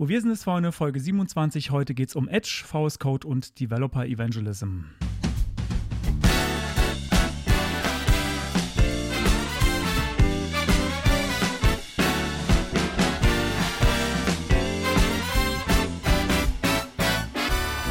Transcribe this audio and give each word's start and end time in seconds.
Wo 0.00 0.08
wir 0.08 0.22
sind 0.22 0.30
es 0.30 0.44
vorne, 0.44 0.72
Folge 0.72 0.98
27. 0.98 1.72
Heute 1.72 1.92
geht 1.92 2.08
es 2.08 2.16
um 2.16 2.26
Edge, 2.26 2.64
VS 2.66 2.98
Code 2.98 3.28
und 3.28 3.60
Developer 3.60 4.06
Evangelism. 4.06 4.84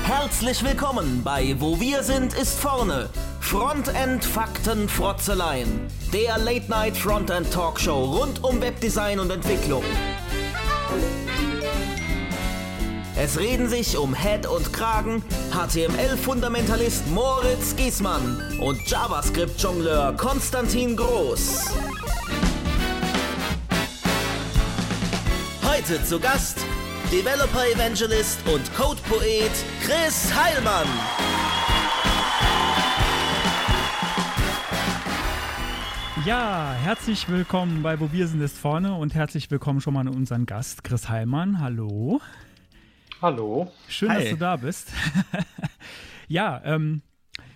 Herzlich 0.03 0.63
willkommen 0.63 1.21
bei 1.23 1.55
Wo 1.59 1.79
wir 1.79 2.01
sind 2.01 2.33
ist 2.33 2.59
vorne. 2.59 3.11
Frontend 3.39 4.25
Fakten 4.25 4.89
Frotzeleien. 4.89 5.81
Der 6.11 6.39
Late 6.39 6.71
Night 6.71 6.97
Frontend 6.97 7.53
Talkshow 7.53 8.03
rund 8.03 8.43
um 8.43 8.59
Webdesign 8.59 9.19
und 9.19 9.29
Entwicklung. 9.29 9.83
Es 13.21 13.37
reden 13.37 13.67
sich 13.67 13.97
um 13.97 14.15
Head 14.15 14.47
und 14.47 14.71
Kragen 14.71 15.21
HTML-Fundamentalist 15.51 17.05
Moritz 17.09 17.75
Giesmann 17.75 18.41
und 18.61 18.89
JavaScript-Jongleur 18.89 20.15
Konstantin 20.15 20.95
Groß. 20.95 21.65
Heute 25.65 26.01
zu 26.05 26.17
Gast 26.17 26.59
Developer 27.11 27.67
Evangelist 27.67 28.39
und 28.47 28.73
Code-Poet 28.73 29.51
Chris 29.83 30.31
Heilmann. 30.33 30.87
Ja, 36.25 36.73
herzlich 36.83 37.27
willkommen 37.27 37.83
bei 37.83 37.97
sind 38.27 38.41
ist 38.41 38.57
vorne 38.57 38.93
und 38.93 39.13
herzlich 39.13 39.51
willkommen 39.51 39.81
schon 39.81 39.93
mal 39.93 40.01
an 40.01 40.07
unseren 40.07 40.45
Gast 40.45 40.85
Chris 40.85 41.09
Heilmann. 41.09 41.59
Hallo. 41.59 42.21
Hallo. 43.21 43.69
Schön, 43.89 44.09
Hi. 44.09 44.21
dass 44.21 44.29
du 44.29 44.37
da 44.37 44.55
bist. 44.55 44.93
ja, 46.29 46.61
ähm, 46.63 47.01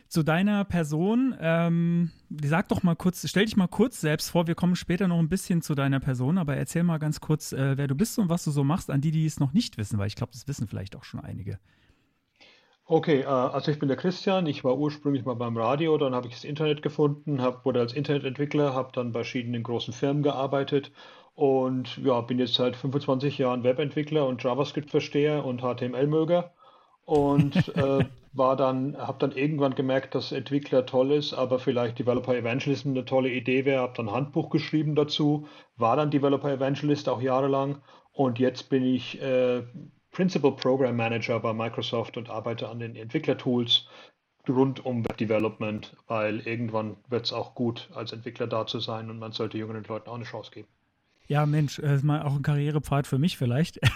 zu 0.10 0.22
deiner 0.22 0.66
Person, 0.66 1.36
ähm, 1.40 2.12
sag 2.44 2.68
doch 2.68 2.84
mal 2.84 2.96
kurz, 2.96 3.28
stell 3.28 3.46
dich 3.46 3.56
mal 3.56 3.68
kurz 3.68 4.02
selbst 4.02 4.30
vor, 4.30 4.46
wir 4.46 4.56
kommen 4.56 4.76
später 4.76 5.08
noch 5.08 5.20
ein 5.20 5.30
bisschen 5.30 5.62
zu 5.62 5.74
deiner 5.74 6.02
Person, 6.02 6.38
aber 6.38 6.58
erzähl 6.58 6.84
mal 6.84 7.00
ganz 7.00 7.22
kurz, 7.22 7.54
äh, 7.54 7.78
wer 7.78 7.88
du 7.88 7.96
bist 7.96 8.20
und 8.20 8.28
was 8.28 8.44
du 8.44 8.52
so 8.52 8.64
machst, 8.64 8.92
an 8.92 9.00
die, 9.00 9.12
die 9.12 9.26
es 9.26 9.40
noch 9.40 9.54
nicht 9.54 9.78
wissen, 9.78 9.98
weil 9.98 10.08
ich 10.08 10.16
glaube, 10.16 10.34
das 10.34 10.48
wissen 10.50 10.68
vielleicht 10.68 10.98
auch 10.98 11.06
schon 11.06 11.22
einige. 11.22 11.60
Okay, 12.86 13.22
äh, 13.22 13.26
also 13.26 13.72
ich 13.72 13.80
bin 13.80 13.88
der 13.88 13.98
Christian, 13.98 14.46
ich 14.46 14.66
war 14.66 14.78
ursprünglich 14.78 15.24
mal 15.24 15.36
beim 15.36 15.56
Radio, 15.56 15.98
dann 15.98 16.14
habe 16.14 16.28
ich 16.28 16.34
das 16.34 16.44
Internet 16.44 16.82
gefunden, 16.82 17.42
hab, 17.42 17.66
wurde 17.66 17.80
als 17.80 17.94
Internetentwickler, 17.94 18.74
habe 18.74 18.92
dann 18.94 19.14
bei 19.14 19.20
verschiedenen 19.20 19.64
großen 19.64 19.94
Firmen 19.94 20.24
gearbeitet 20.24 20.92
und 21.36 21.98
ja, 21.98 22.22
bin 22.22 22.40
jetzt 22.40 22.56
seit 22.56 22.76
25 22.76 23.38
Jahren 23.38 23.64
Webentwickler 23.64 24.28
und 24.28 24.44
JavaScript-Versteher 24.44 25.44
und 25.44 25.62
HTML-Möger. 25.62 26.54
Und 27.06 27.56
äh, 27.76 28.06
war 28.34 28.56
dann, 28.56 28.98
habe 28.98 29.20
dann 29.20 29.32
irgendwann 29.32 29.76
gemerkt, 29.76 30.16
dass 30.16 30.32
Entwickler 30.32 30.86
toll 30.86 31.12
ist, 31.12 31.34
aber 31.34 31.60
vielleicht 31.60 32.00
Developer 32.00 32.36
Evangelism 32.36 32.90
eine 32.90 33.06
tolle 33.06 33.30
Idee 33.30 33.66
wäre. 33.66 33.82
Habe 33.82 33.94
dann 33.96 34.10
ein 34.10 34.16
Handbuch 34.16 34.50
geschrieben 34.50 34.96
dazu, 34.96 35.48
war 35.78 35.96
dann 35.96 36.12
Developer 36.12 36.52
Evangelist 36.52 37.10
auch 37.10 37.22
jahrelang 37.22 37.82
und 38.12 38.40
jetzt 38.40 38.70
bin 38.70 38.84
ich 38.86 39.22
äh, 39.22 39.64
Principal 40.12 40.56
Program 40.56 40.96
Manager 40.96 41.40
bei 41.40 41.54
Microsoft 41.54 42.18
und 42.18 42.30
arbeite 42.30 42.70
an 42.70 42.80
den 42.80 42.96
Entwicklertools 42.96 43.88
rund 44.48 44.86
um 44.86 45.04
Web 45.06 45.18
Development, 45.18 45.96
weil 46.08 46.42
irgendwann 46.42 46.98
wird 47.10 47.26
es 47.26 47.34
auch 47.34 47.56
gut, 47.56 47.90
als 47.94 48.12
Entwickler 48.12 48.48
da 48.48 48.68
zu 48.68 48.80
sein 48.80 49.10
und 49.10 49.18
man 49.18 49.32
sollte 49.32 49.58
jungen 49.58 49.84
Leuten 49.84 50.10
auch 50.10 50.16
eine 50.16 50.26
Chance 50.26 50.52
geben. 50.52 50.68
Ja, 51.28 51.46
Mensch, 51.46 51.78
das 51.78 51.98
ist 51.98 52.04
mal 52.04 52.22
auch 52.22 52.36
ein 52.36 52.42
Karrierepfad 52.42 53.08
für 53.08 53.20
mich 53.20 53.38
vielleicht. 53.38 53.80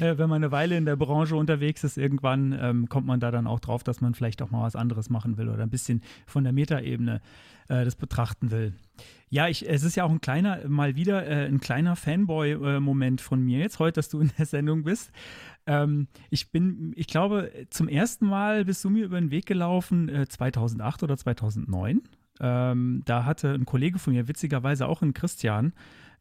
Äh, 0.00 0.18
wenn 0.18 0.28
man 0.28 0.42
eine 0.42 0.52
Weile 0.52 0.76
in 0.76 0.84
der 0.84 0.96
Branche 0.96 1.36
unterwegs 1.36 1.84
ist, 1.84 1.96
irgendwann 1.96 2.56
ähm, 2.60 2.88
kommt 2.88 3.06
man 3.06 3.20
da 3.20 3.30
dann 3.30 3.46
auch 3.46 3.60
drauf, 3.60 3.84
dass 3.84 4.00
man 4.00 4.14
vielleicht 4.14 4.42
auch 4.42 4.50
mal 4.50 4.62
was 4.62 4.74
anderes 4.74 5.10
machen 5.10 5.36
will 5.36 5.48
oder 5.48 5.62
ein 5.62 5.70
bisschen 5.70 6.02
von 6.26 6.44
der 6.44 6.52
Metaebene 6.52 7.20
äh, 7.68 7.84
das 7.84 7.94
betrachten 7.94 8.50
will. 8.50 8.74
Ja, 9.28 9.48
ich, 9.48 9.68
es 9.68 9.84
ist 9.84 9.96
ja 9.96 10.04
auch 10.04 10.10
ein 10.10 10.20
kleiner, 10.20 10.68
mal 10.68 10.96
wieder 10.96 11.26
äh, 11.26 11.46
ein 11.46 11.60
kleiner 11.60 11.94
Fanboy-Moment 11.94 13.20
von 13.20 13.42
mir 13.42 13.60
jetzt 13.60 13.78
heute, 13.78 13.96
dass 13.96 14.08
du 14.08 14.20
in 14.20 14.32
der 14.38 14.46
Sendung 14.46 14.82
bist. 14.82 15.12
Ähm, 15.66 16.08
ich 16.30 16.50
bin, 16.50 16.92
ich 16.96 17.06
glaube, 17.06 17.52
zum 17.70 17.88
ersten 17.88 18.26
Mal 18.26 18.64
bist 18.64 18.84
du 18.84 18.90
mir 18.90 19.04
über 19.04 19.20
den 19.20 19.30
Weg 19.30 19.46
gelaufen, 19.46 20.08
äh, 20.08 20.26
2008 20.26 21.02
oder 21.04 21.16
2009. 21.16 22.02
Ähm, 22.40 23.02
da 23.04 23.24
hatte 23.24 23.52
ein 23.52 23.66
Kollege 23.66 23.98
von 23.98 24.14
mir, 24.14 24.26
witzigerweise 24.26 24.88
auch 24.88 25.02
ein 25.02 25.14
Christian, 25.14 25.72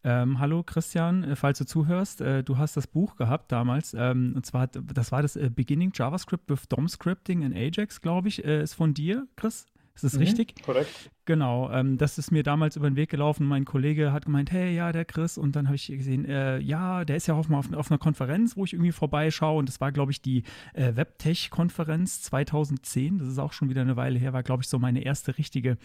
ähm, 0.04 0.40
hallo 0.40 0.64
Christian, 0.64 1.24
äh, 1.24 1.36
falls 1.36 1.58
du 1.58 1.66
zuhörst, 1.66 2.22
äh, 2.22 2.44
du 2.44 2.58
hast 2.58 2.78
das 2.78 2.88
Buch 2.88 3.16
gehabt 3.16 3.52
damals, 3.52 3.94
ähm, 3.94 4.34
und 4.36 4.46
zwar, 4.46 4.68
das 4.68 5.12
war 5.12 5.22
das 5.22 5.36
äh, 5.36 5.50
Beginning 5.54 5.92
JavaScript 5.94 6.50
with 6.50 6.68
DOM 6.70 6.88
Scripting 6.88 7.42
in 7.42 7.54
Ajax, 7.54 8.02
glaube 8.02 8.28
ich, 8.28 8.44
äh, 8.46 8.64
ist 8.64 8.74
von 8.74 8.94
dir, 8.94 9.28
Chris. 9.36 9.66
Ist 9.96 10.14
das 10.14 10.14
mhm, 10.14 10.20
richtig? 10.20 10.64
Korrekt. 10.64 11.12
Genau, 11.26 11.70
ähm, 11.72 11.98
das 11.98 12.18
ist 12.18 12.32
mir 12.32 12.42
damals 12.42 12.78
über 12.78 12.90
den 12.90 12.96
Weg 12.96 13.10
gelaufen. 13.10 13.46
Mein 13.46 13.66
Kollege 13.66 14.14
hat 14.14 14.26
gemeint, 14.26 14.50
hey, 14.50 14.74
ja, 14.74 14.94
der 14.94 15.04
Chris. 15.04 15.38
Und 15.38 15.58
dann 15.58 15.68
habe 15.68 15.76
ich 15.76 15.88
gesehen, 15.88 16.24
äh, 16.24 16.58
ja, 16.60 17.04
der 17.04 17.18
ist 17.18 17.28
ja 17.28 17.34
auch 17.34 17.50
mal 17.50 17.60
auf, 17.60 17.74
auf, 17.74 17.92
einer 17.92 17.98
Konferenz, 17.98 18.56
wo 18.56 18.64
ich 18.64 18.72
irgendwie 18.72 18.94
vorbeischaue. 18.94 19.60
Und 19.60 19.68
das 19.68 19.82
war, 19.82 19.92
glaube 19.92 20.14
ich, 20.14 20.22
die 20.22 20.44
äh, 20.74 20.96
Webtech-Konferenz 20.96 22.22
2010. 22.22 23.18
Das 23.18 23.28
ist 23.28 23.40
auch 23.40 23.52
schon 23.52 23.70
wieder 23.70 23.82
eine 23.82 23.98
Weile 23.98 24.18
her, 24.20 24.32
war, 24.32 24.42
glaube 24.42 24.64
ich, 24.64 24.70
so 24.70 24.80
meine 24.80 25.04
erste 25.04 25.38
richtige 25.38 25.78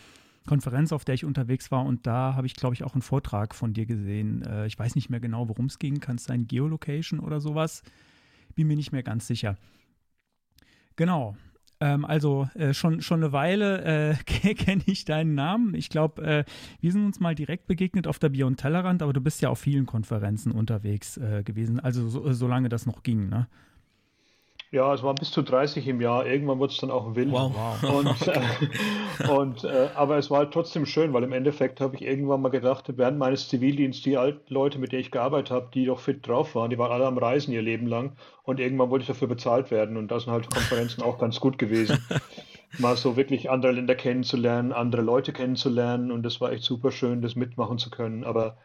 Konferenz, 0.47 0.93
auf 0.93 1.05
der 1.05 1.15
ich 1.15 1.25
unterwegs 1.25 1.71
war 1.71 1.84
und 1.84 2.06
da 2.06 2.34
habe 2.34 2.47
ich, 2.47 2.55
glaube 2.55 2.75
ich, 2.75 2.84
auch 2.84 2.94
einen 2.94 3.03
Vortrag 3.03 3.55
von 3.55 3.72
dir 3.72 3.87
gesehen. 3.87 4.43
Äh, 4.43 4.66
ich 4.66 4.78
weiß 4.78 4.94
nicht 4.94 5.09
mehr 5.09 5.21
genau, 5.21 5.49
worum 5.49 5.66
es 5.66 5.78
ging. 5.78 6.00
Kann 6.00 6.16
es 6.16 6.25
sein 6.25 6.47
Geolocation 6.47 7.21
oder 7.21 7.41
sowas? 7.41 7.82
Bin 8.54 8.66
mir 8.66 8.77
nicht 8.77 8.93
mehr 8.93 9.03
ganz 9.03 9.27
sicher. 9.27 9.56
Genau. 10.97 11.37
Ähm, 11.81 12.04
also 12.04 12.49
äh, 12.54 12.72
schon, 12.72 13.00
schon 13.00 13.22
eine 13.22 13.33
Weile 13.33 14.12
äh, 14.12 14.54
kenne 14.54 14.83
ich 14.87 15.04
deinen 15.04 15.34
Namen. 15.34 15.75
Ich 15.75 15.88
glaube, 15.88 16.22
äh, 16.22 16.44
wir 16.81 16.93
sind 16.93 17.04
uns 17.04 17.21
mal 17.21 17.34
direkt 17.34 17.66
begegnet 17.66 18.06
auf 18.06 18.19
der 18.19 18.28
Beyond 18.28 18.60
Tellerrand, 18.60 19.03
aber 19.03 19.12
du 19.12 19.21
bist 19.21 19.43
ja 19.43 19.49
auf 19.49 19.59
vielen 19.59 19.87
Konferenzen 19.87 20.53
unterwegs 20.53 21.16
äh, 21.16 21.43
gewesen, 21.43 21.81
also 21.81 22.09
so, 22.09 22.33
solange 22.33 22.69
das 22.69 22.87
noch 22.87 23.03
ging, 23.03 23.28
ne? 23.28 23.49
Ja, 24.74 24.92
es 24.92 25.04
waren 25.04 25.14
bis 25.14 25.30
zu 25.30 25.42
30 25.42 25.86
im 25.86 26.00
Jahr. 26.00 26.26
Irgendwann 26.26 26.58
wurde 26.58 26.72
es 26.72 26.80
dann 26.80 26.90
auch 26.90 27.14
wild. 27.14 27.30
Wow. 27.30 27.54
Und, 27.84 28.26
äh, 28.26 29.30
und 29.30 29.62
äh, 29.62 29.90
aber 29.94 30.18
es 30.18 30.32
war 30.32 30.38
halt 30.38 30.50
trotzdem 30.52 30.84
schön, 30.84 31.12
weil 31.12 31.22
im 31.22 31.32
Endeffekt 31.32 31.80
habe 31.80 31.94
ich 31.94 32.02
irgendwann 32.02 32.42
mal 32.42 32.48
gedacht, 32.48 32.86
während 32.96 33.16
meines 33.16 33.48
Zivildienstes, 33.48 34.02
die 34.02 34.16
alten 34.16 34.52
Leute, 34.52 34.80
mit 34.80 34.90
denen 34.90 35.02
ich 35.02 35.12
gearbeitet 35.12 35.52
habe, 35.52 35.68
die 35.72 35.84
doch 35.84 36.00
fit 36.00 36.26
drauf 36.26 36.56
waren, 36.56 36.70
die 36.70 36.78
waren 36.78 36.90
alle 36.90 37.06
am 37.06 37.18
Reisen 37.18 37.52
ihr 37.52 37.62
Leben 37.62 37.86
lang. 37.86 38.16
Und 38.42 38.58
irgendwann 38.58 38.90
wollte 38.90 39.04
ich 39.04 39.06
dafür 39.06 39.28
bezahlt 39.28 39.70
werden. 39.70 39.96
Und 39.96 40.08
da 40.08 40.18
sind 40.18 40.32
halt 40.32 40.50
Konferenzen 40.52 41.04
auch 41.04 41.18
ganz 41.18 41.38
gut 41.38 41.56
gewesen. 41.56 42.04
Mal 42.80 42.96
so 42.96 43.16
wirklich 43.16 43.50
andere 43.50 43.70
Länder 43.70 43.94
kennenzulernen, 43.94 44.72
andere 44.72 45.02
Leute 45.02 45.32
kennenzulernen. 45.32 46.10
Und 46.10 46.24
das 46.24 46.41
war 46.41 46.50
echt 46.50 46.64
super 46.64 46.91
schön, 46.91 47.22
das 47.22 47.36
mitmachen 47.36 47.78
zu 47.78 47.91
können. 47.91 48.24
Aber 48.24 48.56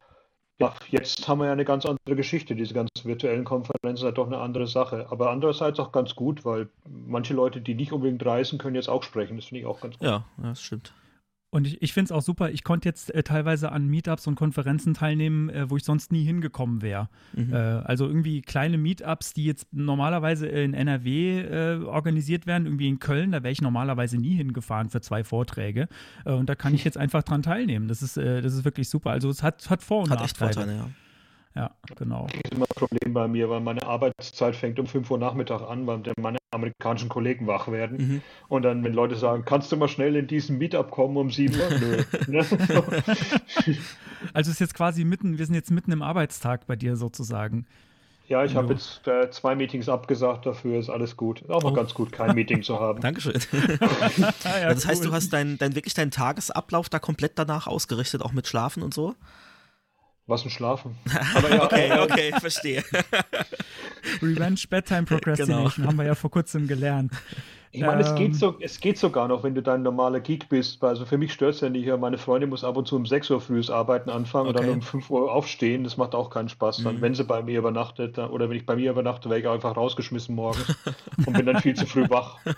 ja, 0.59 0.73
jetzt 0.89 1.27
haben 1.27 1.39
wir 1.39 1.45
ja 1.45 1.53
eine 1.53 1.65
ganz 1.65 1.85
andere 1.85 2.15
Geschichte. 2.15 2.53
Diese 2.53 2.73
ganzen 2.73 3.05
virtuellen 3.05 3.45
Konferenzen 3.45 4.05
sind 4.05 4.17
doch 4.17 4.27
eine 4.27 4.39
andere 4.39 4.67
Sache. 4.67 5.07
Aber 5.09 5.31
andererseits 5.31 5.79
auch 5.79 5.91
ganz 5.91 6.15
gut, 6.15 6.43
weil 6.43 6.67
manche 6.85 7.33
Leute, 7.33 7.61
die 7.61 7.75
nicht 7.75 7.93
unbedingt 7.93 8.25
reisen, 8.25 8.59
können 8.59 8.75
jetzt 8.75 8.89
auch 8.89 9.03
sprechen. 9.03 9.37
Das 9.37 9.45
finde 9.45 9.61
ich 9.61 9.65
auch 9.65 9.79
ganz 9.79 9.97
gut. 9.97 10.05
Ja, 10.05 10.25
das 10.37 10.61
stimmt. 10.61 10.93
Und 11.51 11.65
ich, 11.65 11.81
ich 11.81 11.93
finde 11.93 12.05
es 12.05 12.11
auch 12.11 12.21
super, 12.21 12.51
ich 12.51 12.63
konnte 12.63 12.87
jetzt 12.87 13.13
äh, 13.13 13.23
teilweise 13.23 13.71
an 13.71 13.87
Meetups 13.87 14.27
und 14.27 14.35
Konferenzen 14.35 14.93
teilnehmen, 14.93 15.49
äh, 15.49 15.69
wo 15.69 15.77
ich 15.77 15.83
sonst 15.83 16.11
nie 16.11 16.23
hingekommen 16.23 16.81
wäre. 16.81 17.09
Mhm. 17.33 17.53
Äh, 17.53 17.57
also 17.57 18.07
irgendwie 18.07 18.41
kleine 18.41 18.77
Meetups, 18.77 19.33
die 19.33 19.45
jetzt 19.45 19.67
normalerweise 19.71 20.47
in 20.47 20.75
NRW 20.75 21.41
äh, 21.41 21.83
organisiert 21.83 22.45
werden, 22.45 22.65
irgendwie 22.65 22.87
in 22.87 22.99
Köln, 22.99 23.31
da 23.31 23.41
wäre 23.41 23.51
ich 23.51 23.61
normalerweise 23.61 24.17
nie 24.17 24.35
hingefahren 24.35 24.89
für 24.89 25.01
zwei 25.01 25.23
Vorträge. 25.23 25.87
Äh, 26.23 26.33
und 26.33 26.49
da 26.49 26.55
kann 26.55 26.75
ich 26.75 26.83
jetzt 26.85 26.97
einfach 26.97 27.23
dran 27.23 27.41
teilnehmen. 27.41 27.87
Das 27.87 28.03
ist, 28.03 28.17
äh, 28.17 28.41
das 28.41 28.53
ist 28.53 28.63
wirklich 28.63 28.87
super. 28.87 29.09
Also 29.09 29.29
es 29.29 29.41
hat, 29.41 29.67
hat 29.71 29.81
Vor- 29.81 30.03
und 30.03 30.11
hat 30.11 30.19
Nachteile. 30.19 30.49
Echt 30.49 30.57
Vorteile, 30.57 30.77
ja. 30.77 30.89
Ja, 31.55 31.71
genau. 31.95 32.27
Das 32.27 32.41
ist 32.43 32.53
immer 32.53 32.65
ein 32.65 32.75
Problem 32.75 33.13
bei 33.13 33.27
mir, 33.27 33.49
weil 33.49 33.59
meine 33.59 33.83
Arbeitszeit 33.83 34.55
fängt 34.55 34.79
um 34.79 34.85
5 34.85 35.09
Uhr 35.09 35.17
Nachmittag 35.17 35.61
an, 35.61 35.87
weil 35.87 36.01
meine 36.19 36.37
amerikanischen 36.51 37.09
Kollegen 37.09 37.47
wach 37.47 37.67
werden. 37.67 37.97
Mhm. 37.97 38.21
Und 38.47 38.63
dann, 38.63 38.83
wenn 38.83 38.93
Leute 38.93 39.15
sagen, 39.15 39.43
kannst 39.45 39.71
du 39.71 39.77
mal 39.77 39.87
schnell 39.87 40.15
in 40.15 40.27
diesen 40.27 40.57
Meetup 40.57 40.91
kommen 40.91 41.17
um 41.17 41.31
7 41.31 41.55
Uhr? 41.55 41.69
Nö. 41.79 42.03
Ne? 42.27 42.45
also 44.33 44.51
ist 44.51 44.59
jetzt 44.59 44.75
quasi 44.75 45.03
mitten, 45.03 45.37
wir 45.37 45.45
sind 45.45 45.55
jetzt 45.55 45.71
mitten 45.71 45.91
im 45.91 46.01
Arbeitstag 46.01 46.67
bei 46.67 46.75
dir 46.75 46.95
sozusagen. 46.95 47.65
Ja, 48.29 48.45
ich 48.45 48.55
habe 48.55 48.73
jetzt 48.73 49.07
äh, 49.07 49.31
zwei 49.31 49.55
Meetings 49.55 49.89
abgesagt, 49.89 50.45
dafür 50.45 50.79
ist 50.79 50.89
alles 50.89 51.17
gut. 51.17 51.41
Ist 51.41 51.49
auch 51.49 51.63
mal 51.63 51.71
oh. 51.71 51.73
ganz 51.73 51.95
gut, 51.95 52.11
kein 52.11 52.35
Meeting 52.35 52.61
zu 52.61 52.79
haben. 52.79 53.01
Dankeschön. 53.01 53.33
ja, 54.43 54.71
das 54.71 54.85
heißt, 54.85 55.03
du 55.03 55.11
hast 55.11 55.33
dein, 55.33 55.57
dein, 55.57 55.73
wirklich 55.73 55.95
deinen 55.95 56.11
Tagesablauf 56.11 56.89
da 56.89 56.99
komplett 56.99 57.39
danach 57.39 57.65
ausgerichtet, 57.65 58.21
auch 58.21 58.31
mit 58.31 58.45
Schlafen 58.45 58.83
und 58.83 58.93
so? 58.93 59.15
Was 60.29 60.45
ein 60.45 60.51
Schlafen. 60.51 60.95
Aber 61.35 61.49
ja, 61.49 61.63
okay, 61.63 61.91
okay, 61.99 62.31
verstehe. 62.39 62.83
Revenge 64.21 64.61
Bedtime 64.69 65.03
Procrastination 65.03 65.71
genau. 65.75 65.87
haben 65.87 65.97
wir 65.97 66.05
ja 66.05 66.13
vor 66.13 66.29
kurzem 66.29 66.67
gelernt. 66.67 67.11
Ich 67.71 67.81
meine, 67.81 68.01
ähm, 68.01 68.07
es, 68.07 68.15
geht 68.15 68.27
ähm. 68.27 68.33
so, 68.33 68.55
es 68.59 68.79
geht 68.79 68.99
sogar 68.99 69.27
noch, 69.27 69.43
wenn 69.43 69.55
du 69.55 69.63
dein 69.63 69.81
normaler 69.81 70.19
Geek 70.19 70.47
bist. 70.47 70.83
Also 70.83 71.05
für 71.05 71.17
mich 71.17 71.33
stört 71.33 71.55
es 71.55 71.61
ja 71.61 71.69
nicht. 71.69 71.87
Meine 71.97 72.19
Freundin 72.19 72.49
muss 72.49 72.63
ab 72.63 72.77
und 72.77 72.87
zu 72.87 72.95
um 72.95 73.07
6 73.07 73.29
Uhr 73.31 73.41
frühes 73.41 73.71
arbeiten 73.71 74.11
anfangen 74.11 74.49
okay. 74.49 74.59
und 74.59 74.67
dann 74.67 74.75
um 74.75 74.81
5 74.83 75.09
Uhr 75.09 75.31
aufstehen. 75.31 75.83
Das 75.83 75.97
macht 75.97 76.13
auch 76.13 76.29
keinen 76.29 76.49
Spaß. 76.49 76.83
Dann, 76.83 76.97
mhm. 76.97 77.01
wenn 77.01 77.15
sie 77.15 77.23
bei 77.23 77.41
mir 77.41 77.57
übernachtet 77.57 78.19
dann, 78.19 78.29
oder 78.29 78.49
wenn 78.49 78.57
ich 78.57 78.67
bei 78.67 78.75
mir 78.75 78.91
übernachte, 78.91 79.29
wäre 79.31 79.39
ich 79.39 79.47
einfach 79.47 79.75
rausgeschmissen 79.75 80.35
morgens 80.35 80.75
und 81.25 81.33
bin 81.33 81.47
dann 81.47 81.59
viel 81.59 81.75
zu 81.75 81.87
früh 81.87 82.07
wach. 82.07 82.37
ja. 82.45 82.53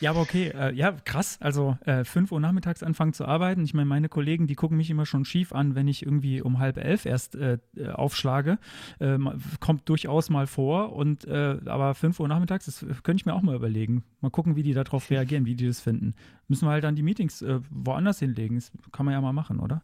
Ja, 0.00 0.10
aber 0.10 0.20
okay, 0.20 0.52
äh, 0.54 0.74
ja, 0.74 0.92
krass. 1.04 1.38
Also 1.40 1.78
äh, 1.84 2.04
5 2.04 2.32
Uhr 2.32 2.40
nachmittags 2.40 2.82
anfangen 2.82 3.12
zu 3.12 3.24
arbeiten. 3.24 3.64
Ich 3.64 3.74
meine, 3.74 3.86
meine 3.86 4.08
Kollegen, 4.08 4.46
die 4.46 4.54
gucken 4.54 4.76
mich 4.76 4.90
immer 4.90 5.06
schon 5.06 5.24
schief 5.24 5.52
an, 5.52 5.74
wenn 5.74 5.88
ich 5.88 6.04
irgendwie 6.04 6.42
um 6.42 6.58
halb 6.58 6.76
elf 6.76 7.06
erst 7.06 7.36
äh, 7.36 7.58
äh 7.76 7.88
aufschlage. 7.88 8.58
Äh, 8.98 9.18
kommt 9.60 9.88
durchaus 9.88 10.30
mal 10.30 10.46
vor. 10.46 10.92
Und 10.92 11.26
äh, 11.26 11.58
aber 11.66 11.94
5 11.94 12.20
Uhr 12.20 12.28
nachmittags, 12.28 12.66
das 12.66 12.84
könnte 13.02 13.20
ich 13.20 13.26
mir 13.26 13.34
auch 13.34 13.42
mal 13.42 13.54
überlegen. 13.54 14.04
Mal 14.20 14.30
gucken, 14.30 14.56
wie 14.56 14.62
die 14.62 14.74
darauf 14.74 15.10
reagieren, 15.10 15.46
wie 15.46 15.54
die 15.54 15.66
das 15.66 15.80
finden. 15.80 16.14
Müssen 16.48 16.66
wir 16.66 16.72
halt 16.72 16.84
dann 16.84 16.94
die 16.94 17.02
Meetings 17.02 17.44
woanders 17.70 18.18
hinlegen. 18.18 18.56
Das 18.56 18.70
kann 18.92 19.06
man 19.06 19.14
ja 19.14 19.20
mal 19.20 19.32
machen, 19.32 19.60
oder? 19.60 19.82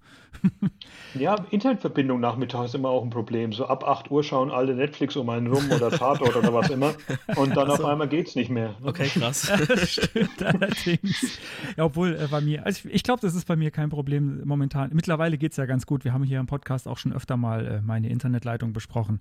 ja, 1.14 1.36
Internetverbindung 1.50 2.20
nachmittags 2.20 2.70
ist 2.70 2.74
immer 2.74 2.90
auch 2.90 3.02
ein 3.02 3.10
Problem. 3.10 3.52
So 3.52 3.66
ab 3.66 3.84
8 3.84 4.10
Uhr 4.10 4.22
schauen 4.22 4.50
alle 4.50 4.74
Netflix 4.74 5.16
um 5.16 5.28
einen 5.30 5.46
rum 5.46 5.64
oder 5.70 5.90
Tatort 5.90 6.36
oder 6.36 6.52
was 6.52 6.68
immer. 6.70 6.92
Und 7.36 7.56
dann 7.56 7.70
also, 7.70 7.84
auf 7.84 7.88
einmal 7.88 8.08
geht 8.08 8.28
es 8.28 8.36
nicht 8.36 8.50
mehr. 8.50 8.74
Okay, 8.82 9.08
krass. 9.08 9.50
stimmt 10.10 10.42
allerdings. 10.42 11.38
Ja, 11.76 11.84
obwohl 11.84 12.16
äh, 12.16 12.26
bei 12.30 12.40
mir, 12.40 12.64
also 12.64 12.88
ich, 12.88 12.94
ich 12.94 13.02
glaube, 13.02 13.20
das 13.20 13.34
ist 13.34 13.46
bei 13.46 13.56
mir 13.56 13.70
kein 13.70 13.90
Problem 13.90 14.42
momentan. 14.44 14.90
Mittlerweile 14.92 15.38
geht 15.38 15.52
es 15.52 15.56
ja 15.56 15.66
ganz 15.66 15.86
gut. 15.86 16.04
Wir 16.04 16.12
haben 16.12 16.24
hier 16.24 16.40
im 16.40 16.46
Podcast 16.46 16.88
auch 16.88 16.98
schon 16.98 17.12
öfter 17.12 17.36
mal 17.36 17.66
äh, 17.66 17.80
meine 17.80 18.08
Internetleitung 18.08 18.72
besprochen. 18.72 19.20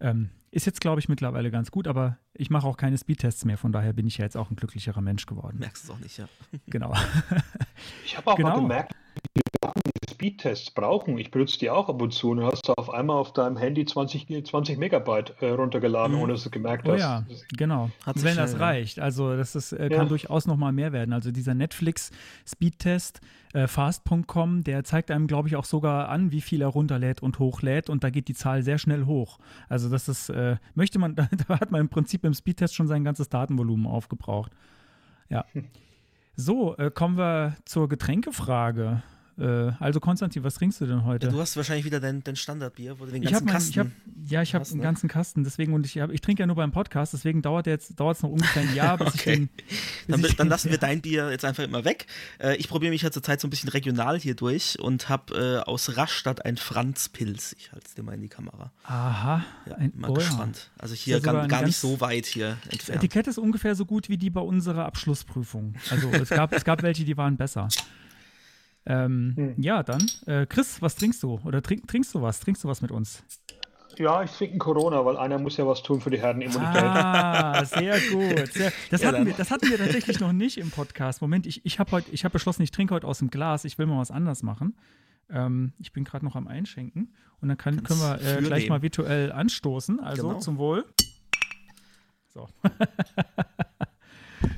Ähm, 0.00 0.30
ist 0.50 0.66
jetzt, 0.66 0.80
glaube 0.80 1.00
ich, 1.00 1.08
mittlerweile 1.08 1.50
ganz 1.50 1.70
gut, 1.70 1.86
aber 1.86 2.18
ich 2.34 2.50
mache 2.50 2.66
auch 2.66 2.76
keine 2.76 2.98
Speedtests 2.98 3.44
mehr, 3.44 3.56
von 3.56 3.70
daher 3.70 3.92
bin 3.92 4.06
ich 4.06 4.18
ja 4.18 4.24
jetzt 4.24 4.36
auch 4.36 4.50
ein 4.50 4.56
glücklicherer 4.56 5.00
Mensch 5.00 5.26
geworden. 5.26 5.58
Merkst 5.60 5.84
du 5.84 5.92
es 5.92 5.96
auch 5.96 6.02
nicht, 6.02 6.18
ja. 6.18 6.28
Genau. 6.66 6.94
Ich 8.04 8.16
habe 8.16 8.26
auch 8.26 8.36
genau. 8.36 8.48
mal 8.48 8.60
gemerkt, 8.62 8.94
Speedtests 10.10 10.70
brauchen. 10.70 11.16
Ich 11.18 11.30
benutze 11.30 11.58
die 11.58 11.70
auch 11.70 11.88
ab 11.88 12.02
und 12.02 12.12
zu 12.12 12.30
und 12.30 12.42
hast 12.42 12.68
du 12.68 12.74
auf 12.74 12.90
einmal 12.90 13.16
auf 13.16 13.32
deinem 13.32 13.56
Handy 13.56 13.86
20, 13.86 14.44
20 14.46 14.78
Megabyte 14.78 15.34
äh, 15.40 15.48
runtergeladen, 15.50 16.16
mhm. 16.16 16.22
ohne 16.22 16.32
dass 16.34 16.44
du 16.44 16.50
gemerkt 16.50 16.86
oh 16.86 16.92
hast. 16.92 17.00
Ja, 17.00 17.24
genau. 17.56 17.90
Hat 18.04 18.22
Wenn 18.22 18.36
das 18.36 18.58
reicht. 18.58 19.00
Also 19.00 19.36
das 19.36 19.54
ist, 19.54 19.72
äh, 19.72 19.88
kann 19.88 20.02
ja. 20.02 20.04
durchaus 20.04 20.46
nochmal 20.46 20.72
mehr 20.72 20.92
werden. 20.92 21.12
Also 21.14 21.30
dieser 21.30 21.54
Netflix 21.54 22.10
Speedtest 22.46 23.20
äh, 23.54 23.66
fast.com, 23.66 24.62
der 24.62 24.84
zeigt 24.84 25.10
einem, 25.10 25.26
glaube 25.26 25.48
ich, 25.48 25.56
auch 25.56 25.64
sogar 25.64 26.08
an, 26.08 26.32
wie 26.32 26.40
viel 26.40 26.60
er 26.60 26.68
runterlädt 26.68 27.22
und 27.22 27.38
hochlädt 27.38 27.88
und 27.88 28.04
da 28.04 28.10
geht 28.10 28.28
die 28.28 28.34
Zahl 28.34 28.62
sehr 28.62 28.78
schnell 28.78 29.06
hoch. 29.06 29.38
Also 29.68 29.88
das 29.88 30.08
ist, 30.08 30.28
äh, 30.28 30.56
möchte 30.74 30.98
man, 30.98 31.14
da 31.16 31.28
hat 31.48 31.70
man 31.70 31.80
im 31.80 31.88
Prinzip 31.88 32.24
im 32.24 32.34
Speedtest 32.34 32.74
schon 32.74 32.86
sein 32.86 33.04
ganzes 33.04 33.28
Datenvolumen 33.28 33.86
aufgebraucht. 33.86 34.52
Ja. 35.28 35.44
Hm. 35.52 35.64
So, 36.36 36.74
äh, 36.78 36.90
kommen 36.90 37.18
wir 37.18 37.56
zur 37.66 37.86
Getränkefrage. 37.86 39.02
Äh, 39.40 39.72
also 39.80 40.00
Konstantin, 40.00 40.44
was 40.44 40.54
trinkst 40.54 40.80
du 40.82 40.86
denn 40.86 41.04
heute? 41.04 41.26
Ja, 41.26 41.32
du 41.32 41.40
hast 41.40 41.56
wahrscheinlich 41.56 41.86
wieder 41.86 41.98
dein, 41.98 42.22
dein 42.22 42.36
Standardbier, 42.36 43.00
wo 43.00 43.06
du 43.06 43.12
den 43.12 43.22
ganzen 43.22 43.46
ich 43.46 43.52
Kasten. 43.52 43.78
Mein, 43.78 43.86
ich 43.86 44.26
hab, 44.26 44.30
ja, 44.30 44.42
ich 44.42 44.54
habe 44.54 44.66
einen 44.66 44.76
ne? 44.76 44.82
ganzen 44.82 45.08
Kasten, 45.08 45.44
deswegen 45.44 45.72
und 45.72 45.86
ich, 45.86 45.96
ich 45.96 46.20
trinke 46.20 46.42
ja 46.42 46.46
nur 46.46 46.56
beim 46.56 46.72
Podcast, 46.72 47.14
deswegen 47.14 47.40
dauert 47.40 47.66
jetzt 47.66 47.98
dauert 47.98 48.18
es 48.18 48.22
noch 48.22 48.30
ungefähr 48.30 48.62
ein 48.62 48.74
Jahr, 48.74 48.98
bis 48.98 49.08
okay. 49.08 49.16
ich 49.16 49.24
den. 49.24 49.48
Bis 50.06 50.20
dann, 50.20 50.36
dann 50.36 50.48
lassen 50.48 50.70
wir 50.70 50.78
dein 50.78 51.00
Bier 51.00 51.30
jetzt 51.30 51.44
einfach 51.44 51.62
immer 51.62 51.84
weg. 51.84 52.06
Äh, 52.38 52.56
ich 52.56 52.68
probiere 52.68 52.90
mich 52.90 53.02
ja 53.02 53.10
zurzeit 53.10 53.40
so 53.40 53.46
ein 53.46 53.50
bisschen 53.50 53.68
regional 53.70 54.18
hier 54.18 54.34
durch 54.34 54.78
und 54.78 55.08
habe 55.08 55.62
äh, 55.64 55.68
aus 55.68 55.96
Rastatt 55.96 56.44
ein 56.44 56.56
Franzpilz. 56.56 57.54
Ich 57.58 57.72
halte 57.72 57.86
es 57.86 57.94
dir 57.94 58.02
mal 58.02 58.14
in 58.14 58.20
die 58.20 58.28
Kamera. 58.28 58.72
Aha. 58.84 59.44
Ja, 59.66 59.76
ein, 59.76 59.92
mal 59.96 60.10
oh, 60.10 60.14
gespannt. 60.14 60.70
Also 60.78 60.94
hier 60.94 61.20
gar, 61.20 61.46
gar 61.48 61.62
nicht 61.62 61.76
so 61.76 62.00
weit 62.00 62.26
hier 62.26 62.58
entfernt. 62.70 63.02
Etikett 63.02 63.26
ist 63.26 63.38
ungefähr 63.38 63.74
so 63.74 63.86
gut 63.86 64.08
wie 64.08 64.18
die 64.18 64.30
bei 64.30 64.40
unserer 64.40 64.84
Abschlussprüfung. 64.84 65.74
Also 65.90 66.10
es 66.10 66.28
gab, 66.28 66.52
es 66.52 66.64
gab 66.64 66.82
welche, 66.82 67.04
die 67.04 67.16
waren 67.16 67.36
besser. 67.36 67.68
Ähm, 68.90 69.34
hm. 69.36 69.54
Ja, 69.58 69.84
dann. 69.84 70.04
Äh, 70.26 70.46
Chris, 70.46 70.82
was 70.82 70.96
trinkst 70.96 71.22
du? 71.22 71.38
Oder 71.44 71.62
trink, 71.62 71.86
trinkst 71.86 72.12
du 72.12 72.22
was? 72.22 72.40
Trinkst 72.40 72.64
du 72.64 72.68
was 72.68 72.82
mit 72.82 72.90
uns? 72.90 73.22
Ja, 73.98 74.22
ich 74.22 74.30
trinke 74.32 74.52
einen 74.52 74.58
Corona, 74.58 75.04
weil 75.04 75.16
einer 75.16 75.38
muss 75.38 75.56
ja 75.58 75.66
was 75.66 75.82
tun 75.82 76.00
für 76.00 76.10
die 76.10 76.18
Herdenimmunität. 76.18 76.82
Ah, 76.82 77.64
sehr 77.64 78.00
gut. 78.10 78.52
Sehr, 78.52 78.72
das, 78.90 79.02
ja, 79.02 79.08
hatten 79.08 79.26
wir, 79.26 79.34
das 79.34 79.50
hatten 79.50 79.70
wir 79.70 79.78
tatsächlich 79.78 80.18
noch 80.18 80.32
nicht 80.32 80.58
im 80.58 80.70
Podcast. 80.70 81.22
Moment, 81.22 81.46
ich, 81.46 81.64
ich 81.64 81.78
habe 81.78 81.98
hab 81.98 82.32
beschlossen, 82.32 82.62
ich 82.62 82.72
trinke 82.72 82.94
heute 82.94 83.06
aus 83.06 83.18
dem 83.18 83.30
Glas. 83.30 83.64
Ich 83.64 83.78
will 83.78 83.86
mal 83.86 83.98
was 83.98 84.10
anderes 84.10 84.42
machen. 84.42 84.76
Ähm, 85.28 85.72
ich 85.78 85.92
bin 85.92 86.02
gerade 86.02 86.24
noch 86.24 86.34
am 86.34 86.48
Einschenken. 86.48 87.14
Und 87.40 87.48
dann 87.48 87.58
kann, 87.58 87.82
können 87.84 88.00
wir 88.00 88.20
äh, 88.20 88.42
gleich 88.42 88.68
mal 88.68 88.82
virtuell 88.82 89.30
anstoßen. 89.30 90.00
Also 90.00 90.28
genau. 90.28 90.40
zum 90.40 90.58
Wohl. 90.58 90.84
So. 92.28 92.48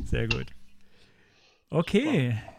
sehr 0.04 0.28
gut. 0.28 0.46
Okay. 1.68 2.38
Ah, 2.38 2.51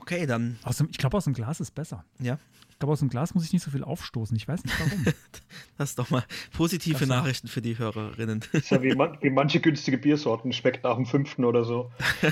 Okay, 0.00 0.26
dann. 0.26 0.58
Dem, 0.78 0.88
ich 0.90 0.98
glaube, 0.98 1.16
aus 1.16 1.24
dem 1.24 1.34
Glas 1.34 1.60
ist 1.60 1.74
besser. 1.74 2.04
Ja. 2.18 2.38
Ich 2.70 2.78
glaube, 2.78 2.92
aus 2.92 3.00
dem 3.00 3.08
Glas 3.08 3.34
muss 3.34 3.44
ich 3.44 3.52
nicht 3.52 3.64
so 3.64 3.72
viel 3.72 3.82
aufstoßen. 3.82 4.36
Ich 4.36 4.46
weiß 4.46 4.64
nicht 4.64 4.78
warum. 4.78 5.04
das 5.78 5.90
ist 5.90 5.98
doch 5.98 6.10
mal 6.10 6.22
positive 6.56 7.00
das 7.00 7.08
Nachrichten 7.08 7.48
für 7.48 7.60
die 7.60 7.76
Hörerinnen. 7.76 8.40
Das 8.52 8.62
ist 8.62 8.70
ja 8.70 8.80
wie, 8.82 8.94
man, 8.94 9.18
wie 9.20 9.30
manche 9.30 9.58
günstige 9.60 9.98
Biersorten, 9.98 10.52
schmeckt 10.52 10.84
nach 10.84 10.94
dem 10.94 11.04
fünften 11.04 11.44
oder 11.44 11.64
so. 11.64 11.90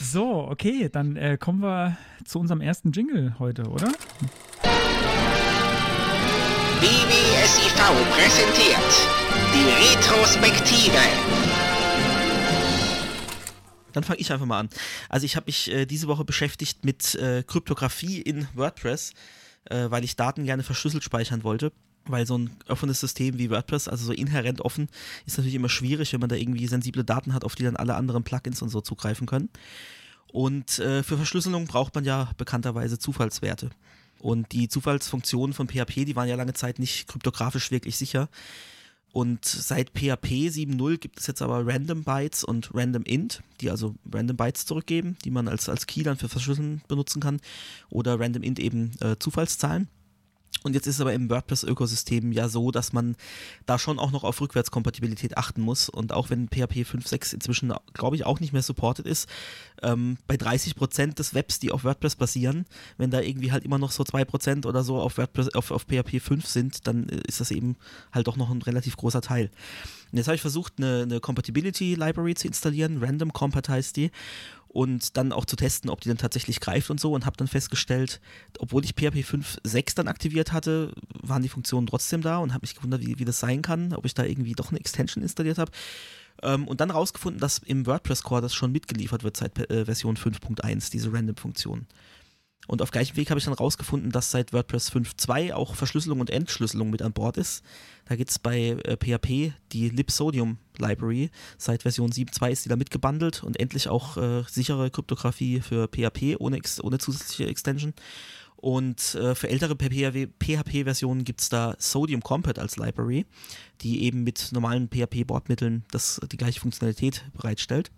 so, 0.00 0.48
okay, 0.48 0.88
dann 0.90 1.16
äh, 1.16 1.38
kommen 1.38 1.60
wir 1.60 1.96
zu 2.24 2.40
unserem 2.40 2.60
ersten 2.60 2.90
Jingle 2.90 3.38
heute, 3.38 3.68
oder? 3.68 3.92
BBSIV 6.80 7.74
präsentiert 8.10 9.08
die 9.54 9.94
Retrospektive. 9.94 11.65
Dann 13.96 14.04
fange 14.04 14.20
ich 14.20 14.30
einfach 14.30 14.44
mal 14.44 14.60
an. 14.60 14.68
Also 15.08 15.24
ich 15.24 15.36
habe 15.36 15.46
mich 15.46 15.70
äh, 15.70 15.86
diese 15.86 16.06
Woche 16.06 16.22
beschäftigt 16.22 16.84
mit 16.84 17.14
äh, 17.14 17.42
Kryptographie 17.42 18.20
in 18.20 18.46
WordPress, 18.52 19.14
äh, 19.70 19.86
weil 19.88 20.04
ich 20.04 20.16
Daten 20.16 20.44
gerne 20.44 20.62
verschlüsselt 20.62 21.02
speichern 21.02 21.44
wollte. 21.44 21.72
Weil 22.04 22.26
so 22.26 22.36
ein 22.36 22.50
offenes 22.68 23.00
System 23.00 23.38
wie 23.38 23.48
WordPress, 23.48 23.88
also 23.88 24.04
so 24.04 24.12
inhärent 24.12 24.60
offen, 24.60 24.90
ist 25.24 25.38
natürlich 25.38 25.54
immer 25.54 25.70
schwierig, 25.70 26.12
wenn 26.12 26.20
man 26.20 26.28
da 26.28 26.36
irgendwie 26.36 26.66
sensible 26.66 27.04
Daten 27.04 27.32
hat, 27.32 27.42
auf 27.42 27.54
die 27.54 27.62
dann 27.62 27.74
alle 27.74 27.94
anderen 27.94 28.22
Plugins 28.22 28.60
und 28.60 28.68
so 28.68 28.82
zugreifen 28.82 29.26
können. 29.26 29.48
Und 30.30 30.78
äh, 30.78 31.02
für 31.02 31.16
Verschlüsselung 31.16 31.66
braucht 31.66 31.94
man 31.94 32.04
ja 32.04 32.30
bekannterweise 32.36 32.98
Zufallswerte. 32.98 33.70
Und 34.18 34.52
die 34.52 34.68
Zufallsfunktionen 34.68 35.54
von 35.54 35.68
PHP, 35.68 36.04
die 36.04 36.16
waren 36.16 36.28
ja 36.28 36.36
lange 36.36 36.52
Zeit 36.52 36.78
nicht 36.78 37.08
kryptografisch 37.08 37.70
wirklich 37.70 37.96
sicher. 37.96 38.28
Und 39.16 39.46
seit 39.46 39.92
PHP 39.92 40.50
7.0 40.50 40.98
gibt 40.98 41.20
es 41.20 41.26
jetzt 41.26 41.40
aber 41.40 41.66
Random 41.66 42.04
Bytes 42.04 42.44
und 42.44 42.68
Random 42.74 43.02
Int, 43.04 43.42
die 43.62 43.70
also 43.70 43.94
Random 44.12 44.36
Bytes 44.36 44.66
zurückgeben, 44.66 45.16
die 45.24 45.30
man 45.30 45.48
als, 45.48 45.70
als 45.70 45.86
Key 45.86 46.02
dann 46.02 46.18
für 46.18 46.28
Verschlüsseln 46.28 46.82
benutzen 46.86 47.22
kann. 47.22 47.40
Oder 47.88 48.20
Random 48.20 48.42
Int 48.42 48.58
eben 48.58 48.90
äh, 49.00 49.16
Zufallszahlen. 49.18 49.88
Und 50.66 50.74
jetzt 50.74 50.88
ist 50.88 50.96
es 50.96 51.00
aber 51.00 51.14
im 51.14 51.30
WordPress-Ökosystem 51.30 52.32
ja 52.32 52.48
so, 52.48 52.72
dass 52.72 52.92
man 52.92 53.14
da 53.66 53.78
schon 53.78 54.00
auch 54.00 54.10
noch 54.10 54.24
auf 54.24 54.40
Rückwärtskompatibilität 54.40 55.38
achten 55.38 55.60
muss. 55.60 55.88
Und 55.88 56.12
auch 56.12 56.28
wenn 56.28 56.48
PHP 56.48 56.82
5.6 56.82 57.34
inzwischen, 57.34 57.72
glaube 57.94 58.16
ich, 58.16 58.26
auch 58.26 58.40
nicht 58.40 58.52
mehr 58.52 58.62
supported 58.62 59.06
ist, 59.06 59.28
ähm, 59.84 60.18
bei 60.26 60.34
30% 60.34 61.14
des 61.14 61.34
Webs, 61.34 61.60
die 61.60 61.70
auf 61.70 61.84
WordPress 61.84 62.16
basieren, 62.16 62.66
wenn 62.98 63.12
da 63.12 63.20
irgendwie 63.20 63.52
halt 63.52 63.64
immer 63.64 63.78
noch 63.78 63.92
so 63.92 64.02
2% 64.02 64.66
oder 64.66 64.82
so 64.82 64.96
auf, 64.96 65.18
WordPress, 65.18 65.54
auf, 65.54 65.70
auf 65.70 65.82
PHP 65.82 66.20
5 66.20 66.44
sind, 66.44 66.86
dann 66.88 67.04
ist 67.04 67.40
das 67.40 67.52
eben 67.52 67.76
halt 68.12 68.26
doch 68.26 68.36
noch 68.36 68.50
ein 68.50 68.60
relativ 68.60 68.96
großer 68.96 69.20
Teil. 69.20 69.52
Und 70.10 70.18
jetzt 70.18 70.26
habe 70.26 70.34
ich 70.34 70.40
versucht, 70.40 70.74
eine, 70.78 71.02
eine 71.02 71.20
Compatibility 71.20 71.94
Library 71.94 72.34
zu 72.34 72.48
installieren, 72.48 73.00
Random 73.00 73.32
Compat 73.32 73.68
heißt 73.68 73.96
die 73.96 74.10
und 74.76 75.16
dann 75.16 75.32
auch 75.32 75.46
zu 75.46 75.56
testen, 75.56 75.88
ob 75.88 76.02
die 76.02 76.08
dann 76.08 76.18
tatsächlich 76.18 76.60
greift 76.60 76.90
und 76.90 77.00
so 77.00 77.12
und 77.12 77.24
habe 77.24 77.38
dann 77.38 77.48
festgestellt, 77.48 78.20
obwohl 78.58 78.84
ich 78.84 78.90
PHP 78.90 79.24
5.6 79.24 79.96
dann 79.96 80.06
aktiviert 80.06 80.52
hatte, 80.52 80.92
waren 81.22 81.40
die 81.40 81.48
Funktionen 81.48 81.86
trotzdem 81.86 82.20
da 82.20 82.36
und 82.36 82.52
habe 82.52 82.62
mich 82.62 82.74
gewundert, 82.74 83.00
wie, 83.00 83.18
wie 83.18 83.24
das 83.24 83.40
sein 83.40 83.62
kann, 83.62 83.94
ob 83.94 84.04
ich 84.04 84.12
da 84.12 84.22
irgendwie 84.22 84.52
doch 84.52 84.68
eine 84.68 84.78
Extension 84.78 85.22
installiert 85.22 85.56
habe. 85.56 85.72
Ähm, 86.42 86.68
und 86.68 86.82
dann 86.82 86.90
rausgefunden, 86.90 87.40
dass 87.40 87.56
im 87.56 87.86
WordPress-Core 87.86 88.42
das 88.42 88.54
schon 88.54 88.70
mitgeliefert 88.70 89.24
wird 89.24 89.38
seit 89.38 89.58
äh, 89.70 89.86
Version 89.86 90.18
5.1, 90.18 90.90
diese 90.90 91.10
Random-Funktion. 91.10 91.86
Und 92.66 92.82
auf 92.82 92.90
gleichem 92.90 93.16
Weg 93.16 93.30
habe 93.30 93.38
ich 93.38 93.44
dann 93.44 93.54
rausgefunden, 93.54 94.10
dass 94.10 94.30
seit 94.30 94.52
WordPress 94.52 94.92
5.2 94.92 95.52
auch 95.52 95.74
Verschlüsselung 95.74 96.20
und 96.20 96.30
Entschlüsselung 96.30 96.90
mit 96.90 97.02
an 97.02 97.12
Bord 97.12 97.36
ist. 97.36 97.62
Da 98.06 98.16
gibt 98.16 98.30
es 98.30 98.38
bei 98.38 98.70
äh, 98.84 98.96
PHP 98.96 99.52
die 99.72 99.88
Libsodium 99.88 100.58
Library. 100.78 101.30
Seit 101.58 101.82
Version 101.82 102.10
7.2 102.10 102.50
ist 102.50 102.64
die 102.64 102.68
da 102.68 102.76
mitgebundelt 102.76 103.42
und 103.42 103.58
endlich 103.60 103.88
auch 103.88 104.16
äh, 104.16 104.42
sichere 104.48 104.90
Kryptographie 104.90 105.60
für 105.60 105.88
PHP 105.88 106.36
ohne, 106.38 106.60
ohne 106.82 106.98
zusätzliche 106.98 107.48
Extension. 107.48 107.94
Und 108.56 109.14
äh, 109.14 109.34
für 109.34 109.48
ältere 109.48 109.76
PHP-Versionen 109.76 111.24
gibt 111.24 111.42
es 111.42 111.50
da 111.50 111.76
Sodium 111.78 112.22
Compat 112.22 112.58
als 112.58 112.76
Library, 112.76 113.26
die 113.82 114.02
eben 114.04 114.24
mit 114.24 114.50
normalen 114.50 114.88
PHP-Bordmitteln 114.88 115.84
die 116.32 116.36
gleiche 116.36 116.60
Funktionalität 116.60 117.24
bereitstellt. 117.34 117.90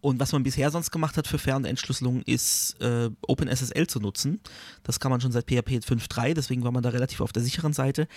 Und 0.00 0.20
was 0.20 0.32
man 0.32 0.42
bisher 0.42 0.70
sonst 0.70 0.90
gemacht 0.90 1.16
hat 1.16 1.26
für 1.26 1.38
Fern- 1.38 1.62
und 1.62 1.64
Entschlüsselung, 1.64 2.22
ist 2.22 2.80
äh, 2.80 3.10
OpenSSL 3.22 3.86
zu 3.86 4.00
nutzen. 4.00 4.40
Das 4.82 5.00
kann 5.00 5.10
man 5.10 5.20
schon 5.20 5.32
seit 5.32 5.46
PHP 5.46 5.84
5.3, 5.84 6.34
deswegen 6.34 6.64
war 6.64 6.72
man 6.72 6.82
da 6.82 6.90
relativ 6.90 7.20
auf 7.20 7.32
der 7.32 7.42
sicheren 7.42 7.72
Seite. 7.72 8.08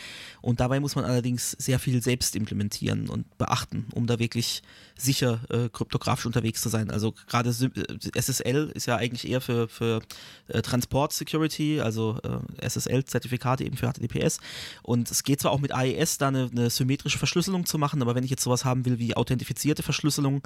Und 0.41 0.59
dabei 0.59 0.79
muss 0.79 0.95
man 0.95 1.05
allerdings 1.05 1.51
sehr 1.51 1.79
viel 1.79 2.01
selbst 2.01 2.35
implementieren 2.35 3.09
und 3.09 3.37
beachten, 3.37 3.87
um 3.93 4.07
da 4.07 4.19
wirklich 4.19 4.61
sicher 4.97 5.41
äh, 5.49 5.69
kryptografisch 5.69 6.25
unterwegs 6.25 6.61
zu 6.61 6.69
sein. 6.69 6.91
Also 6.91 7.13
gerade 7.27 7.49
äh, 7.49 8.19
SSL 8.19 8.71
ist 8.73 8.85
ja 8.85 8.97
eigentlich 8.97 9.27
eher 9.27 9.41
für, 9.41 9.67
für 9.67 10.01
äh, 10.47 10.61
Transport 10.61 11.13
Security, 11.13 11.81
also 11.81 12.19
äh, 12.23 12.67
SSL-Zertifikate 12.67 13.63
eben 13.63 13.77
für 13.77 13.91
HTTPS. 13.91 14.39
Und 14.83 15.09
es 15.09 15.23
geht 15.23 15.41
zwar 15.41 15.51
auch 15.51 15.59
mit 15.59 15.73
AES 15.73 16.17
da 16.17 16.27
eine, 16.27 16.49
eine, 16.51 16.69
symmetrische 16.69 17.17
Verschlüsselung 17.17 17.65
zu 17.65 17.77
machen, 17.77 18.01
aber 18.01 18.15
wenn 18.15 18.23
ich 18.23 18.29
jetzt 18.29 18.43
sowas 18.43 18.65
haben 18.65 18.85
will 18.85 18.99
wie 18.99 19.15
authentifizierte 19.15 19.83
Verschlüsselung, 19.83 20.41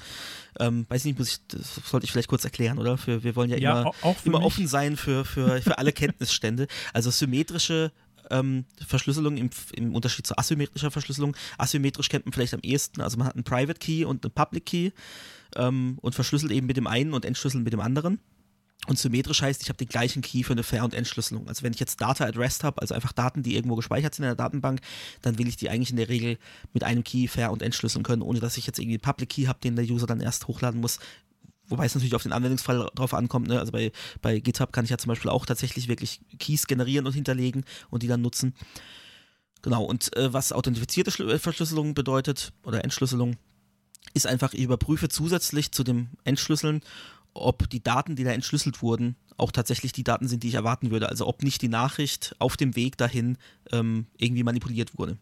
ähm, 0.60 0.86
weiß 0.90 1.06
nicht, 1.06 1.18
muss 1.26 1.40
ich, 1.40 1.48
das 1.48 1.90
sollte 1.90 2.06
ich 2.06 2.12
vielleicht 2.12 2.28
kurz 2.28 2.44
erklären, 2.44 2.78
oder? 2.78 2.98
Für, 2.98 3.24
wir 3.24 3.36
wollen 3.36 3.50
ja, 3.50 3.58
ja 3.58 3.82
immer, 3.82 4.16
immer 4.24 4.44
offen 4.44 4.68
sein 4.68 4.98
für, 4.98 5.26
für, 5.26 5.62
für 5.62 5.78
alle 5.78 5.92
Kenntnisstände. 5.92 6.68
Also 6.94 7.10
symmetrische 7.10 7.92
ähm, 8.30 8.66
Verschlüsselung 8.86 9.38
im, 9.38 9.50
im, 9.74 9.96
Unterschied 9.96 10.26
zu 10.28 10.38
asymmetrischer 10.38 10.92
Verschlüsselung. 10.92 11.36
Asymmetrisch 11.58 12.10
kennt 12.10 12.26
man 12.26 12.34
vielleicht 12.34 12.54
am 12.54 12.62
ehesten, 12.62 13.02
also 13.02 13.18
man 13.18 13.28
hat 13.28 13.36
einen 13.36 13.44
Private 13.44 13.80
Key 13.80 14.06
und 14.06 14.24
einen 14.24 14.34
Public 14.34 14.66
Key 14.66 14.92
ähm, 15.56 15.98
und 16.02 16.16
verschlüsselt 16.16 16.52
eben 16.52 16.68
mit 16.68 16.78
dem 16.78 16.88
einen 16.88 17.14
und 17.14 17.26
entschlüsselt 17.26 17.64
mit 17.64 17.74
dem 17.74 17.82
anderen. 17.82 18.20
Und 18.88 19.00
symmetrisch 19.00 19.42
heißt, 19.42 19.62
ich 19.64 19.70
habe 19.70 19.78
den 19.78 19.88
gleichen 19.88 20.22
Key 20.22 20.44
für 20.44 20.54
eine 20.54 20.64
Fair- 20.64 20.84
und 20.84 20.94
Entschlüsselung. 20.94 21.48
Also 21.48 21.64
wenn 21.64 21.74
ich 21.74 21.80
jetzt 21.80 22.02
Data 22.02 22.26
at 22.26 22.38
Rest 22.38 22.64
habe, 22.64 22.82
also 22.82 22.94
einfach 22.94 23.14
Daten, 23.14 23.44
die 23.44 23.56
irgendwo 23.56 23.76
gespeichert 23.76 24.16
sind 24.16 24.24
in 24.26 24.30
der 24.30 24.36
Datenbank, 24.36 24.82
dann 25.22 25.38
will 25.38 25.48
ich 25.48 25.58
die 25.58 25.70
eigentlich 25.70 25.92
in 25.92 25.98
der 25.98 26.10
Regel 26.10 26.38
mit 26.74 26.84
einem 26.84 27.04
Key 27.04 27.28
fair 27.28 27.52
und 27.52 27.62
entschlüsseln 27.62 28.04
können, 28.04 28.22
ohne 28.22 28.40
dass 28.40 28.58
ich 28.58 28.68
jetzt 28.68 28.80
irgendwie 28.80 28.96
einen 28.96 29.02
Public 29.02 29.30
Key 29.30 29.46
habe, 29.46 29.60
den 29.60 29.76
der 29.76 29.86
User 29.86 30.08
dann 30.08 30.22
erst 30.22 30.48
hochladen 30.48 30.82
muss. 30.82 31.00
Wobei 31.68 31.86
es 31.86 31.96
natürlich 31.96 32.16
auf 32.16 32.24
den 32.24 32.32
Anwendungsfall 32.32 32.90
drauf 32.94 33.14
ankommt. 33.14 33.48
Ne? 33.48 33.60
Also 33.60 33.72
bei, 33.72 33.92
bei 34.22 34.40
GitHub 34.40 34.72
kann 34.72 34.86
ich 34.86 34.92
ja 34.92 34.98
zum 34.98 35.10
Beispiel 35.10 35.32
auch 35.32 35.46
tatsächlich 35.46 35.88
wirklich 35.88 36.22
Keys 36.38 36.68
generieren 36.68 37.08
und 37.08 37.14
hinterlegen 37.14 37.66
und 37.90 38.04
die 38.04 38.08
dann 38.08 38.22
nutzen. 38.22 38.54
Genau, 39.64 39.84
und 39.84 40.16
äh, 40.16 40.32
was 40.32 40.52
authentifizierte 40.52 41.24
äh, 41.24 41.40
Verschlüsselung 41.40 41.96
bedeutet 41.96 42.54
oder 42.64 42.84
Entschlüsselung, 42.84 43.38
ist 44.14 44.28
einfach, 44.28 44.54
ich 44.54 44.62
überprüfe 44.62 45.10
zusätzlich 45.10 45.72
zu 45.72 45.84
dem 45.84 46.10
Entschlüsseln, 46.24 46.82
ob 47.36 47.70
die 47.70 47.84
Daten, 47.84 48.16
die 48.16 48.24
da 48.24 48.32
entschlüsselt 48.32 48.82
wurden, 48.82 49.16
auch 49.38 49.52
tatsächlich 49.52 49.92
die 49.92 50.04
Daten 50.04 50.28
sind, 50.28 50.44
die 50.44 50.48
ich 50.48 50.56
erwarten 50.56 50.92
würde. 50.92 51.10
Also 51.10 51.28
ob 51.28 51.44
nicht 51.44 51.62
die 51.62 51.68
Nachricht 51.68 52.36
auf 52.40 52.58
dem 52.58 52.76
Weg 52.76 52.98
dahin 52.98 53.38
ähm, 53.72 54.08
irgendwie 54.18 54.44
manipuliert 54.44 54.98
wurde. 54.98 55.18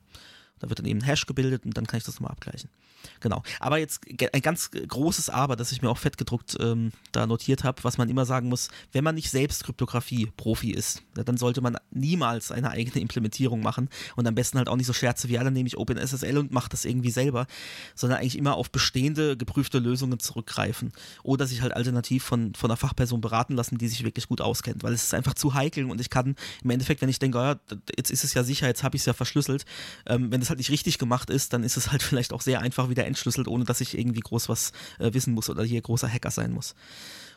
Da 0.60 0.70
wird 0.70 0.80
dann 0.80 0.86
eben 0.86 1.00
ein 1.00 1.06
Hash 1.06 1.26
gebildet 1.26 1.66
und 1.66 1.76
dann 1.76 1.88
kann 1.88 1.98
ich 1.98 2.04
das 2.04 2.16
nochmal 2.16 2.32
abgleichen. 2.32 2.70
Genau. 3.20 3.44
Aber 3.60 3.78
jetzt 3.78 4.02
ein 4.34 4.42
ganz 4.42 4.72
großes 4.72 5.30
Aber, 5.30 5.56
das 5.56 5.72
ich 5.72 5.82
mir 5.82 5.90
auch 5.90 5.98
fettgedruckt 5.98 6.58
ähm, 6.60 6.92
da 7.12 7.26
notiert 7.28 7.64
habe, 7.64 7.84
was 7.84 7.98
man 7.98 8.10
immer 8.10 8.26
sagen 8.26 8.50
muss, 8.50 8.70
wenn 8.92 9.04
man 9.04 9.16
nicht 9.16 9.30
selbst 9.30 9.64
Kryptographie-Profi 9.64 10.72
ist, 10.72 11.04
dann 11.14 11.38
sollte 11.38 11.62
man 11.62 11.78
niemals 11.92 12.52
eine 12.52 12.72
eigene 12.72 13.02
Implementierung 13.02 13.62
machen 13.62 13.90
und 14.16 14.28
am 14.28 14.36
besten 14.36 14.58
halt 14.58 14.70
auch 14.70 14.76
nicht 14.76 14.88
so 14.88 14.94
Scherze 14.94 15.30
wie, 15.30 15.34
dann 15.34 15.54
nehme 15.54 15.68
ich 15.68 15.78
OpenSSL 15.78 16.38
und 16.38 16.52
mache 16.52 16.70
das 16.70 16.86
irgendwie 16.86 17.12
selber, 17.12 17.48
sondern 17.96 18.20
eigentlich 18.20 18.38
immer 18.38 18.56
auf 18.56 18.72
bestehende, 18.72 19.38
geprüfte 19.38 19.80
Lösungen 19.80 20.20
zurückgreifen. 20.20 20.92
Oder 21.24 21.46
sich 21.46 21.62
halt 21.62 21.76
alternativ 21.76 22.24
von, 22.24 22.54
von 22.56 22.70
einer 22.70 22.78
Fachperson 22.78 23.22
beraten 23.22 23.56
lassen, 23.56 23.78
die 23.78 23.88
sich 23.88 24.04
wirklich 24.04 24.28
gut 24.28 24.42
auskennt, 24.42 24.84
weil 24.84 24.94
es 24.94 25.04
ist 25.04 25.14
einfach 25.14 25.34
zu 25.34 25.54
heikel 25.54 25.86
und 25.90 26.00
ich 26.00 26.10
kann 26.10 26.36
im 26.64 26.70
Endeffekt, 26.70 27.02
wenn 27.02 27.10
ich 27.10 27.20
denke, 27.20 27.38
ja, 27.38 27.60
jetzt 27.96 28.12
ist 28.12 28.24
es 28.24 28.34
ja 28.34 28.44
sicher, 28.44 28.68
jetzt 28.68 28.84
habe 28.84 28.96
ich 28.96 29.02
es 29.02 29.06
ja 29.06 29.14
verschlüsselt, 29.14 29.66
ähm, 30.06 30.32
wenn 30.32 30.42
es 30.42 30.50
halt 30.50 30.60
nicht 30.60 30.70
richtig 30.70 30.98
gemacht 30.98 31.30
ist, 31.30 31.54
dann 31.54 31.64
ist 31.64 31.78
es 31.78 31.92
halt 31.92 32.04
vielleicht 32.04 32.34
auch 32.34 32.42
sehr 32.42 32.62
einfach 32.62 32.90
wieder 32.94 33.06
entschlüsselt, 33.06 33.48
ohne 33.48 33.66
dass 33.66 33.82
ich 33.82 33.98
irgendwie 33.98 34.22
groß 34.22 34.50
was 34.50 34.72
äh, 35.00 35.14
wissen 35.14 35.34
muss 35.34 35.50
oder 35.50 35.64
hier 35.64 35.82
großer 35.82 36.08
Hacker 36.08 36.32
sein 36.32 36.52
muss. 36.52 36.76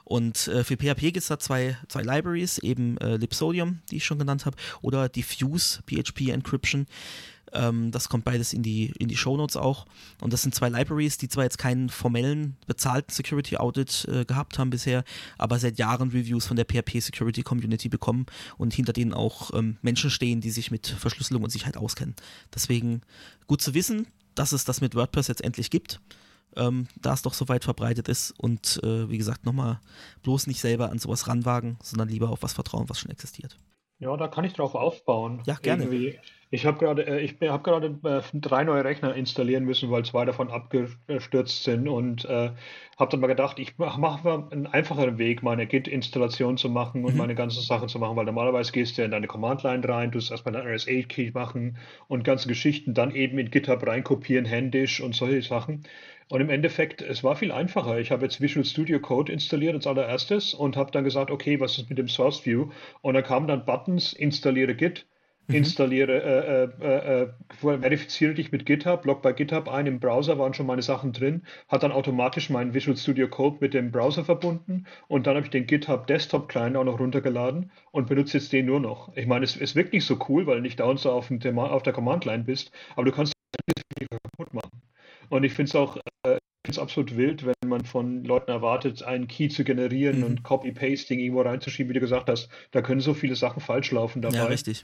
Und 0.04 0.46
äh, 0.46 0.62
für 0.62 0.76
PHP 0.76 1.00
gibt 1.00 1.16
es 1.16 1.26
da 1.26 1.38
zwei, 1.38 1.76
zwei 1.88 2.02
Libraries, 2.02 2.58
eben 2.58 2.96
äh, 2.98 3.16
Lipsodium, 3.16 3.80
die 3.90 3.96
ich 3.96 4.04
schon 4.04 4.20
genannt 4.20 4.46
habe, 4.46 4.56
oder 4.80 5.08
Diffuse 5.08 5.82
PHP 5.86 6.28
Encryption. 6.28 6.86
Ähm, 7.52 7.90
das 7.90 8.08
kommt 8.08 8.24
beides 8.24 8.52
in 8.52 8.62
die, 8.62 8.92
in 8.98 9.08
die 9.08 9.16
Shownotes 9.16 9.56
auch. 9.56 9.86
Und 10.20 10.32
das 10.32 10.42
sind 10.42 10.54
zwei 10.54 10.68
Libraries, 10.68 11.18
die 11.18 11.28
zwar 11.28 11.44
jetzt 11.44 11.58
keinen 11.58 11.88
formellen, 11.88 12.56
bezahlten 12.66 13.12
Security 13.12 13.56
Audit 13.56 14.06
äh, 14.08 14.24
gehabt 14.24 14.58
haben 14.58 14.70
bisher, 14.70 15.04
aber 15.38 15.58
seit 15.58 15.78
Jahren 15.78 16.10
Reviews 16.10 16.46
von 16.46 16.56
der 16.56 16.66
PHP 16.66 17.00
Security 17.00 17.42
Community 17.42 17.88
bekommen 17.88 18.26
und 18.58 18.74
hinter 18.74 18.92
denen 18.92 19.14
auch 19.14 19.52
ähm, 19.54 19.78
Menschen 19.82 20.10
stehen, 20.10 20.40
die 20.40 20.50
sich 20.50 20.70
mit 20.70 20.86
Verschlüsselung 20.86 21.42
und 21.42 21.50
Sicherheit 21.50 21.76
auskennen. 21.76 22.14
Deswegen 22.54 23.00
gut 23.46 23.60
zu 23.60 23.74
wissen, 23.74 24.06
dass 24.36 24.52
es 24.52 24.64
das 24.64 24.80
mit 24.80 24.94
WordPress 24.94 25.28
jetzt 25.28 25.42
endlich 25.42 25.70
gibt. 25.70 26.00
Ähm, 26.54 26.86
da 27.02 27.12
es 27.12 27.22
doch 27.22 27.34
so 27.34 27.48
weit 27.48 27.64
verbreitet 27.64 28.08
ist 28.08 28.30
und 28.38 28.80
äh, 28.82 29.10
wie 29.10 29.18
gesagt, 29.18 29.44
nochmal 29.44 29.78
bloß 30.22 30.46
nicht 30.46 30.60
selber 30.60 30.90
an 30.90 30.98
sowas 30.98 31.28
ranwagen, 31.28 31.76
sondern 31.82 32.08
lieber 32.08 32.30
auf 32.30 32.42
was 32.42 32.54
vertrauen, 32.54 32.88
was 32.88 32.98
schon 32.98 33.10
existiert. 33.10 33.58
Ja, 33.98 34.16
da 34.16 34.28
kann 34.28 34.44
ich 34.44 34.52
drauf 34.52 34.74
aufbauen. 34.74 35.42
Ja, 35.46 35.54
gerne. 35.54 35.84
Irgendwie. 35.84 36.18
Ich 36.50 36.64
habe 36.64 36.78
gerade, 36.78 37.06
äh, 37.06 37.20
ich 37.20 37.36
habe 37.42 37.62
gerade 37.62 37.98
äh, 38.04 38.22
drei 38.34 38.62
neue 38.62 38.84
Rechner 38.84 39.14
installieren 39.14 39.64
müssen, 39.64 39.90
weil 39.90 40.04
zwei 40.04 40.24
davon 40.24 40.48
abgestürzt 40.48 41.64
sind 41.64 41.88
und 41.88 42.24
äh, 42.26 42.50
habe 42.98 43.10
dann 43.10 43.20
mal 43.20 43.26
gedacht, 43.26 43.58
ich 43.58 43.78
mache 43.78 44.00
mach 44.00 44.22
mal 44.22 44.46
einen 44.50 44.66
einfacheren 44.66 45.18
Weg, 45.18 45.42
meine 45.42 45.66
Git-Installation 45.66 46.56
zu 46.56 46.68
machen 46.68 47.04
und 47.04 47.12
mhm. 47.12 47.18
meine 47.18 47.34
ganzen 47.34 47.62
Sachen 47.62 47.88
zu 47.88 47.98
machen, 47.98 48.16
weil 48.16 48.26
normalerweise 48.26 48.70
gehst 48.70 48.96
du 48.96 49.02
in 49.02 49.10
deine 49.10 49.26
Command-Line 49.26 49.88
rein, 49.88 50.12
du 50.12 50.18
musst 50.18 50.30
erstmal 50.30 50.52
dein 50.52 50.66
RSA-Key 50.66 51.32
machen 51.32 51.78
und 52.06 52.22
ganze 52.22 52.46
Geschichten 52.46 52.94
dann 52.94 53.12
eben 53.12 53.38
in 53.38 53.50
GitHub 53.50 53.84
reinkopieren, 53.84 54.44
händisch 54.44 55.00
und 55.00 55.16
solche 55.16 55.42
Sachen. 55.42 55.82
Und 56.28 56.40
im 56.40 56.50
Endeffekt, 56.50 57.02
es 57.02 57.22
war 57.22 57.36
viel 57.36 57.52
einfacher. 57.52 57.98
Ich 58.00 58.10
habe 58.10 58.24
jetzt 58.24 58.40
Visual 58.40 58.64
Studio 58.64 58.98
Code 58.98 59.32
installiert 59.32 59.74
als 59.74 59.86
allererstes 59.86 60.54
und 60.54 60.76
habe 60.76 60.90
dann 60.90 61.04
gesagt, 61.04 61.30
okay, 61.30 61.60
was 61.60 61.78
ist 61.78 61.88
mit 61.88 61.98
dem 61.98 62.08
Source 62.08 62.44
View? 62.44 62.70
Und 63.00 63.14
dann 63.14 63.22
kamen 63.22 63.46
dann 63.46 63.64
Buttons, 63.64 64.12
installiere 64.12 64.74
Git, 64.74 65.06
mhm. 65.46 65.54
installiere, 65.54 66.22
äh, 66.80 66.84
äh, 66.84 67.22
äh, 67.22 67.28
verifiziere 67.78 68.34
dich 68.34 68.50
mit 68.50 68.66
GitHub, 68.66 69.04
log 69.04 69.22
bei 69.22 69.32
GitHub 69.32 69.68
ein, 69.68 69.86
im 69.86 70.00
Browser 70.00 70.36
waren 70.36 70.52
schon 70.52 70.66
meine 70.66 70.82
Sachen 70.82 71.12
drin, 71.12 71.42
hat 71.68 71.84
dann 71.84 71.92
automatisch 71.92 72.50
meinen 72.50 72.74
Visual 72.74 72.96
Studio 72.96 73.28
Code 73.28 73.58
mit 73.60 73.72
dem 73.72 73.92
Browser 73.92 74.24
verbunden 74.24 74.86
und 75.06 75.28
dann 75.28 75.36
habe 75.36 75.46
ich 75.46 75.50
den 75.50 75.66
GitHub 75.66 76.08
Desktop 76.08 76.48
Client 76.48 76.76
auch 76.76 76.84
noch 76.84 76.98
runtergeladen 76.98 77.70
und 77.92 78.08
benutze 78.08 78.38
jetzt 78.38 78.52
den 78.52 78.66
nur 78.66 78.80
noch. 78.80 79.16
Ich 79.16 79.26
meine, 79.26 79.44
es 79.44 79.56
ist 79.56 79.76
wirklich 79.76 80.04
so 80.04 80.18
cool, 80.28 80.46
weil 80.46 80.56
du 80.56 80.62
nicht 80.62 80.80
dauernd 80.80 80.98
so 80.98 81.12
auf, 81.12 81.28
dem, 81.28 81.58
auf 81.58 81.84
der 81.84 81.92
Command 81.92 82.24
Line 82.24 82.42
bist, 82.42 82.72
aber 82.96 83.04
du 83.04 83.12
kannst 83.12 83.32
kaputt 84.10 84.52
machen. 84.52 84.85
Und 85.28 85.44
ich 85.44 85.52
finde 85.52 85.68
es 85.70 85.76
auch 85.76 85.96
äh, 86.24 86.38
absolut 86.76 87.16
wild, 87.16 87.46
wenn 87.46 87.68
man 87.68 87.84
von 87.84 88.24
Leuten 88.24 88.50
erwartet, 88.50 89.02
einen 89.02 89.28
Key 89.28 89.48
zu 89.48 89.64
generieren 89.64 90.18
mhm. 90.18 90.24
und 90.24 90.42
Copy-Pasting 90.42 91.18
irgendwo 91.18 91.42
reinzuschieben, 91.42 91.90
wie 91.90 91.94
du 91.94 92.00
gesagt 92.00 92.28
hast. 92.28 92.48
Da 92.72 92.82
können 92.82 93.00
so 93.00 93.14
viele 93.14 93.36
Sachen 93.36 93.60
falsch 93.60 93.92
laufen 93.92 94.22
dabei. 94.22 94.36
Ja, 94.36 94.44
richtig. 94.44 94.82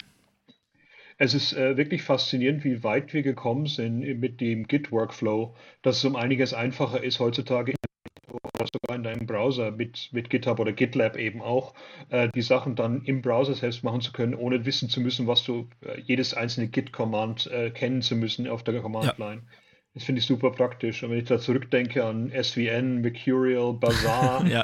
Es 1.18 1.34
ist 1.34 1.52
äh, 1.52 1.76
wirklich 1.76 2.02
faszinierend, 2.02 2.64
wie 2.64 2.82
weit 2.82 3.12
wir 3.12 3.22
gekommen 3.22 3.66
sind 3.66 4.00
mit 4.18 4.40
dem 4.40 4.66
Git-Workflow, 4.66 5.54
dass 5.82 5.98
es 5.98 6.04
um 6.04 6.16
einiges 6.16 6.54
einfacher 6.54 7.02
ist 7.02 7.20
heutzutage 7.20 7.74
oder 8.32 8.66
sogar 8.72 8.96
in 8.96 9.02
deinem 9.02 9.26
Browser 9.26 9.70
mit, 9.70 10.08
mit 10.12 10.30
GitHub 10.30 10.58
oder 10.58 10.72
GitLab 10.72 11.16
eben 11.16 11.42
auch, 11.42 11.74
äh, 12.08 12.28
die 12.34 12.42
Sachen 12.42 12.76
dann 12.76 13.02
im 13.02 13.22
Browser 13.22 13.54
selbst 13.54 13.84
machen 13.84 14.00
zu 14.00 14.12
können, 14.12 14.34
ohne 14.34 14.64
wissen 14.64 14.88
zu 14.88 15.00
müssen, 15.00 15.26
was 15.26 15.44
du 15.44 15.68
äh, 15.82 16.00
jedes 16.00 16.34
einzelne 16.34 16.68
Git-Command 16.68 17.46
äh, 17.48 17.70
kennen 17.70 18.02
zu 18.02 18.16
müssen 18.16 18.48
auf 18.48 18.62
der 18.62 18.80
Command-Line. 18.80 19.42
Ja. 19.44 19.58
Das 19.94 20.04
finde 20.04 20.20
ich 20.20 20.26
super 20.26 20.50
praktisch. 20.50 21.02
Und 21.02 21.10
wenn 21.10 21.18
ich 21.18 21.26
da 21.26 21.38
zurückdenke 21.38 22.02
an 22.02 22.32
SVN, 22.32 23.02
Mercurial, 23.02 23.74
Bazaar, 23.74 24.46
ja. 24.48 24.62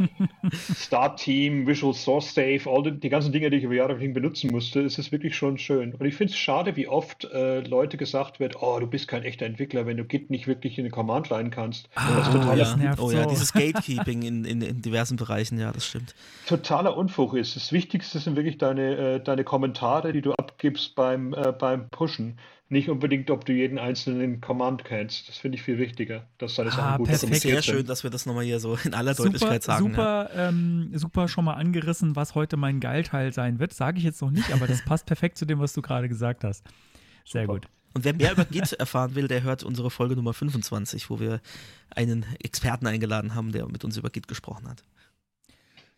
Start 0.75 1.21
Team, 1.21 1.67
Visual 1.67 1.93
Source 1.93 2.33
Safe, 2.33 2.61
all 2.65 2.83
die, 2.83 2.93
die, 2.93 3.11
ganzen 3.11 3.31
Dinge, 3.31 3.51
die 3.51 3.59
ich 3.59 3.65
über 3.65 3.75
Jahre 3.75 3.95
benutzen 3.97 4.51
musste, 4.51 4.81
ist 4.81 4.99
es 4.99 5.13
wirklich 5.13 5.37
schon 5.37 5.59
schön. 5.59 5.95
Und 5.95 6.07
ich 6.07 6.15
finde 6.15 6.33
es 6.33 6.39
schade, 6.39 6.77
wie 6.77 6.89
oft 6.89 7.25
äh, 7.25 7.61
Leute 7.61 7.99
gesagt 7.99 8.41
wird, 8.41 8.63
oh, 8.63 8.81
du 8.81 8.87
bist 8.87 9.07
kein 9.07 9.23
echter 9.23 9.45
Entwickler, 9.45 9.85
wenn 9.85 9.99
du 9.99 10.05
Git 10.05 10.31
nicht 10.31 10.47
wirklich 10.47 10.79
in 10.79 10.85
eine 10.85 10.91
Command-Line 10.91 11.51
kannst. 11.51 11.91
Ah, 11.95 12.09
das 12.17 12.31
total 12.31 12.59
ja. 12.59 12.95
oh 12.99 13.11
ja, 13.11 13.27
dieses 13.27 13.53
Gatekeeping 13.53 14.23
in, 14.23 14.45
in, 14.47 14.63
in, 14.63 14.81
diversen 14.81 15.17
Bereichen, 15.17 15.61
ja, 15.61 15.73
das 15.73 15.87
stimmt. 15.87 16.15
Totaler 16.47 16.97
Unfug 16.97 17.35
ist. 17.35 17.55
Das 17.55 17.71
Wichtigste 17.71 18.19
sind 18.19 18.35
wirklich 18.35 18.57
deine, 18.57 18.97
äh, 18.97 19.21
deine 19.21 19.45
Kommentare, 19.45 20.15
die 20.15 20.23
du 20.23 20.33
abgibst 20.33 20.95
beim, 20.95 21.35
äh, 21.35 21.53
beim 21.53 21.91
Pushen 21.91 22.39
nicht 22.71 22.91
unbedingt, 22.91 23.31
ob 23.31 23.47
du 23.47 23.53
jeden 23.53 23.79
einzelnen 23.79 24.41
Command 24.41 24.85
kennst. 24.85 25.29
Das 25.29 25.39
finde 25.39 25.57
ich 25.57 25.63
viel 25.63 25.79
wichtiger, 25.79 26.27
dass 26.37 26.55
deine 26.57 26.71
Sachen 26.71 26.85
ah, 26.85 26.97
gut 26.99 27.07
perfekt. 27.07 27.33
Das 27.33 27.37
ist 27.39 27.43
sehr 27.43 27.63
schön, 27.63 27.87
dass 27.87 28.03
wir 28.03 28.11
das 28.11 28.27
nochmal 28.27 28.45
hier 28.45 28.61
so 28.61 28.79
in 28.85 28.93
aller 28.93 29.15
super, 29.15 29.31
Deutlichkeit 29.31 29.63
sagen. 29.63 29.89
Super, 29.89 30.31
ja. 30.35 30.49
ähm, 30.49 30.91
super 30.93 31.29
schon 31.29 31.47
mal 31.47 31.55
angerissen, 31.55 32.15
was 32.15 32.35
heute 32.35 32.59
mein 32.59 32.81
Geilteil 32.81 33.33
sein 33.33 33.59
wird. 33.59 33.73
Sage 33.73 33.99
ich 33.99 34.05
jetzt 34.05 34.21
noch 34.21 34.31
nicht, 34.31 34.53
aber 34.53 34.67
das 34.67 34.83
passt 34.85 35.07
perfekt 35.07 35.39
zu 35.39 35.47
dem, 35.47 35.61
was 35.61 35.73
du 35.73 35.81
gerade 35.81 36.09
gesagt 36.09 36.45
hast. 36.45 36.65
Sehr 37.25 37.43
super. 37.43 37.55
gut. 37.55 37.69
Und 37.95 38.05
wer 38.05 38.15
mehr 38.15 38.33
über 38.33 38.45
Git 38.45 38.75
erfahren 38.75 39.15
will, 39.15 39.29
der 39.29 39.43
hört 39.43 39.63
unsere 39.63 39.91
Folge 39.91 40.15
Nummer 40.15 40.35
25, 40.35 41.09
wo 41.09 41.21
wir 41.21 41.41
einen 41.91 42.27
Experten 42.39 42.87
eingeladen 42.87 43.35
haben, 43.35 43.51
der 43.51 43.67
mit 43.67 43.83
uns 43.83 43.97
über 43.97 44.11
Git 44.11 44.29
gesprochen 44.29 44.69
hat. 44.69 44.85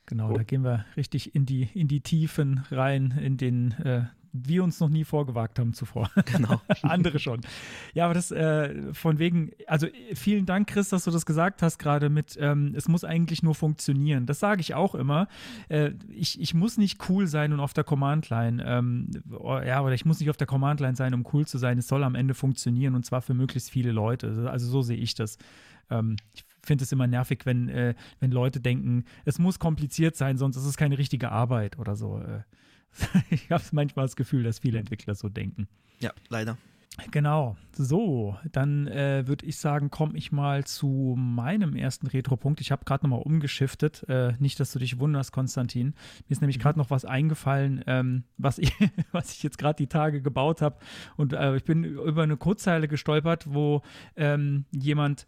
Genau, 0.06 0.32
da 0.32 0.42
gehen 0.42 0.64
wir 0.64 0.86
richtig 0.96 1.34
in 1.34 1.46
die, 1.46 1.68
in 1.74 1.88
die 1.88 2.00
Tiefen 2.00 2.64
rein, 2.70 3.16
in 3.22 3.36
den 3.36 3.72
äh, 3.72 4.04
wir 4.32 4.62
uns 4.62 4.80
noch 4.80 4.88
nie 4.88 5.04
vorgewagt 5.04 5.58
haben 5.58 5.75
zuvor. 5.75 6.10
Genau. 6.30 6.60
Andere 6.82 7.18
schon. 7.18 7.40
Ja, 7.92 8.04
aber 8.04 8.14
das 8.14 8.30
äh, 8.30 8.92
von 8.92 9.18
wegen, 9.18 9.50
also 9.66 9.88
vielen 10.14 10.46
Dank, 10.46 10.68
Chris, 10.68 10.90
dass 10.90 11.04
du 11.04 11.10
das 11.10 11.26
gesagt 11.26 11.62
hast, 11.62 11.78
gerade 11.78 12.08
mit, 12.08 12.37
ähm, 12.40 12.72
es 12.76 12.88
muss 12.88 13.04
eigentlich 13.04 13.42
nur 13.42 13.54
funktionieren. 13.54 14.26
Das 14.26 14.38
sage 14.38 14.60
ich 14.60 14.75
auch 14.75 14.94
immer. 14.94 15.26
Äh, 15.68 15.92
ich, 16.08 16.40
ich 16.40 16.54
muss 16.54 16.78
nicht 16.78 17.08
cool 17.08 17.26
sein 17.26 17.52
und 17.52 17.60
auf 17.60 17.72
der 17.72 17.84
Command-Line, 17.84 18.62
ähm, 18.64 19.10
ja, 19.66 19.82
oder 19.82 19.94
ich 19.94 20.04
muss 20.04 20.20
nicht 20.20 20.30
auf 20.30 20.37
der 20.37 20.46
Command-Line 20.46 20.94
sein, 20.94 21.14
um 21.14 21.26
cool 21.32 21.46
zu 21.46 21.58
sein. 21.58 21.78
Es 21.78 21.88
soll 21.88 22.04
am 22.04 22.14
Ende 22.14 22.34
funktionieren 22.34 22.94
und 22.94 23.04
zwar 23.04 23.22
für 23.22 23.34
möglichst 23.34 23.70
viele 23.70 23.90
Leute. 23.90 24.49
Also 24.50 24.68
so 24.68 24.82
sehe 24.82 24.99
ich 24.99 25.14
das. 25.14 25.38
Ähm, 25.90 26.16
ich 26.34 26.44
finde 26.62 26.84
es 26.84 26.92
immer 26.92 27.06
nervig, 27.06 27.40
wenn, 27.44 27.68
äh, 27.68 27.94
wenn 28.20 28.30
Leute 28.30 28.60
denken, 28.60 29.04
es 29.25 29.38
muss 29.38 29.58
kompliziert 29.58 30.16
sein, 30.16 30.37
sonst 30.37 30.56
ist 30.56 30.66
es 30.66 30.76
keine 30.76 30.99
richtige 30.99 31.32
Arbeit 31.32 31.78
oder 31.78 31.96
so. 31.96 32.18
Äh. 32.20 32.42
ich 33.30 33.50
habe 33.50 33.62
manchmal 33.73 34.04
das 34.06 34.16
Gefühl, 34.16 34.42
dass 34.42 34.59
viele 34.59 34.78
Entwickler 34.78 35.14
so 35.14 35.28
denken. 35.28 35.68
Ja, 36.00 36.12
leider. 36.28 36.56
Genau. 37.11 37.56
So, 37.73 38.37
dann 38.52 38.87
äh, 38.88 39.26
würde 39.26 39.47
ich 39.47 39.56
sagen, 39.56 39.90
komme 39.90 40.18
ich 40.18 40.32
mal 40.32 40.64
zu 40.64 41.14
meinem 41.16 41.76
ersten 41.76 42.06
Retro-Punkt. 42.06 42.61
Ich 42.61 42.73
habe 42.73 42.85
gerade 42.85 43.04
nochmal 43.04 43.23
umgeschiftet. 43.23 44.04
Äh, 44.09 44.35
nicht, 44.38 44.61
dass 44.61 44.73
du 44.73 44.78
dich 44.78 44.99
wunderst, 44.99 45.32
Konstantin. 45.32 45.94
Mir 46.28 46.30
ist 46.30 46.40
nämlich 46.40 46.59
mhm. 46.59 46.62
gerade 46.62 46.78
noch 46.78 46.90
was 46.90 47.04
eingefallen, 47.04 47.82
ähm, 47.87 48.25
was, 48.37 48.59
ich, 48.59 48.73
was 49.12 49.32
ich 49.32 49.42
jetzt 49.42 49.56
gerade 49.56 49.76
die 49.76 49.87
Tage 49.87 50.20
gebaut 50.20 50.61
habe. 50.61 50.76
Und 51.16 51.32
äh, 51.32 51.56
ich 51.56 51.64
bin 51.64 51.85
über 51.85 52.23
eine 52.23 52.37
Kurzzeile 52.37 52.88
gestolpert, 52.88 53.47
wo 53.52 53.82
ähm, 54.16 54.66
jemand 54.70 55.26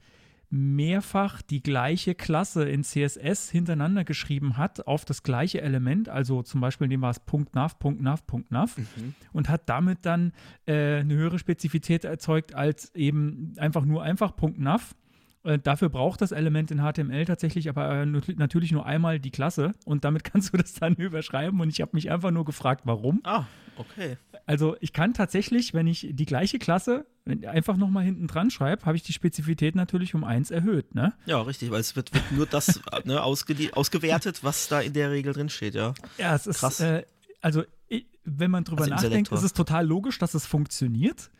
mehrfach 0.52 1.40
die 1.40 1.62
gleiche 1.62 2.14
Klasse 2.14 2.68
in 2.68 2.84
CSS 2.84 3.50
hintereinander 3.50 4.04
geschrieben 4.04 4.58
hat 4.58 4.86
auf 4.86 5.06
das 5.06 5.22
gleiche 5.22 5.62
Element, 5.62 6.10
also 6.10 6.42
zum 6.42 6.60
Beispiel 6.60 6.84
in 6.84 6.90
dem 6.90 7.00
war 7.00 7.10
es 7.10 7.20
Punkt 7.20 7.54
.nav, 7.54 7.78
Punkt 7.78 8.02
.nav, 8.02 8.26
Punkt 8.26 8.50
.nav 8.50 8.76
mhm. 8.76 9.14
und 9.32 9.48
hat 9.48 9.62
damit 9.70 10.00
dann 10.02 10.32
äh, 10.66 10.98
eine 11.00 11.14
höhere 11.14 11.38
Spezifität 11.38 12.04
erzeugt 12.04 12.54
als 12.54 12.94
eben 12.94 13.54
einfach 13.56 13.86
nur 13.86 14.02
einfach 14.02 14.36
Punkt 14.36 14.58
.nav. 14.58 14.94
Äh, 15.42 15.58
dafür 15.58 15.88
braucht 15.88 16.20
das 16.20 16.32
Element 16.32 16.70
in 16.70 16.80
HTML 16.80 17.24
tatsächlich 17.24 17.70
aber 17.70 18.02
äh, 18.02 18.06
natürlich 18.06 18.72
nur 18.72 18.84
einmal 18.84 19.20
die 19.20 19.30
Klasse 19.30 19.72
und 19.86 20.04
damit 20.04 20.22
kannst 20.32 20.52
du 20.52 20.58
das 20.58 20.74
dann 20.74 20.96
überschreiben 20.96 21.58
und 21.62 21.70
ich 21.70 21.80
habe 21.80 21.92
mich 21.94 22.10
einfach 22.10 22.30
nur 22.30 22.44
gefragt, 22.44 22.82
warum. 22.84 23.20
Ah, 23.24 23.46
okay. 23.76 24.18
Also 24.46 24.76
ich 24.80 24.92
kann 24.92 25.14
tatsächlich, 25.14 25.74
wenn 25.74 25.86
ich 25.86 26.08
die 26.10 26.26
gleiche 26.26 26.58
Klasse 26.58 27.06
einfach 27.46 27.76
nochmal 27.76 28.04
hinten 28.04 28.26
dran 28.26 28.50
schreibe, 28.50 28.84
habe 28.84 28.96
ich 28.96 29.02
die 29.02 29.12
Spezifität 29.12 29.76
natürlich 29.76 30.14
um 30.14 30.24
eins 30.24 30.50
erhöht, 30.50 30.94
ne? 30.94 31.12
Ja, 31.26 31.40
richtig, 31.40 31.70
weil 31.70 31.80
es 31.80 31.94
wird, 31.94 32.12
wird 32.12 32.32
nur 32.32 32.46
das 32.46 32.80
ne, 33.04 33.22
ausgewertet, 33.22 34.42
was 34.42 34.68
da 34.68 34.80
in 34.80 34.92
der 34.92 35.12
Regel 35.12 35.32
drin 35.32 35.48
steht, 35.48 35.74
ja. 35.74 35.94
Ja, 36.18 36.34
es 36.34 36.46
ist, 36.46 36.80
äh, 36.80 37.04
also 37.40 37.62
wenn 38.24 38.50
man 38.50 38.64
drüber 38.64 38.82
also 38.82 38.94
nachdenkt, 38.94 39.32
ist 39.32 39.42
es 39.42 39.52
total 39.52 39.86
logisch, 39.86 40.18
dass 40.18 40.34
es 40.34 40.46
funktioniert. 40.46 41.30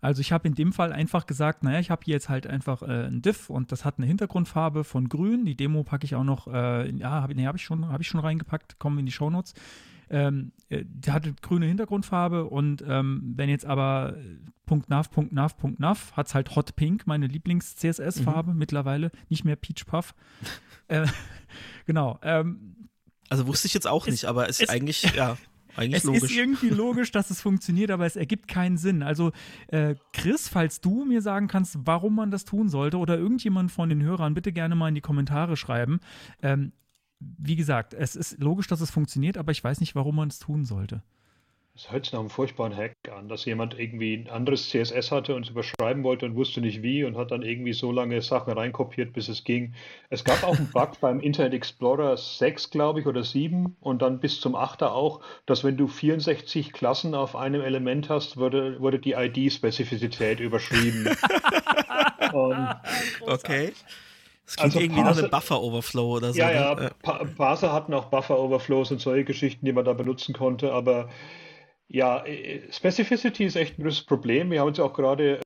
Also 0.00 0.20
ich 0.20 0.32
habe 0.32 0.46
in 0.46 0.54
dem 0.54 0.72
Fall 0.72 0.92
einfach 0.92 1.26
gesagt, 1.26 1.62
naja, 1.62 1.80
ich 1.80 1.90
habe 1.90 2.02
hier 2.04 2.14
jetzt 2.14 2.28
halt 2.28 2.46
einfach 2.46 2.82
äh, 2.82 3.06
ein 3.06 3.22
Diff 3.22 3.48
und 3.48 3.72
das 3.72 3.84
hat 3.84 3.98
eine 3.98 4.06
Hintergrundfarbe 4.06 4.84
von 4.84 5.08
grün. 5.08 5.44
Die 5.44 5.56
Demo 5.56 5.84
packe 5.84 6.04
ich 6.04 6.14
auch 6.14 6.24
noch, 6.24 6.48
äh, 6.48 6.90
ja, 6.90 7.10
habe 7.10 7.34
nee, 7.34 7.46
hab 7.46 7.56
ich, 7.56 7.62
schon, 7.62 7.88
hab 7.88 8.00
ich 8.00 8.08
schon 8.08 8.20
reingepackt, 8.20 8.78
kommen 8.78 8.98
in 8.98 9.06
die 9.06 9.12
Shownotes. 9.12 9.54
Ähm, 10.08 10.52
äh, 10.68 10.84
die 10.84 11.10
hatte 11.10 11.34
grüne 11.40 11.66
Hintergrundfarbe 11.66 12.44
und 12.46 12.84
ähm, 12.86 13.34
wenn 13.36 13.48
jetzt 13.48 13.66
aber 13.66 14.16
Punkt 14.66 14.90
.nav, 14.90 15.10
Punkt 15.10 15.32
.nav, 15.32 15.56
Punkt 15.56 15.80
.nav, 15.80 16.12
hat 16.16 16.26
es 16.26 16.34
halt 16.34 16.54
Hot 16.56 16.76
Pink, 16.76 17.06
meine 17.06 17.26
Lieblings-CSS-Farbe 17.26 18.52
mhm. 18.52 18.58
mittlerweile, 18.58 19.10
nicht 19.28 19.44
mehr 19.44 19.56
Peach 19.56 19.86
Puff. 19.86 20.14
äh, 20.88 21.06
genau. 21.86 22.18
Ähm, 22.22 22.88
also 23.28 23.46
wusste 23.46 23.66
ich 23.66 23.74
jetzt 23.74 23.86
auch 23.86 24.06
es, 24.06 24.12
nicht, 24.12 24.24
aber 24.26 24.48
es 24.48 24.60
ist 24.60 24.68
eigentlich, 24.68 25.02
ja. 25.16 25.36
Eigentlich 25.76 25.98
es 25.98 26.04
logisch. 26.04 26.22
ist 26.22 26.36
irgendwie 26.36 26.68
logisch, 26.70 27.12
dass 27.12 27.30
es 27.30 27.40
funktioniert, 27.40 27.90
aber 27.90 28.06
es 28.06 28.16
ergibt 28.16 28.48
keinen 28.48 28.78
Sinn. 28.78 29.02
Also, 29.02 29.32
äh, 29.68 29.94
Chris, 30.12 30.48
falls 30.48 30.80
du 30.80 31.04
mir 31.04 31.20
sagen 31.20 31.48
kannst, 31.48 31.78
warum 31.84 32.14
man 32.14 32.30
das 32.30 32.44
tun 32.44 32.68
sollte, 32.68 32.96
oder 32.96 33.18
irgendjemand 33.18 33.70
von 33.70 33.88
den 33.88 34.02
Hörern, 34.02 34.34
bitte 34.34 34.52
gerne 34.52 34.74
mal 34.74 34.88
in 34.88 34.94
die 34.94 35.02
Kommentare 35.02 35.56
schreiben. 35.56 36.00
Ähm, 36.42 36.72
wie 37.20 37.56
gesagt, 37.56 37.94
es 37.94 38.16
ist 38.16 38.38
logisch, 38.38 38.66
dass 38.66 38.80
es 38.80 38.90
funktioniert, 38.90 39.38
aber 39.38 39.52
ich 39.52 39.62
weiß 39.62 39.80
nicht, 39.80 39.94
warum 39.94 40.16
man 40.16 40.28
es 40.28 40.38
tun 40.38 40.64
sollte. 40.64 41.02
Das 41.76 41.92
hört 41.92 42.06
sich 42.06 42.14
nach 42.14 42.20
einem 42.20 42.30
furchtbaren 42.30 42.74
Hack 42.74 42.94
an, 43.14 43.28
dass 43.28 43.44
jemand 43.44 43.78
irgendwie 43.78 44.14
ein 44.14 44.30
anderes 44.30 44.70
CSS 44.70 45.12
hatte 45.12 45.34
und 45.34 45.44
es 45.44 45.50
überschreiben 45.50 46.04
wollte 46.04 46.24
und 46.24 46.34
wusste 46.34 46.62
nicht 46.62 46.82
wie 46.82 47.04
und 47.04 47.18
hat 47.18 47.32
dann 47.32 47.42
irgendwie 47.42 47.74
so 47.74 47.92
lange 47.92 48.22
Sachen 48.22 48.54
reinkopiert, 48.54 49.12
bis 49.12 49.28
es 49.28 49.44
ging. 49.44 49.74
Es 50.08 50.24
gab 50.24 50.42
auch 50.42 50.56
einen 50.56 50.70
Bug 50.72 50.98
beim 51.02 51.20
Internet 51.20 51.52
Explorer 51.52 52.16
6, 52.16 52.70
glaube 52.70 53.00
ich, 53.00 53.06
oder 53.06 53.22
7 53.22 53.76
und 53.80 54.00
dann 54.00 54.20
bis 54.20 54.40
zum 54.40 54.56
8er 54.56 54.86
auch, 54.86 55.20
dass 55.44 55.64
wenn 55.64 55.76
du 55.76 55.86
64 55.86 56.72
Klassen 56.72 57.14
auf 57.14 57.36
einem 57.36 57.60
Element 57.60 58.08
hast, 58.08 58.38
wurde, 58.38 58.80
wurde 58.80 58.98
die 58.98 59.12
ID-Spezifizität 59.12 60.40
überschrieben. 60.40 61.14
okay. 63.20 63.74
Es 64.46 64.56
klingt 64.56 64.74
also 64.74 64.80
irgendwie 64.80 65.02
Parser, 65.02 65.14
nach 65.14 65.22
einem 65.22 65.30
Buffer-Overflow 65.30 66.16
oder 66.16 66.32
so. 66.32 66.38
Ja, 66.38 66.50
ja, 66.52 66.74
ne? 66.74 66.90
Pa 67.02 67.24
Parser 67.36 67.72
hatten 67.72 67.92
auch 67.94 68.06
Buffer-Overflows 68.06 68.92
und 68.92 69.00
solche 69.00 69.24
Geschichten, 69.24 69.66
die 69.66 69.72
man 69.72 69.84
da 69.84 69.92
benutzen 69.92 70.34
konnte, 70.34 70.72
aber 70.72 71.08
ja, 71.88 72.24
äh, 72.24 72.62
Specificity 72.72 73.44
ist 73.44 73.56
echt 73.56 73.78
ein 73.78 73.82
großes 73.82 74.04
Problem. 74.04 74.50
Wir 74.50 74.60
haben 74.60 74.68
uns 74.68 74.78
ja 74.78 74.84
auch 74.84 74.94
gerade 74.94 75.40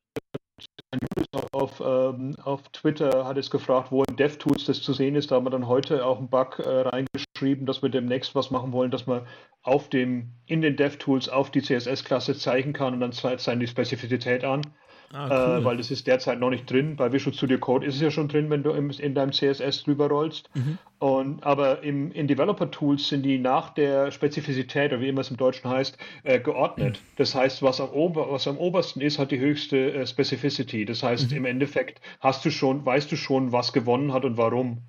auf, 1.53 1.81
ähm, 1.81 2.35
auf 2.43 2.69
Twitter 2.71 3.25
hat 3.25 3.39
es 3.39 3.51
gefragt, 3.51 3.93
wo 3.93 4.03
in 4.05 4.17
DevTools 4.17 4.65
das 4.65 4.83
zu 4.83 4.93
sehen 4.93 5.15
ist. 5.15 5.31
Da 5.31 5.37
haben 5.37 5.47
wir 5.47 5.51
dann 5.51 5.69
heute 5.69 6.05
auch 6.05 6.19
einen 6.19 6.29
Bug 6.29 6.59
äh, 6.59 6.69
reingeschrieben, 6.69 7.67
dass 7.67 7.83
wir 7.83 7.91
demnächst 7.91 8.35
was 8.35 8.51
machen 8.51 8.73
wollen, 8.73 8.91
dass 8.91 9.07
man 9.07 9.27
auf 9.63 9.89
dem, 9.89 10.33
in 10.47 10.63
den 10.63 10.77
DevTools 10.77 11.29
auf 11.29 11.51
die 11.51 11.63
CSS-Klasse 11.63 12.37
zeigen 12.37 12.73
kann 12.73 12.95
und 12.95 13.01
dann 13.01 13.13
zeigt 13.13 13.41
seine 13.41 13.67
Spezifität 13.67 14.45
an. 14.45 14.63
Ah, 15.13 15.27
äh, 15.27 15.31
cool. 15.31 15.61
äh, 15.61 15.65
weil 15.65 15.77
das 15.77 15.91
ist 15.91 16.07
derzeit 16.07 16.39
noch 16.39 16.51
nicht 16.51 16.71
drin. 16.71 16.95
Bei 16.97 17.13
Visual 17.13 17.35
Studio 17.35 17.59
Code 17.59 17.85
ist 17.87 17.97
es 17.97 18.01
ja 18.01 18.11
schon 18.11 18.29
drin, 18.29 18.49
wenn 18.49 18.63
du 18.63 18.71
im, 18.71 18.91
in 18.91 19.15
deinem 19.15 19.33
CSS 19.33 19.85
drüber 19.85 20.09
rollst. 20.09 20.49
Mhm. 20.55 20.79
Und, 20.99 21.43
aber 21.43 21.83
im, 21.83 22.13
in 22.13 22.29
Developer 22.29 22.71
Tools 22.71 23.09
sind 23.09 23.23
die 23.23 23.39
nach 23.39 23.71
der 23.71 24.13
Spezifizität, 24.13 24.93
oder 24.93 25.01
wie 25.01 25.09
immer 25.09 25.23
es 25.23 25.31
im 25.31 25.37
Deutschen 25.37 25.69
heißt, 25.69 25.99
äh, 26.23 26.39
geordnet. 26.39 27.01
Mhm. 27.01 27.15
Das 27.17 27.35
heißt, 27.35 27.63
was 27.63 27.81
am, 27.81 27.91
Ober, 27.91 28.31
was 28.31 28.47
am 28.47 28.57
obersten 28.59 29.01
ist, 29.01 29.19
hat 29.19 29.33
die 29.33 29.41
höchste 29.41 29.93
äh, 29.93 30.07
Specificity. 30.07 30.85
Das 30.85 31.03
heißt, 31.03 31.33
mhm. 31.33 31.39
im 31.39 31.45
Endeffekt 31.45 32.01
hast 32.21 32.45
du 32.45 32.51
schon, 32.51 32.87
weißt 32.87 33.11
du 33.11 33.17
schon, 33.17 33.51
was 33.51 33.73
gewonnen 33.73 34.13
hat 34.13 34.25
und 34.25 34.37
warum. 34.37 34.83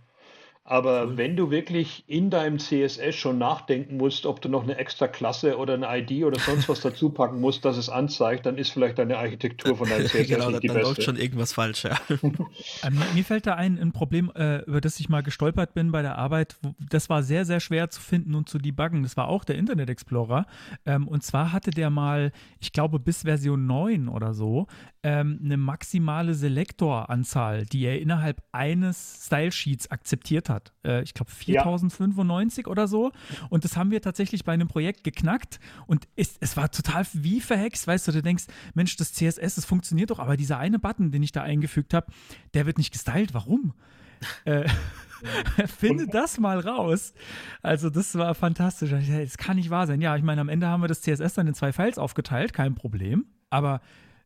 Aber 0.63 1.07
mhm. 1.07 1.17
wenn 1.17 1.35
du 1.35 1.49
wirklich 1.49 2.03
in 2.07 2.29
deinem 2.29 2.59
CSS 2.59 3.15
schon 3.15 3.39
nachdenken 3.39 3.97
musst, 3.97 4.27
ob 4.27 4.41
du 4.41 4.49
noch 4.49 4.61
eine 4.61 4.77
extra 4.77 5.07
Klasse 5.07 5.57
oder 5.57 5.73
eine 5.73 5.87
ID 5.99 6.23
oder 6.23 6.39
sonst 6.39 6.69
was 6.69 6.81
dazu 6.81 7.09
packen 7.09 7.41
musst, 7.41 7.65
dass 7.65 7.77
es 7.77 7.89
anzeigt, 7.89 8.45
dann 8.45 8.57
ist 8.59 8.69
vielleicht 8.69 8.99
deine 8.99 9.17
Architektur 9.17 9.75
von 9.75 9.89
deinem 9.89 10.05
CSS 10.05 10.27
genau, 10.29 10.49
nicht 10.51 10.61
die 10.63 10.67
dann 10.67 10.77
beste. 10.77 10.89
läuft 10.89 11.03
schon 11.03 11.15
irgendwas 11.17 11.53
falsch, 11.53 11.85
ja. 11.85 11.97
ähm, 12.21 13.01
mir 13.15 13.23
fällt 13.23 13.47
da 13.47 13.55
ein, 13.55 13.79
ein 13.79 13.91
Problem, 13.91 14.31
äh, 14.35 14.59
über 14.65 14.81
das 14.81 14.99
ich 14.99 15.09
mal 15.09 15.23
gestolpert 15.23 15.73
bin 15.73 15.91
bei 15.91 16.03
der 16.03 16.19
Arbeit. 16.19 16.57
Das 16.91 17.09
war 17.09 17.23
sehr, 17.23 17.45
sehr 17.45 17.59
schwer 17.59 17.89
zu 17.89 17.99
finden 17.99 18.35
und 18.35 18.47
zu 18.47 18.59
debuggen. 18.59 19.01
Das 19.01 19.17
war 19.17 19.29
auch 19.29 19.43
der 19.43 19.55
Internet 19.55 19.89
Explorer. 19.89 20.45
Ähm, 20.85 21.07
und 21.07 21.23
zwar 21.23 21.53
hatte 21.53 21.71
der 21.71 21.89
mal, 21.89 22.31
ich 22.59 22.71
glaube, 22.71 22.99
bis 22.99 23.23
Version 23.23 23.65
9 23.65 24.07
oder 24.07 24.35
so, 24.35 24.67
ähm, 25.03 25.39
eine 25.43 25.57
maximale 25.57 26.35
Selektoranzahl, 26.35 27.65
die 27.65 27.85
er 27.85 27.99
innerhalb 27.99 28.43
eines 28.51 29.25
Style-Sheets 29.25 29.89
akzeptiert 29.89 30.49
hat. 30.49 30.50
Äh, 30.83 31.03
ich 31.03 31.13
glaube 31.13 31.31
4095 31.31 32.65
ja. 32.65 32.71
oder 32.71 32.87
so. 32.87 33.11
Und 33.49 33.63
das 33.63 33.77
haben 33.77 33.91
wir 33.91 34.01
tatsächlich 34.01 34.43
bei 34.43 34.53
einem 34.53 34.67
Projekt 34.67 35.03
geknackt. 35.03 35.59
Und 35.87 36.07
es, 36.15 36.37
es 36.39 36.57
war 36.57 36.71
total 36.71 37.05
wie 37.13 37.41
verhext, 37.41 37.87
weißt 37.87 38.07
du, 38.07 38.11
du 38.11 38.21
denkst, 38.21 38.45
Mensch, 38.73 38.95
das 38.97 39.13
CSS, 39.13 39.55
das 39.55 39.65
funktioniert 39.65 40.11
doch, 40.11 40.19
aber 40.19 40.37
dieser 40.37 40.57
eine 40.57 40.79
Button, 40.79 41.11
den 41.11 41.23
ich 41.23 41.31
da 41.31 41.43
eingefügt 41.43 41.93
habe, 41.93 42.07
der 42.53 42.65
wird 42.65 42.77
nicht 42.77 42.91
gestylt. 42.91 43.33
Warum? 43.33 43.73
äh, 44.45 44.67
Finde 45.67 46.07
das 46.07 46.39
mal 46.39 46.59
raus. 46.59 47.13
Also, 47.61 47.89
das 47.89 48.15
war 48.15 48.33
fantastisch. 48.35 48.91
Das 48.91 49.37
kann 49.37 49.57
nicht 49.57 49.69
wahr 49.69 49.87
sein. 49.87 50.01
Ja, 50.01 50.15
ich 50.15 50.23
meine, 50.23 50.41
am 50.41 50.49
Ende 50.49 50.67
haben 50.67 50.81
wir 50.81 50.87
das 50.87 51.01
CSS 51.01 51.33
dann 51.33 51.47
in 51.47 51.53
zwei 51.53 51.71
Files 51.71 51.97
aufgeteilt, 51.97 52.53
kein 52.53 52.75
Problem. 52.75 53.25
Aber 53.49 53.81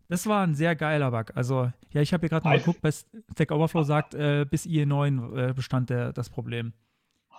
das 0.07 0.27
war 0.27 0.43
ein 0.45 0.55
sehr 0.55 0.75
geiler 0.75 1.11
Bug. 1.11 1.31
Also, 1.35 1.71
ja, 1.91 2.01
ich 2.01 2.13
habe 2.13 2.21
hier 2.21 2.29
gerade 2.29 2.47
mal 2.47 2.57
geguckt, 2.57 2.81
bei 2.81 2.91
Stack 2.91 3.51
Overflow 3.51 3.83
sagt, 3.83 4.13
äh, 4.13 4.45
bis 4.49 4.65
IE9 4.65 5.49
äh, 5.49 5.53
bestand 5.53 5.89
der, 5.89 6.13
das 6.13 6.29
Problem. 6.29 6.73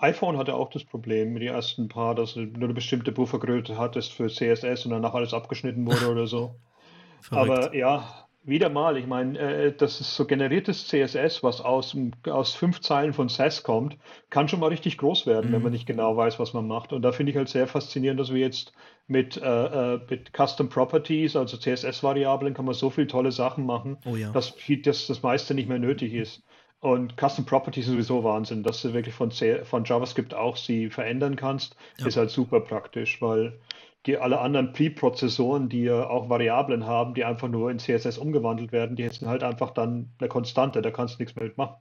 iPhone 0.00 0.36
hatte 0.36 0.54
auch 0.54 0.70
das 0.70 0.84
Problem 0.84 1.32
mit 1.32 1.42
den 1.42 1.52
ersten 1.52 1.88
paar, 1.88 2.14
dass 2.14 2.34
du 2.34 2.40
nur 2.40 2.64
eine 2.64 2.74
bestimmte 2.74 3.12
Buffergröße 3.12 3.78
hattest 3.78 4.12
für 4.12 4.28
CSS 4.28 4.84
und 4.84 4.92
danach 4.92 5.14
alles 5.14 5.32
abgeschnitten 5.32 5.86
wurde 5.86 6.10
oder 6.10 6.26
so. 6.26 6.56
Aber 7.30 7.74
ja, 7.74 8.26
wieder 8.46 8.68
mal, 8.68 8.96
ich 8.96 9.06
meine, 9.06 9.38
äh, 9.38 9.72
das 9.76 10.00
ist 10.00 10.14
so 10.14 10.24
generiertes 10.24 10.86
CSS, 10.86 11.42
was 11.42 11.60
aus, 11.60 11.96
aus 12.28 12.54
fünf 12.54 12.80
Zeilen 12.80 13.12
von 13.12 13.28
SAS 13.28 13.64
kommt, 13.64 13.98
kann 14.30 14.48
schon 14.48 14.60
mal 14.60 14.68
richtig 14.68 14.98
groß 14.98 15.26
werden, 15.26 15.50
mhm. 15.50 15.54
wenn 15.54 15.62
man 15.62 15.72
nicht 15.72 15.86
genau 15.86 16.16
weiß, 16.16 16.38
was 16.38 16.54
man 16.54 16.66
macht. 16.66 16.92
Und 16.92 17.02
da 17.02 17.12
finde 17.12 17.32
ich 17.32 17.36
halt 17.36 17.48
sehr 17.48 17.66
faszinierend, 17.66 18.20
dass 18.20 18.32
wir 18.32 18.40
jetzt 18.40 18.72
mit, 19.06 19.36
äh, 19.36 19.94
äh 19.94 20.00
mit 20.10 20.32
Custom 20.36 20.68
Properties, 20.68 21.36
also 21.36 21.56
CSS-Variablen, 21.56 22.54
kann 22.54 22.64
man 22.64 22.74
so 22.74 22.90
viele 22.90 23.06
tolle 23.06 23.32
Sachen 23.32 23.64
machen, 23.66 23.98
oh 24.04 24.16
ja. 24.16 24.30
dass 24.32 24.54
das, 24.82 25.06
das 25.06 25.22
meiste 25.22 25.54
nicht 25.54 25.68
mehr 25.68 25.78
nötig 25.78 26.14
ist. 26.14 26.42
Und 26.80 27.16
Custom 27.16 27.46
Properties 27.46 27.86
ist 27.86 27.92
sowieso 27.92 28.22
Wahnsinn, 28.22 28.62
dass 28.62 28.82
du 28.82 28.92
wirklich 28.92 29.14
von, 29.14 29.30
C 29.30 29.64
von 29.64 29.84
JavaScript 29.84 30.34
auch 30.34 30.56
sie 30.56 30.90
verändern 30.90 31.36
kannst, 31.36 31.76
Ja. 31.98 32.06
ist 32.06 32.16
halt 32.16 32.30
super 32.30 32.60
praktisch, 32.60 33.20
weil 33.22 33.58
die 34.06 34.18
alle 34.18 34.38
anderen 34.40 34.72
Preprozessoren, 34.72 35.68
die 35.68 35.84
ja 35.84 36.08
auch 36.08 36.28
Variablen 36.28 36.86
haben, 36.86 37.14
die 37.14 37.24
einfach 37.24 37.48
nur 37.48 37.70
in 37.70 37.78
CSS 37.78 38.18
umgewandelt 38.18 38.70
werden, 38.70 38.94
die 38.94 39.08
sind 39.08 39.26
halt 39.26 39.42
einfach 39.42 39.70
dann 39.70 40.12
eine 40.18 40.28
Konstante, 40.28 40.80
da 40.80 40.90
kannst 40.90 41.18
du 41.18 41.22
nichts 41.22 41.34
mehr 41.34 41.46
mitmachen. 41.46 41.76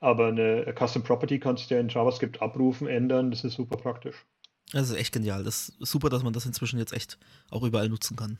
Aber 0.00 0.28
eine 0.28 0.72
Custom 0.78 1.02
Property 1.02 1.40
kannst 1.40 1.70
du 1.70 1.74
ja 1.74 1.80
in 1.80 1.88
JavaScript 1.88 2.40
abrufen, 2.40 2.86
ändern, 2.86 3.30
das 3.30 3.44
ist 3.44 3.54
super 3.54 3.76
praktisch. 3.76 4.24
Das 4.72 4.90
ist 4.90 4.96
echt 4.96 5.12
genial. 5.12 5.44
Das 5.44 5.70
ist 5.70 5.90
super, 5.90 6.08
dass 6.10 6.22
man 6.22 6.32
das 6.32 6.44
inzwischen 6.46 6.78
jetzt 6.78 6.92
echt 6.92 7.18
auch 7.50 7.62
überall 7.62 7.88
nutzen 7.88 8.16
kann. 8.16 8.38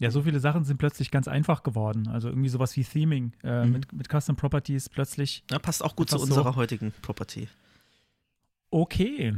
Ja, 0.00 0.10
so 0.10 0.22
viele 0.22 0.40
Sachen 0.40 0.64
sind 0.64 0.78
plötzlich 0.78 1.10
ganz 1.10 1.28
einfach 1.28 1.62
geworden. 1.62 2.08
Also 2.08 2.28
irgendwie 2.28 2.48
sowas 2.48 2.74
wie 2.76 2.84
Theming 2.84 3.32
äh, 3.42 3.66
Mhm. 3.66 3.72
mit, 3.72 3.92
mit 3.92 4.08
Custom 4.10 4.36
Properties 4.36 4.88
plötzlich 4.88 5.44
Ja, 5.50 5.58
passt 5.58 5.84
auch 5.84 5.94
gut 5.94 6.08
zu 6.08 6.16
Einfach 6.16 6.26
so. 6.28 6.34
unserer 6.34 6.56
heutigen 6.56 6.92
Property. 7.02 7.48
Okay. 8.70 9.34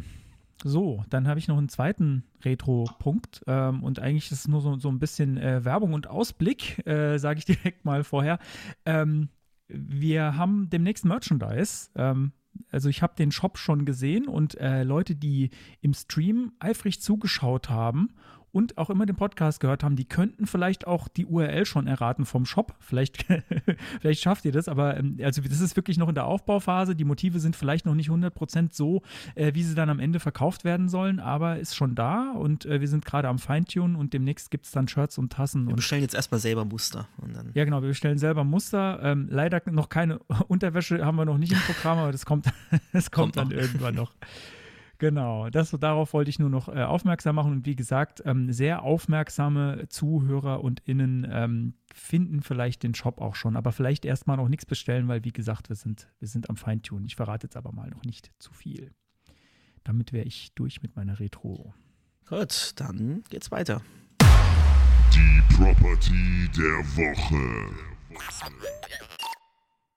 So, 0.64 1.04
dann 1.10 1.26
habe 1.26 1.40
ich 1.40 1.48
noch 1.48 1.58
einen 1.58 1.68
zweiten 1.68 2.22
Retro-Punkt. 2.44 3.42
Ähm, 3.48 3.82
und 3.82 3.98
eigentlich 3.98 4.30
ist 4.30 4.40
es 4.40 4.48
nur 4.48 4.60
so, 4.60 4.78
so 4.78 4.88
ein 4.90 5.00
bisschen 5.00 5.36
äh, 5.36 5.64
Werbung 5.64 5.92
und 5.92 6.06
Ausblick, 6.06 6.86
äh, 6.86 7.18
sage 7.18 7.38
ich 7.40 7.44
direkt 7.46 7.84
mal 7.84 8.04
vorher. 8.04 8.38
Ähm, 8.86 9.28
wir 9.66 10.36
haben 10.36 10.70
demnächst 10.70 11.04
Merchandise. 11.04 11.90
Ähm, 11.96 12.30
also 12.70 12.88
ich 12.88 13.02
habe 13.02 13.14
den 13.16 13.32
Shop 13.32 13.58
schon 13.58 13.84
gesehen 13.84 14.26
und 14.26 14.58
äh, 14.58 14.82
Leute, 14.82 15.14
die 15.14 15.50
im 15.80 15.94
Stream 15.94 16.52
eifrig 16.58 17.00
zugeschaut 17.00 17.68
haben 17.68 18.10
und 18.52 18.78
auch 18.78 18.90
immer 18.90 19.06
den 19.06 19.16
Podcast 19.16 19.60
gehört 19.60 19.82
haben, 19.82 19.96
die 19.96 20.04
könnten 20.04 20.46
vielleicht 20.46 20.86
auch 20.86 21.08
die 21.08 21.26
URL 21.26 21.64
schon 21.66 21.86
erraten 21.86 22.24
vom 22.26 22.44
Shop. 22.46 22.74
Vielleicht, 22.80 23.24
vielleicht 24.00 24.22
schafft 24.22 24.44
ihr 24.44 24.52
das, 24.52 24.68
aber 24.68 24.96
ähm, 24.96 25.18
also 25.22 25.42
das 25.42 25.60
ist 25.60 25.74
wirklich 25.76 25.98
noch 25.98 26.08
in 26.08 26.14
der 26.14 26.26
Aufbauphase. 26.26 26.94
Die 26.94 27.04
Motive 27.04 27.40
sind 27.40 27.56
vielleicht 27.56 27.86
noch 27.86 27.94
nicht 27.94 28.10
100% 28.10 28.68
so, 28.72 29.02
äh, 29.34 29.54
wie 29.54 29.62
sie 29.62 29.74
dann 29.74 29.90
am 29.90 29.98
Ende 29.98 30.20
verkauft 30.20 30.64
werden 30.64 30.88
sollen, 30.88 31.18
aber 31.18 31.58
ist 31.58 31.74
schon 31.74 31.94
da 31.94 32.32
und 32.32 32.66
äh, 32.66 32.80
wir 32.80 32.88
sind 32.88 33.04
gerade 33.04 33.28
am 33.28 33.38
Feintunen 33.38 33.96
und 33.96 34.12
demnächst 34.12 34.50
gibt 34.50 34.66
es 34.66 34.72
dann 34.72 34.86
Shirts 34.88 35.18
und 35.18 35.32
Tassen 35.32 35.66
Wir 35.68 35.74
bestellen 35.76 36.02
jetzt 36.02 36.14
erstmal 36.14 36.40
selber 36.40 36.64
Muster 36.64 37.08
und 37.18 37.34
dann. 37.34 37.50
ja, 37.54 37.64
genau, 37.64 37.80
wir 37.82 37.88
bestellen 37.88 38.18
selber 38.18 38.44
Muster. 38.44 39.00
Ähm, 39.02 39.28
leider 39.30 39.62
noch 39.70 39.88
keine 39.88 40.18
Unterwäsche 40.48 41.04
haben 41.04 41.16
wir 41.16 41.24
noch 41.24 41.38
nicht 41.38 41.52
im 41.52 41.58
Programm, 41.60 41.98
aber 41.98 42.12
das 42.12 42.26
kommt, 42.26 42.46
das 42.92 43.10
kommt, 43.10 43.34
Kommt 43.34 43.36
dann 43.36 43.48
noch. 43.48 43.56
irgendwann 43.56 43.94
noch. 43.94 44.12
Genau, 45.02 45.50
das, 45.50 45.72
darauf 45.72 46.12
wollte 46.12 46.30
ich 46.30 46.38
nur 46.38 46.48
noch 46.48 46.68
äh, 46.68 46.84
aufmerksam 46.84 47.34
machen. 47.34 47.50
Und 47.50 47.66
wie 47.66 47.74
gesagt, 47.74 48.22
ähm, 48.24 48.52
sehr 48.52 48.82
aufmerksame 48.84 49.88
Zuhörer 49.88 50.62
und 50.62 50.78
Innen 50.84 51.26
ähm, 51.28 51.74
finden 51.92 52.40
vielleicht 52.40 52.84
den 52.84 52.94
Shop 52.94 53.20
auch 53.20 53.34
schon, 53.34 53.56
aber 53.56 53.72
vielleicht 53.72 54.04
erstmal 54.04 54.36
noch 54.36 54.46
nichts 54.46 54.64
bestellen, 54.64 55.08
weil 55.08 55.24
wie 55.24 55.32
gesagt, 55.32 55.70
wir 55.70 55.74
sind, 55.74 56.08
wir 56.20 56.28
sind 56.28 56.48
am 56.48 56.56
Feintun. 56.56 57.04
Ich 57.04 57.16
verrate 57.16 57.48
jetzt 57.48 57.56
aber 57.56 57.72
mal 57.72 57.90
noch 57.90 58.04
nicht 58.04 58.30
zu 58.38 58.52
viel. 58.52 58.92
Damit 59.82 60.12
wäre 60.12 60.24
ich 60.24 60.54
durch 60.54 60.82
mit 60.82 60.94
meiner 60.94 61.18
Retro. 61.18 61.74
Gut, 62.28 62.70
dann 62.76 63.24
geht's 63.28 63.50
weiter. 63.50 63.82
Die 65.12 65.42
Property 65.56 66.48
der 66.56 66.78
Woche. 66.94 67.74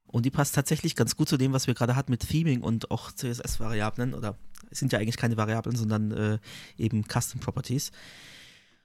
Und 0.08 0.26
die 0.26 0.32
passt 0.32 0.56
tatsächlich 0.56 0.96
ganz 0.96 1.16
gut 1.16 1.28
zu 1.28 1.38
dem, 1.38 1.54
was 1.54 1.68
wir 1.68 1.74
gerade 1.74 1.96
hatten 1.96 2.12
mit 2.12 2.28
Theming 2.28 2.62
und 2.62 2.92
auch 2.92 3.12
CSS-Variablen 3.12 4.14
oder 4.14 4.38
sind 4.72 4.94
ja 4.94 5.00
eigentlich 5.00 5.18
keine 5.18 5.38
Variablen, 5.38 5.76
sondern 5.76 6.12
äh, 6.12 6.38
eben 6.78 7.04
Custom 7.04 7.40
Properties. 7.40 7.92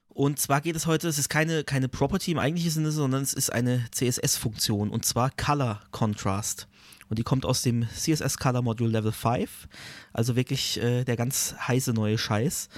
Und 0.09 0.41
zwar 0.41 0.61
geht 0.61 0.77
es 0.77 0.87
heute, 0.87 1.09
es 1.09 1.19
ist 1.19 1.29
keine, 1.29 1.63
keine 1.63 1.89
Property 1.89 2.33
im 2.33 2.39
eigentlichen 2.39 2.71
Sinne, 2.71 2.91
sondern 2.91 3.23
es 3.23 3.33
ist 3.33 3.53
eine 3.53 3.87
CSS-Funktion 3.93 4.91
und 4.91 5.05
zwar 5.05 5.31
Color 5.31 5.81
Contrast. 5.93 6.67
Und 7.09 7.19
die 7.19 7.23
kommt 7.23 7.45
aus 7.45 7.63
dem 7.63 7.89
CSS 7.89 8.39
Color 8.39 8.63
Module 8.63 8.91
Level 8.91 9.13
5, 9.13 9.69
also 10.13 10.37
wirklich 10.37 10.81
äh, 10.81 11.05
der 11.05 11.17
ganz 11.17 11.55
heiße 11.67 11.93
neue 11.93 12.19
Scheiß. 12.19 12.69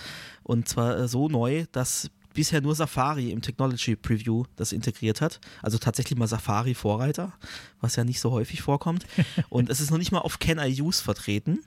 Und 0.42 0.68
zwar 0.68 0.98
äh, 0.98 1.08
so 1.08 1.28
neu, 1.28 1.66
dass 1.72 2.10
bisher 2.34 2.60
nur 2.60 2.74
Safari 2.74 3.30
im 3.30 3.42
Technology 3.42 3.96
Preview 3.96 4.44
das 4.56 4.72
integriert 4.72 5.20
hat. 5.20 5.40
Also 5.62 5.78
tatsächlich 5.78 6.18
mal 6.18 6.26
Safari 6.26 6.74
Vorreiter, 6.74 7.32
was 7.80 7.96
ja 7.96 8.04
nicht 8.04 8.20
so 8.20 8.30
häufig 8.30 8.62
vorkommt. 8.62 9.06
Und 9.48 9.70
es 9.70 9.80
ist 9.80 9.90
noch 9.90 9.98
nicht 9.98 10.12
mal 10.12 10.20
auf 10.20 10.38
Can 10.38 10.58
I 10.58 10.80
Use 10.80 11.02
vertreten. 11.02 11.60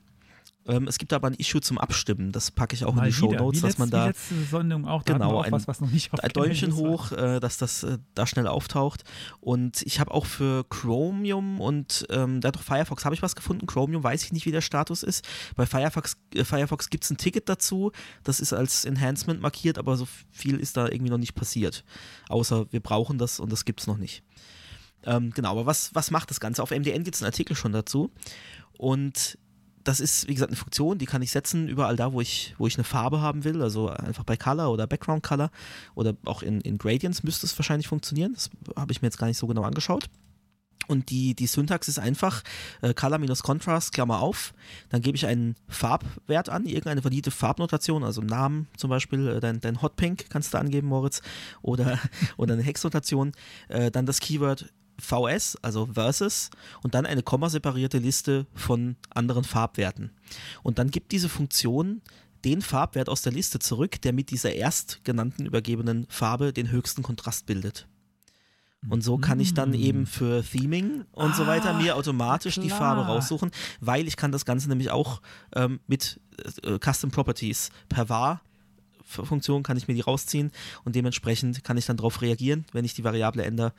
Ähm, 0.67 0.87
es 0.87 0.97
gibt 0.97 1.13
aber 1.13 1.27
ein 1.27 1.35
Issue 1.35 1.61
zum 1.61 1.77
Abstimmen. 1.77 2.31
Das 2.31 2.49
packe 2.49 2.73
ich 2.75 2.85
auch 2.85 2.97
in 2.97 3.03
die 3.03 3.13
Show 3.13 3.31
Notes, 3.31 3.61
dass 3.61 3.77
man 3.77 3.89
da 3.91 4.07
letzte 4.07 4.33
Sendung 4.45 4.87
auch, 4.87 5.03
da 5.03 5.13
Genau, 5.13 5.37
auch 5.39 5.43
ein- 5.43 5.51
was, 5.51 5.67
was 5.67 5.79
noch 5.79 5.91
nicht 5.91 6.11
ein 6.19 6.29
Däumchen 6.29 6.75
hoch, 6.75 7.11
äh, 7.11 7.39
dass 7.39 7.57
das 7.57 7.83
äh, 7.83 7.99
da 8.15 8.25
schnell 8.25 8.47
auftaucht. 8.47 9.03
Und 9.41 9.83
ich 9.83 9.99
habe 9.99 10.11
auch 10.11 10.25
für 10.25 10.63
Chromium 10.69 11.61
und 11.61 12.07
ähm, 12.09 12.41
da 12.41 12.51
doch 12.51 12.63
Firefox 12.63 13.05
habe 13.05 13.13
ich 13.13 13.21
was 13.21 13.35
gefunden. 13.35 13.67
Chromium 13.67 14.03
weiß 14.03 14.23
ich 14.23 14.33
nicht, 14.33 14.47
wie 14.47 14.51
der 14.51 14.61
Status 14.61 15.03
ist. 15.03 15.23
Bei 15.55 15.67
Firefox, 15.67 16.17
äh, 16.33 16.43
Firefox 16.43 16.89
gibt 16.89 17.03
es 17.03 17.11
ein 17.11 17.17
Ticket 17.17 17.47
dazu. 17.47 17.91
Das 18.23 18.39
ist 18.39 18.51
als 18.51 18.85
Enhancement 18.85 19.41
markiert, 19.41 19.77
aber 19.77 19.97
so 19.97 20.07
viel 20.31 20.57
ist 20.59 20.77
da 20.77 20.87
irgendwie 20.87 21.11
noch 21.11 21.19
nicht 21.19 21.35
passiert. 21.35 21.83
Außer 22.27 22.71
wir 22.71 22.79
brauchen 22.79 23.19
das 23.19 23.39
und 23.39 23.51
das 23.51 23.65
gibt 23.65 23.81
es 23.81 23.87
noch 23.87 23.97
nicht. 23.97 24.23
Ähm, 25.03 25.29
genau, 25.29 25.51
aber 25.51 25.67
was, 25.67 25.93
was 25.93 26.09
macht 26.09 26.31
das 26.31 26.39
Ganze? 26.39 26.63
Auf 26.63 26.71
MDN 26.71 27.03
gibt 27.03 27.15
es 27.15 27.21
einen 27.21 27.27
Artikel 27.27 27.55
schon 27.55 27.71
dazu. 27.71 28.11
Und 28.77 29.37
das 29.85 29.99
ist, 29.99 30.27
wie 30.27 30.33
gesagt, 30.33 30.49
eine 30.49 30.57
Funktion, 30.57 30.97
die 30.97 31.05
kann 31.05 31.21
ich 31.21 31.31
setzen 31.31 31.67
überall 31.69 31.95
da, 31.95 32.11
wo 32.11 32.19
ich, 32.19 32.55
wo 32.57 32.67
ich 32.67 32.75
eine 32.75 32.83
Farbe 32.83 33.21
haben 33.21 33.43
will. 33.43 33.61
Also 33.61 33.89
einfach 33.89 34.23
bei 34.23 34.35
Color 34.35 34.71
oder 34.71 34.87
Background 34.87 35.23
Color 35.23 35.51
oder 35.93 36.15
auch 36.25 36.41
in, 36.41 36.59
in 36.61 36.77
Gradients 36.77 37.23
müsste 37.23 37.45
es 37.45 37.57
wahrscheinlich 37.57 37.87
funktionieren. 37.87 38.33
Das 38.33 38.49
habe 38.75 38.91
ich 38.91 39.01
mir 39.01 39.07
jetzt 39.07 39.19
gar 39.19 39.27
nicht 39.27 39.37
so 39.37 39.47
genau 39.47 39.61
angeschaut. 39.61 40.09
Und 40.87 41.09
die, 41.09 41.35
die 41.35 41.47
Syntax 41.47 41.87
ist 41.87 41.99
einfach 41.99 42.43
äh, 42.81 42.93
Color 42.93 43.17
minus 43.17 43.43
Contrast, 43.43 43.91
Klammer 43.91 44.19
auf. 44.19 44.53
Dann 44.89 45.01
gebe 45.01 45.15
ich 45.15 45.25
einen 45.25 45.55
Farbwert 45.67 46.49
an, 46.49 46.65
irgendeine 46.65 47.03
valide 47.03 47.31
Farbnotation, 47.31 48.03
also 48.03 48.21
Namen 48.21 48.67
zum 48.77 48.89
Beispiel, 48.89 49.27
äh, 49.27 49.39
dein, 49.39 49.61
dein 49.61 49.81
Hot 49.81 49.95
Pink 49.95 50.29
kannst 50.29 50.53
du 50.53 50.57
angeben, 50.59 50.87
Moritz, 50.87 51.21
oder, 51.61 51.99
oder 52.37 52.53
eine 52.53 52.63
Hexnotation. 52.63 53.31
Äh, 53.67 53.91
dann 53.91 54.05
das 54.05 54.19
Keyword 54.19 54.71
VS, 54.99 55.57
also 55.61 55.87
Versus, 55.93 56.49
und 56.83 56.95
dann 56.95 57.05
eine 57.05 57.23
kommaseparierte 57.23 57.97
Liste 57.97 58.45
von 58.53 58.95
anderen 59.09 59.43
Farbwerten. 59.43 60.11
Und 60.63 60.79
dann 60.79 60.91
gibt 60.91 61.11
diese 61.11 61.29
Funktion 61.29 62.01
den 62.43 62.61
Farbwert 62.61 63.09
aus 63.09 63.21
der 63.23 63.31
Liste 63.31 63.59
zurück, 63.59 64.01
der 64.01 64.13
mit 64.13 64.29
dieser 64.29 64.53
erstgenannten 64.53 65.45
übergebenen 65.45 66.05
Farbe 66.09 66.53
den 66.53 66.71
höchsten 66.71 67.01
Kontrast 67.01 67.45
bildet. 67.45 67.87
Und 68.87 69.03
so 69.03 69.17
kann 69.17 69.39
ich 69.39 69.55
dann 69.55 69.73
eben 69.73 70.05
für 70.05 70.43
Theming 70.43 71.05
und 71.11 71.35
so 71.35 71.47
weiter 71.47 71.71
Ah, 71.71 71.81
mir 71.81 71.95
automatisch 71.95 72.59
die. 72.59 72.69
Farbe 72.69 73.01
raussuchen, 73.01 73.49
weil 73.79 74.07
ich 74.07 74.15
kann 74.15 74.31
das 74.31 74.45
Ganze 74.45 74.69
nämlich 74.69 74.91
auch 74.91 75.23
ähm, 75.55 75.79
mit 75.87 76.19
äh, 76.61 76.77
Custom 76.77 77.09
Properties 77.09 77.71
per 77.89 78.09
var 78.09 78.41
Funktion 79.05 79.63
kann 79.63 79.77
ich 79.77 79.87
mir 79.87 79.93
die 79.93 80.01
rausziehen 80.01 80.51
und 80.83 80.95
dementsprechend 80.95 81.63
kann 81.63 81.77
ich 81.77 81.85
dann 81.85 81.97
darauf 81.97 82.21
reagieren, 82.21 82.65
wenn 82.73 82.85
ich 82.85 82.95
die 82.95 83.03
Variable 83.03 83.43
ändere. 83.43 83.73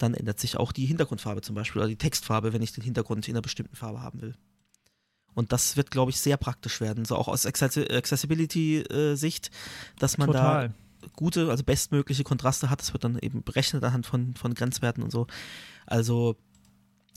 Dann 0.00 0.14
ändert 0.14 0.40
sich 0.40 0.56
auch 0.56 0.72
die 0.72 0.86
Hintergrundfarbe 0.86 1.42
zum 1.42 1.54
Beispiel 1.54 1.80
oder 1.80 1.88
die 1.88 1.96
Textfarbe, 1.96 2.54
wenn 2.54 2.62
ich 2.62 2.72
den 2.72 2.82
Hintergrund 2.82 3.28
in 3.28 3.34
einer 3.34 3.42
bestimmten 3.42 3.76
Farbe 3.76 4.00
haben 4.00 4.22
will. 4.22 4.34
Und 5.34 5.52
das 5.52 5.76
wird, 5.76 5.90
glaube 5.90 6.10
ich, 6.10 6.18
sehr 6.18 6.38
praktisch 6.38 6.80
werden, 6.80 7.04
so 7.04 7.16
auch 7.16 7.28
aus 7.28 7.46
Accessi- 7.46 7.94
Accessibility-Sicht, 7.94 9.50
dass 9.98 10.16
man 10.16 10.28
Total. 10.28 10.68
da 10.68 11.08
gute, 11.16 11.50
also 11.50 11.62
bestmögliche 11.64 12.24
Kontraste 12.24 12.70
hat. 12.70 12.80
Das 12.80 12.94
wird 12.94 13.04
dann 13.04 13.18
eben 13.18 13.42
berechnet 13.42 13.84
anhand 13.84 14.06
von, 14.06 14.34
von 14.36 14.54
Grenzwerten 14.54 15.02
und 15.02 15.12
so. 15.12 15.26
Also, 15.86 16.36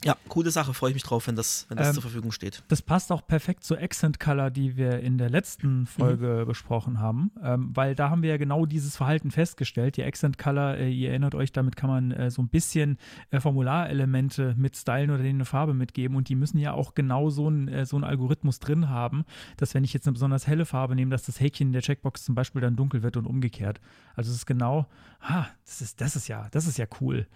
ja, 0.04 0.18
coole 0.28 0.52
Sache, 0.52 0.74
freue 0.74 0.92
ich 0.92 0.96
mich 0.96 1.04
drauf, 1.04 1.28
wenn 1.28 1.36
das, 1.36 1.66
wenn 1.70 1.78
das 1.78 1.90
Ähm, 1.90 1.94
zur 1.94 2.02
Verfügung 2.02 2.32
steht. 2.32 2.64
Das 2.68 2.82
passt 2.82 3.12
auch 3.12 3.26
perfekt 3.26 3.64
zur 3.64 3.80
Accent 3.80 4.20
Color, 4.20 4.52
die 4.52 4.78
wir 4.78 5.00
in 5.00 5.18
der 5.18 5.30
letzten 5.30 5.86
Folge 5.86 6.44
besprochen 6.46 7.00
haben, 7.00 7.32
ähm, 7.42 7.72
weil 7.74 7.96
da 7.96 8.10
haben 8.10 8.22
wir 8.22 8.30
ja 8.30 8.38
genau 8.38 8.66
dieses 8.66 8.96
Verhalten 8.98 9.32
festgestellt. 9.32 9.98
Die 9.98 10.04
Accent 10.04 10.38
Color, 10.38 10.78
äh, 10.78 10.90
ihr 10.90 11.10
erinnert 11.10 11.36
euch, 11.36 11.52
damit 11.52 11.76
kann 11.76 11.90
man 11.90 12.12
äh, 12.12 12.32
so 12.32 12.42
ein 12.42 12.50
bisschen 12.50 12.98
äh, 13.32 13.40
Formularelemente 13.40 14.56
mit 14.58 14.76
stylen 14.76 15.10
oder 15.10 15.24
denen 15.24 15.38
eine 15.38 15.46
Farbe 15.46 15.74
mitgeben 15.74 16.18
und 16.18 16.30
die 16.30 16.36
müssen 16.36 16.58
ja 16.58 16.74
auch 16.74 16.94
genau 16.94 17.30
so 17.30 17.48
einen 17.48 17.68
äh, 17.68 17.86
so 17.86 17.96
einen 17.96 18.04
Algorithmus 18.04 18.60
drin 18.60 18.90
haben, 18.90 19.26
dass 19.58 19.74
wenn 19.74 19.84
ich 19.84 19.94
jetzt 19.94 20.08
eine 20.08 20.14
besonders 20.14 20.48
helle 20.48 20.66
Farbe 20.66 20.96
nehme, 20.96 21.12
dass 21.12 21.24
das 21.24 21.40
Häkchen 21.40 21.68
in 21.68 21.74
der 21.74 21.82
Checkbox 21.82 22.26
zum 22.26 22.36
Beispiel 22.36 22.62
dann 22.62 22.76
dunkel 22.76 23.04
wird 23.04 23.18
und 23.18 23.26
umgekehrt. 23.26 23.80
Also 24.16 24.32
es 24.32 24.38
ist 24.38 24.46
genau, 24.46 24.88
ah, 25.22 25.46
das 25.66 25.82
ist, 25.82 26.02
das 26.02 26.16
ist 26.16 26.28
ja, 26.28 26.48
das 26.52 26.68
ist 26.68 26.78
ja 26.78 26.86
cool. 27.02 27.28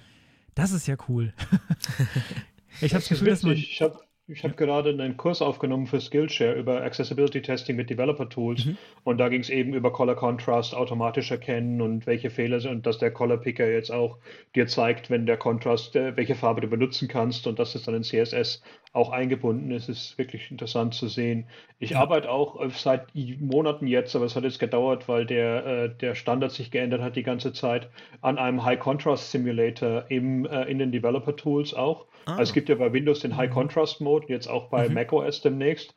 Das 0.56 0.71
ist 0.71 0.88
ja 0.88 0.95
cool. 1.08 1.34
ich 2.82 2.93
habe 2.93 3.01
das 3.01 3.10
Gefühl, 3.10 3.30
dass 3.30 3.43
man 3.43 3.53
witzig. 3.53 3.71
Ich 3.73 3.82
habe 3.82 3.99
ich 4.30 4.43
hab 4.43 4.58
gerade 4.58 4.89
einen 4.89 5.15
Kurs 5.15 5.41
aufgenommen 5.41 5.88
für 5.88 6.01
Skillshare 6.01 6.56
über 6.60 6.84
Accessibility 6.84 7.41
Testing 7.41 7.77
mit 7.77 7.89
Developer 7.89 8.27
Tools 8.27 8.65
Mhm. 8.65 8.77
und 9.06 9.19
da 9.19 9.30
ging 9.30 9.39
es 9.39 9.49
eben 9.49 9.73
über 9.73 9.93
Color 9.93 10.15
Contrast 10.15 10.75
automatisch 10.75 11.32
erkennen 11.32 11.80
und 11.80 12.06
welche 12.08 12.30
Fehler 12.30 12.60
sind 12.60 12.71
und 12.71 12.86
dass 12.86 12.97
der 12.97 13.12
Color 13.12 13.38
Picker 13.38 13.69
jetzt 13.71 13.89
auch 13.89 14.17
dir 14.53 14.67
zeigt, 14.67 15.10
wenn 15.10 15.25
der 15.25 15.38
Kontrast, 15.38 15.95
äh, 15.95 16.17
welche 16.17 16.36
Farbe 16.36 16.60
du 16.60 16.67
benutzen 16.67 17.08
kannst 17.08 17.47
und 17.47 17.58
dass 17.58 17.73
es 17.75 17.84
dann 17.84 17.95
in 17.95 18.03
CSS 18.03 18.62
auch 18.93 19.10
eingebunden 19.12 19.71
ist. 19.71 19.89
Es 19.89 20.10
ist 20.12 20.17
wirklich 20.17 20.50
interessant 20.52 20.93
zu 20.93 21.08
sehen. 21.08 21.47
Ich 21.80 21.95
arbeite 21.97 22.30
auch 22.32 22.60
äh, 22.62 22.69
seit 22.71 23.08
Monaten 23.15 23.88
jetzt, 23.88 24.15
aber 24.15 24.26
es 24.26 24.36
hat 24.36 24.43
jetzt 24.43 24.60
gedauert, 24.60 25.08
weil 25.08 25.26
der, 25.26 25.65
äh, 25.65 25.95
der 25.95 26.15
Standard 26.15 26.52
sich 26.52 26.71
geändert 26.71 27.02
hat 27.02 27.15
die 27.15 27.23
ganze 27.23 27.54
Zeit, 27.54 27.89
an 28.21 28.38
einem 28.38 28.63
High 28.63 28.80
Contrast 28.80 29.32
Simulator 29.32 30.06
im, 30.10 30.45
äh, 30.45 30.63
in 30.63 30.80
den 30.80 30.91
Developer 30.91 31.36
Tools 31.36 31.73
auch. 31.73 32.08
Ah. 32.26 32.38
Also 32.38 32.50
es 32.50 32.54
gibt 32.54 32.69
ja 32.69 32.76
bei 32.76 32.91
Windows 32.93 33.19
den 33.19 33.36
High 33.38 33.52
Contrast 33.52 34.02
Mode, 34.02 34.28
jetzt 34.30 34.47
auch 34.47 34.69
bei 34.69 34.89
Mhm. 34.89 34.93
macOS 34.95 35.41
demnächst, 35.41 35.95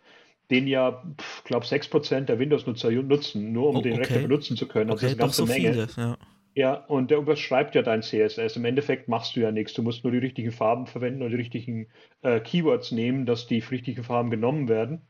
den 0.50 0.66
ja, 0.66 1.02
ich 1.18 1.44
glaube, 1.44 1.66
6% 1.66 2.28
der 2.28 2.38
Windows-Nutzer 2.38 2.90
nutzen, 2.90 3.52
nur 3.52 3.70
um 3.70 3.76
Oh, 3.78 3.82
den 3.82 3.96
Rechner 3.96 4.18
okay. 4.18 4.22
benutzen 4.22 4.56
zu 4.56 4.66
können. 4.68 4.90
Also 4.90 5.06
Okay, 5.06 5.14
das 5.14 5.14
ist 5.14 5.20
eine 5.20 5.28
ganze 5.28 5.36
so 5.36 5.46
Menge. 5.46 5.72
viele. 5.72 5.88
Ja. 5.96 6.18
Ja, 6.60 6.74
und 6.74 7.10
der 7.10 7.16
überschreibt 7.16 7.74
ja 7.74 7.80
dein 7.80 8.02
CSS. 8.02 8.56
Im 8.56 8.66
Endeffekt 8.66 9.08
machst 9.08 9.34
du 9.34 9.40
ja 9.40 9.50
nichts. 9.50 9.72
Du 9.72 9.82
musst 9.82 10.04
nur 10.04 10.12
die 10.12 10.18
richtigen 10.18 10.52
Farben 10.52 10.86
verwenden 10.86 11.22
und 11.22 11.30
die 11.30 11.36
richtigen 11.36 11.86
äh, 12.20 12.38
Keywords 12.38 12.92
nehmen, 12.92 13.24
dass 13.24 13.46
die 13.46 13.60
richtigen 13.60 14.04
Farben 14.04 14.28
genommen 14.28 14.68
werden. 14.68 15.00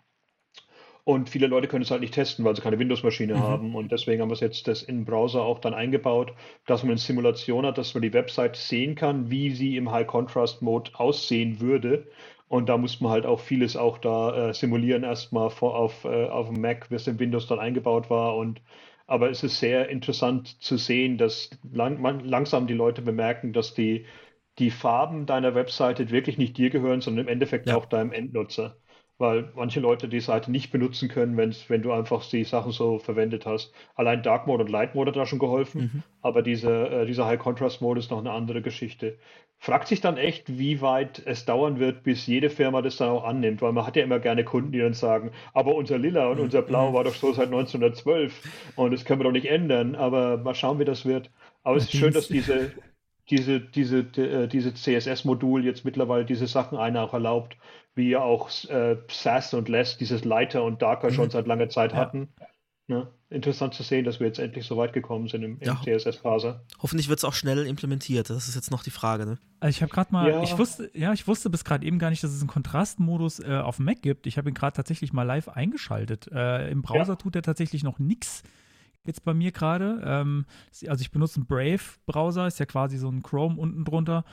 Und 1.03 1.29
viele 1.29 1.49
Leute 1.49 1.67
können 1.67 1.83
es 1.83 1.91
halt 1.91 2.03
nicht 2.03 2.15
testen, 2.15 2.45
weil 2.45 2.55
sie 2.55 2.63
keine 2.63 2.79
Windows-Maschine 2.79 3.41
haben. 3.41 3.75
Und 3.75 3.91
deswegen 3.91 4.23
haben 4.23 4.29
wir 4.29 4.35
es 4.35 4.41
jetzt 4.41 4.69
das 4.69 4.85
im 4.85 5.05
Browser 5.05 5.43
auch 5.43 5.59
dann 5.59 5.75
eingebaut, 5.75 6.35
dass 6.67 6.85
man 6.85 6.93
eine 6.93 6.99
Simulation 6.99 7.67
hat, 7.67 7.79
dass 7.79 7.95
man 7.95 8.03
die 8.03 8.13
Website 8.13 8.55
sehen 8.55 8.95
kann, 8.95 9.29
wie 9.29 9.51
sie 9.51 9.77
im 9.77 9.91
High-Contrast-Mode 9.91 10.93
aussehen 10.95 11.59
würde. 11.59 12.07
Und 12.47 12.69
da 12.69 12.79
muss 12.79 13.01
man 13.01 13.11
halt 13.11 13.27
auch 13.27 13.41
vieles 13.41 13.77
auch 13.77 13.99
da 13.99 14.51
äh, 14.51 14.55
simulieren, 14.55 15.03
erstmal 15.03 15.49
auf, 15.49 16.05
äh, 16.05 16.27
auf 16.27 16.47
dem 16.47 16.61
Mac, 16.61 16.93
wie 16.93 16.95
es 16.95 17.09
in 17.09 17.19
Windows 17.19 17.49
dann 17.49 17.59
eingebaut 17.59 18.09
war. 18.09 18.37
Und 18.37 18.63
aber 19.11 19.31
es 19.31 19.43
ist 19.43 19.59
sehr 19.59 19.89
interessant 19.89 20.63
zu 20.63 20.77
sehen, 20.79 21.19
dass 21.19 21.51
lang, 21.73 22.01
man, 22.01 22.21
langsam 22.25 22.67
die 22.67 22.75
Leute 22.75 23.03
bemerken, 23.03 23.53
dass 23.53 23.75
die, 23.75 24.07
die 24.59 24.71
Farben 24.71 25.27
deiner 25.27 25.55
Webseite 25.55 26.11
wirklich 26.11 26.39
nicht 26.39 26.57
dir 26.59 26.71
gehören, 26.71 27.01
sondern 27.01 27.27
im 27.27 27.33
Endeffekt 27.33 27.71
Ja. 27.71 27.75
auch 27.75 27.87
deinem 27.87 28.13
Endnutzer. 28.13 28.77
Weil 29.21 29.51
manche 29.55 29.81
Leute 29.81 30.09
die 30.09 30.21
Seite 30.21 30.51
nicht 30.51 30.73
benutzen 30.73 31.11
können, 31.11 31.37
wenn's, 31.37 31.69
wenn 31.69 31.83
du 31.83 31.93
einfach 31.93 32.27
die 32.27 32.45
Sachen 32.45 32.73
so 32.73 32.99
verwendet 32.99 33.45
hast. 33.45 33.71
Allein 33.95 34.23
Dark 34.23 34.47
Mode 34.47 34.65
und 34.65 34.71
Light 34.71 34.95
Mode 34.95 35.11
hat 35.11 35.17
da 35.17 35.27
schon 35.27 35.39
geholfen, 35.39 36.03
aber 36.23 36.41
diese, 36.41 36.71
äh, 36.89 37.07
dieser 37.07 37.27
High 37.27 37.39
Contrast 37.39 37.83
Mode 37.83 38.01
ist 38.01 38.11
noch 38.11 38.19
eine 38.19 38.33
andere 38.33 38.63
Geschichte. 38.63 39.19
Fragt 39.59 39.89
sich 39.89 40.01
dann 40.01 40.17
echt, 40.17 40.59
wie 40.59 40.81
weit 40.81 41.21
es 41.27 41.45
dauern 41.45 41.79
wird, 41.79 42.03
bis 42.03 42.27
jede 42.27 42.49
Firma 42.49 42.81
das 42.81 42.97
dann 42.97 43.11
auch 43.11 43.25
annimmt, 43.25 43.61
weil 43.61 43.73
man 43.73 43.87
hat 43.87 43.95
ja 43.95 44.05
immer 44.05 44.21
gerne 44.21 44.43
Kunden, 44.43 44.73
die 44.73 44.79
dann 44.79 44.95
sagen, 44.95 45.33
aber 45.53 45.75
unser 45.75 45.99
Lila 45.99 46.29
und 46.29 46.41
unser 46.41 46.63
Blau 46.63 46.95
war 46.95 47.05
doch 47.05 47.15
so 47.15 47.31
seit 47.35 47.49
1912 47.49 48.73
und 48.77 48.91
das 48.91 49.05
können 49.05 49.21
wir 49.21 49.25
doch 49.25 49.33
nicht 49.33 49.51
ändern, 49.51 49.97
aber 49.97 50.39
mal 50.39 50.55
schauen, 50.55 50.79
wie 50.79 50.87
das 50.87 51.05
wird. 51.05 51.31
Aber 51.63 51.77
es 51.77 51.85
ist 51.85 51.93
schön, 51.93 52.15
dass 52.15 52.29
diese, 52.29 52.73
diese, 53.31 53.61
diese, 53.61 53.99
äh, 54.17 54.49
diese 54.49 54.73
CSS-Modul 54.75 55.65
jetzt 55.65 55.85
mittlerweile 55.85 56.25
diese 56.25 56.47
Sachen 56.47 56.79
einer 56.79 57.03
auch 57.03 57.13
erlaubt, 57.13 57.57
wie 57.95 58.11
ja 58.11 58.21
auch 58.21 58.51
äh, 58.69 58.97
SAS 59.09 59.53
und 59.55 59.69
Less 59.69 59.99
dieses 59.99 60.25
Lighter 60.25 60.63
und 60.65 60.81
Darker 60.83 61.11
schon 61.13 61.31
seit 61.31 61.47
langer 61.47 61.69
Zeit 61.69 61.93
Ja. 61.93 61.99
hatten. 61.99 62.29
Ne? 62.87 63.09
Interessant 63.29 63.75
zu 63.75 63.85
sehen, 63.85 64.05
dass 64.05 64.19
wir 64.19 64.27
jetzt 64.27 64.41
endlich 64.41 64.67
so 64.67 64.77
weit 64.77 64.93
gekommen 64.93 65.29
sind 65.29 65.45
im, 65.45 65.59
im 65.61 65.67
Ja. 65.67 65.81
CSS-Parser. 65.85 66.65
Hoffentlich 66.83 67.09
wird 67.09 67.21
es 67.21 67.25
auch 67.25 67.35
schnell 67.35 67.65
implementiert. 67.67 68.29
Das 68.31 68.49
ist 68.49 68.57
jetzt 68.57 68.73
noch 68.73 68.83
die 68.83 68.91
Frage. 68.91 69.27
Ne? 69.27 69.39
Also 69.61 69.71
ich 69.77 69.83
habe 69.83 69.93
gerade 69.93 70.13
mal, 70.13 70.29
Ja. 70.29 70.43
ich 70.43 70.59
wusste, 70.59 70.91
ja, 70.95 71.13
ich 71.13 71.29
wusste 71.29 71.51
bis 71.51 71.65
gerade 71.65 71.87
eben 71.87 72.01
gar 72.01 72.11
nicht, 72.11 72.25
dass 72.25 72.33
es 72.33 72.41
einen 72.41 72.49
Kontrastmodus 72.49 73.39
äh, 73.39 73.59
auf 73.63 73.77
dem 73.77 73.85
Mac 73.85 74.03
gibt. 74.03 74.27
Ich 74.27 74.39
habe 74.39 74.49
ihn 74.49 74.55
gerade 74.55 74.75
tatsächlich 74.75 75.13
mal 75.13 75.23
live 75.23 75.49
eingeschaltet. 75.49 76.29
Äh, 76.33 76.69
Im 76.73 76.83
Browser 76.83 77.13
Ja. 77.13 77.17
tut 77.17 77.37
er 77.37 77.43
tatsächlich 77.43 77.85
noch 77.85 78.01
nichts. 78.01 78.43
Jetzt 79.05 79.25
bei 79.25 79.35
mir 79.35 79.53
gerade. 79.53 80.03
Ähm, 80.05 80.45
also 80.89 81.01
ich 81.01 81.13
benutze 81.13 81.37
einen 81.37 81.47
Brave-Browser, 81.47 82.49
ist 82.49 82.59
ja 82.59 82.67
quasi 82.67 82.99
so 82.99 83.09
ein 83.09 83.23
Chrome 83.23 83.57
unten 83.61 83.85
drunter. 83.85 84.25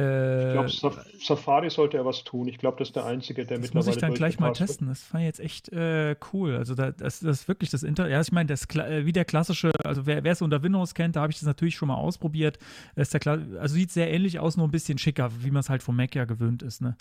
Äh, 0.00 0.46
Ich 0.46 0.52
glaube, 0.52 0.68
Saf 0.68 1.06
Safari 1.20 1.70
sollte 1.70 1.96
ja 1.98 2.04
was 2.04 2.24
tun. 2.24 2.48
Ich 2.48 2.58
glaube, 2.58 2.78
das 2.78 2.88
ist 2.88 2.96
der 2.96 3.04
einzige, 3.04 3.44
der 3.44 3.58
Das 3.58 3.66
mittlerweile 3.66 3.86
muss 3.86 3.94
ich 3.96 4.00
dann 4.00 4.14
gleich 4.14 4.38
mal 4.38 4.48
wird. 4.48 4.58
testen. 4.58 4.88
Das 4.88 5.02
fand 5.02 5.22
ich 5.22 5.26
jetzt 5.26 5.40
echt 5.40 5.68
äh, 5.72 6.16
cool. 6.32 6.56
Also 6.56 6.74
da, 6.74 6.90
das, 6.90 7.20
das 7.20 7.40
ist 7.40 7.48
wirklich 7.48 7.70
das 7.70 7.82
Inter. 7.82 8.08
Ja, 8.08 8.20
ich 8.20 8.32
meine, 8.32 8.46
das 8.46 8.64
äh, 8.74 9.04
wie 9.04 9.12
der 9.12 9.24
klassische, 9.24 9.70
also 9.84 10.06
wer 10.06 10.24
wer 10.24 10.32
es 10.32 10.42
unter 10.42 10.62
Windows 10.62 10.94
kennt, 10.94 11.16
da 11.16 11.22
habe 11.22 11.32
ich 11.32 11.38
das 11.38 11.46
natürlich 11.46 11.76
schon 11.76 11.88
mal 11.88 11.96
ausprobiert. 11.96 12.58
Das 12.94 13.12
ist 13.12 13.24
der 13.24 13.32
also 13.60 13.74
sieht 13.74 13.90
sehr 13.90 14.10
ähnlich 14.10 14.38
aus, 14.38 14.56
nur 14.56 14.66
ein 14.66 14.70
bisschen 14.70 14.98
schicker, 14.98 15.30
wie 15.40 15.50
man 15.50 15.60
es 15.60 15.68
halt 15.68 15.82
vom 15.82 15.96
Mac 15.96 16.14
ja 16.14 16.24
gewöhnt 16.24 16.62
ist. 16.62 16.80
Ne? 16.80 16.96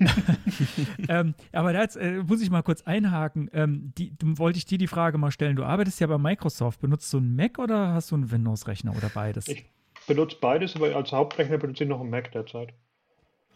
ähm, 1.08 1.34
aber 1.52 1.72
da 1.72 1.84
äh, 2.00 2.22
muss 2.22 2.42
ich 2.42 2.50
mal 2.50 2.62
kurz 2.62 2.82
einhaken. 2.82 3.50
Ähm, 3.52 3.92
die, 3.96 4.12
wollte 4.22 4.58
ich 4.58 4.64
dir 4.64 4.78
die 4.78 4.86
Frage 4.86 5.18
mal 5.18 5.30
stellen. 5.30 5.56
Du 5.56 5.64
arbeitest 5.64 6.00
ja 6.00 6.06
bei 6.06 6.18
Microsoft. 6.18 6.80
Benutzt 6.80 7.12
du 7.12 7.18
einen 7.18 7.36
Mac 7.36 7.58
oder 7.58 7.92
hast 7.94 8.10
du 8.10 8.16
einen 8.16 8.30
Windows-Rechner 8.30 8.96
oder 8.96 9.08
beides? 9.08 9.48
Ich 9.48 9.64
benutze 10.06 10.36
beides, 10.40 10.76
aber 10.76 10.94
als 10.94 11.12
Hauptrechner 11.12 11.58
benutze 11.58 11.84
ich 11.84 11.90
noch 11.90 12.00
einen 12.00 12.10
Mac 12.10 12.32
derzeit. 12.32 12.72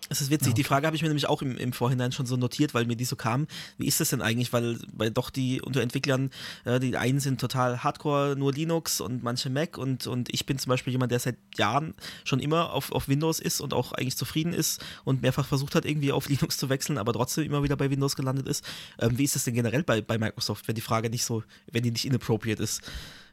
Es 0.08 0.20
ist 0.20 0.30
witzig, 0.30 0.54
die 0.54 0.62
Frage 0.62 0.86
habe 0.86 0.94
ich 0.94 1.02
mir 1.02 1.08
nämlich 1.08 1.28
auch 1.28 1.42
im, 1.42 1.56
im 1.56 1.72
Vorhinein 1.72 2.12
schon 2.12 2.26
so 2.26 2.36
notiert, 2.36 2.74
weil 2.74 2.86
mir 2.86 2.94
die 2.94 3.04
so 3.04 3.16
kam. 3.16 3.48
Wie 3.76 3.86
ist 3.86 3.98
das 3.98 4.10
denn 4.10 4.22
eigentlich? 4.22 4.52
Weil, 4.52 4.78
weil 4.92 5.10
doch 5.10 5.30
die 5.30 5.60
unter 5.60 5.80
Entwicklern, 5.80 6.30
äh, 6.64 6.78
die 6.78 6.96
einen 6.96 7.18
sind 7.18 7.40
total 7.40 7.82
hardcore, 7.82 8.36
nur 8.36 8.52
Linux 8.52 9.00
und 9.00 9.24
manche 9.24 9.50
Mac 9.50 9.76
und, 9.78 10.06
und 10.06 10.32
ich 10.32 10.46
bin 10.46 10.60
zum 10.60 10.70
Beispiel 10.70 10.92
jemand, 10.92 11.10
der 11.10 11.18
seit 11.18 11.36
Jahren 11.56 11.94
schon 12.22 12.38
immer 12.38 12.72
auf, 12.72 12.92
auf 12.92 13.08
Windows 13.08 13.40
ist 13.40 13.60
und 13.60 13.74
auch 13.74 13.92
eigentlich 13.92 14.16
zufrieden 14.16 14.52
ist 14.52 14.84
und 15.04 15.22
mehrfach 15.22 15.46
versucht 15.46 15.74
hat, 15.74 15.84
irgendwie 15.84 16.12
auf 16.12 16.28
Linux 16.28 16.56
zu 16.56 16.68
wechseln, 16.68 16.98
aber 16.98 17.12
trotzdem 17.12 17.44
immer 17.44 17.64
wieder 17.64 17.76
bei 17.76 17.90
Windows 17.90 18.14
gelandet 18.14 18.46
ist. 18.46 18.64
Ähm, 19.00 19.18
wie 19.18 19.24
ist 19.24 19.34
das 19.34 19.42
denn 19.42 19.54
generell 19.54 19.82
bei, 19.82 20.02
bei 20.02 20.18
Microsoft, 20.18 20.68
wenn 20.68 20.76
die 20.76 20.82
Frage 20.82 21.10
nicht 21.10 21.24
so, 21.24 21.42
wenn 21.72 21.82
die 21.82 21.90
nicht 21.90 22.04
inappropriate 22.04 22.62
ist? 22.62 22.80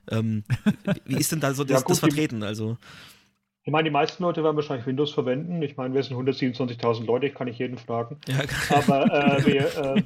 Ähm, 0.09 0.43
wie 1.05 1.17
ist 1.17 1.31
denn 1.31 1.39
da 1.39 1.53
so 1.53 1.63
das, 1.63 1.71
Ja, 1.71 1.79
gut, 1.79 1.91
das 1.91 1.99
Vertreten? 1.99 2.43
Also, 2.43 2.77
Ich 3.63 3.71
meine, 3.71 3.85
die 3.85 3.93
meisten 3.93 4.23
Leute 4.23 4.43
werden 4.43 4.55
wahrscheinlich 4.55 4.85
Windows 4.85 5.11
verwenden. 5.11 5.61
Ich 5.61 5.77
meine, 5.77 5.93
wir 5.93 6.03
sind 6.03 6.17
127.000 6.17 7.05
Leute, 7.05 7.27
ich 7.27 7.33
kann 7.33 7.47
nicht 7.47 7.59
jeden 7.59 7.77
fragen. 7.77 8.17
ja, 8.27 8.41
Aber 8.75 9.05
äh, 9.05 9.45
wir, 9.45 9.65
äh, 9.65 10.03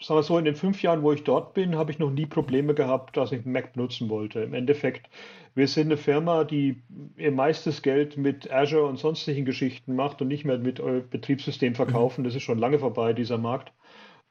sagen 0.00 0.18
wir 0.18 0.22
so, 0.22 0.38
in 0.38 0.44
den 0.44 0.56
fünf 0.56 0.82
Jahren, 0.82 1.02
wo 1.02 1.12
ich 1.12 1.24
dort 1.24 1.54
bin, 1.54 1.76
habe 1.76 1.90
ich 1.90 1.98
noch 1.98 2.10
nie 2.10 2.26
Probleme 2.26 2.74
gehabt, 2.74 3.16
dass 3.16 3.32
ich 3.32 3.44
Mac 3.44 3.74
benutzen 3.74 4.08
wollte. 4.08 4.40
Im 4.40 4.54
Endeffekt, 4.54 5.08
wir 5.54 5.68
sind 5.68 5.86
eine 5.86 5.96
Firma, 5.96 6.44
die 6.44 6.82
ihr 7.16 7.32
meistes 7.32 7.82
Geld 7.82 8.16
mit 8.16 8.50
Azure 8.50 8.86
und 8.86 8.98
sonstigen 8.98 9.44
Geschichten 9.44 9.94
macht 9.94 10.20
und 10.20 10.28
nicht 10.28 10.44
mehr 10.44 10.58
mit 10.58 10.80
äh, 10.80 11.02
Betriebssystem 11.08 11.74
verkaufen. 11.74 12.24
Das 12.24 12.34
ist 12.34 12.42
schon 12.42 12.58
lange 12.58 12.78
vorbei, 12.78 13.12
dieser 13.12 13.38
Markt. 13.38 13.72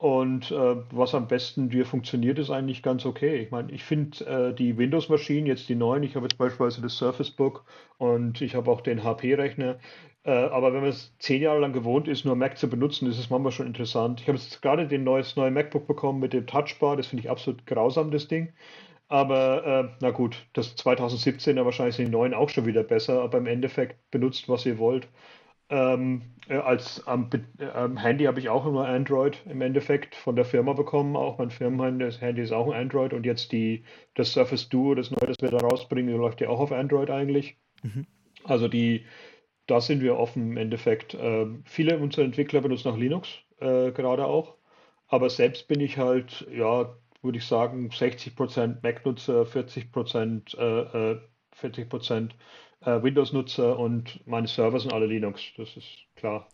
Und 0.04 0.52
äh, 0.52 0.76
was 0.92 1.16
am 1.16 1.30
besten 1.30 1.70
dir 1.70 1.86
funktioniert, 1.86 2.38
ist 2.38 2.50
eigentlich 2.50 2.84
ganz 2.84 3.06
okay. 3.06 3.38
Ich 3.38 3.52
meine, 3.52 3.72
ich 3.72 3.86
finde 3.86 4.26
äh, 4.26 4.54
die 4.54 4.78
Windows-Maschinen, 4.78 5.48
jetzt 5.48 5.70
die 5.70 5.76
neuen, 5.76 6.04
ich 6.04 6.18
habe 6.18 6.26
jetzt 6.26 6.38
beispielsweise 6.38 6.82
das 6.82 6.98
Surface 6.98 7.32
Book 7.32 7.64
und 8.00 8.42
ich 8.42 8.54
habe 8.56 8.70
auch 8.70 8.82
den 8.82 9.06
HP-Rechner. 9.06 9.80
Äh, 10.26 10.32
aber 10.32 10.74
wenn 10.74 10.82
man 10.82 10.90
es 10.90 11.16
zehn 11.20 11.42
Jahre 11.42 11.62
lang 11.62 11.72
gewohnt 11.72 12.10
ist, 12.10 12.26
nur 12.26 12.36
Mac 12.36 12.58
zu 12.58 12.70
benutzen, 12.70 13.10
ist 13.10 13.18
es 13.18 13.30
manchmal 13.30 13.54
schon 13.54 13.66
interessant. 13.66 14.20
Ich 14.20 14.28
habe 14.28 14.38
jetzt 14.38 14.62
gerade 14.62 14.90
den 14.90 15.06
neues 15.06 15.38
neue 15.38 15.52
MacBook 15.52 15.88
bekommen 15.88 16.20
mit 16.20 16.34
dem 16.34 16.48
Touchbar, 16.48 16.98
das 16.98 17.08
finde 17.08 17.24
ich 17.24 17.30
absolut 17.30 17.66
grausam, 17.66 18.12
das 18.12 18.28
Ding. 18.28 18.52
Aber 19.08 19.66
äh, 19.66 19.90
na 20.02 20.12
gut, 20.12 20.36
das 20.52 20.76
2017er 20.76 21.64
wahrscheinlich 21.64 21.96
sind 21.96 22.08
die 22.08 22.12
neuen 22.12 22.34
auch 22.34 22.50
schon 22.50 22.66
wieder 22.66 22.84
besser, 22.84 23.22
aber 23.22 23.38
im 23.38 23.48
Endeffekt 23.48 23.96
benutzt, 24.12 24.50
was 24.50 24.66
ihr 24.66 24.80
wollt. 24.80 25.08
Ähm, 25.74 26.22
äh, 26.50 26.58
als 26.58 27.08
am, 27.08 27.32
äh, 27.58 27.66
am 27.66 27.98
Handy 27.98 28.26
habe 28.26 28.40
ich 28.40 28.48
auch 28.48 28.68
immer 28.68 28.86
Android 28.88 29.42
im 29.50 29.60
Endeffekt 29.62 30.14
von 30.14 30.36
der 30.36 30.46
Firma 30.46 30.74
bekommen. 30.74 31.16
Auch 31.16 31.40
mein 31.40 31.50
Firmenhandy 31.50 32.42
ist 32.42 32.52
auch 32.52 32.68
ein 32.72 32.80
Android 32.80 33.12
und 33.12 33.26
jetzt 33.26 33.52
die, 33.52 33.84
das 34.14 34.34
Surface 34.34 34.70
Duo, 34.70 34.94
das 34.94 35.10
neue, 35.10 35.26
das 35.26 35.38
wir 35.42 35.50
da 35.50 35.58
rausbringen, 35.58 36.16
läuft 36.16 36.42
ja 36.42 36.50
auch 36.50 36.60
auf 36.60 36.72
Android 36.72 37.10
eigentlich. 37.10 37.58
Also 38.44 38.68
die, 38.68 39.08
da 39.66 39.82
sind 39.82 40.04
wir 40.04 40.18
offen 40.18 40.52
im 40.52 40.58
Endeffekt. 40.58 41.18
Ähm, 41.20 41.64
viele 41.66 41.98
unserer 41.98 42.26
Entwickler 42.26 42.62
benutzen 42.62 42.90
auch 42.90 42.98
Linux, 42.98 43.30
äh, 43.60 43.92
gerade 43.92 44.26
auch. 44.26 44.56
Aber 45.08 45.32
selbst 45.32 45.68
bin 45.68 45.80
ich 45.80 45.98
halt, 45.98 46.46
ja, 46.56 46.96
würde 47.24 47.38
ich 47.40 47.46
sagen, 47.46 47.90
60% 47.90 48.84
Mac-Nutzer, 48.84 49.44
40%, 49.48 50.56
äh, 50.56 51.14
äh, 51.14 51.20
40% 51.60 52.30
äh, 52.30 52.34
Windows-Nutzer 52.86 53.78
und 53.80 54.26
meine 54.28 54.48
Server 54.48 54.80
sind 54.80 54.94
alle 54.94 55.06
Linux. 55.06 55.42
Das 55.58 55.76
ist 55.78 55.88
klar. 56.16 56.48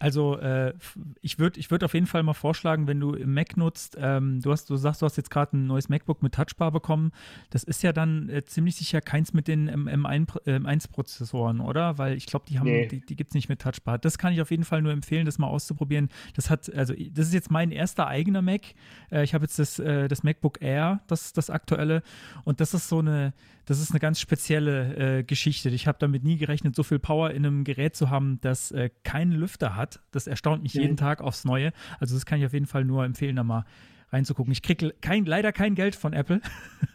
Also 0.00 0.38
äh, 0.38 0.74
ich 1.22 1.38
würde 1.38 1.58
ich 1.58 1.70
würd 1.70 1.82
auf 1.82 1.94
jeden 1.94 2.06
Fall 2.06 2.22
mal 2.22 2.34
vorschlagen, 2.34 2.86
wenn 2.86 3.00
du 3.00 3.16
Mac 3.26 3.56
nutzt, 3.56 3.96
ähm, 4.00 4.40
du, 4.40 4.52
hast, 4.52 4.70
du 4.70 4.76
sagst, 4.76 5.02
du 5.02 5.06
hast 5.06 5.16
jetzt 5.16 5.30
gerade 5.30 5.56
ein 5.56 5.66
neues 5.66 5.88
MacBook 5.88 6.22
mit 6.22 6.34
Touchbar 6.34 6.70
bekommen, 6.70 7.10
das 7.50 7.64
ist 7.64 7.82
ja 7.82 7.92
dann 7.92 8.28
äh, 8.28 8.44
ziemlich 8.44 8.76
sicher 8.76 9.00
keins 9.00 9.32
mit 9.32 9.48
den 9.48 9.66
M- 9.68 9.88
M1 9.88 10.46
äh, 10.46 10.56
M1-Prozessoren, 10.58 11.60
oder? 11.60 11.98
Weil 11.98 12.16
ich 12.16 12.26
glaube, 12.26 12.44
die 12.48 12.58
haben, 12.58 12.66
Nee. 12.66 12.86
die, 12.86 13.00
die 13.00 13.16
gibt 13.16 13.30
es 13.30 13.34
nicht 13.34 13.48
mit 13.48 13.60
Touchbar. 13.60 13.98
Das 13.98 14.18
kann 14.18 14.32
ich 14.32 14.40
auf 14.40 14.50
jeden 14.50 14.64
Fall 14.64 14.82
nur 14.82 14.92
empfehlen, 14.92 15.26
das 15.26 15.38
mal 15.38 15.46
auszuprobieren. 15.48 16.08
Das 16.34 16.50
hat, 16.50 16.72
also 16.74 16.94
das 17.10 17.26
ist 17.28 17.34
jetzt 17.34 17.50
mein 17.50 17.70
erster 17.70 18.06
eigener 18.06 18.42
Mac. 18.42 18.62
Äh, 19.10 19.24
ich 19.24 19.34
habe 19.34 19.44
jetzt 19.44 19.58
das, 19.58 19.78
äh, 19.78 20.08
das 20.08 20.22
MacBook 20.22 20.62
Air, 20.62 21.00
das, 21.06 21.32
das 21.32 21.50
aktuelle, 21.50 22.02
und 22.44 22.60
das 22.60 22.74
ist 22.74 22.88
so 22.88 23.00
eine, 23.00 23.32
das 23.64 23.80
ist 23.80 23.90
eine 23.90 24.00
ganz 24.00 24.18
spezielle 24.20 25.18
äh, 25.18 25.22
Geschichte. 25.24 25.68
Ich 25.70 25.86
habe 25.86 25.98
damit 26.00 26.24
nie 26.24 26.36
gerechnet, 26.38 26.74
so 26.74 26.82
viel 26.82 26.98
Power 26.98 27.30
in 27.32 27.44
einem 27.44 27.64
Gerät 27.64 27.96
zu 27.96 28.08
haben, 28.10 28.38
das 28.40 28.70
äh, 28.70 28.90
keinen 29.04 29.32
Lüfter 29.32 29.76
hat. 29.76 29.87
Das 30.12 30.26
erstaunt 30.26 30.62
mich 30.62 30.74
Mhm. 30.74 30.80
jeden 30.82 30.96
Tag 30.96 31.20
aufs 31.20 31.44
Neue. 31.44 31.72
Also 32.00 32.14
das 32.14 32.26
kann 32.26 32.38
ich 32.40 32.46
auf 32.46 32.52
jeden 32.52 32.66
Fall 32.66 32.84
nur 32.84 33.04
empfehlen, 33.04 33.36
da 33.36 33.44
mal 33.44 33.64
reinzugucken. 34.10 34.50
Ich 34.52 34.62
kriege 34.62 34.94
kein, 35.02 35.26
leider 35.26 35.52
kein 35.52 35.74
Geld 35.74 35.94
von 35.94 36.14
Apple, 36.14 36.40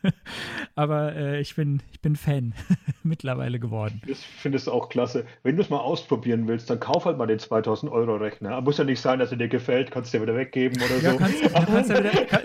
aber 0.75 1.15
äh, 1.15 1.41
ich, 1.41 1.55
bin, 1.55 1.81
ich 1.91 2.01
bin 2.01 2.15
Fan 2.15 2.53
mittlerweile 3.03 3.59
geworden. 3.59 4.01
Das 4.07 4.23
findest 4.23 4.67
du 4.67 4.71
auch 4.71 4.89
klasse. 4.89 5.25
Wenn 5.43 5.55
du 5.55 5.61
es 5.61 5.69
mal 5.69 5.77
ausprobieren 5.77 6.47
willst, 6.47 6.69
dann 6.69 6.79
kauf 6.79 7.05
halt 7.05 7.17
mal 7.17 7.27
den 7.27 7.39
2000 7.39 7.91
Euro 7.91 8.15
Rechner. 8.15 8.59
Muss 8.61 8.77
ja 8.77 8.83
nicht 8.83 8.99
sein, 8.99 9.19
dass 9.19 9.31
er 9.31 9.37
dir 9.37 9.47
gefällt, 9.47 9.91
kannst 9.91 10.13
du 10.13 10.17
dir 10.17 10.23
wieder 10.23 10.35
weggeben 10.35 10.81
oder 10.81 10.97
Ja, 11.01 11.11
so. 11.11 11.17
kannst, 11.17 11.43
ja, 11.43 11.49
kannst 11.49 11.89
du 11.91 11.99
wieder, 11.99 12.09
kann, 12.25 12.41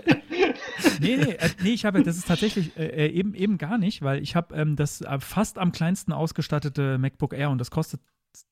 nee, 1.01 1.17
nee, 1.17 1.33
äh, 1.33 1.49
nee, 1.63 1.71
ich 1.71 1.85
habe, 1.85 2.03
das 2.03 2.19
ist 2.19 2.29
tatsächlich 2.29 2.77
äh, 2.77 3.07
äh, 3.07 3.09
eben, 3.09 3.35
eben 3.35 3.57
gar 3.59 3.79
nicht, 3.79 4.03
weil 4.03 4.23
ich 4.23 4.37
habe 4.37 4.55
ähm, 4.55 4.77
das 4.77 5.01
äh, 5.01 5.19
fast 5.19 5.59
am 5.59 5.73
kleinsten 5.73 6.13
ausgestattete 6.13 6.99
MacBook 6.99 7.33
Air 7.33 7.51
und 7.51 7.59
das 7.59 7.71
kostet 7.71 8.01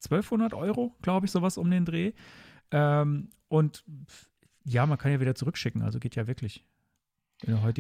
1200 0.05 0.55
Euro, 0.55 0.95
glaube 1.03 1.27
ich, 1.27 1.33
sowas 1.33 1.59
um 1.59 1.71
den 1.71 1.85
Dreh. 1.85 2.13
Ähm, 2.71 3.31
und 3.49 3.85
ja, 4.65 4.87
man 4.87 4.99
kann 4.99 5.13
ja 5.13 5.21
wieder 5.21 5.35
zurückschicken, 5.35 5.83
also 5.83 5.99
geht 5.99 6.17
ja 6.17 6.27
wirklich. 6.27 6.65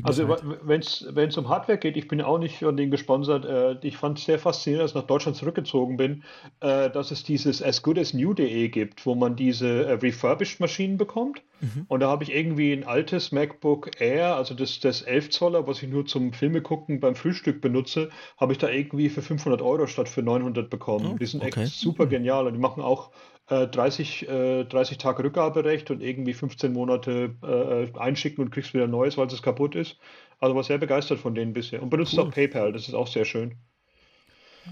Also 0.02 0.28
wenn 0.28 0.80
es 0.80 1.36
um 1.38 1.48
Hardware 1.48 1.78
geht, 1.78 1.96
ich 1.96 2.08
bin 2.08 2.20
auch 2.20 2.38
nicht 2.38 2.58
von 2.58 2.76
denen 2.76 2.90
gesponsert. 2.90 3.46
Äh, 3.46 3.78
ich 3.86 3.96
fand 3.96 4.18
es 4.18 4.26
sehr 4.26 4.38
faszinierend, 4.38 4.82
als 4.82 4.90
ich 4.90 4.96
nach 4.96 5.06
Deutschland 5.06 5.36
zurückgezogen 5.36 5.96
bin, 5.96 6.24
äh, 6.60 6.90
dass 6.90 7.10
es 7.10 7.24
dieses 7.24 7.62
as 7.62 7.82
good 7.82 7.98
as 7.98 8.12
new.de 8.12 8.68
gibt, 8.68 9.06
wo 9.06 9.14
man 9.14 9.34
diese 9.34 9.86
äh, 9.86 9.92
refurbished 9.92 10.60
Maschinen 10.60 10.98
bekommt. 10.98 11.42
Und 11.88 12.00
da 12.00 12.08
habe 12.08 12.22
ich 12.22 12.34
irgendwie 12.34 12.70
ein 12.72 12.84
altes 12.84 13.32
MacBook 13.32 13.98
Air, 13.98 14.36
also 14.36 14.54
das, 14.54 14.78
das 14.78 15.00
11 15.00 15.30
Zoller, 15.30 15.66
was 15.66 15.82
ich 15.82 15.88
nur 15.88 16.04
zum 16.04 16.34
Filme 16.34 16.60
gucken 16.60 17.00
beim 17.00 17.14
Frühstück 17.14 17.62
benutze, 17.62 18.10
habe 18.36 18.52
ich 18.52 18.58
da 18.58 18.68
irgendwie 18.68 19.08
für 19.08 19.22
500 19.22 19.62
Euro 19.62 19.86
statt 19.86 20.10
für 20.10 20.22
900 20.22 20.68
bekommen. 20.68 21.12
Oh, 21.14 21.16
die 21.18 21.24
sind 21.24 21.42
okay. 21.42 21.62
echt 21.62 21.72
super 21.72 22.06
genial 22.06 22.46
und 22.46 22.52
die 22.52 22.60
machen 22.60 22.82
auch 22.82 23.10
äh, 23.48 23.66
30, 23.66 24.28
äh, 24.28 24.64
30 24.64 24.98
Tage 24.98 25.24
Rückgaberecht 25.24 25.90
und 25.90 26.02
irgendwie 26.02 26.34
15 26.34 26.72
Monate 26.72 27.34
äh, 27.42 27.98
einschicken 27.98 28.44
und 28.44 28.50
kriegst 28.50 28.74
wieder 28.74 28.84
ein 28.84 28.90
neues, 28.90 29.16
weil 29.16 29.26
es 29.26 29.42
kaputt 29.42 29.74
ist. 29.74 29.96
Also 30.38 30.54
war 30.54 30.64
sehr 30.64 30.78
begeistert 30.78 31.18
von 31.18 31.34
denen 31.34 31.52
bisher. 31.52 31.82
Und 31.82 31.90
benutzt 31.90 32.18
auch 32.18 32.30
PayPal, 32.30 32.72
das 32.72 32.88
ist 32.88 32.94
auch 32.94 33.06
sehr 33.06 33.24
schön. 33.24 33.56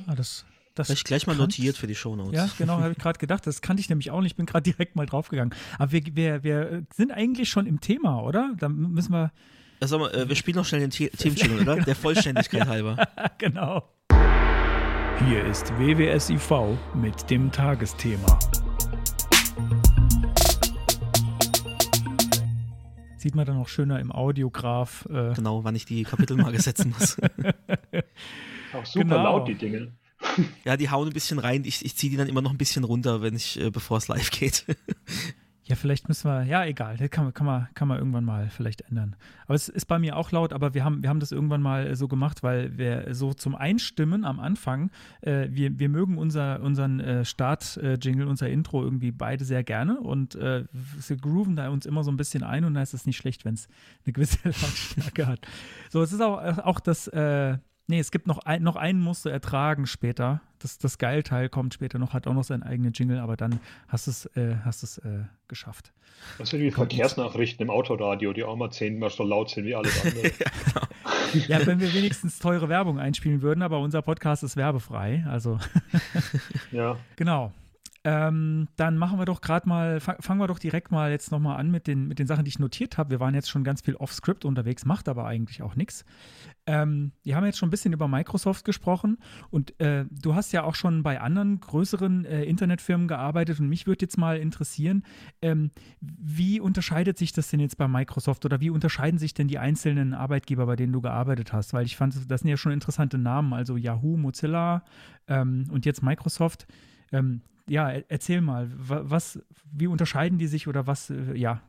Ah, 0.07 0.15
das, 0.15 0.45
das 0.75 0.89
Vielleicht 0.89 1.07
gleich 1.07 1.27
mal 1.27 1.37
notiert 1.37 1.77
für 1.77 1.87
die 1.87 1.95
Shownotes. 1.95 2.35
Ja, 2.35 2.49
genau, 2.59 2.81
habe 2.81 2.93
ich 2.93 2.99
gerade 2.99 3.19
gedacht. 3.19 3.47
Das 3.47 3.63
kannte 3.63 3.81
ich 3.81 3.89
nämlich 3.89 4.11
auch 4.11 4.21
nicht. 4.21 4.33
Ich 4.33 4.37
bin 4.37 4.47
gerade 4.47 4.65
direkt 4.65 4.97
mal 4.97 5.07
draufgegangen. 5.07 5.55
Aber 5.79 5.93
wir, 5.93 6.03
wir, 6.13 6.43
wir 6.43 6.83
sind 6.93 7.13
eigentlich 7.13 7.49
schon 7.49 7.67
im 7.67 7.81
Thema, 7.81 8.23
oder? 8.23 8.55
Da 8.59 8.69
müssen 8.69 9.13
wir. 9.13 9.31
Äh, 9.81 9.87
sag 9.87 10.01
mal, 10.01 10.13
äh, 10.13 10.29
wir 10.29 10.37
spielen 10.37 10.57
noch 10.57 10.65
schnell 10.65 10.81
den 10.81 10.91
The 10.91 11.09
Themenjingle, 11.17 11.63
oder? 11.63 11.77
Der 11.77 11.95
Vollständigkeit 11.95 12.67
halber. 12.67 12.97
genau. 13.39 13.89
Hier 15.29 15.45
ist 15.45 15.71
WWSIV 15.79 16.77
mit 16.95 17.31
dem 17.31 17.53
Tagesthema. 17.53 18.39
Sieht 23.25 23.35
man 23.35 23.47
dann 23.47 23.57
auch 23.57 23.69
schöner 23.69 24.01
im 24.01 24.13
Audiograph. 24.13 25.07
Äh, 25.07 25.33
Genau, 25.33 25.65
wann 25.65 25.75
ich 25.75 25.87
die 25.87 26.03
Kapitelmarke 26.03 26.61
setzen 26.61 26.91
muss. 26.91 27.17
Auch 28.75 28.85
super 28.85 29.05
Genau. 29.05 29.23
laut, 29.23 29.49
die 29.49 29.55
Dinge. 29.55 29.93
Ja, 30.67 30.77
die 30.77 30.91
hauen 30.91 31.09
ein 31.09 31.15
bisschen 31.15 31.39
rein. 31.39 31.65
Ich, 31.65 31.83
ich 31.87 31.97
ziehe 31.97 32.11
die 32.11 32.19
dann 32.19 32.29
immer 32.29 32.43
noch 32.43 32.51
ein 32.51 32.59
bisschen 32.59 32.85
runter, 32.85 33.23
wenn 33.23 33.35
ich, 33.35 33.59
äh, 33.59 33.71
bevor 33.71 33.97
es 33.97 34.09
live 34.09 34.31
geht. 34.31 34.67
Ja, 35.67 35.77
vielleicht 35.77 36.09
müssen 36.09 36.29
wir, 36.31 36.43
ja, 36.45 36.63
egal, 36.67 36.99
das 36.99 37.09
kann, 37.11 37.25
man- 37.25 37.33
kann, 37.33 37.47
man, 37.47 37.69
kann 37.73 37.89
man 37.89 37.99
irgendwann 37.99 38.25
mal 38.25 38.51
vielleicht 38.51 38.83
ändern. 38.83 39.17
Aber 39.47 39.55
es 39.55 39.71
ist 39.71 39.87
bei 39.87 39.99
mir 39.99 40.15
auch 40.17 40.31
laut, 40.31 40.53
aber 40.53 40.75
wir 40.75 40.85
haben, 40.85 41.03
wir 41.03 41.09
haben 41.09 41.21
das 41.21 41.33
irgendwann 41.33 41.63
mal 41.63 41.87
äh, 41.87 41.97
so 41.97 42.07
gemacht, 42.07 42.43
weil 42.43 42.77
wir 42.77 43.15
so 43.15 43.33
zum 43.33 43.55
Einstimmen 43.55 44.27
am 44.27 44.41
Anfang, 44.41 44.91
äh, 45.23 45.49
wir, 45.51 45.79
wir 45.79 45.89
mögen 45.89 46.19
unser, 46.19 46.61
unseren 46.61 47.01
äh, 47.01 47.25
Start-Jingle, 47.25 48.27
unser 48.27 48.51
Intro 48.51 48.83
irgendwie 48.83 49.11
beide 49.11 49.47
sehr 49.47 49.65
gerne 49.65 50.01
und 50.01 50.35
äh, 50.35 50.65
wir 50.73 51.17
grooven 51.17 51.57
da 51.57 51.71
uns 51.71 51.87
immer 51.87 52.05
so 52.05 52.11
ein 52.11 52.19
bisschen 52.19 52.43
ein 52.43 52.67
und 52.67 52.75
da 52.75 52.83
ist 52.83 52.93
es 52.93 53.07
nicht 53.07 53.17
schlecht, 53.17 53.47
wenn 53.47 53.55
es 53.55 53.67
eine 54.05 54.13
gewisse 54.13 54.39
Lautstärke 54.45 55.27
hat. 55.27 55.41
So, 55.89 56.03
es 56.03 56.13
ist 56.13 56.21
auch, 56.21 56.59
auch 56.59 56.81
das, 56.81 57.09
äh, 57.09 57.57
nee, 57.87 57.99
es 57.99 58.11
gibt 58.11 58.27
noch, 58.27 58.39
ein, 58.39 58.63
noch 58.63 58.77
einen 58.77 59.01
musst 59.01 59.25
du 59.25 59.29
ertragen 59.29 59.87
später. 59.87 60.41
Das, 60.59 60.79
das 60.79 60.99
Geilteil 60.99 61.49
kommt 61.49 61.75
später 61.75 61.99
noch, 61.99 62.13
hat 62.13 62.27
auch 62.27 62.35
noch 62.35 62.45
seinen 62.45 62.63
eigenen 62.63 62.93
Jingle, 62.93 63.19
aber 63.19 63.37
dann 63.37 63.61
hast 63.89 64.07
du 64.07 64.11
es 64.11 64.27
äh, 64.37 64.57
hast 64.65 64.83
es, 64.83 64.99
äh, 64.99 65.25
geschafft. 65.49 65.93
Das 66.39 66.51
sind 66.51 66.61
wie 66.61 66.71
Verkehrsnachrichten 66.71 67.65
im 67.65 67.71
Autoradio, 67.71 68.33
die 68.33 68.45
auch 68.45 68.57
mal 68.57 68.71
zehnmal 68.71 69.11
so 69.11 69.25
laut 69.25 69.51
sind 69.51 69.67
wie 69.67 69.75
alles 69.75 70.05
andere. 70.05 70.31
Ja, 71.49 71.67
wenn 71.67 71.81
wir 71.81 71.93
wenigstens 71.93 72.39
teure 72.39 72.69
Werbung 72.69 73.01
einspielen 73.01 73.43
würden, 73.43 73.63
aber 73.63 73.81
unser 73.81 74.03
Podcast 74.03 74.45
ist 74.45 74.57
werbefrei. 74.57 75.25
Also 75.29 75.59
ja. 76.71 76.97
genau. 77.17 77.53
Ähm, 78.07 78.69
dann 78.77 78.99
machen 78.99 79.19
wir 79.19 79.25
doch 79.25 79.41
gerade 79.41 79.67
mal, 79.67 79.99
fang- 79.99 80.21
fangen 80.21 80.39
wir 80.39 80.47
doch 80.47 80.59
direkt 80.59 80.91
mal 80.91 81.11
jetzt 81.11 81.33
nochmal 81.33 81.59
an 81.59 81.71
mit 81.71 81.87
den, 81.87 82.07
mit 82.07 82.19
den 82.19 82.27
Sachen, 82.27 82.45
die 82.45 82.51
ich 82.51 82.59
notiert 82.59 82.99
habe. 82.99 83.11
Wir 83.11 83.21
waren 83.21 83.35
jetzt 83.35 83.49
schon 83.49 83.65
ganz 83.65 83.81
viel 83.81 83.97
off-Script 83.97 84.45
unterwegs, 84.45 84.85
macht 84.85 85.09
aber 85.09 85.25
eigentlich 85.25 85.63
auch 85.63 85.75
nichts. 85.75 86.05
Ähm, 86.67 87.13
wir 87.23 87.35
haben 87.35 87.47
jetzt 87.47 87.57
schon 87.57 87.69
ein 87.69 87.71
bisschen 87.71 87.95
über 87.95 88.07
Microsoft 88.07 88.67
gesprochen 88.67 89.17
und 89.49 89.81
äh, 89.81 90.05
du 90.11 90.35
hast 90.35 90.53
ja 90.53 90.65
auch 90.65 90.75
schon 90.75 91.03
bei 91.03 91.19
anderen 91.19 91.61
größeren 91.61 92.27
äh, 92.27 92.45
Internetfirmen 92.45 93.09
gearbeitet 93.09 93.59
und 93.59 93.69
mich 93.71 93.87
würde 93.87 94.05
jetzt 94.05 94.19
mal 94.19 94.37
interessieren, 94.37 95.03
ähm, 95.41 95.71
wie 96.01 96.61
unterscheidet 96.61 97.17
sich 97.17 97.33
das 97.33 97.49
denn 97.49 97.61
jetzt 97.61 97.79
bei 97.79 97.89
Microsoft 97.89 98.45
oder 98.45 98.61
wie 98.61 98.69
unterscheiden 98.69 99.19
sich 99.19 99.33
denn 99.33 99.49
die 99.49 99.59
einzelnen 99.59 100.13
Arbeitgeber, 100.13 100.67
bei 100.67 100.77
denen 100.77 100.93
du 100.93 101.01
gearbeitet 101.01 101.55
hast? 101.55 101.73
Weil 101.73 101.87
ich 101.87 101.97
fand, 101.97 102.31
das 102.31 102.43
sind 102.43 102.51
ja 102.51 102.59
schon 102.59 102.73
interessante 102.73 103.17
Namen, 103.17 103.55
also 103.55 103.79
Yahoo, 103.79 104.19
Mozilla 104.19 104.85
ähm, 105.27 105.65
und 105.71 105.87
jetzt 105.87 106.03
Microsoft. 106.03 106.67
Ja, 107.67 107.91
er, 107.91 108.05
erzähl 108.09 108.41
mal, 108.41 108.71
wa- 108.77 109.03
was, 109.05 109.41
wie 109.73 109.87
unterscheiden 109.87 110.39
die 110.39 110.47
sich 110.47 110.69
oder 110.69 110.87
was, 110.87 111.11
äh, 111.11 111.35
ja, 111.37 111.63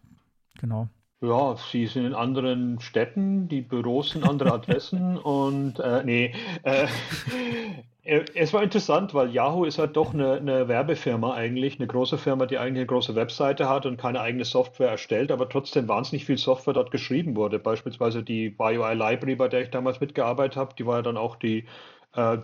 genau. 0.60 0.89
Ja, 1.21 1.55
sie 1.58 1.88
sind 1.88 2.05
in 2.05 2.13
anderen 2.13 2.79
Städten, 2.79 3.47
die 3.47 3.62
Büros 3.62 4.12
sind 4.12 4.23
andere 4.23 4.51
Adressen 4.51 5.17
und 5.17 5.79
äh, 5.79 6.03
nee, 6.03 6.34
äh, 6.63 6.88
äh, 8.03 8.23
es 8.36 8.53
war 8.53 8.62
interessant, 8.63 9.13
weil 9.13 9.31
Yahoo 9.34 9.65
ist 9.65 9.79
halt 9.79 9.95
doch 9.95 10.13
eine, 10.13 10.34
eine 10.34 10.67
Werbefirma 10.67 11.34
eigentlich, 11.34 11.79
eine 11.79 11.88
große 11.88 12.17
Firma, 12.17 12.45
die 12.45 12.58
eigentlich 12.58 12.81
eine 12.81 12.86
große 12.88 13.15
Webseite 13.15 13.67
hat 13.69 13.86
und 13.86 13.97
keine 13.97 14.19
eigene 14.21 14.45
Software 14.45 14.89
erstellt, 14.89 15.31
aber 15.31 15.49
trotzdem 15.49 15.88
wahnsinnig 15.88 16.25
viel 16.25 16.38
Software 16.38 16.73
dort 16.73 16.91
geschrieben 16.91 17.36
wurde. 17.36 17.60
Beispielsweise 17.60 18.21
die 18.23 18.49
BioI 18.49 18.93
Library, 18.93 19.36
bei 19.36 19.47
der 19.47 19.62
ich 19.62 19.69
damals 19.71 19.99
mitgearbeitet 20.01 20.58
habe, 20.58 20.75
die 20.77 20.86
war 20.86 20.97
ja 20.97 21.01
dann 21.01 21.17
auch 21.17 21.36
die 21.38 21.65
äh, 22.13 22.38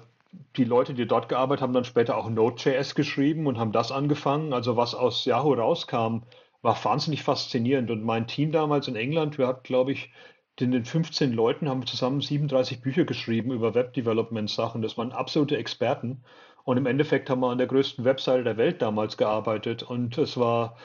die 0.58 0.64
Leute, 0.64 0.94
die 0.94 1.08
dort 1.08 1.30
gearbeitet 1.30 1.62
haben, 1.62 1.74
dann 1.74 1.86
später 1.86 2.18
auch 2.18 2.30
Node.js 2.30 2.96
geschrieben 2.96 3.48
und 3.48 3.58
haben 3.58 3.72
das 3.72 3.92
angefangen. 3.92 4.54
Also 4.54 4.78
was 4.78 4.96
aus 4.96 5.26
Yahoo 5.26 5.54
rauskam, 5.54 6.24
war 6.62 6.84
wahnsinnig 6.84 7.24
faszinierend. 7.24 7.92
Und 7.92 8.04
mein 8.04 8.28
Team 8.28 8.52
damals 8.52 8.88
in 8.88 8.96
England, 8.96 9.38
wir 9.38 9.48
hatten, 9.48 9.64
glaube 9.64 9.92
ich, 9.92 10.12
in 10.60 10.72
den 10.72 10.86
15 10.86 11.34
Leuten 11.34 11.68
haben 11.68 11.82
wir 11.82 11.88
zusammen 11.88 12.22
37 12.22 12.82
Bücher 12.82 13.04
geschrieben 13.06 13.52
über 13.52 13.74
Web-Development-Sachen. 13.74 14.82
Das 14.84 14.98
waren 14.98 15.12
absolute 15.12 15.58
Experten. 15.58 16.24
Und 16.64 16.78
im 16.78 16.86
Endeffekt 16.86 17.30
haben 17.30 17.42
wir 17.42 17.50
an 17.50 17.58
der 17.58 17.68
größten 17.68 18.06
Webseite 18.06 18.44
der 18.44 18.58
Welt 18.58 18.82
damals 18.82 19.18
gearbeitet. 19.18 19.82
Und 19.82 20.18
es 20.20 20.38
war 20.38 20.78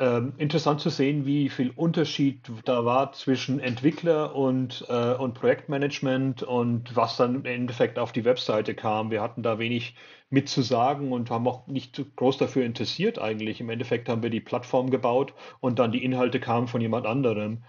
ähm, 0.00 0.34
interessant 0.38 0.80
zu 0.80 0.90
sehen, 0.90 1.24
wie 1.24 1.48
viel 1.48 1.70
Unterschied 1.70 2.50
da 2.64 2.84
war 2.84 3.12
zwischen 3.12 3.60
Entwickler 3.60 4.34
und, 4.34 4.84
äh, 4.88 5.14
und 5.14 5.34
Projektmanagement 5.34 6.42
und 6.42 6.96
was 6.96 7.16
dann 7.16 7.36
im 7.36 7.44
Endeffekt 7.44 7.98
auf 7.98 8.10
die 8.12 8.24
Webseite 8.24 8.74
kam. 8.74 9.10
Wir 9.10 9.22
hatten 9.22 9.42
da 9.42 9.58
wenig 9.58 9.94
mit 10.30 10.48
zu 10.48 10.62
sagen 10.62 11.12
und 11.12 11.30
haben 11.30 11.46
auch 11.46 11.66
nicht 11.68 12.04
groß 12.16 12.38
dafür 12.38 12.64
interessiert 12.64 13.20
eigentlich. 13.20 13.60
Im 13.60 13.70
Endeffekt 13.70 14.08
haben 14.08 14.22
wir 14.22 14.30
die 14.30 14.40
Plattform 14.40 14.90
gebaut 14.90 15.32
und 15.60 15.78
dann 15.78 15.92
die 15.92 16.04
Inhalte 16.04 16.40
kamen 16.40 16.66
von 16.66 16.80
jemand 16.80 17.06
anderem. 17.06 17.62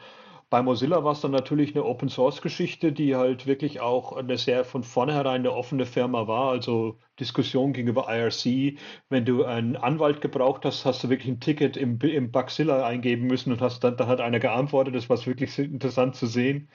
Bei 0.49 0.61
Mozilla 0.63 1.03
war 1.03 1.11
es 1.13 1.21
dann 1.21 1.31
natürlich 1.31 1.75
eine 1.75 1.83
Open 1.85 2.09
Source 2.09 2.41
Geschichte, 2.41 2.91
die 2.93 3.15
halt 3.15 3.45
wirklich 3.47 3.79
auch 3.81 4.13
eine 4.13 4.37
sehr 4.37 4.63
von 4.63 4.83
vornherein 4.83 5.41
eine 5.41 5.51
offene 5.53 5.85
Firma 5.85 6.27
war. 6.27 6.51
Also 6.51 6.99
Diskussion 7.19 7.73
gegenüber 7.73 8.07
IRC. 8.09 8.77
Wenn 9.09 9.25
du 9.25 9.43
einen 9.43 9.75
Anwalt 9.75 10.21
gebraucht 10.21 10.65
hast, 10.65 10.85
hast 10.85 11.03
du 11.03 11.09
wirklich 11.09 11.29
ein 11.29 11.39
Ticket 11.39 11.77
im, 11.77 11.99
im 12.01 12.31
Bugzilla 12.31 12.85
eingeben 12.85 13.27
müssen 13.27 13.51
und 13.51 13.61
hast 13.61 13.83
dann, 13.83 13.97
dann 13.97 14.07
hat 14.07 14.21
einer 14.21 14.39
geantwortet. 14.39 14.95
Das 14.95 15.09
war 15.09 15.23
wirklich 15.25 15.57
interessant 15.59 16.15
zu 16.15 16.27
sehen. 16.27 16.69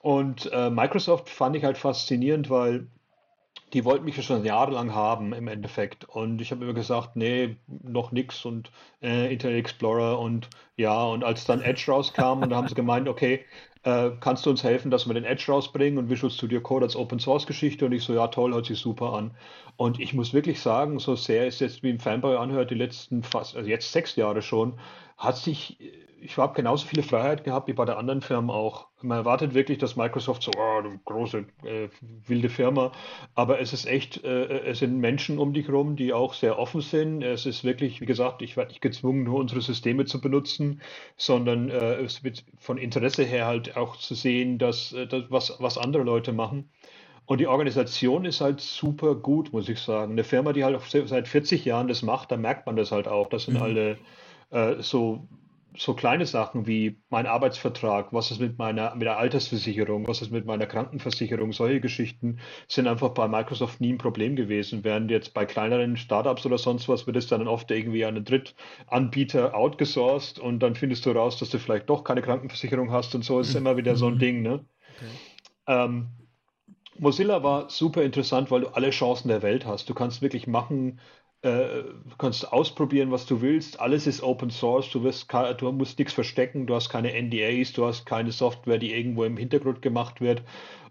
Und 0.00 0.50
äh, 0.52 0.70
Microsoft 0.70 1.28
fand 1.30 1.56
ich 1.56 1.64
halt 1.64 1.78
faszinierend, 1.78 2.50
weil 2.50 2.88
die 3.72 3.84
wollten 3.84 4.04
mich 4.04 4.16
ja 4.16 4.22
schon 4.22 4.44
jahrelang 4.44 4.94
haben 4.94 5.32
im 5.32 5.48
Endeffekt. 5.48 6.04
Und 6.04 6.40
ich 6.40 6.50
habe 6.50 6.64
immer 6.64 6.74
gesagt, 6.74 7.16
nee, 7.16 7.56
noch 7.66 8.12
nix 8.12 8.44
und 8.44 8.70
äh, 9.02 9.32
Internet 9.32 9.58
Explorer 9.58 10.18
und 10.18 10.48
ja, 10.76 11.04
und 11.04 11.24
als 11.24 11.44
dann 11.44 11.60
Edge 11.60 11.84
rauskam 11.88 12.42
und 12.42 12.50
da 12.50 12.56
haben 12.56 12.68
sie 12.68 12.74
gemeint, 12.74 13.08
okay, 13.08 13.44
äh, 13.84 14.10
kannst 14.20 14.46
du 14.46 14.50
uns 14.50 14.64
helfen, 14.64 14.90
dass 14.90 15.06
wir 15.06 15.14
den 15.14 15.24
Edge 15.24 15.46
rausbringen 15.48 15.98
und 15.98 16.10
Visual 16.10 16.30
Studio 16.30 16.60
Code 16.60 16.84
als 16.84 16.96
Open 16.96 17.18
Source 17.20 17.46
Geschichte 17.46 17.86
und 17.86 17.92
ich 17.92 18.04
so, 18.04 18.14
ja 18.14 18.28
toll, 18.28 18.52
hört 18.52 18.66
sich 18.66 18.78
super 18.78 19.12
an. 19.12 19.32
Und 19.76 20.00
ich 20.00 20.14
muss 20.14 20.32
wirklich 20.32 20.60
sagen, 20.60 20.98
so 20.98 21.14
sehr 21.14 21.46
es 21.46 21.60
jetzt 21.60 21.82
wie 21.82 21.90
ein 21.90 22.00
Fanboy 22.00 22.36
anhört, 22.36 22.70
die 22.70 22.74
letzten 22.74 23.22
fast, 23.22 23.56
also 23.56 23.68
jetzt 23.68 23.92
sechs 23.92 24.16
Jahre 24.16 24.42
schon, 24.42 24.78
hat 25.16 25.36
sich 25.36 25.78
ich 26.20 26.36
habe 26.36 26.54
genauso 26.54 26.86
viele 26.86 27.02
Freiheit 27.02 27.44
gehabt 27.44 27.68
wie 27.68 27.72
bei 27.72 27.84
der 27.84 27.98
anderen 27.98 28.20
Firma 28.20 28.52
auch. 28.52 28.88
Man 29.02 29.18
erwartet 29.18 29.54
wirklich, 29.54 29.78
dass 29.78 29.96
Microsoft 29.96 30.42
so, 30.42 30.50
oh, 30.56 30.78
eine 30.78 30.98
große, 31.04 31.44
äh, 31.64 31.88
wilde 32.26 32.48
Firma, 32.48 32.92
aber 33.34 33.60
es 33.60 33.72
ist 33.72 33.86
echt, 33.86 34.24
äh, 34.24 34.60
es 34.66 34.80
sind 34.80 34.98
Menschen 34.98 35.38
um 35.38 35.52
dich 35.52 35.68
rum, 35.68 35.96
die 35.96 36.12
auch 36.12 36.34
sehr 36.34 36.58
offen 36.58 36.80
sind. 36.80 37.22
Es 37.22 37.46
ist 37.46 37.64
wirklich, 37.64 38.00
wie 38.00 38.06
gesagt, 38.06 38.42
ich 38.42 38.56
werde 38.56 38.70
nicht 38.70 38.80
gezwungen, 38.80 39.24
nur 39.24 39.38
unsere 39.38 39.60
Systeme 39.60 40.04
zu 40.04 40.20
benutzen, 40.20 40.80
sondern 41.16 41.70
äh, 41.70 41.94
es 41.96 42.24
wird 42.24 42.44
von 42.58 42.78
Interesse 42.78 43.24
her 43.24 43.46
halt 43.46 43.76
auch 43.76 43.96
zu 43.96 44.14
sehen, 44.14 44.58
dass, 44.58 44.92
äh, 44.92 45.06
dass 45.06 45.30
was, 45.30 45.56
was 45.60 45.78
andere 45.78 46.02
Leute 46.02 46.32
machen. 46.32 46.70
Und 47.26 47.38
die 47.38 47.46
Organisation 47.46 48.24
ist 48.24 48.40
halt 48.40 48.60
super 48.60 49.14
gut, 49.14 49.52
muss 49.52 49.68
ich 49.68 49.80
sagen. 49.80 50.12
Eine 50.12 50.24
Firma, 50.24 50.54
die 50.54 50.64
halt 50.64 50.80
seit 51.06 51.28
40 51.28 51.64
Jahren 51.64 51.86
das 51.86 52.02
macht, 52.02 52.32
da 52.32 52.38
merkt 52.38 52.64
man 52.64 52.74
das 52.74 52.90
halt 52.90 53.06
auch. 53.06 53.28
Das 53.28 53.44
sind 53.44 53.54
mhm. 53.54 53.62
alle 53.62 53.98
äh, 54.50 54.76
so 54.80 55.28
so 55.76 55.94
kleine 55.94 56.26
Sachen 56.26 56.66
wie 56.66 57.00
mein 57.10 57.26
Arbeitsvertrag, 57.26 58.12
was 58.12 58.30
ist 58.30 58.40
mit 58.40 58.58
meiner 58.58 58.94
mit 58.94 59.02
der 59.02 59.18
Altersversicherung, 59.18 60.08
was 60.08 60.22
ist 60.22 60.30
mit 60.30 60.46
meiner 60.46 60.66
Krankenversicherung, 60.66 61.52
solche 61.52 61.80
Geschichten 61.80 62.40
sind 62.68 62.88
einfach 62.88 63.10
bei 63.10 63.28
Microsoft 63.28 63.80
nie 63.80 63.92
ein 63.92 63.98
Problem 63.98 64.34
gewesen. 64.34 64.82
Während 64.82 65.10
jetzt 65.10 65.34
bei 65.34 65.46
kleineren 65.46 65.96
Startups 65.96 66.46
oder 66.46 66.58
sonst 66.58 66.88
was 66.88 67.06
wird 67.06 67.16
es 67.16 67.28
dann 67.28 67.46
oft 67.46 67.70
irgendwie 67.70 68.04
an 68.04 68.16
einen 68.16 68.24
Drittanbieter 68.24 69.54
outgesourced 69.54 70.38
und 70.38 70.60
dann 70.60 70.74
findest 70.74 71.06
du 71.06 71.10
raus, 71.10 71.38
dass 71.38 71.50
du 71.50 71.58
vielleicht 71.58 71.88
doch 71.88 72.02
keine 72.02 72.22
Krankenversicherung 72.22 72.90
hast 72.90 73.14
und 73.14 73.24
so 73.24 73.38
ist 73.40 73.54
immer 73.54 73.76
wieder 73.76 73.94
so 73.96 74.06
ein 74.06 74.14
mhm. 74.14 74.18
Ding. 74.18 74.42
Ne? 74.42 74.64
Okay. 74.96 75.06
Ähm, 75.66 76.08
Mozilla 76.98 77.42
war 77.44 77.70
super 77.70 78.02
interessant, 78.02 78.50
weil 78.50 78.62
du 78.62 78.68
alle 78.68 78.90
Chancen 78.90 79.28
der 79.28 79.42
Welt 79.42 79.64
hast. 79.64 79.88
Du 79.88 79.94
kannst 79.94 80.20
wirklich 80.20 80.46
machen, 80.46 80.98
äh, 81.42 81.82
du 81.82 82.16
kannst 82.18 82.52
ausprobieren, 82.52 83.10
was 83.10 83.26
du 83.26 83.40
willst. 83.40 83.80
Alles 83.80 84.06
ist 84.06 84.22
Open 84.22 84.50
Source. 84.50 84.90
Du, 84.90 85.02
wirst, 85.04 85.32
du 85.58 85.72
musst 85.72 85.98
nichts 85.98 86.14
verstecken. 86.14 86.66
Du 86.66 86.74
hast 86.74 86.88
keine 86.88 87.12
NDAs. 87.12 87.72
Du 87.72 87.86
hast 87.86 88.06
keine 88.06 88.32
Software, 88.32 88.78
die 88.78 88.92
irgendwo 88.92 89.24
im 89.24 89.36
Hintergrund 89.36 89.82
gemacht 89.82 90.20
wird. 90.20 90.42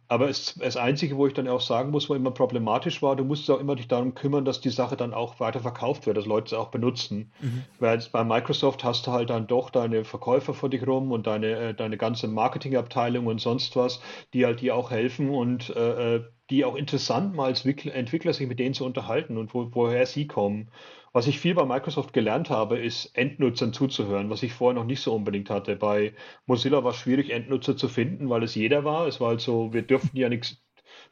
Aber 0.10 0.30
es, 0.30 0.56
das 0.56 0.78
Einzige, 0.78 1.18
wo 1.18 1.28
ich 1.28 1.34
dann 1.34 1.50
auch 1.50 1.60
sagen 1.60 1.91
muss, 1.91 2.10
wo 2.10 2.14
immer 2.14 2.32
problematisch 2.32 3.02
war, 3.02 3.18
du 3.18 3.26
musst 3.26 3.50
auch 3.52 3.60
immer 3.60 3.76
dich 3.76 3.89
darum 3.89 4.16
kümmern, 4.16 4.45
dass 4.45 4.62
die 4.62 4.70
Sache 4.70 4.95
dann 4.95 5.14
auch 5.14 5.41
weiter 5.41 5.60
verkauft 5.60 6.06
wird, 6.06 6.16
dass 6.16 6.26
Leute 6.26 6.48
es 6.48 6.54
auch 6.54 6.70
benutzen. 6.70 7.34
Mhm. 7.41 7.66
Weil 7.80 8.02
bei 8.14 8.24
Microsoft 8.24 8.86
hast 8.86 9.06
du 9.06 9.12
halt 9.12 9.30
dann 9.30 9.48
doch 9.48 9.70
deine 9.70 10.06
Verkäufer 10.06 10.54
vor 10.54 10.70
dich 10.70 10.88
rum 10.88 11.12
und 11.12 11.28
deine, 11.28 11.48
äh, 11.48 11.74
deine 11.74 11.98
ganze 11.98 12.30
Marketingabteilung 12.30 13.28
und 13.28 13.41
sonst 13.41 13.76
was, 13.76 14.02
die 14.34 14.45
halt 14.45 14.62
dir 14.62 14.76
auch 14.76 14.91
helfen 14.91 15.30
und 15.30 15.76
äh, 15.76 16.16
äh 16.16 16.24
die 16.50 16.66
auch 16.66 16.76
interessant 16.76 17.36
mal 17.36 17.45
als 17.45 17.66
Entwickler 17.66 18.34
sich 18.34 18.48
mit 18.48 18.60
denen 18.60 18.74
zu 18.74 18.86
unterhalten 18.86 19.38
und 19.38 19.54
wo, 19.54 19.70
woher 19.74 20.06
sie 20.06 20.28
kommen. 20.28 20.70
Was 21.14 21.28
ich 21.28 21.39
viel 21.39 21.56
bei 21.56 21.66
Microsoft 21.66 22.14
gelernt 22.14 22.50
habe, 22.50 22.78
ist 22.78 23.18
Endnutzern 23.18 23.74
zuzuhören, 23.74 24.30
was 24.30 24.43
ich 24.43 24.54
vorher 24.54 24.80
noch 24.80 24.86
nicht 24.86 25.02
so 25.02 25.14
unbedingt 25.16 25.50
hatte. 25.50 25.76
Bei 25.76 26.14
Mozilla 26.45 26.84
war 26.84 26.91
es 26.91 26.98
schwierig, 26.98 27.32
Endnutzer 27.32 27.76
zu 27.76 27.88
finden, 27.89 28.30
weil 28.30 28.43
es 28.43 28.56
jeder 28.56 28.84
war. 28.84 29.08
Es 29.08 29.20
war 29.20 29.30
halt 29.30 29.41
so, 29.41 29.74
wir 29.74 29.82
dürften 29.82 30.16
ja 30.18 30.30
nichts, 30.30 30.62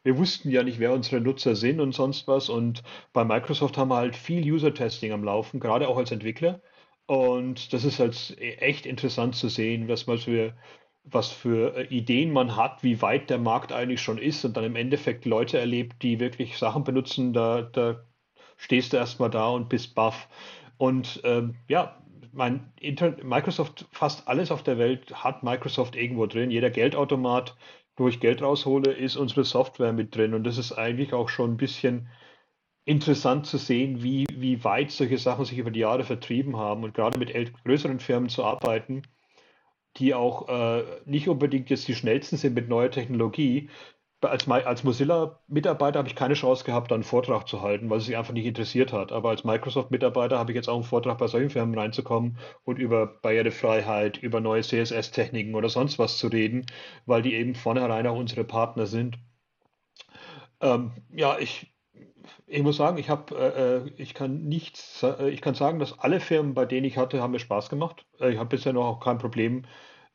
wir 0.04 0.18
wussten 0.18 0.52
ja 0.52 0.64
nicht, 0.64 0.80
wer 0.80 0.94
unsere 0.94 1.22
Nutzer 1.22 1.56
sind 1.56 1.80
und 1.80 1.94
sonst 1.94 2.28
was. 2.28 2.50
Und 2.50 2.84
bei 3.14 3.26
Microsoft 3.26 3.78
haben 3.78 3.90
wir 3.90 3.98
halt 3.98 4.16
viel 4.16 4.44
User-Testing 4.50 5.12
am 5.12 5.24
Laufen, 5.24 5.60
gerade 5.60 5.88
auch 5.88 5.98
als 5.98 6.12
Entwickler. 6.12 6.62
Und 7.08 7.74
das 7.74 7.84
ist 7.84 8.00
halt 8.00 8.36
echt 8.40 8.86
interessant 8.86 9.36
zu 9.36 9.50
sehen, 9.50 9.88
was 9.88 10.08
man 10.08 10.18
für 10.18 10.54
was 11.06 11.32
für 11.32 11.76
äh, 11.76 11.84
Ideen 11.86 12.32
man 12.34 12.56
hat, 12.56 12.84
wie 12.84 13.02
weit 13.02 13.30
der 13.30 13.38
Markt 13.38 13.72
eigentlich 13.72 14.02
schon 14.02 14.18
ist 14.18 14.44
und 14.44 14.58
dann 14.58 14.64
im 14.64 14.76
Endeffekt 14.76 15.26
Leute 15.26 15.60
erlebt, 15.60 16.02
die 16.02 16.20
wirklich 16.20 16.58
Sachen 16.58 16.84
benutzen, 16.84 17.34
da, 17.34 17.62
da 17.62 18.04
stehst 18.58 18.94
du 18.94 18.98
erstmal 18.98 19.30
da 19.30 19.50
und 19.50 19.70
bist 19.70 19.96
baff. 19.96 20.28
Und 20.78 21.22
ähm, 21.24 21.56
ja, 21.68 22.02
mein 22.34 22.74
Internet, 22.80 23.24
Microsoft, 23.24 23.88
fast 23.92 24.28
alles 24.28 24.52
auf 24.52 24.64
der 24.64 24.78
Welt 24.78 25.24
hat 25.24 25.44
Microsoft 25.44 25.96
irgendwo 25.96 26.26
drin. 26.26 26.52
Jeder 26.52 26.70
Geldautomat, 26.70 27.56
wo 27.96 28.08
ich 28.08 28.20
Geld 28.20 28.42
raushole, 28.42 28.92
ist 28.92 29.16
unsere 29.16 29.46
Software 29.46 29.94
mit 29.94 30.16
drin. 30.16 30.34
Und 30.34 30.44
das 30.44 30.58
ist 30.58 30.74
eigentlich 30.74 31.14
auch 31.14 31.30
schon 31.30 31.54
ein 31.54 31.58
bisschen 31.58 32.10
interessant 32.84 33.46
zu 33.48 33.58
sehen, 33.58 34.04
wie, 34.04 34.26
wie 34.32 34.64
weit 34.64 34.92
solche 34.92 35.18
Sachen 35.18 35.46
sich 35.46 35.58
über 35.58 35.72
die 35.72 35.80
Jahre 35.80 36.04
vertrieben 36.04 36.58
haben 36.58 36.84
und 36.84 36.94
gerade 36.94 37.18
mit 37.18 37.34
größeren 37.64 38.00
Firmen 38.00 38.30
zu 38.30 38.44
arbeiten 38.44 39.04
die 39.98 40.14
auch 40.14 40.48
äh, 40.50 40.84
nicht 41.06 41.30
unbedingt 41.30 41.70
jetzt 41.70 41.88
die 41.88 41.96
schnellsten 41.96 42.38
sind 42.38 42.54
mit 42.56 42.70
neuer 42.70 42.92
Technologie. 42.92 43.70
Als, 44.22 44.48
als 44.50 44.84
Mozilla-Mitarbeiter 44.84 46.00
habe 46.00 46.08
ich 46.08 46.16
keine 46.16 46.34
Chance 46.34 46.64
gehabt, 46.64 46.92
einen 46.92 47.04
Vortrag 47.04 47.48
zu 47.48 47.62
halten, 47.62 47.90
weil 47.90 48.00
es 48.00 48.06
sich 48.06 48.18
einfach 48.18 48.34
nicht 48.34 48.46
interessiert 48.46 48.92
hat. 48.92 49.12
Aber 49.12 49.30
als 49.30 49.44
Microsoft-Mitarbeiter 49.44 50.40
habe 50.40 50.52
ich 50.52 50.56
jetzt 50.56 50.68
auch 50.68 50.76
einen 50.76 50.84
Vortrag 50.84 51.18
bei 51.20 51.28
solchen 51.28 51.50
Firmen 51.52 51.78
reinzukommen 51.78 52.38
und 52.64 52.80
über 52.80 53.06
Barrierefreiheit, 53.08 54.18
über 54.18 54.42
neue 54.42 54.62
CSS-Techniken 54.64 55.54
oder 55.56 55.70
sonst 55.70 56.00
was 56.00 56.18
zu 56.18 56.28
reden, 56.28 56.66
weil 57.06 57.22
die 57.22 57.36
eben 57.36 57.56
vornherein 57.56 58.08
auch 58.08 58.18
unsere 58.18 58.44
Partner 58.44 58.88
sind. 58.88 59.18
Ähm, 60.62 60.92
ja, 61.12 61.38
ich, 61.40 61.75
ich 62.48 62.64
muss 62.64 62.78
sagen, 62.78 62.98
ich 62.98 63.10
habe, 63.10 63.36
äh, 63.36 63.88
äh, 63.88 63.92
ich 63.98 64.14
kann 64.14 64.44
nichts, 64.44 65.04
äh, 65.04 65.30
ich 65.30 65.42
kann 65.42 65.56
sagen, 65.56 65.80
dass 65.80 66.00
alle 66.00 66.20
Firmen, 66.20 66.54
bei 66.54 66.66
denen 66.66 66.86
ich 66.86 66.98
hatte, 66.98 67.22
haben 67.22 67.32
mir 67.32 67.40
Spaß 67.40 67.70
gemacht. 67.70 68.06
Äh, 68.20 68.32
ich 68.34 68.38
habe 68.40 68.50
bisher 68.50 68.74
noch 68.74 68.86
auch 68.86 69.00
kein 69.00 69.18
Problem 69.18 69.66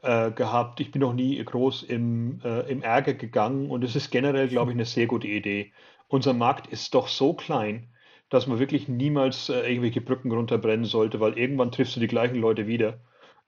äh, 0.03 0.31
gehabt. 0.31 0.81
Ich 0.81 0.93
bin 0.93 1.01
noch 1.01 1.13
nie 1.15 1.43
groß 1.45 1.83
im, 1.85 2.41
äh, 2.45 2.71
im 2.71 2.83
Ärger 2.83 3.15
gegangen 3.15 3.71
und 3.71 3.85
es 3.85 3.97
ist 3.97 4.11
generell, 4.11 4.49
glaube 4.49 4.71
ich, 4.71 4.77
eine 4.77 4.85
sehr 4.85 5.07
gute 5.07 5.29
Idee. 5.29 5.73
Unser 6.09 6.33
Markt 6.33 6.67
ist 6.69 6.95
doch 6.95 7.09
so 7.09 7.35
klein, 7.35 7.89
dass 8.31 8.47
man 8.47 8.59
wirklich 8.59 8.89
niemals 8.89 9.49
irgendwelche 9.49 10.01
Brücken 10.01 10.31
runterbrennen 10.33 10.85
sollte, 10.85 11.21
weil 11.21 11.39
irgendwann 11.39 11.73
triffst 11.73 11.97
du 11.97 12.01
die 12.01 12.07
gleichen 12.07 12.37
Leute 12.37 12.67
wieder. 12.67 13.01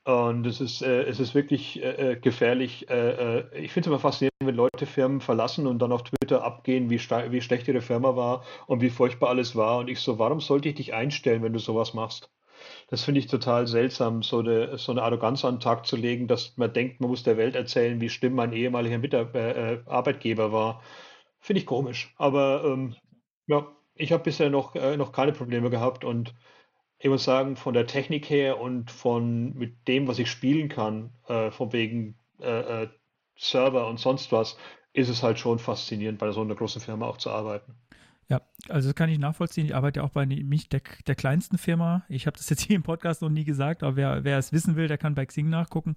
Und 0.05 0.47
es 0.47 0.61
ist, 0.61 0.83
äh, 0.83 1.05
es 1.05 1.21
ist 1.21 1.35
wirklich 1.35 1.81
äh, 1.83 2.13
äh 2.13 2.17
gefährlich. 2.17 2.89
Äh, 2.91 3.39
äh 3.39 3.59
ich 3.65 3.73
finde 3.73 3.87
es 3.87 3.91
immer 3.93 4.01
faszinierend, 4.01 4.35
wenn 4.41 4.57
Leute 4.57 4.87
Firmen 4.87 5.21
verlassen 5.21 5.67
und 5.69 5.79
dann 5.79 5.93
auf 5.93 6.03
Twitter 6.03 6.43
abgehen, 6.43 6.91
wie, 6.91 6.99
wie 6.99 7.41
schlecht 7.41 7.69
ihre 7.69 7.81
Firma 7.81 8.17
war 8.17 8.45
und 8.67 8.81
wie 8.81 8.91
furchtbar 8.91 9.29
alles 9.31 9.55
war. 9.55 9.79
Und 9.79 9.89
ich 9.89 10.01
so, 10.01 10.19
warum 10.19 10.41
sollte 10.41 10.69
ich 10.69 10.75
dich 10.75 10.95
einstellen, 10.95 11.43
wenn 11.43 11.53
du 11.53 11.61
sowas 11.61 11.95
machst? 11.95 12.31
Das 12.89 13.05
finde 13.05 13.21
ich 13.21 13.27
total 13.29 13.67
seltsam, 13.67 14.23
so 14.23 14.39
eine, 14.41 14.79
so 14.79 14.93
eine 14.93 15.03
Arroganz 15.03 15.45
an 15.45 15.57
den 15.57 15.61
Tag 15.61 15.87
zu 15.87 15.97
legen, 15.97 16.29
dass 16.29 16.57
man 16.57 16.73
denkt, 16.73 17.01
man 17.01 17.11
muss 17.11 17.23
der 17.25 17.37
Welt 17.37 17.55
erzählen, 17.57 18.01
wie 18.01 18.09
schlimm 18.09 18.35
mein 18.35 18.53
ehemaliger 18.53 18.99
Mitar 18.99 19.35
äh, 19.35 19.83
Arbeitgeber 19.87 20.53
war. 20.53 20.83
Finde 21.41 21.61
ich 21.61 21.67
komisch. 21.67 22.15
Aber 22.19 22.65
ähm, 22.65 22.97
ja, 23.47 23.67
ich 23.95 24.13
habe 24.13 24.25
bisher 24.25 24.51
noch, 24.51 24.75
noch 24.75 25.13
keine 25.13 25.33
Probleme 25.33 25.71
gehabt 25.71 26.05
und 26.05 26.35
ich 27.03 27.09
muss 27.09 27.25
sagen, 27.25 27.57
von 27.57 27.75
der 27.75 27.89
Technik 27.89 28.31
her 28.31 28.61
und 28.61 28.89
von 28.89 29.55
mit 29.55 29.89
dem, 29.89 30.07
was 30.07 30.21
ich 30.21 30.31
spielen 30.31 30.69
kann, 30.69 31.11
äh, 31.27 31.51
von 31.51 31.73
wegen 31.73 32.15
äh, 32.41 32.85
äh, 32.85 32.89
Server 33.37 33.89
und 33.89 33.99
sonst 33.99 34.31
was, 34.31 34.57
ist 34.93 35.09
es 35.09 35.21
halt 35.25 35.41
schon 35.41 35.59
faszinierend, 35.59 36.21
bei 36.21 36.31
so 36.31 36.43
einer 36.43 36.55
großen 36.55 36.81
Firma 36.81 37.07
auch 37.07 37.17
zu 37.17 37.31
arbeiten. 37.31 37.75
Ja, 38.29 38.41
also 38.69 38.89
das 38.89 38.95
kann 38.95 39.11
ich 39.11 39.19
nachvollziehen. 39.19 39.67
Ich 39.67 39.75
arbeite 39.75 39.99
ja 39.99 40.07
auch 40.07 40.11
bei 40.11 40.27
mich 40.27 40.69
der, 40.69 40.81
der 41.09 41.17
kleinsten 41.17 41.59
Firma. 41.59 42.05
Ich 42.09 42.29
habe 42.29 42.37
das 42.37 42.49
jetzt 42.49 42.63
hier 42.63 42.77
im 42.77 42.85
Podcast 42.85 43.21
noch 43.21 43.31
nie 43.31 43.45
gesagt, 43.45 43.83
aber 43.83 43.97
wer, 43.97 44.23
wer 44.23 44.39
es 44.39 44.53
wissen 44.53 44.77
will, 44.77 44.87
der 44.87 44.97
kann 44.97 45.17
bei 45.17 45.27
Xing 45.27 45.49
nachgucken. 45.49 45.97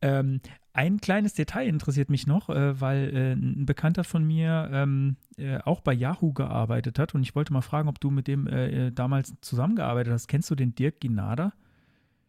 Ähm, 0.00 0.40
ein 0.72 1.00
kleines 1.00 1.34
Detail 1.34 1.66
interessiert 1.66 2.10
mich 2.10 2.26
noch, 2.26 2.48
äh, 2.48 2.80
weil 2.80 3.14
äh, 3.14 3.32
ein 3.32 3.66
Bekannter 3.66 4.04
von 4.04 4.24
mir 4.24 4.68
ähm, 4.72 5.16
äh, 5.36 5.58
auch 5.64 5.80
bei 5.80 5.92
Yahoo 5.92 6.32
gearbeitet 6.32 6.98
hat 6.98 7.14
und 7.14 7.22
ich 7.22 7.34
wollte 7.34 7.52
mal 7.52 7.60
fragen, 7.60 7.88
ob 7.88 8.00
du 8.00 8.10
mit 8.10 8.28
dem 8.28 8.46
äh, 8.46 8.86
äh, 8.86 8.90
damals 8.92 9.34
zusammengearbeitet 9.40 10.12
hast. 10.12 10.28
Kennst 10.28 10.50
du 10.50 10.54
den 10.54 10.74
Dirk 10.74 11.00
Ginada? 11.00 11.52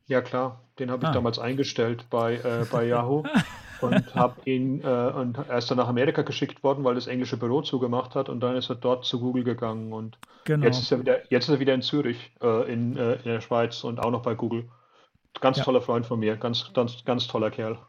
Ja 0.07 0.21
klar, 0.21 0.61
den 0.79 0.89
habe 0.89 1.03
ich 1.03 1.09
ah. 1.09 1.13
damals 1.13 1.39
eingestellt 1.39 2.07
bei, 2.09 2.35
äh, 2.35 2.65
bei 2.69 2.87
Yahoo 2.87 3.23
und 3.81 4.15
habe 4.15 4.41
ihn 4.49 4.81
und 4.81 5.37
er 5.37 5.57
ist 5.57 5.71
dann 5.71 5.77
nach 5.77 5.87
Amerika 5.87 6.23
geschickt 6.23 6.63
worden, 6.63 6.83
weil 6.83 6.95
das 6.95 7.07
englische 7.07 7.37
Büro 7.37 7.61
zugemacht 7.61 8.15
hat 8.15 8.27
und 8.27 8.39
dann 8.41 8.55
ist 8.55 8.69
er 8.69 8.75
dort 8.75 9.05
zu 9.05 9.19
Google 9.19 9.43
gegangen 9.43 9.93
und 9.93 10.17
genau. 10.43 10.65
jetzt 10.65 10.81
ist 10.81 10.91
er 10.91 10.99
wieder 10.99 11.31
jetzt 11.31 11.47
ist 11.47 11.55
er 11.55 11.59
wieder 11.59 11.73
in 11.73 11.81
Zürich 11.81 12.31
in, 12.41 12.95
in 12.95 13.23
der 13.23 13.41
Schweiz 13.41 13.83
und 13.83 13.99
auch 13.99 14.11
noch 14.11 14.21
bei 14.21 14.35
Google. 14.35 14.65
Ganz 15.39 15.57
ja. 15.57 15.63
toller 15.63 15.81
Freund 15.81 16.05
von 16.05 16.19
mir, 16.19 16.35
ganz, 16.35 16.71
ganz, 16.73 17.03
ganz 17.05 17.27
toller 17.27 17.49
Kerl. 17.49 17.79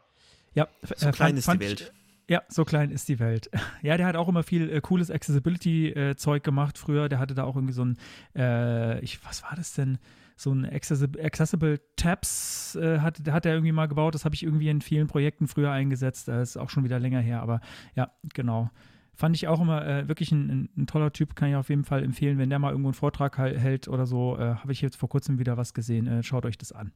Ja, 0.53 0.67
so 0.95 1.07
äh, 1.07 1.11
klein 1.11 1.37
ist 1.37 1.51
die 1.51 1.59
Welt. 1.59 1.93
Ja, 2.29 2.41
so 2.47 2.63
klein 2.63 2.91
ist 2.91 3.09
die 3.09 3.19
Welt. 3.19 3.49
Ja, 3.81 3.97
der 3.97 4.05
hat 4.05 4.15
auch 4.15 4.29
immer 4.29 4.43
viel 4.43 4.69
äh, 4.69 4.79
cooles 4.79 5.11
Accessibility-Zeug 5.11 6.41
äh, 6.41 6.45
gemacht 6.45 6.77
früher. 6.77 7.09
Der 7.09 7.19
hatte 7.19 7.33
da 7.33 7.43
auch 7.43 7.55
irgendwie 7.55 7.73
so 7.73 7.83
ein, 7.83 7.97
äh, 8.33 8.99
ich, 9.01 9.23
was 9.25 9.43
war 9.43 9.55
das 9.55 9.73
denn? 9.73 9.97
So 10.37 10.53
ein 10.53 10.65
Accessible, 10.65 11.23
Accessible 11.23 11.81
Tabs 11.97 12.75
äh, 12.75 12.99
hat, 12.99 13.19
hat 13.29 13.45
er 13.45 13.53
irgendwie 13.53 13.73
mal 13.73 13.87
gebaut. 13.87 14.15
Das 14.15 14.23
habe 14.23 14.35
ich 14.35 14.43
irgendwie 14.43 14.69
in 14.69 14.81
vielen 14.81 15.07
Projekten 15.07 15.47
früher 15.47 15.71
eingesetzt. 15.71 16.29
Das 16.29 16.51
ist 16.51 16.57
auch 16.57 16.69
schon 16.69 16.85
wieder 16.85 16.97
länger 16.97 17.19
her, 17.19 17.41
aber 17.41 17.59
ja, 17.95 18.11
genau. 18.33 18.71
Fand 19.15 19.35
ich 19.35 19.47
auch 19.47 19.59
immer 19.59 19.85
äh, 19.85 20.07
wirklich 20.07 20.31
ein, 20.31 20.49
ein, 20.49 20.69
ein, 20.77 20.87
toller 20.87 21.11
Typ, 21.11 21.35
kann 21.35 21.49
ich 21.49 21.55
auf 21.55 21.69
jeden 21.69 21.83
Fall 21.83 22.03
empfehlen. 22.03 22.37
Wenn 22.37 22.49
der 22.49 22.57
mal 22.57 22.71
irgendwo 22.71 22.87
einen 22.87 22.95
Vortrag 22.95 23.37
hält 23.37 23.87
oder 23.89 24.05
so, 24.05 24.37
äh, 24.37 24.55
habe 24.55 24.71
ich 24.71 24.81
jetzt 24.81 24.95
vor 24.95 25.09
kurzem 25.09 25.39
wieder 25.39 25.57
was 25.57 25.73
gesehen. 25.73 26.23
schaut 26.23 26.45
euch 26.45 26.57
das 26.57 26.71
an. 26.71 26.93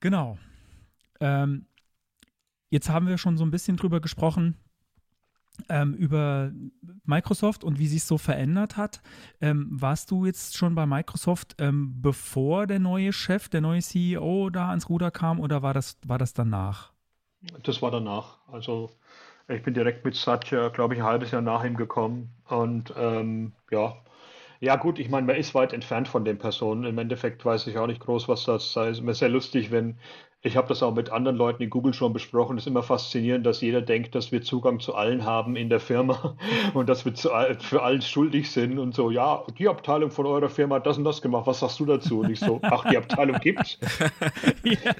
Genau. 0.00 0.38
Ähm, 1.20 1.66
jetzt 2.70 2.88
haben 2.88 3.06
wir 3.06 3.18
schon 3.18 3.36
so 3.36 3.44
ein 3.44 3.50
bisschen 3.50 3.76
drüber 3.76 4.00
gesprochen, 4.00 4.56
ähm, 5.68 5.94
über 5.94 6.52
Microsoft 7.04 7.64
und 7.64 7.78
wie 7.78 7.88
sich 7.88 8.04
so 8.04 8.18
verändert 8.18 8.76
hat. 8.76 9.00
Ähm, 9.40 9.66
warst 9.70 10.10
du 10.10 10.24
jetzt 10.26 10.56
schon 10.56 10.74
bei 10.74 10.86
Microsoft, 10.86 11.56
ähm, 11.58 12.00
bevor 12.00 12.66
der 12.66 12.78
neue 12.78 13.12
Chef, 13.12 13.48
der 13.48 13.60
neue 13.60 13.80
CEO 13.80 14.50
da 14.50 14.70
ans 14.70 14.88
Ruder 14.88 15.10
kam 15.10 15.40
oder 15.40 15.62
war 15.62 15.74
das, 15.74 15.98
war 16.06 16.18
das 16.18 16.32
danach? 16.32 16.92
Das 17.62 17.82
war 17.82 17.90
danach. 17.90 18.38
Also 18.48 18.90
ich 19.48 19.62
bin 19.62 19.74
direkt 19.74 20.04
mit 20.04 20.14
Satya, 20.14 20.68
glaube 20.68 20.94
ich, 20.94 21.00
ein 21.00 21.06
halbes 21.06 21.30
Jahr 21.30 21.42
nach 21.42 21.64
ihm 21.64 21.76
gekommen. 21.76 22.30
Und 22.48 22.92
ähm, 22.96 23.52
ja, 23.70 23.96
ja 24.60 24.76
gut, 24.76 24.98
ich 24.98 25.08
meine, 25.08 25.26
man 25.26 25.36
ist 25.36 25.54
weit 25.54 25.72
entfernt 25.72 26.08
von 26.08 26.24
den 26.24 26.38
Personen. 26.38 26.84
Im 26.84 26.98
Endeffekt 26.98 27.44
weiß 27.44 27.66
ich 27.68 27.78
auch 27.78 27.86
nicht 27.86 28.00
groß, 28.00 28.28
was 28.28 28.44
das 28.44 28.72
sei. 28.72 28.88
Es 28.88 28.98
ist 28.98 29.02
immer 29.02 29.14
sehr 29.14 29.28
lustig, 29.28 29.70
wenn 29.70 29.98
ich 30.40 30.56
habe 30.56 30.68
das 30.68 30.82
auch 30.84 30.94
mit 30.94 31.10
anderen 31.10 31.36
Leuten 31.36 31.62
in 31.64 31.70
Google 31.70 31.92
schon 31.92 32.12
besprochen. 32.12 32.56
Es 32.56 32.62
ist 32.62 32.68
immer 32.68 32.84
faszinierend, 32.84 33.44
dass 33.44 33.60
jeder 33.60 33.82
denkt, 33.82 34.14
dass 34.14 34.30
wir 34.30 34.40
Zugang 34.40 34.78
zu 34.78 34.94
allen 34.94 35.24
haben 35.24 35.56
in 35.56 35.68
der 35.68 35.80
Firma 35.80 36.36
und 36.74 36.88
dass 36.88 37.04
wir 37.04 37.14
zu, 37.14 37.30
für 37.58 37.82
allen 37.82 38.02
schuldig 38.02 38.50
sind 38.50 38.78
und 38.78 38.94
so, 38.94 39.10
ja, 39.10 39.44
die 39.58 39.68
Abteilung 39.68 40.12
von 40.12 40.26
eurer 40.26 40.48
Firma 40.48 40.76
hat 40.76 40.86
das 40.86 40.96
und 40.96 41.04
das 41.04 41.20
gemacht, 41.22 41.46
was 41.46 41.60
sagst 41.60 41.80
du 41.80 41.86
dazu? 41.86 42.20
Und 42.20 42.30
ich 42.30 42.38
so, 42.38 42.60
ach, 42.62 42.88
die 42.88 42.96
Abteilung 42.96 43.40
gibt's. 43.40 43.78
ja, 44.62 44.92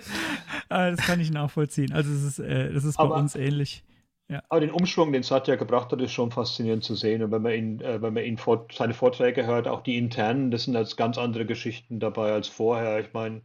ah, 0.69 0.91
das 0.91 1.07
kann 1.07 1.21
ich 1.21 1.31
nachvollziehen. 1.31 1.93
Also 1.93 2.11
es 2.13 2.25
ist, 2.25 2.39
äh, 2.41 2.73
das 2.73 2.85
ist 2.85 2.97
bei 2.97 3.05
Aber- 3.05 3.17
uns 3.17 3.37
ähnlich. 3.37 3.85
Ja. 4.31 4.43
Aber 4.51 4.61
den 4.61 4.71
Umschwung, 4.71 5.11
den 5.11 5.23
Satya 5.23 5.57
gebracht 5.57 5.91
hat, 5.91 6.03
ist 6.03 6.13
schon 6.13 6.31
faszinierend 6.31 6.85
zu 6.85 6.95
sehen. 6.95 7.23
Und 7.23 7.31
wenn 7.31 7.41
man 7.41 7.53
ihn, 7.53 7.81
äh, 7.81 8.03
wenn 8.03 8.13
man 8.13 8.25
ihn 8.25 8.37
vor, 8.37 8.67
seine 8.71 8.93
Vorträge 8.93 9.47
hört, 9.47 9.67
auch 9.67 9.83
die 9.83 9.97
internen, 9.97 10.51
das 10.51 10.65
sind 10.65 10.75
jetzt 10.75 10.99
ganz 10.99 11.17
andere 11.17 11.47
Geschichten 11.47 11.99
dabei 11.99 12.33
als 12.33 12.47
vorher. 12.47 13.01
Ich 13.01 13.15
meine, 13.15 13.41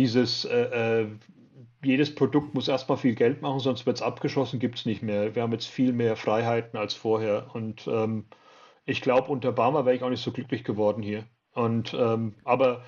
dieses, 0.00 0.46
äh, 0.46 1.02
äh, 1.02 1.06
jedes 1.82 2.14
Produkt 2.14 2.54
muss 2.54 2.68
erstmal 2.68 2.96
viel 2.96 3.14
Geld 3.14 3.42
machen, 3.42 3.60
sonst 3.60 3.84
wird 3.84 3.96
es 3.96 4.02
abgeschossen, 4.02 4.58
gibt 4.58 4.78
es 4.78 4.86
nicht 4.86 5.02
mehr. 5.02 5.34
Wir 5.34 5.42
haben 5.42 5.52
jetzt 5.52 5.68
viel 5.68 5.92
mehr 5.92 6.16
Freiheiten 6.16 6.78
als 6.78 6.94
vorher. 6.94 7.50
Und 7.54 7.86
ähm, 7.86 8.24
ich 8.86 9.02
glaube, 9.02 9.30
unter 9.30 9.50
Obama 9.50 9.84
wäre 9.84 9.94
ich 9.94 10.02
auch 10.02 10.08
nicht 10.08 10.22
so 10.22 10.32
glücklich 10.32 10.64
geworden 10.64 11.02
hier. 11.02 11.24
Und 11.52 11.92
ähm, 11.92 12.34
aber 12.44 12.82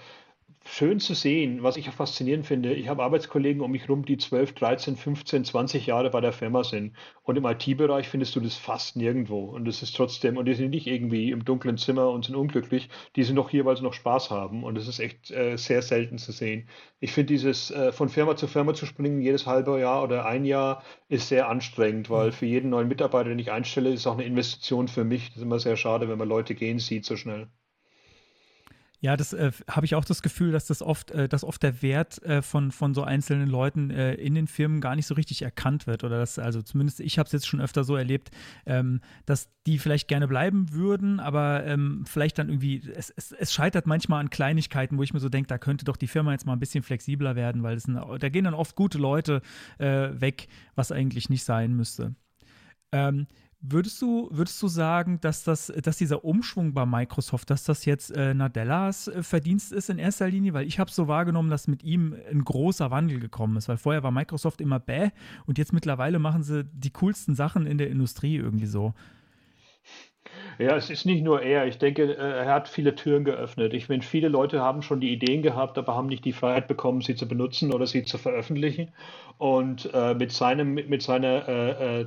schön 0.65 1.01
zu 1.01 1.15
sehen, 1.15 1.63
was 1.63 1.77
ich 1.77 1.89
auch 1.89 1.93
faszinierend 1.95 2.47
finde. 2.47 2.75
Ich 2.75 2.89
habe 2.89 3.03
Arbeitskollegen 3.03 3.63
um 3.63 3.71
mich 3.71 3.89
rum, 3.89 4.05
die 4.05 4.17
12, 4.17 4.55
13, 4.55 4.97
15, 4.97 5.45
20 5.45 5.87
Jahre 5.87 6.11
bei 6.11 6.21
der 6.21 6.33
Firma 6.33 6.65
sind. 6.65 6.95
Und 7.23 7.37
im 7.37 7.45
IT-Bereich 7.45 8.09
findest 8.09 8.35
du 8.37 8.41
das 8.41 8.57
fast 8.57 8.97
nirgendwo. 8.97 9.45
Und 9.45 9.65
das 9.67 9.83
ist 9.83 9.97
trotzdem, 9.97 10.37
und 10.37 10.47
die 10.47 10.55
sind 10.55 10.71
nicht 10.71 10.87
irgendwie 10.87 11.31
im 11.31 11.45
dunklen 11.45 11.79
Zimmer 11.79 12.11
und 12.11 12.25
sind 12.25 12.35
unglücklich. 12.35 12.89
Die 13.17 13.23
sind 13.25 13.37
noch 13.37 13.51
hier, 13.51 13.65
weil 13.65 13.77
sie 13.77 13.83
noch 13.83 13.95
Spaß 13.95 14.31
haben. 14.31 14.65
Und 14.65 14.77
das 14.77 14.89
ist 14.89 14.99
echt 15.01 15.31
äh, 15.31 15.57
sehr 15.57 15.83
selten 15.83 16.19
zu 16.19 16.33
sehen. 16.33 16.69
Ich 17.01 17.13
finde 17.13 17.33
dieses 17.33 17.71
äh, 17.71 17.93
von 17.93 18.09
Firma 18.09 18.37
zu 18.37 18.47
Firma 18.47 18.75
zu 18.75 18.87
springen, 18.87 19.21
jedes 19.21 19.47
halbe 19.47 19.79
Jahr 19.81 20.03
oder 20.03 20.27
ein 20.27 20.45
Jahr, 20.45 20.83
ist 21.09 21.29
sehr 21.29 21.49
anstrengend, 21.49 22.11
weil 22.11 22.33
für 22.33 22.47
jeden 22.47 22.71
neuen 22.71 22.89
Mitarbeiter, 22.89 23.29
den 23.29 23.39
ich 23.39 23.53
einstelle, 23.53 23.93
ist 23.93 24.07
auch 24.07 24.15
eine 24.15 24.25
Investition 24.25 24.89
für 24.89 25.05
mich. 25.05 25.29
Das 25.29 25.37
ist 25.39 25.43
immer 25.43 25.59
sehr 25.61 25.77
schade, 25.77 26.09
wenn 26.09 26.19
man 26.19 26.29
Leute 26.29 26.55
gehen 26.55 26.79
sieht 26.79 27.05
so 27.05 27.17
schnell. 27.17 27.49
Ja, 29.03 29.17
das 29.17 29.33
äh, 29.33 29.51
habe 29.69 29.85
ich 29.85 29.97
auch 29.97 30.05
das 30.05 30.23
Gefühl, 30.23 30.53
dass 30.53 30.67
das 30.67 30.81
oft, 30.81 31.11
äh, 31.11 31.29
dass 31.29 31.43
oft 31.43 31.61
der 31.65 31.83
Wert 31.83 32.23
äh, 32.23 32.41
von, 32.41 32.71
von 32.71 32.95
so 32.95 33.03
einzelnen 33.03 33.49
Leuten 33.49 33.91
äh, 33.91 34.15
in 34.15 34.37
den 34.37 34.47
Firmen 34.47 34.81
gar 34.81 34.95
nicht 34.95 35.09
so 35.09 35.15
richtig 35.15 35.43
erkannt 35.43 35.89
wird. 35.89 36.05
Oder 36.05 36.21
dass, 36.21 36.39
also 36.39 36.63
zumindest 36.63 37.01
ich 37.01 37.19
habe 37.19 37.27
es 37.27 37.33
jetzt 37.33 37.49
schon 37.49 37.61
öfter 37.61 37.83
so 37.83 37.97
erlebt, 37.97 38.31
ähm, 38.65 39.01
dass 39.27 39.51
die 39.67 39.81
vielleicht 39.81 40.07
gerne 40.07 40.29
bleiben 40.29 40.73
würden, 40.73 41.19
aber 41.19 41.67
ähm, 41.67 42.05
vielleicht 42.07 42.39
dann 42.39 42.49
irgendwie, 42.49 42.81
es, 42.95 43.11
es, 43.11 43.33
es 43.33 43.53
scheitert 43.53 43.89
manchmal 43.89 44.21
an 44.21 44.31
Kleinigkeiten, 44.31 44.97
wo 44.97 45.03
ich 45.03 45.13
mir 45.13 45.19
so 45.19 45.29
denke, 45.29 45.49
da 45.49 45.59
könnte 45.59 45.85
doch 45.85 45.97
die 45.97 46.07
Firma 46.07 46.31
jetzt 46.31 46.47
mal 46.47 46.53
ein 46.53 46.61
bisschen 46.61 46.85
flexibler 46.85 47.35
werden, 47.35 47.65
weil 47.65 47.77
es 47.77 47.83
sind, 47.83 47.97
da 47.97 48.29
gehen 48.29 48.45
dann 48.45 48.55
oft 48.55 48.77
gute 48.77 48.99
Leute 48.99 49.43
äh, 49.79 50.11
weg, 50.13 50.47
was 50.77 50.93
eigentlich 50.93 51.29
nicht 51.29 51.43
sein 51.43 51.75
müsste. 51.75 52.15
Ähm, 52.93 53.27
Würdest 53.65 54.03
du, 54.03 54.29
würdest 54.33 54.61
du 54.61 54.67
sagen, 54.67 55.21
dass, 55.21 55.45
das, 55.45 55.73
dass 55.83 55.97
dieser 55.97 56.25
Umschwung 56.25 56.75
bei 56.75 56.85
Microsoft, 56.85 57.49
dass 57.49 57.63
das 57.63 57.85
jetzt 57.85 58.11
äh, 58.11 58.35
Nadellas 58.35 59.07
äh, 59.07 59.23
Verdienst 59.23 59.73
ist 59.73 59.89
in 59.89 59.99
erster 59.99 60.29
Linie? 60.29 60.53
Weil 60.53 60.67
ich 60.67 60.81
habe 60.81 60.91
so 60.91 61.07
wahrgenommen, 61.07 61.49
dass 61.49 61.69
mit 61.69 61.85
ihm 61.85 62.17
ein 62.29 62.43
großer 62.45 62.91
Wandel 62.91 63.21
gekommen 63.21 63.57
ist. 63.57 63.69
Weil 63.69 63.77
vorher 63.77 64.03
war 64.03 64.11
Microsoft 64.11 64.61
immer 64.61 64.81
bäh 64.81 65.11
und 65.47 65.59
jetzt 65.59 65.73
mittlerweile 65.73 66.19
machen 66.19 66.43
sie 66.43 66.65
die 66.65 66.91
coolsten 66.91 67.37
Sachen 67.37 67.67
in 67.67 67.79
der 67.79 67.89
Industrie 67.89 68.37
irgendwie 68.37 68.67
so. 68.67 68.95
Ja, 70.59 70.77
es 70.77 70.91
ist 70.91 71.07
nicht 71.07 71.23
nur 71.23 71.43
er. 71.43 71.67
Ich 71.67 71.79
denke, 71.79 72.17
äh, 72.17 72.45
er 72.45 72.53
hat 72.53 72.69
viele 72.69 72.97
Türen 72.97 73.25
geöffnet. 73.25 73.75
Ich 73.75 73.89
meine, 73.89 74.03
viele 74.03 74.29
Leute 74.29 74.61
haben 74.61 74.83
schon 74.83 75.01
die 75.01 75.13
Ideen 75.13 75.43
gehabt, 75.43 75.79
aber 75.79 75.95
haben 75.95 76.09
nicht 76.09 76.25
die 76.25 76.33
Freiheit 76.33 76.67
bekommen, 76.67 77.01
sie 77.01 77.15
zu 77.15 77.29
benutzen 77.29 77.73
oder 77.73 77.87
sie 77.87 78.03
zu 78.03 78.19
veröffentlichen. 78.19 78.91
Und 79.39 79.89
äh, 79.93 80.15
mit 80.15 80.33
seinem, 80.33 80.75
mit 80.75 81.03
seiner 81.03 81.49
äh, 81.49 82.01
äh, 82.01 82.07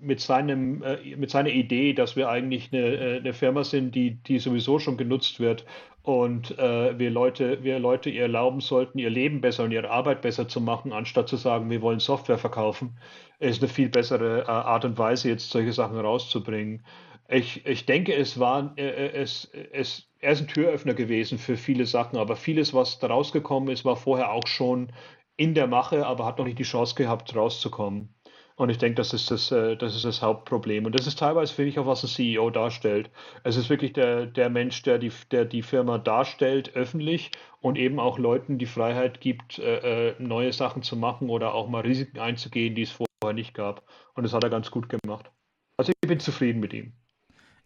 mit 0.00 0.20
seinem, 0.20 0.82
äh, 0.82 1.16
mit 1.16 1.30
seiner 1.30 1.50
Idee, 1.50 1.92
dass 1.92 2.16
wir 2.16 2.28
eigentlich 2.28 2.72
eine, 2.72 2.86
äh, 2.86 3.16
eine 3.18 3.32
Firma 3.32 3.64
sind, 3.64 3.94
die, 3.94 4.16
die 4.22 4.38
sowieso 4.38 4.78
schon 4.78 4.96
genutzt 4.96 5.40
wird 5.40 5.64
und 6.06 6.56
äh, 6.56 6.96
wir 6.96 7.10
Leute, 7.10 7.64
wir 7.64 7.80
Leute 7.80 8.10
ihr 8.10 8.22
erlauben 8.22 8.60
sollten, 8.60 9.00
ihr 9.00 9.10
Leben 9.10 9.40
besser 9.40 9.64
und 9.64 9.72
ihre 9.72 9.90
Arbeit 9.90 10.22
besser 10.22 10.46
zu 10.46 10.60
machen, 10.60 10.92
anstatt 10.92 11.28
zu 11.28 11.36
sagen, 11.36 11.68
wir 11.68 11.82
wollen 11.82 11.98
Software 11.98 12.38
verkaufen, 12.38 12.96
ist 13.40 13.60
eine 13.60 13.68
viel 13.68 13.88
bessere 13.88 14.42
äh, 14.42 14.46
Art 14.46 14.84
und 14.84 14.98
Weise, 14.98 15.28
jetzt 15.28 15.50
solche 15.50 15.72
Sachen 15.72 15.98
rauszubringen. 15.98 16.86
Ich, 17.28 17.66
ich 17.66 17.86
denke, 17.86 18.14
es 18.14 18.38
war, 18.38 18.72
äh, 18.76 18.86
äh, 18.86 19.12
es, 19.14 19.50
es, 19.72 20.08
er 20.20 20.30
ist 20.32 20.42
ein 20.42 20.46
Türöffner 20.46 20.94
gewesen 20.94 21.38
für 21.38 21.56
viele 21.56 21.86
Sachen, 21.86 22.18
aber 22.18 22.36
vieles, 22.36 22.72
was 22.72 23.00
da 23.00 23.08
rausgekommen 23.08 23.68
ist, 23.68 23.84
war 23.84 23.96
vorher 23.96 24.30
auch 24.30 24.46
schon 24.46 24.92
in 25.36 25.54
der 25.54 25.66
Mache, 25.66 26.06
aber 26.06 26.24
hat 26.24 26.38
noch 26.38 26.44
nicht 26.46 26.60
die 26.60 26.62
Chance 26.62 26.94
gehabt, 26.94 27.34
rauszukommen. 27.34 28.14
Und 28.56 28.70
ich 28.70 28.78
denke, 28.78 28.96
das 28.96 29.12
ist 29.12 29.30
das, 29.30 29.52
äh, 29.52 29.76
das 29.76 29.94
ist 29.94 30.04
das 30.06 30.22
Hauptproblem. 30.22 30.86
Und 30.86 30.98
das 30.98 31.06
ist 31.06 31.18
teilweise, 31.18 31.52
finde 31.52 31.68
ich, 31.70 31.78
auch, 31.78 31.86
was 31.86 32.02
ein 32.02 32.08
CEO 32.08 32.48
darstellt. 32.50 33.10
Es 33.44 33.56
ist 33.56 33.68
wirklich 33.68 33.92
der, 33.92 34.26
der 34.26 34.48
Mensch, 34.48 34.82
der 34.82 34.98
die, 34.98 35.12
der 35.30 35.44
die 35.44 35.62
Firma 35.62 35.98
darstellt, 35.98 36.74
öffentlich 36.74 37.32
und 37.60 37.76
eben 37.76 38.00
auch 38.00 38.18
Leuten 38.18 38.58
die 38.58 38.66
Freiheit 38.66 39.20
gibt, 39.20 39.58
äh, 39.58 40.10
äh, 40.10 40.14
neue 40.18 40.52
Sachen 40.54 40.82
zu 40.82 40.96
machen 40.96 41.28
oder 41.28 41.54
auch 41.54 41.68
mal 41.68 41.80
Risiken 41.82 42.18
einzugehen, 42.18 42.74
die 42.74 42.82
es 42.82 42.92
vorher 42.92 43.34
nicht 43.34 43.52
gab. 43.54 43.86
Und 44.14 44.24
das 44.24 44.32
hat 44.32 44.42
er 44.42 44.50
ganz 44.50 44.70
gut 44.70 44.88
gemacht. 44.88 45.30
Also 45.76 45.92
ich 45.92 46.08
bin 46.08 46.18
zufrieden 46.18 46.60
mit 46.60 46.72
ihm. 46.72 46.94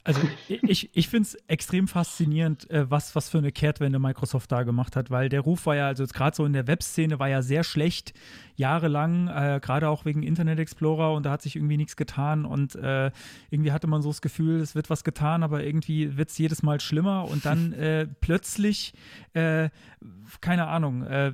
Also 0.02 0.20
ich, 0.48 0.90
ich 0.94 1.08
finde 1.08 1.26
es 1.26 1.34
extrem 1.46 1.86
faszinierend, 1.88 2.68
äh, 2.70 2.90
was, 2.90 3.14
was 3.14 3.28
für 3.28 3.38
eine 3.38 3.52
Kehrtwende 3.52 3.98
Microsoft 3.98 4.50
da 4.50 4.62
gemacht 4.62 4.96
hat, 4.96 5.10
weil 5.10 5.28
der 5.28 5.40
Ruf 5.40 5.66
war 5.66 5.76
ja, 5.76 5.86
also 5.86 6.04
gerade 6.06 6.34
so 6.34 6.44
in 6.44 6.52
der 6.52 6.66
Webszene 6.66 7.18
war 7.18 7.28
ja 7.28 7.42
sehr 7.42 7.64
schlecht, 7.64 8.14
jahrelang, 8.56 9.28
äh, 9.28 9.60
gerade 9.62 9.88
auch 9.88 10.04
wegen 10.04 10.22
Internet 10.22 10.58
Explorer 10.58 11.12
und 11.14 11.26
da 11.26 11.32
hat 11.32 11.42
sich 11.42 11.56
irgendwie 11.56 11.76
nichts 11.76 11.96
getan 11.96 12.44
und 12.44 12.74
äh, 12.76 13.10
irgendwie 13.50 13.72
hatte 13.72 13.86
man 13.86 14.02
so 14.02 14.10
das 14.10 14.22
Gefühl, 14.22 14.60
es 14.60 14.74
wird 14.74 14.90
was 14.90 15.04
getan, 15.04 15.42
aber 15.42 15.64
irgendwie 15.64 16.16
wird 16.16 16.30
es 16.30 16.38
jedes 16.38 16.62
Mal 16.62 16.80
schlimmer 16.80 17.28
und 17.28 17.44
dann 17.44 17.72
äh, 17.74 18.06
plötzlich, 18.20 18.94
äh, 19.34 19.68
keine 20.40 20.68
Ahnung, 20.68 21.02
äh, 21.02 21.32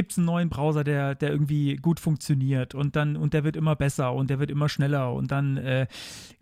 gibt 0.00 0.12
es 0.12 0.16
einen 0.18 0.24
neuen 0.24 0.48
Browser, 0.48 0.82
der, 0.82 1.14
der 1.14 1.30
irgendwie 1.30 1.76
gut 1.76 2.00
funktioniert 2.00 2.74
und 2.74 2.96
dann 2.96 3.18
und 3.18 3.34
der 3.34 3.44
wird 3.44 3.54
immer 3.54 3.76
besser 3.76 4.14
und 4.14 4.30
der 4.30 4.38
wird 4.38 4.50
immer 4.50 4.70
schneller 4.70 5.12
und 5.12 5.30
dann 5.30 5.58
äh, 5.58 5.88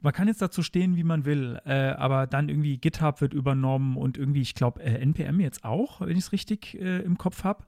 man 0.00 0.12
kann 0.12 0.28
jetzt 0.28 0.40
dazu 0.40 0.62
stehen, 0.62 0.94
wie 0.94 1.02
man 1.02 1.24
will, 1.24 1.58
äh, 1.66 1.72
aber 1.72 2.28
dann 2.28 2.48
irgendwie 2.48 2.78
GitHub 2.78 3.20
wird 3.20 3.34
übernommen 3.34 3.96
und 3.96 4.16
irgendwie, 4.16 4.42
ich 4.42 4.54
glaube, 4.54 4.80
äh, 4.80 5.00
NPM 5.00 5.40
jetzt 5.40 5.64
auch, 5.64 6.00
wenn 6.00 6.12
ich 6.16 6.26
es 6.26 6.30
richtig 6.30 6.80
äh, 6.80 7.00
im 7.00 7.18
Kopf 7.18 7.42
habe. 7.42 7.64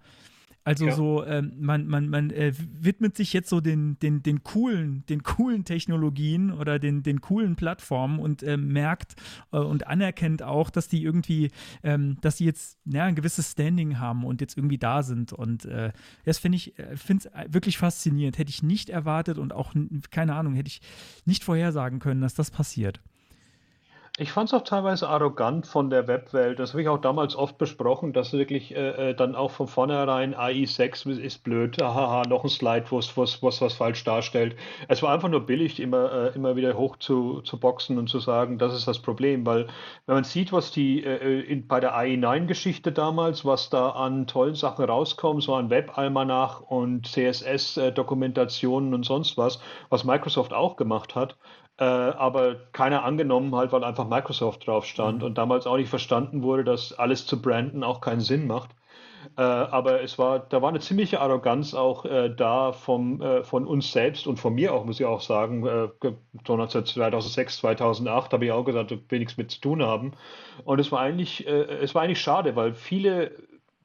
Also 0.62 0.86
Ja. 0.86 0.92
so, 0.92 1.24
ähm, 1.24 1.52
man, 1.58 1.86
man, 1.86 2.08
man 2.08 2.30
äh, 2.30 2.52
widmet 2.56 3.16
sich 3.16 3.32
jetzt 3.32 3.48
so 3.48 3.60
den, 3.60 3.98
den, 4.00 4.22
den 4.22 4.42
coolen, 4.42 5.04
den 5.08 5.22
coolen 5.22 5.64
Technologien 5.64 6.52
oder 6.52 6.78
den, 6.78 7.02
den 7.02 7.22
coolen 7.22 7.56
Plattformen 7.56 8.18
und 8.18 8.42
äh, 8.42 8.58
merkt 8.58 9.14
äh, 9.52 9.58
und 9.58 9.86
anerkennt 9.86 10.42
auch, 10.42 10.68
dass 10.68 10.88
die 10.88 11.02
irgendwie, 11.02 11.50
ähm, 11.82 12.18
dass 12.20 12.36
die 12.36 12.44
jetzt 12.44 12.78
ja, 12.84 13.04
ein 13.04 13.14
gewisses 13.14 13.52
Standing 13.52 13.98
haben 13.98 14.24
und 14.24 14.42
jetzt 14.42 14.56
irgendwie 14.58 14.78
da 14.78 15.02
sind. 15.02 15.32
Und 15.32 15.64
äh, 15.64 15.92
das 16.24 16.38
finde 16.38 16.56
ich, 16.56 16.78
äh, 16.78 16.96
finde 16.96 17.30
es 17.32 17.52
wirklich 17.54 17.78
faszinierend. 17.78 18.36
Hätte 18.36 18.50
ich 18.50 18.62
nicht 18.62 18.90
erwartet 18.90 19.38
und 19.38 19.54
auch, 19.54 19.74
keine 20.10 20.34
Ahnung, 20.34 20.54
hätte 20.54 20.68
ich 20.68 20.82
nicht 21.24 21.42
vorhersagen 21.42 22.00
können, 22.00 22.20
dass 22.20 22.34
das 22.34 22.50
passiert. 22.50 23.00
Ich 24.20 24.32
fand 24.32 24.50
es 24.50 24.54
auch 24.54 24.64
teilweise 24.64 25.08
arrogant 25.08 25.66
von 25.66 25.88
der 25.88 26.06
Webwelt. 26.06 26.58
Das 26.58 26.74
habe 26.74 26.82
ich 26.82 26.88
auch 26.90 27.00
damals 27.00 27.34
oft 27.34 27.56
besprochen, 27.56 28.12
dass 28.12 28.34
wirklich 28.34 28.76
äh, 28.76 29.12
äh, 29.12 29.14
dann 29.14 29.34
auch 29.34 29.50
von 29.50 29.66
vornherein 29.66 30.34
AI6 30.34 31.18
ist 31.18 31.42
blöd, 31.42 31.80
haha, 31.80 32.24
noch 32.28 32.44
ein 32.44 32.50
Slide, 32.50 32.84
wo 32.90 32.98
es 32.98 33.16
was, 33.16 33.42
was, 33.42 33.62
was 33.62 33.72
falsch 33.72 34.04
darstellt. 34.04 34.56
Es 34.88 35.02
war 35.02 35.14
einfach 35.14 35.30
nur 35.30 35.46
billig, 35.46 35.80
immer, 35.80 36.12
äh, 36.12 36.34
immer 36.34 36.54
wieder 36.54 36.76
hoch 36.76 36.98
zu, 36.98 37.40
zu 37.40 37.58
boxen 37.58 37.96
und 37.96 38.10
zu 38.10 38.18
sagen, 38.18 38.58
das 38.58 38.74
ist 38.74 38.86
das 38.86 38.98
Problem. 38.98 39.46
Weil 39.46 39.68
wenn 40.04 40.16
man 40.16 40.24
sieht, 40.24 40.52
was 40.52 40.70
die 40.70 41.02
äh, 41.02 41.40
in, 41.40 41.66
bei 41.66 41.80
der 41.80 41.96
AI9-Geschichte 41.96 42.92
damals, 42.92 43.46
was 43.46 43.70
da 43.70 43.88
an 43.88 44.26
tollen 44.26 44.54
Sachen 44.54 44.84
rauskommt, 44.84 45.42
so 45.42 45.54
an 45.54 45.70
Web-Almanach 45.70 46.60
und 46.60 47.06
CSS-Dokumentationen 47.06 48.92
und 48.92 49.06
sonst 49.06 49.38
was, 49.38 49.62
was 49.88 50.04
Microsoft 50.04 50.52
auch 50.52 50.76
gemacht 50.76 51.14
hat, 51.14 51.38
äh, 51.80 51.84
aber 51.84 52.56
keiner 52.72 53.04
angenommen 53.04 53.54
halt, 53.54 53.72
weil 53.72 53.84
einfach 53.84 54.06
Microsoft 54.06 54.66
drauf 54.66 54.84
stand 54.84 55.22
und 55.22 55.38
damals 55.38 55.66
auch 55.66 55.78
nicht 55.78 55.88
verstanden 55.88 56.42
wurde, 56.42 56.62
dass 56.62 56.92
alles 56.92 57.24
zu 57.24 57.40
branden 57.40 57.82
auch 57.82 58.02
keinen 58.02 58.20
Sinn 58.20 58.46
macht. 58.46 58.70
Äh, 59.36 59.42
aber 59.42 60.02
es 60.02 60.18
war, 60.18 60.40
da 60.40 60.60
war 60.60 60.68
eine 60.68 60.80
ziemliche 60.80 61.20
Arroganz 61.20 61.72
auch 61.72 62.04
äh, 62.04 62.28
da 62.34 62.72
vom, 62.72 63.22
äh, 63.22 63.44
von 63.44 63.66
uns 63.66 63.92
selbst 63.92 64.26
und 64.26 64.38
von 64.38 64.54
mir 64.54 64.74
auch, 64.74 64.84
muss 64.84 65.00
ich 65.00 65.06
auch 65.06 65.22
sagen. 65.22 65.66
Äh, 65.66 65.88
so 66.46 66.66
2006, 66.66 67.58
2008 67.58 68.32
habe 68.34 68.44
ich 68.44 68.52
auch 68.52 68.64
gesagt, 68.64 68.92
ich 68.92 69.00
will 69.08 69.18
nichts 69.18 69.38
mit 69.38 69.50
zu 69.50 69.60
tun 69.60 69.82
haben. 69.82 70.12
Und 70.64 70.80
es 70.80 70.92
war 70.92 71.00
eigentlich, 71.00 71.46
äh, 71.46 71.62
es 71.80 71.94
war 71.94 72.02
eigentlich 72.02 72.20
schade, 72.20 72.56
weil 72.56 72.74
viele 72.74 73.32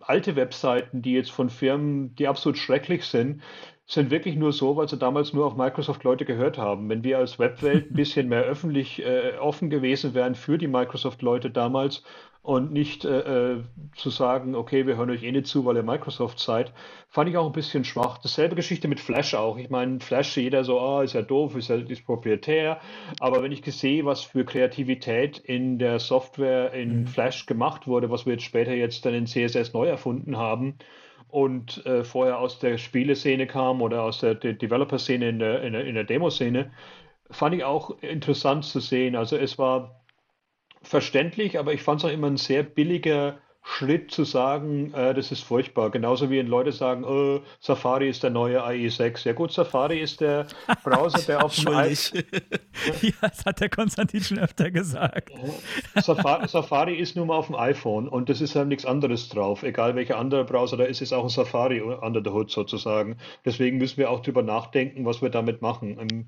alte 0.02 0.36
Webseiten, 0.36 1.02
die 1.02 1.14
jetzt 1.14 1.32
von 1.32 1.50
Firmen, 1.50 2.14
die 2.16 2.28
absolut 2.28 2.58
schrecklich 2.58 3.06
sind, 3.06 3.42
sind 3.88 4.10
wirklich 4.10 4.36
nur 4.36 4.52
so, 4.52 4.76
weil 4.78 4.90
sie 4.90 4.98
damals 4.98 5.34
nur 5.34 5.46
auf 5.46 5.56
Microsoft-Leute 5.56 6.26
gehört 6.26 6.58
haben. 6.58 6.90
Wenn 6.90 7.04
wir 7.04 7.20
als 7.20 7.38
Webwelt 7.38 7.92
ein 7.92 7.96
bisschen 7.96 8.30
mehr 8.30 8.44
öffentlich 8.44 9.04
äh, 9.06 9.38
offen 9.40 9.70
gewesen 9.70 10.14
wären 10.16 10.34
für 10.34 10.58
die 10.58 10.68
Microsoft-Leute 10.68 11.52
damals 11.52 12.04
und 12.46 12.72
nicht 12.72 13.06
äh, 13.06 13.54
äh, 13.54 13.64
zu 13.96 14.10
sagen, 14.10 14.56
okay, 14.56 14.86
wir 14.86 14.98
hören 14.98 15.10
euch 15.10 15.24
eh 15.24 15.32
nicht 15.32 15.48
zu, 15.48 15.66
weil 15.66 15.76
ihr 15.76 15.84
Microsoft 15.84 16.40
seid, 16.40 16.74
fand 17.10 17.30
ich 17.30 17.38
auch 17.38 17.46
ein 17.46 17.52
bisschen 17.52 17.84
schwach. 17.84 18.20
Dasselbe 18.20 18.56
Geschichte 18.56 18.88
mit 18.88 19.00
Flash 19.00 19.34
auch. 19.34 19.58
Ich 19.58 19.70
meine, 19.70 20.00
Flash, 20.00 20.38
jeder 20.38 20.64
so, 20.64 20.80
ah, 20.80 21.04
ist 21.04 21.14
ja 21.14 21.24
doof, 21.24 21.56
ist 21.56 21.70
ja 21.70 21.76
ist 21.76 22.06
proprietär. 22.06 22.80
Aber 23.20 23.42
wenn 23.42 23.52
ich 23.52 23.64
sehe, 23.66 24.06
was 24.06 24.22
für 24.22 24.46
Kreativität 24.46 25.40
in 25.40 25.80
der 25.80 26.00
Software 26.00 26.72
in 26.74 27.02
mhm. 27.02 27.08
Flash 27.08 27.48
gemacht 27.48 27.88
wurde, 27.88 28.12
was 28.12 28.26
wir 28.26 28.34
jetzt 28.34 28.46
später 28.46 28.74
jetzt 28.74 29.06
dann 29.06 29.16
in 29.16 29.26
CSS 29.26 29.74
neu 29.74 29.88
erfunden 29.88 30.38
haben, 30.38 30.76
und 31.30 31.86
äh, 31.86 32.04
vorher 32.04 32.40
aus 32.40 32.60
der 32.60 32.78
Spieleszene 32.78 33.48
kam 33.48 33.82
oder 33.82 34.04
aus 34.04 34.20
der 34.20 34.36
De 34.36 34.54
Developer-Szene 34.54 35.30
in 35.30 35.40
der, 35.40 35.62
in 35.64 35.74
der, 35.74 35.84
der 35.92 36.04
Demo-Szene, 36.04 36.72
fand 37.32 37.56
ich 37.56 37.64
auch 37.64 38.02
interessant 38.02 38.66
zu 38.66 38.80
sehen. 38.80 39.16
Also 39.16 39.36
es 39.38 39.58
war 39.58 40.06
verständlich, 40.82 41.58
aber 41.60 41.74
ich 41.74 41.82
fand 41.82 42.02
es 42.02 42.06
auch 42.06 42.14
immer 42.14 42.28
ein 42.28 42.38
sehr 42.38 42.64
billiger 42.64 43.40
Schritt 43.68 44.12
zu 44.12 44.24
sagen, 44.26 44.94
äh, 44.94 45.16
das 45.16 45.32
ist 45.32 45.44
furchtbar. 45.44 45.90
Genauso 45.90 46.30
wie 46.30 46.38
wenn 46.38 46.48
Leute 46.48 46.72
sagen, 46.72 47.04
oh, 47.04 47.42
Safari 47.60 48.08
ist 48.08 48.22
der 48.22 48.30
neue 48.30 48.64
IE6. 48.64 49.26
Ja 49.26 49.34
gut, 49.34 49.52
Safari 49.52 50.00
ist 50.00 50.22
der 50.22 50.46
Browser, 50.84 51.20
der 51.24 51.44
auf 51.44 51.56
dem 51.56 51.70
iPhone. 51.70 52.24
ja, 53.02 53.12
das 53.22 53.44
hat 53.44 53.60
der 53.60 53.70
Konstantin 53.70 54.22
schon 54.22 54.38
öfter 54.38 54.70
gesagt. 54.70 55.32
Safari, 55.96 56.48
Safari, 56.48 56.96
ist 56.96 57.16
nun 57.16 57.28
mal 57.28 57.38
auf 57.38 57.48
dem 57.48 57.56
iPhone 57.56 58.08
und 58.08 58.30
das 58.30 58.40
ist 58.40 58.56
halt 58.56 58.68
nichts 58.68 58.86
anderes 58.86 59.30
drauf. 59.30 59.64
Egal 59.64 59.96
welcher 59.96 60.20
andere 60.20 60.46
Browser 60.46 60.78
da 60.78 60.84
ist, 60.84 61.02
ist 61.02 61.12
auch 61.12 61.24
ein 61.24 61.30
Safari 61.30 61.82
under 61.82 62.22
the 62.24 62.30
hood 62.30 62.52
sozusagen. 62.52 63.18
Deswegen 63.46 63.80
müssen 63.80 63.98
wir 63.98 64.12
auch 64.12 64.22
drüber 64.22 64.44
nachdenken, 64.44 65.06
was 65.06 65.24
wir 65.24 65.30
damit 65.30 65.64
machen. 65.64 65.98
Ähm, 66.00 66.28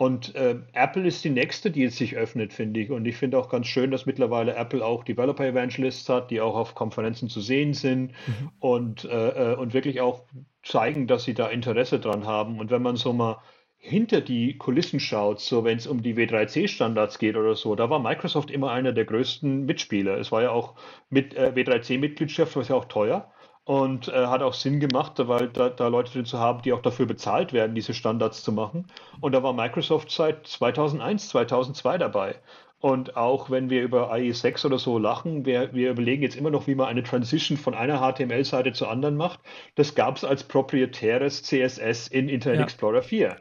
und 0.00 0.34
äh, 0.34 0.56
Apple 0.72 1.06
ist 1.06 1.22
die 1.24 1.28
nächste, 1.28 1.70
die 1.70 1.82
jetzt 1.82 1.98
sich 1.98 2.16
öffnet, 2.16 2.54
finde 2.54 2.80
ich. 2.80 2.90
Und 2.90 3.04
ich 3.04 3.18
finde 3.18 3.38
auch 3.38 3.50
ganz 3.50 3.66
schön, 3.66 3.90
dass 3.90 4.06
mittlerweile 4.06 4.54
Apple 4.54 4.82
auch 4.82 5.04
Developer 5.04 5.44
Evangelists 5.44 6.08
hat, 6.08 6.30
die 6.30 6.40
auch 6.40 6.56
auf 6.56 6.74
Konferenzen 6.74 7.28
zu 7.28 7.42
sehen 7.42 7.74
sind 7.74 8.12
mhm. 8.26 8.50
und, 8.60 9.04
äh, 9.04 9.52
äh, 9.52 9.56
und 9.56 9.74
wirklich 9.74 10.00
auch 10.00 10.24
zeigen, 10.62 11.06
dass 11.06 11.24
sie 11.24 11.34
da 11.34 11.48
Interesse 11.48 12.00
dran 12.00 12.24
haben. 12.24 12.60
Und 12.60 12.70
wenn 12.70 12.80
man 12.80 12.96
so 12.96 13.12
mal 13.12 13.42
hinter 13.76 14.22
die 14.22 14.56
Kulissen 14.56 15.00
schaut, 15.00 15.38
so 15.38 15.64
wenn 15.64 15.76
es 15.76 15.86
um 15.86 16.00
die 16.00 16.14
W3C-Standards 16.14 17.18
geht 17.18 17.36
oder 17.36 17.54
so, 17.54 17.74
da 17.74 17.90
war 17.90 17.98
Microsoft 17.98 18.50
immer 18.50 18.70
einer 18.70 18.92
der 18.92 19.04
größten 19.04 19.66
Mitspieler. 19.66 20.16
Es 20.16 20.32
war 20.32 20.40
ja 20.40 20.50
auch 20.50 20.76
mit 21.10 21.34
äh, 21.34 21.52
W3C-Mitgliedschaft, 21.54 22.56
was 22.56 22.68
ja 22.68 22.74
auch 22.74 22.86
teuer 22.86 23.30
und 23.64 24.08
äh, 24.08 24.26
hat 24.26 24.42
auch 24.42 24.54
Sinn 24.54 24.80
gemacht, 24.80 25.14
weil 25.16 25.48
da, 25.48 25.68
da, 25.68 25.88
Leute 25.88 26.12
drin 26.12 26.24
zu 26.24 26.38
haben, 26.38 26.62
die 26.62 26.72
auch 26.72 26.82
dafür 26.82 27.06
bezahlt 27.06 27.52
werden, 27.52 27.74
diese 27.74 27.94
Standards 27.94 28.42
zu 28.42 28.52
machen. 28.52 28.86
Und 29.20 29.32
da 29.32 29.42
war 29.42 29.52
Microsoft 29.52 30.10
seit 30.10 30.46
2001, 30.46 31.28
2002 31.28 31.98
dabei. 31.98 32.36
Und 32.80 33.16
auch 33.16 33.50
wenn 33.50 33.68
wir 33.68 33.82
über 33.82 34.10
IE6 34.12 34.64
oder 34.64 34.78
so 34.78 34.98
lachen, 34.98 35.44
wir, 35.44 35.74
wir 35.74 35.90
überlegen 35.90 36.22
jetzt 36.22 36.36
immer 36.36 36.50
noch, 36.50 36.66
wie 36.66 36.74
man 36.74 36.88
eine 36.88 37.02
Transition 37.02 37.58
von 37.58 37.74
einer 37.74 37.98
HTML-Seite 38.00 38.72
zur 38.72 38.90
anderen 38.90 39.16
macht. 39.16 39.40
Das 39.74 39.94
gab 39.94 40.16
es 40.16 40.24
als 40.24 40.44
proprietäres 40.44 41.42
CSS 41.42 42.08
in 42.08 42.30
Internet 42.30 42.60
ja. 42.60 42.64
Explorer 42.64 43.02
4. 43.02 43.36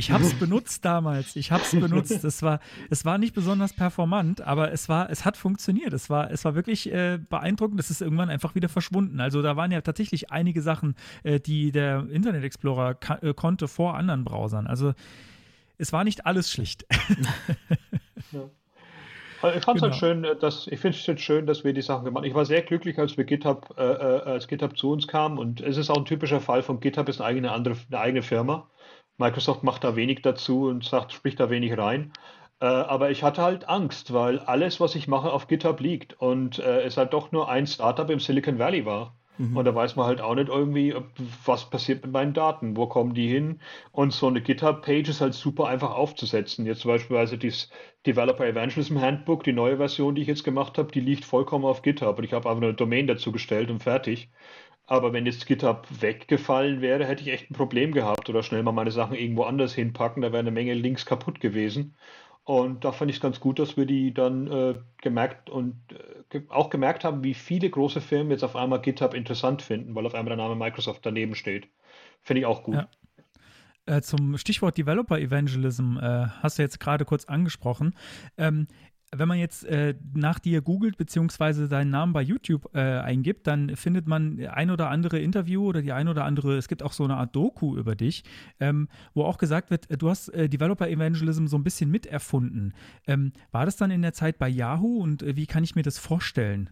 Ich 0.00 0.10
habe 0.10 0.24
es 0.24 0.32
benutzt 0.38 0.82
damals. 0.86 1.36
Ich 1.36 1.52
habe 1.52 1.62
es 1.62 1.72
benutzt. 1.72 2.24
Es 2.24 2.42
war, 2.42 2.60
es 2.88 3.04
war 3.04 3.18
nicht 3.18 3.34
besonders 3.34 3.74
performant, 3.74 4.40
aber 4.40 4.72
es 4.72 4.88
war, 4.88 5.10
es 5.10 5.26
hat 5.26 5.36
funktioniert. 5.36 5.92
Es 5.92 6.08
war, 6.08 6.30
es 6.30 6.42
war 6.46 6.54
wirklich 6.54 6.90
äh, 6.90 7.18
beeindruckend. 7.18 7.78
Es 7.78 7.90
ist 7.90 8.00
irgendwann 8.00 8.30
einfach 8.30 8.54
wieder 8.54 8.70
verschwunden. 8.70 9.20
Also 9.20 9.42
da 9.42 9.56
waren 9.56 9.70
ja 9.70 9.82
tatsächlich 9.82 10.30
einige 10.30 10.62
Sachen, 10.62 10.94
äh, 11.22 11.38
die 11.38 11.70
der 11.70 12.08
Internet 12.10 12.44
Explorer 12.44 12.96
äh, 13.20 13.34
konnte 13.34 13.68
vor 13.68 13.94
anderen 13.94 14.24
Browsern. 14.24 14.66
Also 14.66 14.94
es 15.76 15.92
war 15.92 16.02
nicht 16.02 16.24
alles 16.24 16.50
schlicht. 16.50 16.86
ja. 18.32 18.48
Also 19.42 19.58
ich 19.58 19.64
fand 19.64 19.76
es 19.76 19.82
halt 19.82 19.92
genau. 19.92 19.92
halt 19.92 19.94
schön, 19.94 20.24
äh, 20.24 20.36
dass 20.36 20.66
ich 20.66 20.80
finde 20.80 20.96
es 20.96 21.06
jetzt 21.06 21.22
schön, 21.22 21.46
dass 21.46 21.62
wir 21.62 21.74
die 21.74 21.82
Sachen 21.82 22.06
gemacht 22.06 22.22
haben. 22.22 22.28
Ich 22.28 22.34
war 22.34 22.46
sehr 22.46 22.62
glücklich, 22.62 22.98
als 22.98 23.18
wir 23.18 23.24
GitHub, 23.24 23.74
äh, 23.76 23.82
äh, 23.82 24.22
als 24.22 24.48
GitHub 24.48 24.78
zu 24.78 24.90
uns 24.92 25.06
kam 25.06 25.38
und 25.38 25.60
es 25.60 25.76
ist 25.76 25.90
auch 25.90 25.98
ein 25.98 26.06
typischer 26.06 26.40
Fall 26.40 26.62
von 26.62 26.80
GitHub 26.80 27.08
ist 27.08 27.20
eine 27.20 27.28
eigene 27.28 27.52
andere, 27.52 27.76
eine 27.90 28.00
eigene 28.00 28.22
Firma. 28.22 28.66
Microsoft 29.20 29.62
macht 29.62 29.84
da 29.84 29.94
wenig 29.94 30.22
dazu 30.22 30.64
und 30.64 30.84
sagt, 30.84 31.12
spricht 31.12 31.38
da 31.38 31.50
wenig 31.50 31.76
rein. 31.76 32.12
Äh, 32.60 32.64
aber 32.64 33.10
ich 33.10 33.22
hatte 33.22 33.42
halt 33.42 33.68
Angst, 33.68 34.12
weil 34.12 34.38
alles, 34.40 34.80
was 34.80 34.94
ich 34.94 35.08
mache, 35.08 35.32
auf 35.32 35.46
GitHub 35.46 35.80
liegt 35.80 36.20
und 36.20 36.58
äh, 36.58 36.82
es 36.82 36.96
halt 36.96 37.12
doch 37.12 37.30
nur 37.30 37.48
ein 37.48 37.66
Startup 37.66 38.08
im 38.10 38.18
Silicon 38.18 38.58
Valley 38.58 38.84
war. 38.86 39.14
Mhm. 39.36 39.56
Und 39.56 39.64
da 39.64 39.74
weiß 39.74 39.96
man 39.96 40.06
halt 40.06 40.20
auch 40.20 40.34
nicht 40.34 40.48
irgendwie, 40.48 40.94
was 41.44 41.70
passiert 41.70 42.02
mit 42.02 42.12
meinen 42.12 42.34
Daten, 42.34 42.76
wo 42.76 42.86
kommen 42.86 43.14
die 43.14 43.28
hin. 43.28 43.60
Und 43.92 44.12
so 44.12 44.26
eine 44.26 44.42
GitHub-Page 44.42 45.08
ist 45.08 45.20
halt 45.20 45.34
super 45.34 45.68
einfach 45.68 45.92
aufzusetzen. 45.92 46.66
Jetzt 46.66 46.84
beispielsweise 46.84 47.38
dieses 47.38 47.70
Developer 48.06 48.46
Evangelism 48.46 49.00
Handbook, 49.00 49.44
die 49.44 49.52
neue 49.52 49.78
Version, 49.78 50.14
die 50.14 50.22
ich 50.22 50.28
jetzt 50.28 50.44
gemacht 50.44 50.76
habe, 50.76 50.92
die 50.92 51.00
liegt 51.00 51.24
vollkommen 51.24 51.64
auf 51.64 51.82
GitHub. 51.82 52.18
Und 52.18 52.24
ich 52.24 52.32
habe 52.32 52.48
einfach 52.48 52.62
eine 52.62 52.74
Domain 52.74 53.06
dazu 53.06 53.32
gestellt 53.32 53.70
und 53.70 53.82
fertig. 53.82 54.30
Aber 54.90 55.12
wenn 55.12 55.24
jetzt 55.24 55.46
GitHub 55.46 55.86
weggefallen 56.00 56.80
wäre, 56.80 57.06
hätte 57.06 57.22
ich 57.22 57.28
echt 57.28 57.48
ein 57.48 57.54
Problem 57.54 57.92
gehabt 57.92 58.28
oder 58.28 58.42
schnell 58.42 58.64
mal 58.64 58.72
meine 58.72 58.90
Sachen 58.90 59.14
irgendwo 59.14 59.44
anders 59.44 59.72
hinpacken. 59.72 60.20
Da 60.20 60.32
wäre 60.32 60.40
eine 60.40 60.50
Menge 60.50 60.74
Links 60.74 61.06
kaputt 61.06 61.38
gewesen. 61.38 61.94
Und 62.42 62.84
da 62.84 62.90
fand 62.90 63.08
ich 63.08 63.18
es 63.18 63.22
ganz 63.22 63.38
gut, 63.38 63.60
dass 63.60 63.76
wir 63.76 63.86
die 63.86 64.12
dann 64.12 64.48
äh, 64.48 64.74
gemerkt 65.00 65.48
und 65.48 65.76
äh, 66.32 66.40
auch 66.48 66.70
gemerkt 66.70 67.04
haben, 67.04 67.22
wie 67.22 67.34
viele 67.34 67.70
große 67.70 68.00
Firmen 68.00 68.32
jetzt 68.32 68.42
auf 68.42 68.56
einmal 68.56 68.80
GitHub 68.80 69.14
interessant 69.14 69.62
finden, 69.62 69.94
weil 69.94 70.06
auf 70.06 70.14
einmal 70.14 70.36
der 70.36 70.44
Name 70.44 70.56
Microsoft 70.56 71.06
daneben 71.06 71.36
steht. 71.36 71.68
Finde 72.20 72.40
ich 72.40 72.46
auch 72.46 72.64
gut. 72.64 72.74
Ja. 72.74 72.88
Äh, 73.86 74.02
zum 74.02 74.36
Stichwort 74.38 74.76
Developer 74.76 75.20
Evangelism 75.20 75.98
äh, 75.98 76.26
hast 76.42 76.58
du 76.58 76.62
jetzt 76.62 76.80
gerade 76.80 77.04
kurz 77.04 77.26
angesprochen. 77.26 77.94
Ähm, 78.36 78.66
wenn 79.12 79.26
man 79.26 79.38
jetzt 79.38 79.64
äh, 79.64 79.94
nach 80.14 80.38
dir 80.38 80.62
googelt, 80.62 80.96
beziehungsweise 80.96 81.68
deinen 81.68 81.90
Namen 81.90 82.12
bei 82.12 82.22
YouTube 82.22 82.70
äh, 82.74 82.78
eingibt, 82.78 83.46
dann 83.46 83.74
findet 83.74 84.06
man 84.06 84.40
ein 84.46 84.70
oder 84.70 84.88
andere 84.88 85.18
Interview 85.18 85.66
oder 85.66 85.82
die 85.82 85.92
ein 85.92 86.06
oder 86.06 86.24
andere, 86.24 86.56
es 86.56 86.68
gibt 86.68 86.82
auch 86.82 86.92
so 86.92 87.04
eine 87.04 87.16
Art 87.16 87.34
Doku 87.34 87.76
über 87.76 87.96
dich, 87.96 88.22
ähm, 88.60 88.88
wo 89.12 89.24
auch 89.24 89.38
gesagt 89.38 89.70
wird, 89.70 89.86
du 90.00 90.08
hast 90.08 90.28
äh, 90.28 90.48
Developer 90.48 90.88
Evangelism 90.88 91.46
so 91.46 91.58
ein 91.58 91.64
bisschen 91.64 91.90
miterfunden. 91.90 92.72
Ähm, 93.06 93.32
war 93.50 93.64
das 93.64 93.76
dann 93.76 93.90
in 93.90 94.02
der 94.02 94.12
Zeit 94.12 94.38
bei 94.38 94.48
Yahoo 94.48 95.00
und 95.02 95.22
äh, 95.22 95.34
wie 95.34 95.46
kann 95.46 95.64
ich 95.64 95.74
mir 95.74 95.82
das 95.82 95.98
vorstellen? 95.98 96.70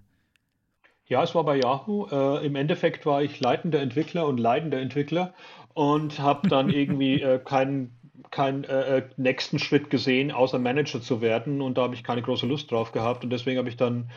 Ja, 1.07 1.23
es 1.23 1.35
war 1.35 1.43
bei 1.43 1.57
Yahoo. 1.57 2.07
Äh, 2.07 2.47
Im 2.47 2.55
Endeffekt 2.55 3.07
war 3.07 3.23
ich 3.23 3.41
leitender 3.41 3.81
Entwickler 3.81 4.27
und 4.27 4.39
leidender 4.39 4.79
Entwickler 4.79 5.35
und 5.75 6.19
habe 6.21 6.49
dann 6.49 6.69
irgendwie 6.71 7.21
äh, 7.21 7.39
keinen 7.39 7.98
keinen 8.31 8.65
äh, 8.65 8.99
äh, 8.99 9.03
nächsten 9.17 9.59
Schritt 9.59 9.91
gesehen, 9.91 10.33
außer 10.33 10.59
Manager 10.59 11.01
zu 11.01 11.21
werden. 11.21 11.61
Und 11.61 11.79
da 11.79 11.83
habe 11.83 11.95
ich 11.95 12.05
keine 12.05 12.23
große 12.23 12.47
Lust 12.47 12.71
drauf 12.71 12.93
gehabt. 12.93 13.25
Und 13.25 13.31
deswegen 13.31 13.59
habe 13.59 13.69
ich 13.69 13.77
dann 13.77 14.11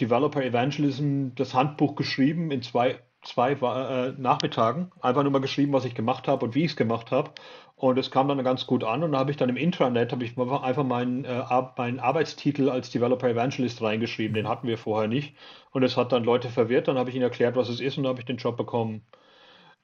Developer 0.00 0.42
Evangelism, 0.42 1.28
das 1.36 1.54
Handbuch 1.54 1.94
geschrieben 1.94 2.50
in 2.50 2.62
zwei, 2.62 2.98
zwei 3.22 3.52
äh, 3.52 4.12
Nachmittagen. 4.20 4.90
Einfach 5.00 5.22
nur 5.22 5.32
mal 5.32 5.40
geschrieben, 5.40 5.72
was 5.72 5.84
ich 5.84 5.94
gemacht 5.94 6.28
habe 6.28 6.44
und 6.46 6.54
wie 6.54 6.64
ich 6.64 6.72
es 6.72 6.76
gemacht 6.76 7.10
habe. 7.10 7.30
Und 7.76 7.98
es 7.98 8.10
kam 8.10 8.28
dann 8.28 8.42
ganz 8.44 8.66
gut 8.66 8.84
an. 8.84 9.02
Und 9.02 9.12
da 9.12 9.18
habe 9.18 9.30
ich 9.30 9.36
dann 9.36 9.48
im 9.48 9.56
Intranet 9.56 10.12
ich 10.22 10.38
einfach 10.38 10.84
meinen, 10.84 11.24
äh, 11.24 11.42
meinen 11.76 12.00
Arbeitstitel 12.00 12.68
als 12.70 12.90
Developer 12.90 13.28
Evangelist 13.28 13.82
reingeschrieben. 13.82 14.34
Den 14.34 14.48
hatten 14.48 14.66
wir 14.68 14.78
vorher 14.78 15.08
nicht. 15.08 15.36
Und 15.70 15.82
es 15.82 15.96
hat 15.96 16.12
dann 16.12 16.24
Leute 16.24 16.48
verwirrt. 16.48 16.88
Dann 16.88 16.98
habe 16.98 17.10
ich 17.10 17.16
ihnen 17.16 17.24
erklärt, 17.24 17.56
was 17.56 17.68
es 17.68 17.80
ist 17.80 17.96
und 17.98 18.04
dann 18.04 18.10
habe 18.10 18.20
ich 18.20 18.26
den 18.26 18.36
Job 18.36 18.56
bekommen. 18.56 19.02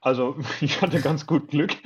Also 0.01 0.35
ich 0.61 0.81
hatte 0.81 0.99
ganz 0.99 1.25
gut 1.25 1.49
Glück. 1.49 1.75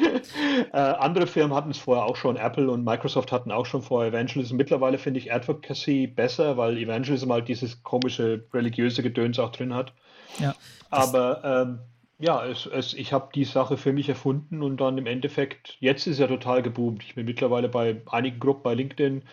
Äh, 0.71 0.77
andere 0.77 1.27
Firmen 1.27 1.55
hatten 1.55 1.71
es 1.71 1.77
vorher 1.77 2.05
auch 2.05 2.15
schon. 2.15 2.37
Apple 2.37 2.71
und 2.71 2.83
Microsoft 2.83 3.31
hatten 3.31 3.51
auch 3.51 3.65
schon 3.65 3.81
vorher 3.81 4.11
Evangelism. 4.11 4.55
Mittlerweile 4.55 4.97
finde 4.97 5.19
ich 5.19 5.31
Advocacy 5.33 6.07
besser, 6.07 6.55
weil 6.55 6.77
Evangelism 6.77 7.31
halt 7.31 7.49
dieses 7.49 7.83
komische 7.83 8.45
religiöse 8.53 9.03
Gedöns 9.03 9.37
auch 9.37 9.51
drin 9.51 9.73
hat. 9.73 9.93
Ja. 10.39 10.55
Aber 10.89 11.43
ähm, 11.43 11.79
ja, 12.19 12.45
es, 12.45 12.65
es, 12.65 12.93
ich 12.93 13.11
habe 13.11 13.29
die 13.35 13.43
Sache 13.43 13.77
für 13.77 13.91
mich 13.91 14.07
erfunden 14.07 14.63
und 14.63 14.77
dann 14.77 14.97
im 14.97 15.05
Endeffekt, 15.05 15.75
jetzt 15.79 16.07
ist 16.07 16.19
ja 16.19 16.27
total 16.27 16.61
geboomt. 16.61 17.03
Ich 17.03 17.15
bin 17.15 17.25
mittlerweile 17.25 17.67
bei 17.67 18.01
einigen 18.09 18.39
Gruppen 18.39 18.63
bei 18.63 18.73
LinkedIn 18.73 19.23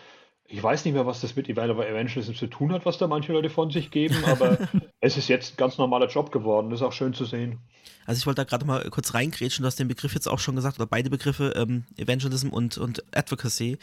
ich 0.53 0.61
weiß 0.61 0.85
nicht 0.85 0.93
mehr, 0.93 1.07
was 1.07 1.19
das 1.19 1.35
mit 1.35 1.47
Developer 1.47 1.87
Evangelism 1.87 2.35
zu 2.35 2.45
tun 2.45 2.73
hat, 2.73 2.85
was 2.85 2.99
da 2.99 3.07
manche 3.07 3.33
Leute 3.33 3.49
von 3.49 3.71
sich 3.71 3.89
geben, 3.89 4.23
aber 4.25 4.59
es 5.01 5.17
ist 5.17 5.27
jetzt 5.27 5.53
ein 5.53 5.57
ganz 5.57 5.79
normaler 5.79 6.07
Job 6.07 6.31
geworden. 6.31 6.69
Das 6.69 6.79
ist 6.79 6.85
auch 6.85 6.93
schön 6.93 7.15
zu 7.15 7.25
sehen. 7.25 7.57
Also 8.05 8.19
ich 8.19 8.27
wollte 8.27 8.41
da 8.41 8.43
gerade 8.43 8.63
mal 8.63 8.87
kurz 8.91 9.15
reingrätschen, 9.15 9.63
du 9.63 9.67
hast 9.67 9.79
den 9.79 9.87
Begriff 9.87 10.13
jetzt 10.13 10.27
auch 10.27 10.37
schon 10.37 10.55
gesagt, 10.55 10.77
oder 10.77 10.85
beide 10.85 11.09
Begriffe, 11.09 11.53
ähm, 11.55 11.85
Evangelism 11.97 12.49
und, 12.49 12.77
und 12.77 13.03
Advocacy. 13.15 13.79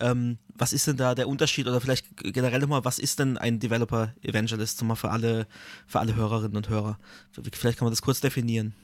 Ähm, 0.00 0.38
was 0.56 0.72
ist 0.72 0.88
denn 0.88 0.96
da 0.96 1.14
der 1.14 1.28
Unterschied 1.28 1.68
oder 1.68 1.80
vielleicht 1.80 2.16
generell 2.16 2.58
nochmal, 2.58 2.84
was 2.84 2.98
ist 2.98 3.20
denn 3.20 3.38
ein 3.38 3.60
Developer 3.60 4.12
Evangelist, 4.20 4.82
mal 4.82 4.96
für 4.96 5.10
alle, 5.10 5.46
für 5.86 6.00
alle 6.00 6.16
Hörerinnen 6.16 6.56
und 6.56 6.68
Hörer? 6.68 6.98
Vielleicht 7.52 7.78
kann 7.78 7.86
man 7.86 7.92
das 7.92 8.02
kurz 8.02 8.20
definieren. 8.20 8.74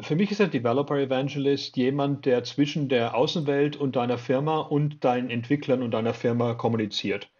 Für 0.00 0.16
mich 0.16 0.30
ist 0.32 0.40
ein 0.40 0.50
Developer 0.50 0.98
Evangelist 0.98 1.76
jemand, 1.76 2.26
der 2.26 2.42
zwischen 2.44 2.88
der 2.88 3.14
Außenwelt 3.16 3.76
und 3.76 3.96
deiner 3.96 4.18
Firma 4.18 4.60
und 4.60 5.04
deinen 5.04 5.30
Entwicklern 5.30 5.82
und 5.82 5.92
deiner 5.92 6.14
Firma 6.14 6.54
kommuniziert. 6.54 7.30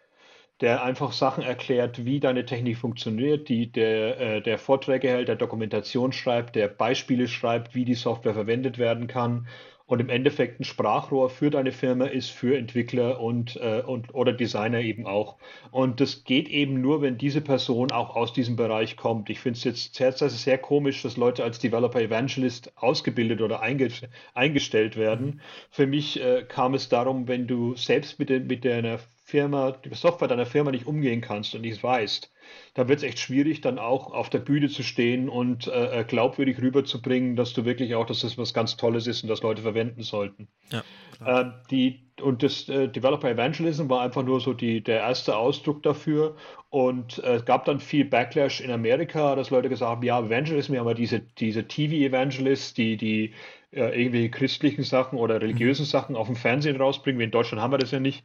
Der 0.61 0.85
einfach 0.85 1.13
Sachen 1.13 1.43
erklärt, 1.45 2.05
wie 2.05 2.21
deine 2.21 2.45
Technik 2.47 2.79
funktioniert, 2.79 3.49
die, 3.49 3.73
der, 3.73 4.21
äh, 4.21 4.43
der 4.43 4.59
Vorträge 4.59 5.09
hält, 5.09 5.29
der 5.29 5.37
Dokumentation 5.37 6.13
schreibt, 6.13 6.55
der 6.57 6.69
Beispiele 6.69 7.29
schreibt, 7.29 7.75
wie 7.75 7.85
die 7.85 7.95
Software 7.95 8.35
verwendet 8.35 8.79
werden 8.79 9.09
kann 9.09 9.49
und 9.87 10.01
im 10.01 10.09
Endeffekt 10.09 10.61
ein 10.61 10.65
Sprachrohr 10.65 11.29
für 11.29 11.51
deine 11.51 11.73
Firma 11.73 12.07
ist, 12.07 12.31
für 12.31 12.57
Entwickler 12.57 13.21
und, 13.21 13.57
äh, 13.57 13.83
und 13.85 14.15
oder 14.15 14.33
Designer 14.33 14.81
eben 14.81 15.07
auch. 15.07 15.37
Und 15.71 16.01
das 16.01 16.25
geht 16.25 16.49
eben 16.49 16.81
nur, 16.81 17.03
wenn 17.03 17.19
diese 17.19 17.41
Person 17.43 17.93
auch 17.93 18.17
aus 18.17 18.33
diesem 18.33 18.57
Bereich 18.57 18.97
kommt. 18.97 19.29
Ich 19.29 19.41
finde 19.41 19.59
es 19.59 19.65
jetzt 19.65 19.97
teilweise 19.97 20.31
sehr 20.31 20.59
komisch, 20.59 21.03
dass 21.03 21.17
Leute 21.17 21.45
als 21.45 21.59
Developer 21.59 22.01
Evangelist 22.01 22.73
ausgebildet 22.77 23.43
oder 23.43 23.61
einge 23.61 23.89
eingestellt 24.35 24.97
werden. 24.97 25.41
Für 25.71 25.87
mich 25.87 26.21
äh, 26.21 26.45
kam 26.49 26.75
es 26.75 26.89
darum, 26.89 27.29
wenn 27.29 27.47
du 27.47 27.77
selbst 27.77 28.19
mit, 28.19 28.31
de 28.31 28.41
mit 28.41 28.65
deiner 28.65 28.99
Firma, 29.35 29.73
der 29.73 29.97
Software 29.97 30.29
deiner 30.29 30.47
Firma 30.47 30.71
nicht 30.71 30.87
umgehen 30.87 31.21
kannst 31.21 31.57
und 31.57 31.63
nicht 31.63 31.83
weißt, 31.83 32.33
da 32.75 32.87
wird 32.87 32.99
es 32.99 33.03
echt 33.03 33.19
schwierig, 33.19 33.61
dann 33.63 33.81
auch 33.81 34.13
auf 34.13 34.31
der 34.31 34.39
Bühne 34.39 34.69
zu 34.69 34.85
stehen 34.85 35.29
und 35.29 35.67
äh, 35.67 36.03
äh, 36.03 36.05
glaubwürdig 36.05 36.63
rüberzubringen, 36.63 37.35
dass 37.35 37.53
du 37.53 37.65
wirklich 37.65 37.97
auch, 37.97 38.07
dass 38.07 38.21
das 38.21 38.39
was 38.39 38.55
ganz 38.55 38.77
Tolles 38.77 39.09
ist 39.09 39.25
und 39.25 39.29
das 39.29 39.43
Leute 39.43 39.63
verwenden 39.63 40.03
sollten. 40.03 40.47
Ja, 40.71 40.85
äh, 41.27 41.51
die, 41.69 42.13
und 42.23 42.45
das 42.45 42.69
äh, 42.69 42.87
Developer 42.87 43.29
Evangelism 43.29 43.89
war 43.89 44.03
einfach 44.03 44.23
nur 44.23 44.41
so 44.41 44.53
die, 44.53 44.83
der 44.83 45.01
erste 45.01 45.37
Ausdruck 45.37 45.83
dafür. 45.83 46.37
Und 46.71 47.19
äh, 47.25 47.35
es 47.35 47.45
gab 47.45 47.65
dann 47.65 47.81
viel 47.81 48.05
Backlash 48.05 48.61
in 48.61 48.71
Amerika, 48.71 49.35
dass 49.35 49.51
Leute 49.51 49.69
gesagt 49.69 49.91
haben, 49.91 50.03
ja, 50.05 50.21
Evangelism, 50.21 50.75
wir 50.75 50.79
haben 50.79 50.89
ja 50.89 50.95
diese, 50.95 51.19
diese 51.39 51.67
TV-Evangelists, 51.67 52.75
die, 52.75 52.97
die 52.97 53.35
äh, 53.73 54.01
irgendwie 54.01 54.31
christlichen 54.31 54.85
Sachen 54.85 55.19
oder 55.19 55.41
religiösen 55.41 55.83
mhm. 55.83 55.89
Sachen 55.89 56.15
auf 56.15 56.29
dem 56.29 56.37
Fernsehen 56.37 56.77
rausbringen. 56.77 57.21
In 57.21 57.33
Deutschland 57.33 57.61
haben 57.61 57.73
wir 57.73 57.79
das 57.79 57.91
ja 57.91 57.99
nicht. 57.99 58.25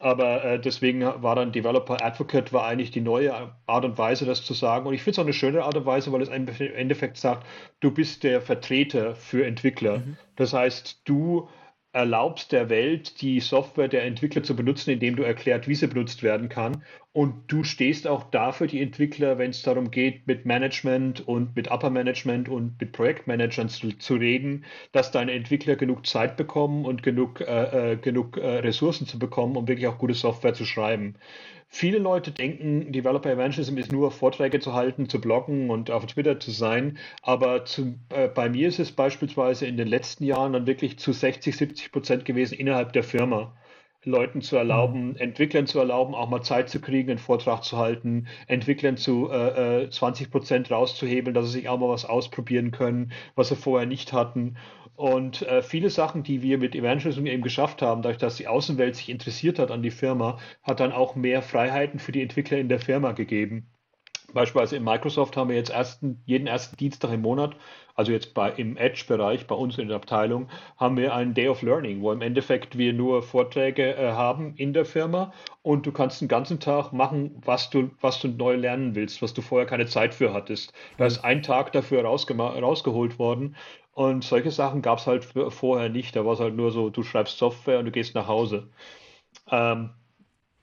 Aber 0.00 0.42
äh, 0.42 0.58
deswegen 0.58 1.02
war 1.02 1.36
dann 1.36 1.52
Developer 1.52 2.02
Advocate 2.02 2.54
war 2.54 2.66
eigentlich 2.66 2.90
die 2.90 3.02
neue 3.02 3.52
Art 3.66 3.84
und 3.84 3.98
Weise, 3.98 4.24
das 4.24 4.42
zu 4.42 4.54
sagen. 4.54 4.86
Und 4.86 4.94
ich 4.94 5.02
finde 5.02 5.12
es 5.12 5.18
auch 5.18 5.24
eine 5.24 5.34
schöne 5.34 5.62
Art 5.62 5.76
und 5.76 5.84
Weise, 5.84 6.10
weil 6.10 6.22
es 6.22 6.30
im 6.30 6.48
Endeffekt 6.74 7.18
sagt, 7.18 7.46
du 7.80 7.90
bist 7.90 8.24
der 8.24 8.40
Vertreter 8.40 9.14
für 9.14 9.44
Entwickler. 9.44 9.98
Mhm. 9.98 10.16
Das 10.36 10.54
heißt, 10.54 11.02
du 11.04 11.48
erlaubst 11.92 12.52
der 12.52 12.70
Welt, 12.70 13.20
die 13.20 13.40
Software 13.40 13.88
der 13.88 14.04
Entwickler 14.04 14.42
zu 14.42 14.54
benutzen, 14.54 14.90
indem 14.90 15.16
du 15.16 15.24
erklärt, 15.24 15.66
wie 15.66 15.74
sie 15.74 15.88
benutzt 15.88 16.22
werden 16.22 16.48
kann. 16.48 16.84
Und 17.12 17.50
du 17.50 17.64
stehst 17.64 18.06
auch 18.06 18.30
dafür 18.30 18.68
die 18.68 18.80
Entwickler, 18.80 19.38
wenn 19.38 19.50
es 19.50 19.62
darum 19.62 19.90
geht, 19.90 20.26
mit 20.28 20.46
Management 20.46 21.26
und 21.26 21.56
mit 21.56 21.70
Upper 21.70 21.90
Management 21.90 22.48
und 22.48 22.80
mit 22.80 22.92
Projektmanagern 22.92 23.68
zu, 23.68 23.98
zu 23.98 24.14
reden, 24.14 24.64
dass 24.92 25.10
deine 25.10 25.32
Entwickler 25.32 25.74
genug 25.74 26.06
Zeit 26.06 26.36
bekommen 26.36 26.84
und 26.84 27.02
genug, 27.02 27.40
äh, 27.40 27.92
äh 27.94 27.96
genug 27.96 28.36
äh, 28.36 28.58
Ressourcen 28.58 29.06
zu 29.06 29.18
bekommen, 29.18 29.56
um 29.56 29.66
wirklich 29.66 29.88
auch 29.88 29.98
gute 29.98 30.14
Software 30.14 30.54
zu 30.54 30.64
schreiben. 30.64 31.16
Viele 31.72 31.98
Leute 31.98 32.32
denken, 32.32 32.90
Developer 32.92 33.30
Evangelism 33.30 33.78
ist 33.78 33.92
nur 33.92 34.10
Vorträge 34.10 34.58
zu 34.58 34.74
halten, 34.74 35.08
zu 35.08 35.20
bloggen 35.20 35.70
und 35.70 35.90
auf 35.90 36.04
Twitter 36.04 36.38
zu 36.40 36.50
sein. 36.50 36.98
Aber 37.22 37.64
zu, 37.64 37.94
äh, 38.10 38.28
bei 38.28 38.48
mir 38.50 38.68
ist 38.68 38.80
es 38.80 38.90
beispielsweise 38.92 39.66
in 39.66 39.76
den 39.76 39.86
letzten 39.88 40.24
Jahren 40.24 40.52
dann 40.52 40.66
wirklich 40.66 40.98
zu 40.98 41.12
60, 41.12 41.56
70 41.56 41.92
Prozent 41.92 42.24
gewesen 42.24 42.54
innerhalb 42.58 42.92
der 42.92 43.04
Firma. 43.04 43.54
Leuten 44.04 44.40
zu 44.40 44.56
erlauben, 44.56 45.10
mhm. 45.10 45.16
Entwicklern 45.16 45.66
zu 45.66 45.78
erlauben, 45.78 46.14
auch 46.14 46.28
mal 46.28 46.42
Zeit 46.42 46.70
zu 46.70 46.80
kriegen, 46.80 47.10
einen 47.10 47.18
Vortrag 47.18 47.64
zu 47.64 47.76
halten, 47.76 48.26
Entwicklern 48.46 48.96
zu 48.96 49.30
äh, 49.30 49.88
20 49.90 50.26
äh, 50.26 50.30
Prozent 50.30 50.70
rauszuhebeln, 50.70 51.34
dass 51.34 51.46
sie 51.46 51.52
sich 51.52 51.68
auch 51.68 51.78
mal 51.78 51.88
was 51.88 52.04
ausprobieren 52.04 52.70
können, 52.70 53.12
was 53.34 53.48
sie 53.48 53.56
vorher 53.56 53.86
nicht 53.86 54.12
hatten. 54.12 54.56
Und 54.96 55.42
äh, 55.42 55.62
viele 55.62 55.90
Sachen, 55.90 56.22
die 56.22 56.42
wir 56.42 56.58
mit 56.58 56.74
Evangelism 56.74 57.26
eben 57.26 57.42
geschafft 57.42 57.82
haben, 57.82 58.02
dadurch, 58.02 58.18
dass 58.18 58.36
die 58.36 58.48
Außenwelt 58.48 58.96
sich 58.96 59.08
interessiert 59.08 59.58
hat 59.58 59.70
an 59.70 59.82
die 59.82 59.90
Firma, 59.90 60.38
hat 60.62 60.80
dann 60.80 60.92
auch 60.92 61.14
mehr 61.14 61.42
Freiheiten 61.42 61.98
für 61.98 62.12
die 62.12 62.22
Entwickler 62.22 62.58
in 62.58 62.68
der 62.68 62.80
Firma 62.80 63.12
gegeben. 63.12 63.70
Beispielsweise 64.32 64.76
in 64.76 64.84
Microsoft 64.84 65.36
haben 65.36 65.48
wir 65.48 65.56
jetzt 65.56 65.70
ersten, 65.70 66.22
jeden 66.24 66.46
ersten 66.46 66.76
Dienstag 66.76 67.12
im 67.12 67.22
Monat, 67.22 67.56
also 68.00 68.12
jetzt 68.12 68.32
bei, 68.32 68.50
im 68.52 68.78
Edge-Bereich, 68.78 69.46
bei 69.46 69.54
uns 69.54 69.76
in 69.76 69.88
der 69.88 69.96
Abteilung, 69.96 70.48
haben 70.78 70.96
wir 70.96 71.14
einen 71.14 71.34
Day 71.34 71.48
of 71.48 71.60
Learning, 71.60 72.00
wo 72.00 72.10
im 72.12 72.22
Endeffekt 72.22 72.78
wir 72.78 72.94
nur 72.94 73.22
Vorträge 73.22 73.94
äh, 73.94 74.12
haben 74.12 74.54
in 74.56 74.72
der 74.72 74.86
Firma 74.86 75.34
und 75.60 75.84
du 75.84 75.92
kannst 75.92 76.22
den 76.22 76.28
ganzen 76.28 76.60
Tag 76.60 76.94
machen, 76.94 77.36
was 77.44 77.68
du, 77.68 77.90
was 78.00 78.18
du 78.18 78.28
neu 78.28 78.56
lernen 78.56 78.94
willst, 78.94 79.20
was 79.20 79.34
du 79.34 79.42
vorher 79.42 79.66
keine 79.66 79.84
Zeit 79.84 80.14
für 80.14 80.32
hattest. 80.32 80.72
Da 80.96 81.04
ist 81.04 81.22
ein 81.22 81.42
Tag 81.42 81.72
dafür 81.72 82.02
rausgeholt 82.02 83.18
worden 83.18 83.54
und 83.92 84.24
solche 84.24 84.50
Sachen 84.50 84.80
gab 84.80 84.98
es 84.98 85.06
halt 85.06 85.26
vorher 85.50 85.90
nicht. 85.90 86.16
Da 86.16 86.24
war 86.24 86.32
es 86.32 86.40
halt 86.40 86.56
nur 86.56 86.70
so, 86.70 86.88
du 86.88 87.02
schreibst 87.02 87.36
Software 87.36 87.80
und 87.80 87.84
du 87.84 87.90
gehst 87.90 88.14
nach 88.14 88.28
Hause. 88.28 88.70
Ähm, 89.50 89.90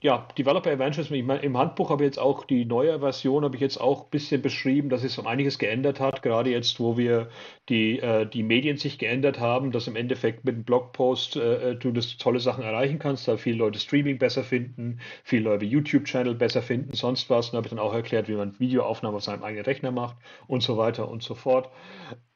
ja, 0.00 0.28
Developer 0.38 0.70
Evangelism, 0.70 1.14
ich 1.14 1.24
meine, 1.24 1.42
im 1.42 1.58
Handbuch 1.58 1.90
habe 1.90 2.04
ich 2.04 2.08
jetzt 2.08 2.20
auch 2.20 2.44
die 2.44 2.64
neue 2.64 3.00
Version, 3.00 3.42
habe 3.42 3.56
ich 3.56 3.60
jetzt 3.60 3.80
auch 3.80 4.04
ein 4.04 4.10
bisschen 4.10 4.42
beschrieben, 4.42 4.90
dass 4.90 5.02
es 5.02 5.18
um 5.18 5.26
einiges 5.26 5.58
geändert 5.58 5.98
hat, 5.98 6.22
gerade 6.22 6.50
jetzt, 6.50 6.78
wo 6.78 6.96
wir 6.96 7.30
die, 7.68 7.98
äh, 7.98 8.24
die 8.24 8.44
Medien 8.44 8.76
sich 8.76 8.98
geändert 8.98 9.40
haben, 9.40 9.72
dass 9.72 9.88
im 9.88 9.96
Endeffekt 9.96 10.44
mit 10.44 10.54
einem 10.54 10.62
Blogpost 10.62 11.34
äh, 11.34 11.70
äh 11.72 11.74
du 11.74 11.90
das 11.90 12.16
tolle 12.16 12.38
Sachen 12.38 12.62
erreichen 12.62 13.00
kannst, 13.00 13.26
da 13.26 13.36
viele 13.36 13.56
Leute 13.56 13.80
Streaming 13.80 14.18
besser 14.18 14.44
finden, 14.44 15.00
viele 15.24 15.42
Leute 15.42 15.64
YouTube-Channel 15.64 16.36
besser 16.36 16.62
finden, 16.62 16.92
sonst 16.94 17.28
was. 17.28 17.50
Und 17.50 17.56
habe 17.56 17.66
ich 17.66 17.70
dann 17.70 17.80
auch 17.80 17.94
erklärt, 17.94 18.28
wie 18.28 18.36
man 18.36 18.58
Videoaufnahmen 18.60 19.16
auf 19.16 19.24
seinem 19.24 19.42
eigenen 19.42 19.64
Rechner 19.64 19.90
macht 19.90 20.16
und 20.46 20.62
so 20.62 20.76
weiter 20.76 21.08
und 21.08 21.24
so 21.24 21.34
fort. 21.34 21.70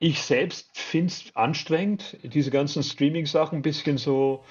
Ich 0.00 0.20
selbst 0.20 0.76
finde 0.76 1.06
es 1.06 1.30
anstrengend, 1.36 2.16
diese 2.24 2.50
ganzen 2.50 2.82
Streaming-Sachen 2.82 3.60
ein 3.60 3.62
bisschen 3.62 3.98
so 3.98 4.42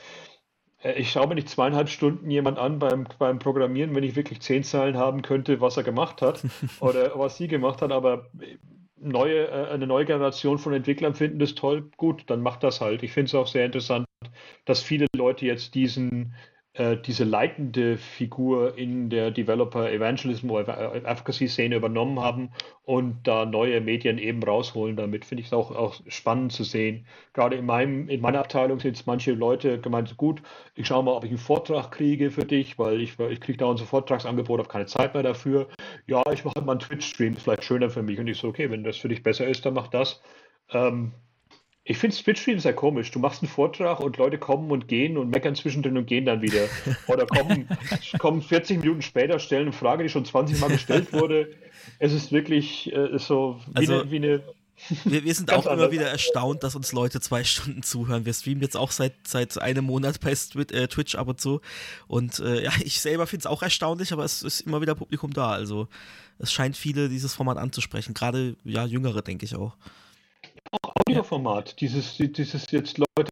ich 0.84 1.12
schaue 1.12 1.28
mir 1.28 1.36
nicht 1.36 1.50
zweieinhalb 1.50 1.90
Stunden 1.90 2.30
jemand 2.32 2.58
an 2.58 2.80
beim, 2.80 3.08
beim 3.20 3.40
Programmieren, 3.40 3.94
wenn 3.96 4.04
ich 4.04 4.16
wirklich 4.16 4.42
zehn 4.42 4.64
Zeilen 4.64 4.98
haben 4.98 5.22
könnte, 5.22 5.62
was 5.62 5.78
er 5.78 5.84
gemacht 5.84 6.22
hat 6.22 6.44
oder 6.80 7.18
was 7.18 7.38
sie 7.38 7.48
gemacht 7.48 7.82
hat, 7.82 7.92
aber 7.92 8.30
neue, 8.98 9.48
äh, 9.48 9.70
eine 9.70 9.88
neue 9.88 10.06
Generation 10.06 10.58
von 10.58 10.74
Entwicklern 10.74 11.16
finden 11.16 11.40
das 11.40 11.56
toll, 11.56 11.90
gut, 11.98 12.24
dann 12.28 12.42
macht 12.42 12.64
das 12.64 12.82
halt. 12.82 13.04
Ich 13.04 13.12
finde 13.12 13.28
es 13.28 13.36
auch 13.36 13.48
sehr 13.48 13.66
interessant, 13.66 14.06
dass 14.66 14.82
viele 14.82 15.08
Leute 15.16 15.46
jetzt 15.46 15.76
diesen, 15.76 16.36
äh, 16.74 16.95
diese 16.95 17.26
leitende 17.26 17.97
Figur 17.97 18.78
in 18.78 19.09
der 19.09 19.32
Developer 19.32 19.91
Evangelism 19.91 20.51
oder 20.51 20.93
Advocacy 21.05 21.49
Szene 21.49 21.76
übernommen 21.76 22.19
haben 22.19 22.51
und 22.84 23.28
da 23.28 23.45
neue 23.45 23.82
Medien 23.82 24.17
eben 24.17 24.41
rausholen. 24.41 24.95
Damit 24.95 25.26
finde 25.26 25.41
ich 25.41 25.47
es 25.47 25.53
auch, 25.53 25.72
auch 25.72 25.95
spannend 26.07 26.53
zu 26.53 26.63
sehen. 26.63 27.05
Gerade 27.34 27.57
in 27.57 27.65
meinem, 27.65 28.07
in 28.07 28.22
meiner 28.22 28.39
Abteilung 28.39 28.80
sind 28.80 28.95
es 28.95 29.05
manche 29.05 29.34
Leute 29.34 29.82
gemeint, 29.82 30.15
gut, 30.15 30.41
ich 30.76 30.88
schaue 30.88 31.03
mal, 31.03 31.11
ob 31.11 31.26
ich 31.26 31.32
einen 31.32 31.39
Vortrag 31.39 31.91
kriege 31.91 32.32
für 32.32 32.45
dich, 32.45 32.80
weil 32.80 33.01
ich, 33.01 33.19
ich 33.19 33.41
kriege 33.41 33.57
da 33.57 33.65
unser 33.65 33.86
Vortragsangebot, 33.86 34.59
habe 34.59 34.69
keine 34.69 34.86
Zeit 34.86 35.13
mehr 35.13 35.24
dafür. 35.24 35.67
Ja, 36.07 36.24
ich 36.32 36.45
mache 36.45 36.55
halt 36.55 36.65
mal 36.65 36.74
einen 36.74 36.80
Twitch-Stream, 36.80 37.34
ist 37.34 37.43
vielleicht 37.43 37.65
schöner 37.65 37.89
für 37.89 38.01
mich. 38.03 38.17
Und 38.19 38.28
ich 38.28 38.38
so, 38.38 38.47
okay, 38.47 38.72
wenn 38.72 38.84
das 38.86 38.97
für 38.97 39.09
dich 39.09 39.24
besser 39.24 39.45
ist, 39.47 39.65
dann 39.65 39.74
mach 39.74 39.88
das. 39.88 40.22
Ähm, 40.69 41.11
ich 41.84 41.98
finde 41.98 42.16
Twitch-Stream 42.16 42.60
sehr 42.60 42.74
komisch. 42.74 43.10
Du 43.12 43.20
machst 43.20 43.42
einen 43.42 43.50
Vortrag 43.50 44.00
und 44.02 44.18
Leute 44.18 44.38
kommen 44.38 44.70
und 44.72 44.88
gehen 44.88 45.18
und 45.18 45.30
meckern 45.30 45.56
zwischendrin 45.56 45.98
und 45.98 46.06
gehen 46.06 46.26
dann 46.26 46.42
wieder. 46.42 46.68
Oder 47.08 47.26
kommen, 47.26 47.68
kommen 48.20 48.42
40 48.42 48.82
Minuten 48.82 49.02
später, 49.02 49.40
stellen 49.40 49.64
eine 49.64 49.74
Frage, 49.74 50.04
die 50.04 50.10
schon 50.10 50.26
20 50.26 50.60
Mal 50.60 50.70
gestellt 50.70 51.12
wurde. 51.12 51.56
Es 51.98 52.14
ist 52.14 52.32
wirklich 52.32 52.94
äh, 52.94 53.18
so 53.18 53.60
wie 53.68 53.78
also, 53.78 54.02
eine, 54.02 54.12
wie 54.12 54.16
eine 54.18 54.44
wir, 55.06 55.24
wir, 55.24 55.34
sind 55.36 55.52
auch 55.54 55.66
immer 55.66 55.92
wieder 55.92 56.08
erstaunt, 56.08 56.64
dass 56.64 56.76
uns 56.76 56.92
Leute 56.92 57.20
zwei 57.20 57.44
Stunden 57.46 57.82
zuhören. 57.82 58.26
Wir 58.26 58.34
streamen 58.34 58.62
jetzt 58.62 58.78
auch 58.78 58.92
seit, 58.92 59.14
seit 59.28 59.60
einem 59.60 59.86
Monat 59.86 60.20
bei 60.20 60.32
äh, 60.32 60.88
Twitch 60.88 61.16
ab 61.16 61.28
und 61.28 61.42
zu. 61.42 61.62
Und 62.08 62.40
äh, 62.40 62.64
ja, 62.64 62.72
ich 62.84 63.02
selber 63.02 63.26
finde 63.26 63.42
es 63.42 63.46
auch 63.48 63.64
erstaunlich, 63.64 64.14
aber 64.14 64.24
es 64.24 64.44
ist 64.44 64.62
immer 64.62 64.82
wieder 64.82 64.94
Publikum 64.94 65.34
da. 65.34 65.50
Also 65.50 65.88
es 66.38 66.52
scheint 66.52 66.78
viele 66.78 67.10
dieses 67.10 67.34
Format 67.34 67.58
anzusprechen. 67.58 68.14
Gerade 68.14 68.56
ja, 68.64 68.86
Jüngere, 68.86 69.24
denke 69.24 69.46
ich 69.46 69.56
auch 69.56 69.76
auch 70.72 70.93
Audioformat. 71.07 71.80
Dieses, 71.82 72.17
dieses 72.17 72.72
jetzt 72.72 72.97
Leute 72.97 73.30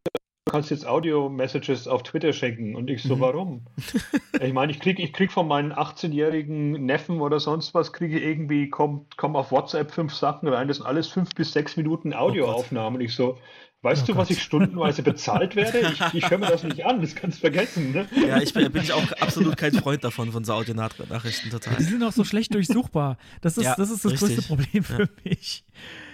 kannst 0.49 0.71
jetzt 0.71 0.87
Audio-Messages 0.87 1.87
auf 1.87 2.01
Twitter 2.01 2.33
schenken. 2.33 2.75
Und 2.75 2.89
ich 2.89 3.03
so, 3.03 3.15
Mhm. 3.17 3.19
warum? 3.19 3.65
ich 4.41 4.51
meine, 4.53 4.71
ich 4.71 4.79
kriege 4.79 5.01
ich 5.03 5.13
krieg 5.13 5.31
von 5.31 5.47
meinen 5.47 5.71
18-jährigen 5.71 6.71
Neffen 6.85 7.21
oder 7.21 7.39
sonst 7.39 7.73
was, 7.75 7.93
kriege 7.93 8.19
irgendwie, 8.19 8.67
kommt 8.69 9.15
komm 9.15 9.35
auf 9.35 9.51
WhatsApp 9.51 9.91
fünf 9.91 10.13
Sachen 10.13 10.47
rein. 10.47 10.67
Das 10.67 10.77
sind 10.77 10.87
alles 10.87 11.07
fünf 11.07 11.29
bis 11.35 11.51
sechs 11.53 11.77
Minuten 11.77 12.13
Audioaufnahmen. 12.13 12.95
Und 12.99 13.05
ich 13.05 13.13
so, 13.13 13.37
weißt 13.83 14.03
Oh 14.03 14.13
du, 14.13 14.17
was 14.17 14.29
Gott. 14.29 14.37
ich 14.37 14.43
stundenweise 14.43 15.03
bezahlt 15.03 15.55
werde? 15.55 15.81
Ich, 15.81 16.13
ich 16.15 16.29
höre 16.31 16.39
mir 16.39 16.47
das 16.47 16.63
nicht 16.63 16.83
an, 16.83 16.99
das 16.99 17.13
kannst 17.13 17.37
du 17.37 17.41
vergessen. 17.41 17.91
Ne? 17.91 18.07
Ja, 18.27 18.41
ich 18.41 18.51
bin, 18.51 18.71
bin 18.71 18.81
ich 18.81 18.91
auch 18.91 19.11
absolut 19.19 19.55
kein 19.55 19.73
Freund 19.73 20.03
davon, 20.03 20.31
von 20.31 20.43
so 20.43 20.53
Audionachrichten 20.53 21.51
total. 21.51 21.75
Die 21.75 21.83
sind 21.83 22.01
auch 22.03 22.11
so 22.11 22.23
schlecht 22.23 22.55
durchsuchbar. 22.55 23.17
Das 23.41 23.55
ist, 23.55 23.65
Ja, 23.65 23.75
das, 23.77 23.91
ist 23.91 24.03
das 24.03 24.15
größte 24.15 24.41
Problem 24.41 24.83
für 24.83 25.07
mich. 25.23 25.63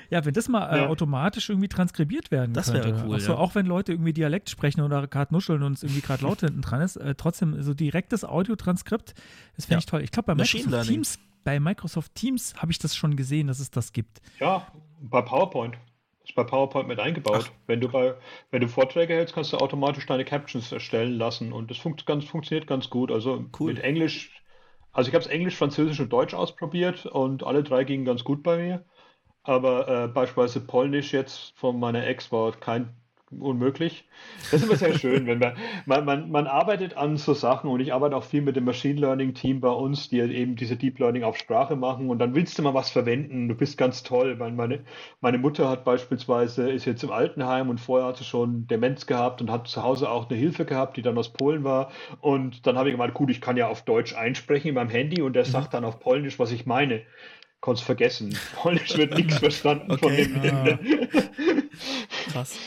Ja, 0.10 0.24
wenn 0.26 0.34
das 0.34 0.48
mal 0.50 0.70
äh, 0.74 0.78
Ja. 0.82 0.88
automatisch 0.88 1.50
irgendwie 1.50 1.68
transkribiert 1.68 2.32
werden 2.32 2.54
Das 2.54 2.74
wäre 2.74 2.92
könnte. 2.92 3.06
cool, 3.08 3.16
auch, 3.18 3.20
so, 3.20 3.32
ja. 3.34 3.38
auch 3.38 3.56
wenn 3.56 3.66
Leute 3.66 3.92
irgendwie 3.94 4.14
Dialekt 4.14 4.50
sprechen 4.50 4.82
oder 4.82 5.08
gerade 5.08 5.34
nuscheln 5.34 5.64
und 5.64 5.74
es 5.74 5.84
irgendwie 5.84 6.02
gerade 6.02 6.24
laut 6.24 6.42
hinten 6.42 6.62
dran 6.62 6.82
ist, 6.82 6.96
äh, 6.98 7.16
trotzdem 7.16 7.62
so 7.62 7.74
direktes 7.74 8.24
Audiotranskript, 8.24 9.14
das 9.56 9.66
finde 9.66 9.76
Ja. 9.76 9.80
ich 9.80 9.86
toll. 9.86 10.02
Ich 10.02 10.12
glaube, 10.12 10.28
bei 10.28 10.36
Machine 10.36 10.64
Microsoft 10.66 10.72
Learning. 10.88 11.04
Teams, 11.04 11.20
bei 11.44 11.60
Microsoft 11.60 12.16
Teams 12.16 12.56
habe 12.58 12.72
ich 12.72 12.80
das 12.80 12.96
schon 12.96 13.16
gesehen, 13.16 13.48
dass 13.48 13.60
es 13.60 13.72
das 13.72 13.94
gibt. 13.94 14.22
Ja, 14.40 14.68
bei 15.02 15.22
PowerPoint. 15.22 15.76
Ist 16.24 16.34
bei 16.34 16.44
PowerPoint 16.44 16.88
mit 16.88 17.00
eingebaut. 17.00 17.52
Wenn 17.68 17.80
du 17.82 17.88
bei, 17.88 18.16
wenn 18.50 18.62
du 18.62 18.68
Vorträge 18.68 19.14
hältst, 19.14 19.36
kannst 19.36 19.54
du 19.54 19.58
automatisch 19.58 20.08
deine 20.08 20.26
Captions 20.26 20.72
erstellen 20.72 21.14
lassen 21.20 21.54
und 21.54 21.70
das 21.70 21.78
funkt 21.78 22.06
ganz, 22.08 22.26
funktioniert 22.26 22.66
ganz 22.66 22.90
gut. 22.90 23.12
Also 23.12 23.46
Cool. 23.60 23.74
mit 23.74 23.84
Englisch, 23.84 24.32
also 24.92 25.08
ich 25.10 25.14
habe 25.14 25.24
es 25.24 25.30
Englisch, 25.30 25.56
Französisch 25.56 26.00
und 26.00 26.12
Deutsch 26.12 26.34
ausprobiert 26.34 27.06
und 27.06 27.44
alle 27.44 27.62
drei 27.62 27.84
gingen 27.84 28.06
ganz 28.06 28.24
gut 28.24 28.42
bei 28.42 28.58
mir. 28.58 28.84
Aber 29.46 29.88
äh, 29.88 30.08
beispielsweise 30.08 30.62
Polnisch 30.62 31.14
jetzt 31.14 31.54
von 31.56 31.80
meiner 31.80 32.06
Ex 32.06 32.32
war 32.32 32.52
kein 32.52 32.90
unmöglich. 33.40 34.06
Das 34.52 34.62
ist 34.62 34.64
immer 34.64 34.76
sehr 34.76 34.98
schön, 34.98 35.26
wenn 35.26 35.40
man, 35.40 35.56
man, 35.86 36.06
man, 36.06 36.32
man 36.32 36.48
arbeitet 36.48 36.96
an 36.96 37.18
so 37.18 37.34
Sachen 37.34 37.70
und 37.70 37.80
ich 37.80 37.94
arbeite 37.94 38.16
auch 38.16 38.24
viel 38.24 38.42
mit 38.42 38.56
dem 38.56 38.66
Machine 38.66 39.00
Learning 39.00 39.34
Team 39.34 39.62
bei 39.62 39.70
uns, 39.70 40.10
die 40.10 40.20
eben 40.20 40.56
diese 40.56 40.76
Deep 40.76 41.00
Learning 41.00 41.24
auf 41.24 41.38
Sprache 41.38 41.76
machen 41.76 42.10
und 42.10 42.20
dann 42.20 42.36
willst 42.36 42.58
du 42.58 42.64
mal 42.64 42.74
was 42.74 42.90
verwenden. 42.90 43.48
Du 43.48 43.56
bist 43.56 43.78
ganz 43.78 44.04
toll, 44.04 44.36
meine, 44.36 44.84
meine 45.22 45.38
Mutter 45.38 45.70
hat 45.70 45.84
beispielsweise, 45.84 46.70
ist 46.70 46.86
jetzt 46.86 47.04
im 47.04 47.12
Altenheim 47.12 47.70
und 47.70 47.80
vorher 47.80 48.08
hat 48.08 48.18
sie 48.18 48.24
schon 48.24 48.68
Demenz 48.68 49.06
gehabt 49.06 49.42
und 49.42 49.52
hat 49.52 49.68
zu 49.68 49.84
Hause 49.84 50.10
auch 50.10 50.30
eine 50.30 50.38
Hilfe 50.40 50.66
gehabt, 50.66 50.98
die 50.98 51.02
dann 51.02 51.18
aus 51.18 51.30
Polen 51.30 51.64
war. 51.64 51.92
Und 52.22 52.68
dann 52.68 52.78
habe 52.78 52.90
ich 52.90 52.94
gemeint, 52.94 53.14
gut, 53.14 53.30
ich 53.30 53.42
kann 53.42 53.58
ja 53.58 53.68
auf 53.68 53.82
Deutsch 53.84 54.16
einsprechen 54.16 54.70
in 54.70 54.76
meinem 54.76 54.90
Handy 54.90 55.22
und 55.22 55.34
der 55.34 55.46
sagt 55.46 55.74
dann 55.74 55.86
auf 55.86 56.00
Polnisch, 56.00 56.40
was 56.40 56.52
ich 56.52 56.66
meine. 56.66 57.02
Konnt's 57.66 57.82
vergessen. 57.82 58.38
Polnisch 58.56 58.96
wird 58.96 59.16
nichts 59.16 59.38
verstanden 59.40 59.98
von 59.98 60.12
Okay. 60.12 60.26
dem. 60.26 61.70
Krass. 62.32 62.60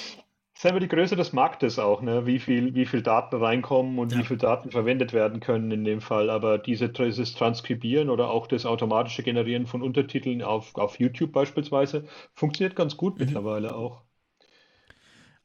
Das 0.55 0.65
ist 0.65 0.67
einfach 0.67 0.81
die 0.81 0.89
Größe 0.89 1.15
des 1.15 1.33
Marktes 1.33 1.79
auch, 1.79 2.03
ne? 2.03 2.27
wie 2.27 2.41
viel, 2.41 2.75
wie 2.75 2.85
viel 2.85 3.01
Daten 3.01 3.37
reinkommen 3.37 3.97
und 4.01 4.13
Ja. 4.13 4.19
wie 4.19 4.25
viel 4.25 4.39
Daten 4.39 4.73
verwendet 4.73 5.13
werden 5.13 5.39
können 5.39 5.71
in 5.71 5.85
dem 5.85 6.01
Fall. 6.01 6.31
Aber 6.31 6.59
diese, 6.59 6.89
dieses 6.89 7.35
Transkribieren 7.35 8.11
oder 8.11 8.29
auch 8.31 8.49
das 8.49 8.67
automatische 8.67 9.23
Generieren 9.23 9.69
von 9.69 9.83
Untertiteln 9.83 10.43
auf, 10.43 10.75
auf 10.75 10.99
YouTube 10.99 11.31
beispielsweise 11.31 12.09
funktioniert 12.35 12.75
ganz 12.75 12.97
gut 12.97 13.21
mittlerweile 13.21 13.77
auch. 13.77 14.03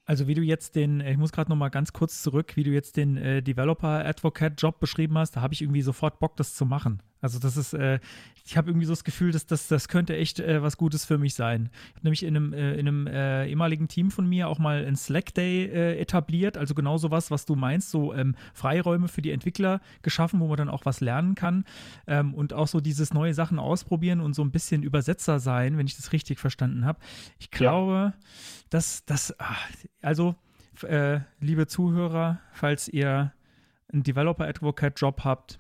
Also 0.06 0.28
wie 0.28 0.34
du 0.34 0.42
jetzt 0.42 0.76
den, 0.76 1.00
ich 1.00 1.18
muss 1.18 1.32
gerade 1.32 1.50
noch 1.50 1.56
mal 1.58 1.70
ganz 1.70 1.94
kurz 1.94 2.22
zurück, 2.24 2.56
wie 2.56 2.64
du 2.64 2.72
jetzt 2.72 2.98
den 2.98 3.16
äh, 3.16 3.42
Developer 3.44 4.04
Advocate 4.06 4.60
Job 4.62 4.80
beschrieben 4.80 5.18
hast, 5.18 5.36
da 5.38 5.42
habe 5.42 5.54
ich 5.54 5.62
irgendwie 5.62 5.82
sofort 5.82 6.20
Bock, 6.20 6.36
das 6.38 6.56
zu 6.56 6.66
machen. 6.66 7.02
Also 7.24 7.40
das 7.40 7.56
ist, 7.58 7.74
äh, 7.74 8.00
ich 8.46 8.58
habe 8.58 8.70
irgendwie 8.70 8.86
so 8.86 8.92
das 8.92 9.04
Gefühl, 9.06 9.32
dass 9.32 9.46
das, 9.46 9.68
das 9.70 9.88
könnte 9.88 10.16
echt 10.16 10.40
äh, 10.42 10.62
was 10.62 10.78
Gutes 10.78 11.06
für 11.06 11.18
mich 11.18 11.34
sein. 11.34 11.70
Ich 11.90 11.96
habe 11.96 12.04
nämlich 12.04 12.24
in 12.24 12.36
einem, 12.36 12.54
äh, 12.54 12.74
in 12.74 12.80
einem 12.88 13.08
äh, 13.08 13.48
ehemaligen 13.48 13.88
Team 13.88 14.12
von 14.12 14.28
mir 14.28 14.50
auch 14.50 14.60
mal 14.60 14.86
einen 14.86 14.98
Slack 14.98 15.34
Day 15.34 15.66
äh, 15.66 15.98
etabliert, 16.00 16.58
also 16.58 16.76
genau 16.76 16.98
sowas, 16.98 17.32
was 17.32 17.46
du 17.46 17.56
meinst, 17.56 17.90
so 17.92 18.14
ähm, 18.14 18.36
Freiräume 18.54 19.08
für 19.08 19.22
die 19.22 19.32
Entwickler 19.32 19.80
geschaffen, 20.02 20.42
wo 20.42 20.48
man 20.48 20.58
dann 20.58 20.70
auch 20.70 20.86
was 20.86 21.00
lernen 21.00 21.34
kann 21.36 21.64
ähm, 22.08 22.34
und 22.34 22.52
auch 22.54 22.68
so 22.68 22.82
dieses 22.82 23.14
neue 23.14 23.34
Sachen 23.34 23.58
ausprobieren 23.58 24.20
und 24.20 24.34
so 24.36 24.44
ein 24.44 24.52
bisschen 24.52 24.84
Übersetzer 24.84 25.40
sein, 25.40 25.78
wenn 25.78 25.88
ich 25.88 25.96
das 25.96 26.12
richtig 26.12 26.40
verstanden 26.40 26.84
habe. 26.86 27.00
Ich 27.40 27.48
Ja. 27.54 27.58
glaube, 27.58 28.14
dass 28.70 29.06
das, 29.06 29.34
ah, 29.40 29.56
also 30.02 30.36
äh, 30.82 31.22
liebe 31.40 31.68
Zuhörer, 31.68 32.42
falls 32.52 32.90
ihr 32.90 33.32
einen 33.94 34.04
Developer 34.04 34.46
Advocate 34.46 35.00
Job 35.00 35.24
habt, 35.24 35.60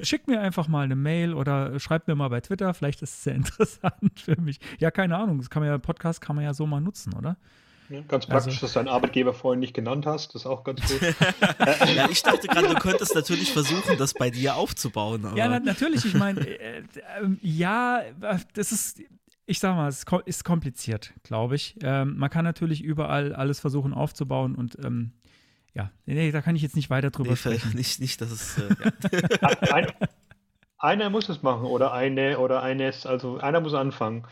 schickt 0.00 0.28
mir 0.28 0.40
einfach 0.40 0.68
mal 0.68 0.84
eine 0.84 0.96
Mail 0.96 1.34
oder 1.34 1.78
schreibt 1.80 2.08
mir 2.08 2.14
mal 2.14 2.28
bei 2.28 2.40
Twitter, 2.40 2.72
vielleicht 2.74 3.02
ist 3.02 3.14
es 3.14 3.24
sehr 3.24 3.34
interessant 3.36 4.20
für 4.20 4.40
mich. 4.40 4.58
Ja, 4.78 4.90
keine 4.90 5.16
Ahnung, 5.16 5.38
das 5.38 5.50
kann 5.50 5.62
man 5.62 5.70
ja, 5.70 5.78
Podcast 5.78 6.20
kann 6.20 6.36
man 6.36 6.44
ja 6.44 6.54
so 6.54 6.66
mal 6.66 6.80
nutzen, 6.80 7.14
oder? 7.14 7.36
Ja, 7.88 8.00
ganz 8.08 8.26
praktisch, 8.26 8.54
Also- 8.54 8.66
dass 8.66 8.72
du 8.72 8.78
deinen 8.80 8.88
Arbeitgeber 8.88 9.32
vorhin 9.32 9.60
nicht 9.60 9.72
genannt 9.74 10.06
hast, 10.06 10.34
das 10.34 10.42
ist 10.42 10.46
auch 10.46 10.64
ganz 10.64 10.80
gut. 10.88 11.00
Ja, 11.94 12.08
ich 12.10 12.22
dachte 12.22 12.48
gerade, 12.48 12.68
du 12.68 12.74
könntest 12.74 13.14
natürlich 13.14 13.52
versuchen, 13.52 13.96
das 13.96 14.12
bei 14.14 14.28
dir 14.30 14.56
aufzubauen. 14.56 15.24
Aber 15.24 15.36
Ja, 15.36 15.48
na, 15.48 15.60
natürlich, 15.60 16.04
ich 16.04 16.14
meine, 16.14 16.40
äh, 16.40 16.82
ähm, 17.22 17.38
ja, 17.42 18.00
äh, 18.00 18.38
das 18.54 18.72
ist, 18.72 19.00
ich 19.46 19.60
sag 19.60 19.76
mal, 19.76 19.86
es 19.88 20.04
ist 20.24 20.44
kompliziert, 20.44 21.12
glaube 21.22 21.54
ich. 21.54 21.76
Ähm, 21.82 22.16
man 22.18 22.28
kann 22.28 22.44
natürlich 22.44 22.82
überall 22.82 23.32
alles 23.32 23.60
versuchen 23.60 23.94
aufzubauen 23.94 24.56
und 24.56 24.76
ähm, 24.84 25.12
ja, 25.76 25.90
nee, 26.06 26.32
da 26.32 26.40
kann 26.40 26.56
ich 26.56 26.62
jetzt 26.62 26.74
nicht 26.74 26.88
weiter 26.88 27.10
drüber 27.10 27.30
nee, 27.30 27.36
sprechen. 27.36 27.72
nicht, 27.74 28.00
nicht, 28.00 28.20
dass 28.20 28.30
es. 28.30 28.58
Äh, 28.58 28.74
ja. 29.42 29.48
Ein, 29.74 29.86
einer 30.78 31.10
muss 31.10 31.28
es 31.28 31.42
machen 31.42 31.66
oder 31.66 31.92
eine 31.92 32.38
oder 32.38 32.62
eines, 32.62 33.04
also 33.04 33.36
einer 33.38 33.60
muss 33.60 33.74
anfangen. 33.74 34.26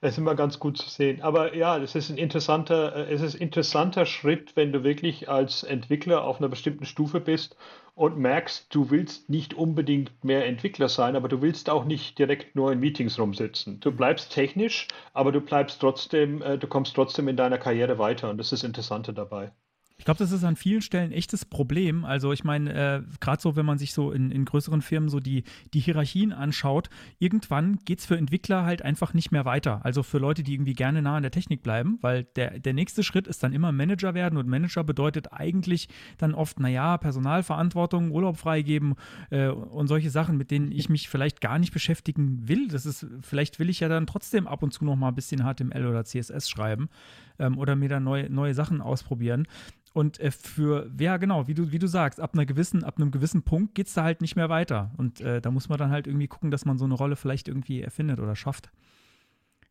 Das 0.00 0.12
ist 0.12 0.18
immer 0.18 0.34
ganz 0.34 0.58
gut 0.58 0.78
zu 0.78 0.88
sehen. 0.88 1.20
Aber 1.22 1.54
ja, 1.54 1.78
es 1.78 1.94
ist 1.94 2.08
ein 2.10 2.16
interessanter, 2.16 2.96
äh, 2.96 3.12
es 3.12 3.20
ist 3.20 3.34
ein 3.34 3.42
interessanter 3.42 4.06
Schritt, 4.06 4.56
wenn 4.56 4.72
du 4.72 4.84
wirklich 4.84 5.28
als 5.28 5.64
Entwickler 5.64 6.24
auf 6.24 6.38
einer 6.38 6.48
bestimmten 6.48 6.86
Stufe 6.86 7.20
bist 7.20 7.56
und 7.94 8.16
merkst, 8.16 8.74
du 8.74 8.90
willst 8.90 9.28
nicht 9.28 9.52
unbedingt 9.52 10.24
mehr 10.24 10.46
Entwickler 10.46 10.88
sein, 10.88 11.14
aber 11.14 11.28
du 11.28 11.42
willst 11.42 11.68
auch 11.68 11.84
nicht 11.84 12.18
direkt 12.18 12.56
nur 12.56 12.72
in 12.72 12.80
Meetings 12.80 13.18
rumsitzen. 13.18 13.80
Du 13.80 13.92
bleibst 13.92 14.32
technisch, 14.32 14.88
aber 15.12 15.30
du 15.30 15.42
bleibst 15.42 15.78
trotzdem, 15.78 16.40
äh, 16.40 16.56
du 16.56 16.66
kommst 16.66 16.94
trotzdem 16.94 17.28
in 17.28 17.36
deiner 17.36 17.58
Karriere 17.58 17.98
weiter 17.98 18.30
und 18.30 18.38
das 18.38 18.46
ist 18.46 18.62
das 18.62 18.66
Interessante 18.66 19.12
dabei. 19.12 19.52
Ich 19.98 20.04
glaube, 20.04 20.18
das 20.18 20.30
ist 20.30 20.44
an 20.44 20.56
vielen 20.56 20.82
Stellen 20.82 21.10
ein 21.10 21.12
echtes 21.12 21.46
Problem. 21.46 22.04
Also 22.04 22.32
ich 22.32 22.44
meine, 22.44 22.72
äh, 22.72 23.02
gerade 23.18 23.40
so, 23.40 23.56
wenn 23.56 23.64
man 23.64 23.78
sich 23.78 23.94
so 23.94 24.12
in, 24.12 24.30
in 24.30 24.44
größeren 24.44 24.82
Firmen 24.82 25.08
so 25.08 25.20
die, 25.20 25.44
die 25.72 25.80
Hierarchien 25.80 26.32
anschaut, 26.32 26.90
irgendwann 27.18 27.78
geht 27.84 28.00
es 28.00 28.06
für 28.06 28.16
Entwickler 28.16 28.64
halt 28.64 28.82
einfach 28.82 29.14
nicht 29.14 29.32
mehr 29.32 29.46
weiter. 29.46 29.80
Also 29.84 30.02
für 30.02 30.18
Leute, 30.18 30.42
die 30.42 30.52
irgendwie 30.52 30.74
gerne 30.74 31.00
nah 31.00 31.16
an 31.16 31.22
der 31.22 31.30
Technik 31.32 31.62
bleiben, 31.62 31.98
weil 32.02 32.24
der, 32.36 32.58
der 32.58 32.74
nächste 32.74 33.02
Schritt 33.02 33.26
ist 33.26 33.42
dann 33.42 33.54
immer 33.54 33.72
Manager 33.72 34.12
werden 34.12 34.36
und 34.36 34.48
Manager 34.48 34.84
bedeutet 34.84 35.32
eigentlich 35.32 35.88
dann 36.18 36.34
oft, 36.34 36.60
naja, 36.60 36.98
Personalverantwortung, 36.98 38.10
Urlaub 38.10 38.36
freigeben 38.36 38.96
äh, 39.30 39.48
und 39.48 39.86
solche 39.86 40.10
Sachen, 40.10 40.36
mit 40.36 40.50
denen 40.50 40.72
ich 40.72 40.90
mich 40.90 41.08
vielleicht 41.08 41.40
gar 41.40 41.58
nicht 41.58 41.72
beschäftigen 41.72 42.46
will. 42.46 42.68
Das 42.68 42.84
ist, 42.84 43.06
vielleicht 43.22 43.58
will 43.58 43.70
ich 43.70 43.80
ja 43.80 43.88
dann 43.88 44.06
trotzdem 44.06 44.46
ab 44.46 44.62
und 44.62 44.72
zu 44.72 44.84
noch 44.84 44.96
mal 44.96 45.08
ein 45.08 45.14
bisschen 45.14 45.40
HTML 45.40 45.86
oder 45.86 46.04
CSS 46.04 46.50
schreiben 46.50 46.90
ähm, 47.38 47.58
oder 47.58 47.76
mir 47.76 47.88
dann 47.88 48.04
neue, 48.04 48.30
neue 48.30 48.54
Sachen 48.54 48.80
ausprobieren. 48.80 49.46
Und 49.92 50.20
äh, 50.20 50.30
für, 50.30 50.90
ja 50.98 51.16
genau, 51.16 51.48
wie 51.48 51.54
du, 51.54 51.72
wie 51.72 51.78
du 51.78 51.86
sagst, 51.86 52.20
ab 52.20 52.34
einer 52.34 52.44
gewissen, 52.44 52.84
ab 52.84 52.96
einem 52.98 53.10
gewissen 53.10 53.42
Punkt 53.42 53.74
geht 53.74 53.86
es 53.86 53.94
da 53.94 54.02
halt 54.02 54.20
nicht 54.20 54.36
mehr 54.36 54.50
weiter. 54.50 54.90
Und 54.98 55.20
äh, 55.20 55.40
da 55.40 55.50
muss 55.50 55.68
man 55.68 55.78
dann 55.78 55.90
halt 55.90 56.06
irgendwie 56.06 56.28
gucken, 56.28 56.50
dass 56.50 56.66
man 56.66 56.76
so 56.76 56.84
eine 56.84 56.94
Rolle 56.94 57.16
vielleicht 57.16 57.48
irgendwie 57.48 57.80
erfindet 57.80 58.20
oder 58.20 58.36
schafft. 58.36 58.70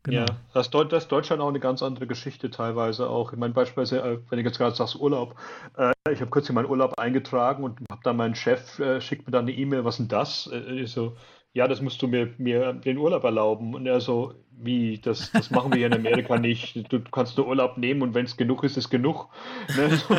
Genau. 0.06 0.20
Ja, 0.20 0.26
das, 0.54 0.70
Deut 0.70 0.92
das 0.92 1.08
Deutschland 1.08 1.42
auch 1.42 1.50
eine 1.50 1.60
ganz 1.60 1.82
andere 1.82 2.06
Geschichte 2.06 2.52
teilweise 2.52 3.10
auch. 3.10 3.34
Ich 3.34 3.40
meine, 3.40 3.54
beispielsweise, 3.54 4.02
äh, 4.02 4.20
wenn 4.30 4.38
ich 4.38 4.46
jetzt 4.46 4.60
gerade 4.60 4.76
sagst 4.76 4.96
Urlaub, 4.96 5.36
äh, 5.78 5.94
ich 6.12 6.22
habe 6.22 6.30
kürzlich 6.30 6.54
meinen 6.54 6.70
Urlaub 6.70 7.00
eingetragen 7.00 7.64
und 7.64 7.80
habe 7.92 8.02
dann 8.04 8.16
meinen 8.16 8.36
Chef, 8.36 8.78
äh, 8.80 9.02
schickt 9.02 9.26
mir 9.26 9.32
dann 9.32 9.46
eine 9.46 9.54
E-Mail, 9.54 9.84
was 9.84 9.98
denn 9.98 10.08
das? 10.08 10.48
Äh, 10.52 10.82
ich 10.82 10.92
so, 10.92 11.18
ja, 11.56 11.70
das 11.70 11.82
musst 11.82 12.02
du 12.02 12.08
mir, 12.08 12.34
mir 12.38 12.74
den 12.74 12.98
Urlaub 12.98 13.24
erlauben. 13.24 13.74
Und 13.76 13.88
er 13.88 14.02
so, 14.02 14.34
wie, 14.62 15.00
das, 15.00 15.32
das 15.32 15.50
machen 15.52 15.72
wir 15.72 15.78
hier 15.78 15.88
in 15.88 15.94
Amerika 15.94 16.38
nicht. 16.40 16.92
Du 16.92 17.00
kannst 17.00 17.38
nur 17.38 17.48
Urlaub 17.48 17.78
nehmen 17.78 18.02
und 18.02 18.14
wenn 18.14 18.26
es 18.26 18.36
genug 18.36 18.66
ist, 18.66 18.76
ist 18.76 18.90
genug. 18.90 19.30
Ne? 19.78 19.96
So, 19.96 20.18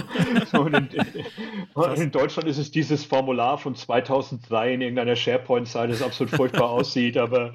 so, 0.50 0.66
in, 0.66 0.74
in, 0.74 2.02
in 2.02 2.10
Deutschland 2.10 2.48
ist 2.48 2.56
es 2.56 2.70
dieses 2.70 3.04
Formular 3.04 3.58
von 3.58 3.74
2003 3.74 4.72
in 4.72 4.80
irgendeiner 4.80 5.14
SharePoint-Seite, 5.14 5.92
das 5.92 6.02
absolut 6.02 6.34
furchtbar 6.34 6.70
aussieht, 6.70 7.18
aber 7.18 7.52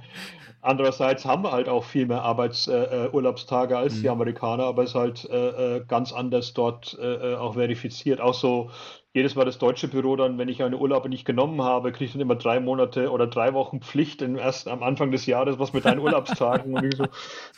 Andererseits 0.64 1.26
haben 1.26 1.44
wir 1.44 1.52
halt 1.52 1.68
auch 1.68 1.84
viel 1.84 2.06
mehr 2.06 2.22
Arbeitsurlaubstage 2.22 3.08
äh, 3.08 3.16
Urlaubstage 3.16 3.78
als 3.78 4.00
die 4.00 4.10
Amerikaner, 4.10 4.66
aber 4.66 4.84
es 4.84 4.92
ist 4.92 4.96
halt 4.96 5.28
äh, 5.32 5.78
äh, 5.78 5.84
ganz 5.88 6.14
anders 6.14 6.54
dort 6.54 6.96
äh, 7.02 7.34
äh, 7.34 7.36
auch 7.36 7.56
verifiziert. 7.56 8.22
Auch 8.22 8.36
so 8.36 8.70
jedes 9.14 9.36
Mal 9.36 9.46
das 9.46 9.58
deutsche 9.58 9.90
Büro 9.90 10.16
dann, 10.16 10.38
wenn 10.38 10.48
ich 10.48 10.64
eine 10.64 10.78
Urlaube 10.78 11.10
nicht 11.10 11.26
genommen 11.26 11.62
habe, 11.62 11.92
kriege 11.92 12.06
ich 12.06 12.12
dann 12.14 12.22
immer 12.22 12.36
drei 12.36 12.60
Monate 12.60 13.12
oder 13.12 13.28
drei 13.28 13.54
Wochen 13.54 13.82
Pflicht 13.82 14.22
im 14.22 14.38
ersten, 14.38 14.70
am 14.70 14.84
Anfang 14.84 15.12
des 15.12 15.26
Jahres, 15.26 15.60
was 15.60 15.74
mit 15.74 15.84
deinen 15.84 16.00
Urlaubstagen. 16.00 16.76
Und 16.76 16.86
ich 16.86 16.96
so, 16.96 17.06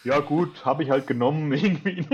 ja 0.03 0.19
gut, 0.19 0.65
habe 0.65 0.83
ich 0.83 0.89
halt 0.89 1.05
genommen 1.05 1.51
irgendwie. 1.53 2.05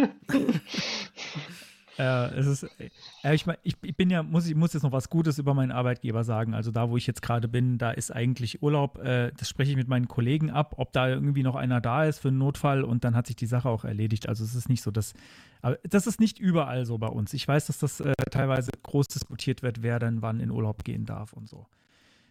Äh, 2.00 2.34
es 2.36 2.48
ist, 2.48 2.64
äh, 2.64 3.36
ich, 3.36 3.46
mein, 3.46 3.58
ich, 3.62 3.76
ich, 3.82 3.96
bin 3.96 4.10
ja, 4.10 4.24
muss 4.24 4.48
ich 4.48 4.56
muss 4.56 4.72
jetzt 4.72 4.84
noch 4.84 4.94
was 4.94 5.10
Gutes 5.10 5.38
über 5.38 5.54
meinen 5.54 5.72
Arbeitgeber 5.72 6.24
sagen. 6.24 6.54
Also 6.54 6.72
da, 6.72 6.90
wo 6.90 6.96
ich 6.96 7.06
jetzt 7.06 7.22
gerade 7.22 7.50
bin, 7.50 7.78
da 7.78 7.92
ist 7.92 8.10
eigentlich 8.10 8.64
Urlaub. 8.64 9.00
Äh, 9.00 9.32
das 9.38 9.50
spreche 9.50 9.72
ich 9.72 9.78
mit 9.78 9.90
meinen 9.90 10.08
Kollegen 10.08 10.50
ab, 10.50 10.76
ob 10.78 10.94
da 10.94 11.10
irgendwie 11.10 11.44
noch 11.44 11.56
einer 11.56 11.82
da 11.82 12.06
ist 12.06 12.20
für 12.20 12.30
einen 12.30 12.38
Notfall 12.38 12.86
und 12.86 13.04
dann 13.04 13.18
hat 13.18 13.28
sich 13.28 13.36
die 13.36 13.48
Sache 13.48 13.68
auch 13.68 13.84
erledigt. 13.84 14.30
Also 14.30 14.46
es 14.46 14.56
ist 14.56 14.70
nicht 14.70 14.82
so, 14.82 14.92
dass, 14.92 15.14
aber 15.62 15.78
das 15.84 16.08
ist 16.08 16.22
nicht 16.22 16.40
überall 16.40 16.86
so 16.86 16.98
bei 16.98 17.08
uns. 17.08 17.34
Ich 17.34 17.46
weiß, 17.46 17.68
dass 17.68 17.80
das 17.80 18.00
äh, 18.00 18.14
teilweise 18.32 18.72
groß 18.82 19.10
diskutiert 19.10 19.62
wird, 19.62 19.84
wer 19.84 20.00
dann 20.00 20.22
wann 20.22 20.40
in 20.40 20.52
Urlaub 20.52 20.86
gehen 20.86 21.06
darf 21.06 21.34
und 21.34 21.50
so. 21.50 21.68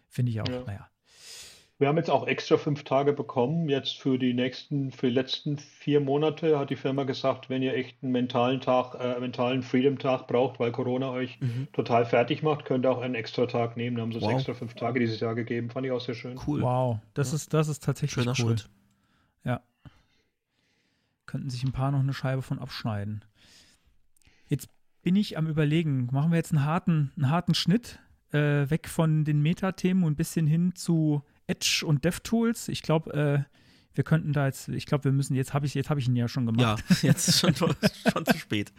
Finde 0.07 0.31
ich 0.31 0.41
auch, 0.41 0.47
ja. 0.47 0.63
naja. 0.65 0.87
Wir 1.79 1.87
haben 1.87 1.95
jetzt 1.95 2.09
auch 2.09 2.27
extra 2.27 2.57
fünf 2.57 2.83
Tage 2.83 3.13
bekommen. 3.13 3.69
Jetzt 3.69 3.97
für 4.01 4.19
die 4.19 4.33
nächsten, 4.33 4.91
für 4.91 5.07
die 5.07 5.13
letzten 5.13 5.57
vier 5.57 6.01
Monate 6.01 6.59
hat 6.59 6.69
die 6.71 6.75
Firma 6.75 7.05
gesagt, 7.05 7.49
wenn 7.49 7.63
ihr 7.63 7.73
echt 7.73 8.03
einen 8.03 8.11
mentalen 8.11 8.59
Tag, 8.59 8.95
äh, 8.99 9.17
mentalen 9.17 9.63
Freedom-Tag 9.63 10.27
braucht, 10.27 10.59
weil 10.59 10.73
Corona 10.73 11.09
euch 11.11 11.39
mhm. 11.39 11.69
total 11.71 12.05
fertig 12.05 12.43
macht, 12.43 12.65
könnt 12.65 12.85
ihr 12.85 12.91
auch 12.91 12.99
einen 12.99 13.15
extra 13.15 13.45
Tag 13.45 13.77
nehmen. 13.77 13.95
Da 13.95 14.01
haben 14.01 14.11
sie 14.11 14.19
wow. 14.19 14.33
extra 14.33 14.53
fünf 14.53 14.73
Tage 14.73 14.99
dieses 14.99 15.21
Jahr 15.21 15.35
gegeben. 15.35 15.69
Fand 15.69 15.85
ich 15.85 15.93
auch 15.93 16.01
sehr 16.01 16.15
schön. 16.15 16.37
Cool. 16.45 16.61
Wow, 16.61 16.99
das 17.13 17.31
ja. 17.31 17.37
ist, 17.37 17.53
das 17.53 17.69
ist 17.69 17.81
tatsächlich 17.81 18.11
Schöner 18.11 18.35
cool. 18.39 18.57
Schritt. 18.57 18.69
Ja. 19.45 19.61
Könnten 21.27 21.49
sich 21.49 21.63
ein 21.63 21.71
paar 21.71 21.91
noch 21.91 22.01
eine 22.01 22.13
Scheibe 22.13 22.41
von 22.41 22.59
abschneiden. 22.59 23.23
Jetzt 24.49 24.67
bin 25.01 25.15
ich 25.15 25.37
am 25.37 25.47
überlegen, 25.47 26.09
machen 26.11 26.31
wir 26.31 26.37
jetzt 26.37 26.51
einen 26.51 26.65
harten, 26.65 27.13
einen 27.15 27.29
harten 27.29 27.53
Schnitt 27.53 27.99
äh, 28.33 28.69
weg 28.69 28.89
von 28.89 29.23
den 29.23 29.41
Metathemen 29.41 30.03
und 30.03 30.11
ein 30.11 30.17
bisschen 30.17 30.45
hin 30.45 30.75
zu 30.75 31.23
Edge 31.49 31.83
und 31.85 32.05
DevTools. 32.05 32.67
Ich 32.67 32.81
glaube, 32.81 33.13
äh, 33.13 33.55
wir 33.93 34.03
könnten 34.03 34.33
da 34.33 34.45
jetzt, 34.45 34.69
ich 34.69 34.85
glaube, 34.85 35.05
wir 35.05 35.11
müssen, 35.11 35.35
jetzt 35.35 35.53
habe 35.53 35.65
ich, 35.65 35.73
jetzt 35.73 35.89
habe 35.89 35.99
ich 35.99 36.07
ihn 36.07 36.15
ja 36.15 36.27
schon 36.27 36.45
gemacht. 36.45 36.83
Ja, 36.89 36.95
jetzt 37.01 37.27
ist 37.27 37.39
schon, 37.39 37.53
schon 37.55 38.25
zu 38.25 38.37
spät. 38.37 38.71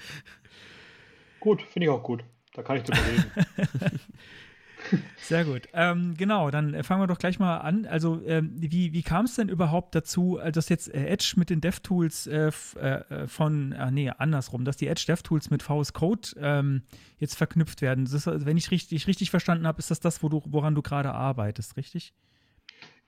Gut, 1.41 1.63
finde 1.63 1.87
ich 1.87 1.91
auch 1.91 2.03
gut. 2.03 2.25
Da 2.55 2.63
kann 2.63 2.77
ich 2.77 2.83
drüber 2.85 2.99
reden. 3.07 4.01
Sehr 5.23 5.45
gut. 5.45 5.69
Ähm, 5.73 6.15
genau, 6.17 6.51
dann 6.51 6.75
äh, 6.75 6.83
fangen 6.83 7.03
wir 7.03 7.07
doch 7.07 7.19
gleich 7.19 7.39
mal 7.39 7.59
an. 7.59 7.87
Also, 7.87 8.23
ähm, 8.25 8.53
wie, 8.57 8.93
wie 8.93 9.03
kam 9.03 9.27
es 9.27 9.35
denn 9.35 9.49
überhaupt 9.49 9.95
dazu, 9.95 10.39
äh, 10.39 10.51
dass 10.53 10.69
jetzt 10.69 10.93
äh, 10.93 11.07
Edge 11.07 11.35
mit 11.37 11.51
den 11.51 11.61
DevTools 11.61 12.27
äh, 12.27 12.51
äh, 12.77 13.27
von, 13.29 13.73
äh, 13.73 13.91
nee, 13.91 14.11
andersrum, 14.11 14.65
dass 14.65 14.77
die 14.77 14.89
Edge 14.89 15.05
DevTools 15.07 15.51
mit 15.51 15.63
VS 15.63 15.93
Code 15.93 16.29
ähm, 16.39 16.83
jetzt 17.19 17.37
verknüpft 17.37 17.83
werden? 17.83 18.07
Ist, 18.07 18.27
wenn 18.27 18.57
ich 18.57 18.71
richtig, 18.71 19.07
richtig 19.07 19.31
verstanden 19.31 19.67
habe, 19.67 19.79
ist 19.79 19.91
das 19.91 20.01
das, 20.01 20.23
wo 20.23 20.29
du, 20.29 20.43
woran 20.47 20.75
du 20.75 20.83
gerade 20.83 21.13
arbeitest, 21.13 21.77
richtig? 21.77 22.15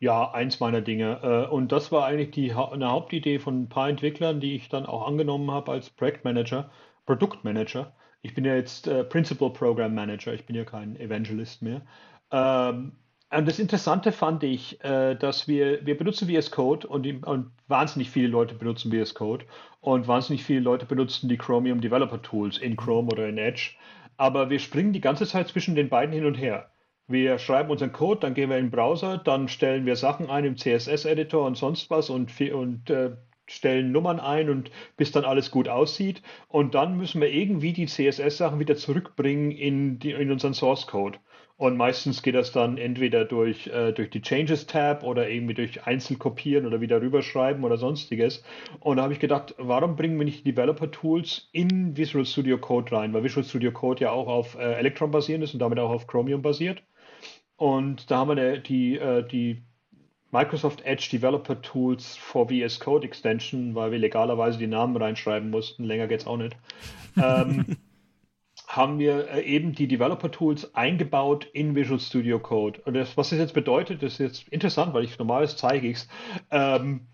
Ja, 0.02 0.32
eins 0.32 0.58
meiner 0.60 0.80
Dinge. 0.80 1.48
Und 1.50 1.70
das 1.70 1.92
war 1.92 2.06
eigentlich 2.06 2.32
die, 2.32 2.52
eine 2.52 2.90
Hauptidee 2.90 3.38
von 3.38 3.62
ein 3.62 3.68
paar 3.68 3.88
Entwicklern, 3.88 4.40
die 4.40 4.56
ich 4.56 4.68
dann 4.68 4.84
auch 4.84 5.06
angenommen 5.06 5.50
habe 5.50 5.72
als 5.72 5.90
Projektmanager, 5.90 6.70
Produktmanager 7.06 7.92
ich 8.22 8.34
bin 8.34 8.44
ja 8.44 8.54
jetzt 8.54 8.86
äh, 8.86 9.04
Principal 9.04 9.52
Program 9.52 9.94
Manager, 9.94 10.32
ich 10.32 10.46
bin 10.46 10.56
ja 10.56 10.64
kein 10.64 10.96
Evangelist 10.96 11.60
mehr. 11.62 11.82
Ähm, 12.30 12.92
und 13.30 13.48
das 13.48 13.58
Interessante 13.58 14.12
fand 14.12 14.44
ich, 14.44 14.82
äh, 14.84 15.16
dass 15.16 15.48
wir, 15.48 15.84
wir 15.84 15.96
benutzen 15.96 16.28
VS 16.28 16.50
Code 16.50 16.86
und, 16.86 17.06
und 17.24 17.50
wahnsinnig 17.66 18.10
viele 18.10 18.28
Leute 18.28 18.54
benutzen 18.54 18.92
VS 18.92 19.14
Code 19.14 19.44
und 19.80 20.06
wahnsinnig 20.06 20.44
viele 20.44 20.60
Leute 20.60 20.86
benutzen 20.86 21.28
die 21.28 21.38
Chromium 21.38 21.80
Developer 21.80 22.22
Tools 22.22 22.58
in 22.58 22.76
Chrome 22.76 23.08
oder 23.10 23.28
in 23.28 23.38
Edge. 23.38 23.72
Aber 24.18 24.50
wir 24.50 24.58
springen 24.60 24.92
die 24.92 25.00
ganze 25.00 25.26
Zeit 25.26 25.48
zwischen 25.48 25.74
den 25.74 25.88
beiden 25.88 26.14
hin 26.14 26.26
und 26.26 26.34
her. 26.34 26.71
Wir 27.12 27.38
schreiben 27.38 27.70
unseren 27.70 27.92
Code, 27.92 28.20
dann 28.20 28.34
gehen 28.34 28.50
wir 28.50 28.58
in 28.58 28.66
den 28.66 28.70
Browser, 28.70 29.18
dann 29.18 29.48
stellen 29.48 29.86
wir 29.86 29.96
Sachen 29.96 30.30
ein 30.30 30.44
im 30.44 30.56
CSS-Editor 30.56 31.46
und 31.46 31.56
sonst 31.56 31.90
was 31.90 32.10
und, 32.10 32.40
und 32.40 32.90
äh, 32.90 33.12
stellen 33.46 33.92
Nummern 33.92 34.20
ein 34.20 34.48
und 34.50 34.70
bis 34.96 35.12
dann 35.12 35.24
alles 35.24 35.50
gut 35.50 35.68
aussieht. 35.68 36.22
Und 36.48 36.74
dann 36.74 36.96
müssen 36.96 37.20
wir 37.20 37.30
irgendwie 37.30 37.72
die 37.72 37.86
CSS-Sachen 37.86 38.58
wieder 38.58 38.76
zurückbringen 38.76 39.50
in, 39.50 39.98
die, 39.98 40.12
in 40.12 40.30
unseren 40.30 40.54
Source 40.54 40.86
Code. 40.86 41.18
Und 41.58 41.76
meistens 41.76 42.22
geht 42.22 42.34
das 42.34 42.50
dann 42.50 42.76
entweder 42.76 43.24
durch, 43.24 43.68
äh, 43.68 43.92
durch 43.92 44.10
die 44.10 44.22
Changes-Tab 44.22 45.04
oder 45.04 45.28
irgendwie 45.28 45.54
durch 45.54 45.86
Einzelkopieren 45.86 46.66
oder 46.66 46.80
wieder 46.80 47.00
rüberschreiben 47.00 47.62
oder 47.62 47.76
sonstiges. 47.76 48.42
Und 48.80 48.96
da 48.96 49.04
habe 49.04 49.12
ich 49.12 49.20
gedacht, 49.20 49.54
warum 49.58 49.94
bringen 49.94 50.18
wir 50.18 50.24
nicht 50.24 50.44
die 50.44 50.52
Developer-Tools 50.52 51.50
in 51.52 51.96
Visual 51.96 52.24
Studio 52.24 52.58
Code 52.58 52.90
rein? 52.90 53.12
Weil 53.12 53.22
Visual 53.22 53.44
Studio 53.44 53.70
Code 53.70 54.02
ja 54.02 54.10
auch 54.10 54.26
auf 54.26 54.56
äh, 54.56 54.72
Electron 54.74 55.12
basierend 55.12 55.44
ist 55.44 55.52
und 55.52 55.60
damit 55.60 55.78
auch 55.78 55.90
auf 55.90 56.06
Chromium 56.08 56.42
basiert. 56.42 56.82
Und 57.56 58.10
da 58.10 58.18
haben 58.18 58.36
wir 58.36 58.58
die, 58.58 58.98
äh, 58.98 59.26
die 59.26 59.62
Microsoft 60.32 60.80
Edge 60.84 61.08
Developer 61.12 61.60
Tools 61.60 62.16
for 62.16 62.48
VS 62.48 62.80
Code 62.80 63.06
Extension, 63.06 63.74
weil 63.74 63.92
wir 63.92 63.98
legalerweise 63.98 64.58
die 64.58 64.66
Namen 64.66 64.96
reinschreiben 64.96 65.50
mussten, 65.50 65.84
länger 65.84 66.06
geht 66.06 66.20
es 66.20 66.26
auch 66.26 66.38
nicht, 66.38 66.56
ähm, 67.16 67.76
haben 68.66 68.98
wir 68.98 69.28
äh, 69.28 69.42
eben 69.42 69.74
die 69.74 69.86
Developer 69.86 70.30
Tools 70.30 70.74
eingebaut 70.74 71.46
in 71.52 71.74
Visual 71.74 72.00
Studio 72.00 72.38
Code. 72.38 72.80
Und 72.86 72.94
das, 72.94 73.16
was 73.18 73.28
das 73.28 73.38
jetzt 73.38 73.52
bedeutet, 73.52 74.02
ist 74.02 74.18
jetzt 74.18 74.48
interessant, 74.48 74.94
weil 74.94 75.04
ich 75.04 75.18
normales 75.18 75.58
zeige 75.58 75.88
ich 75.88 75.98
es. 75.98 76.08
Ähm, 76.50 77.08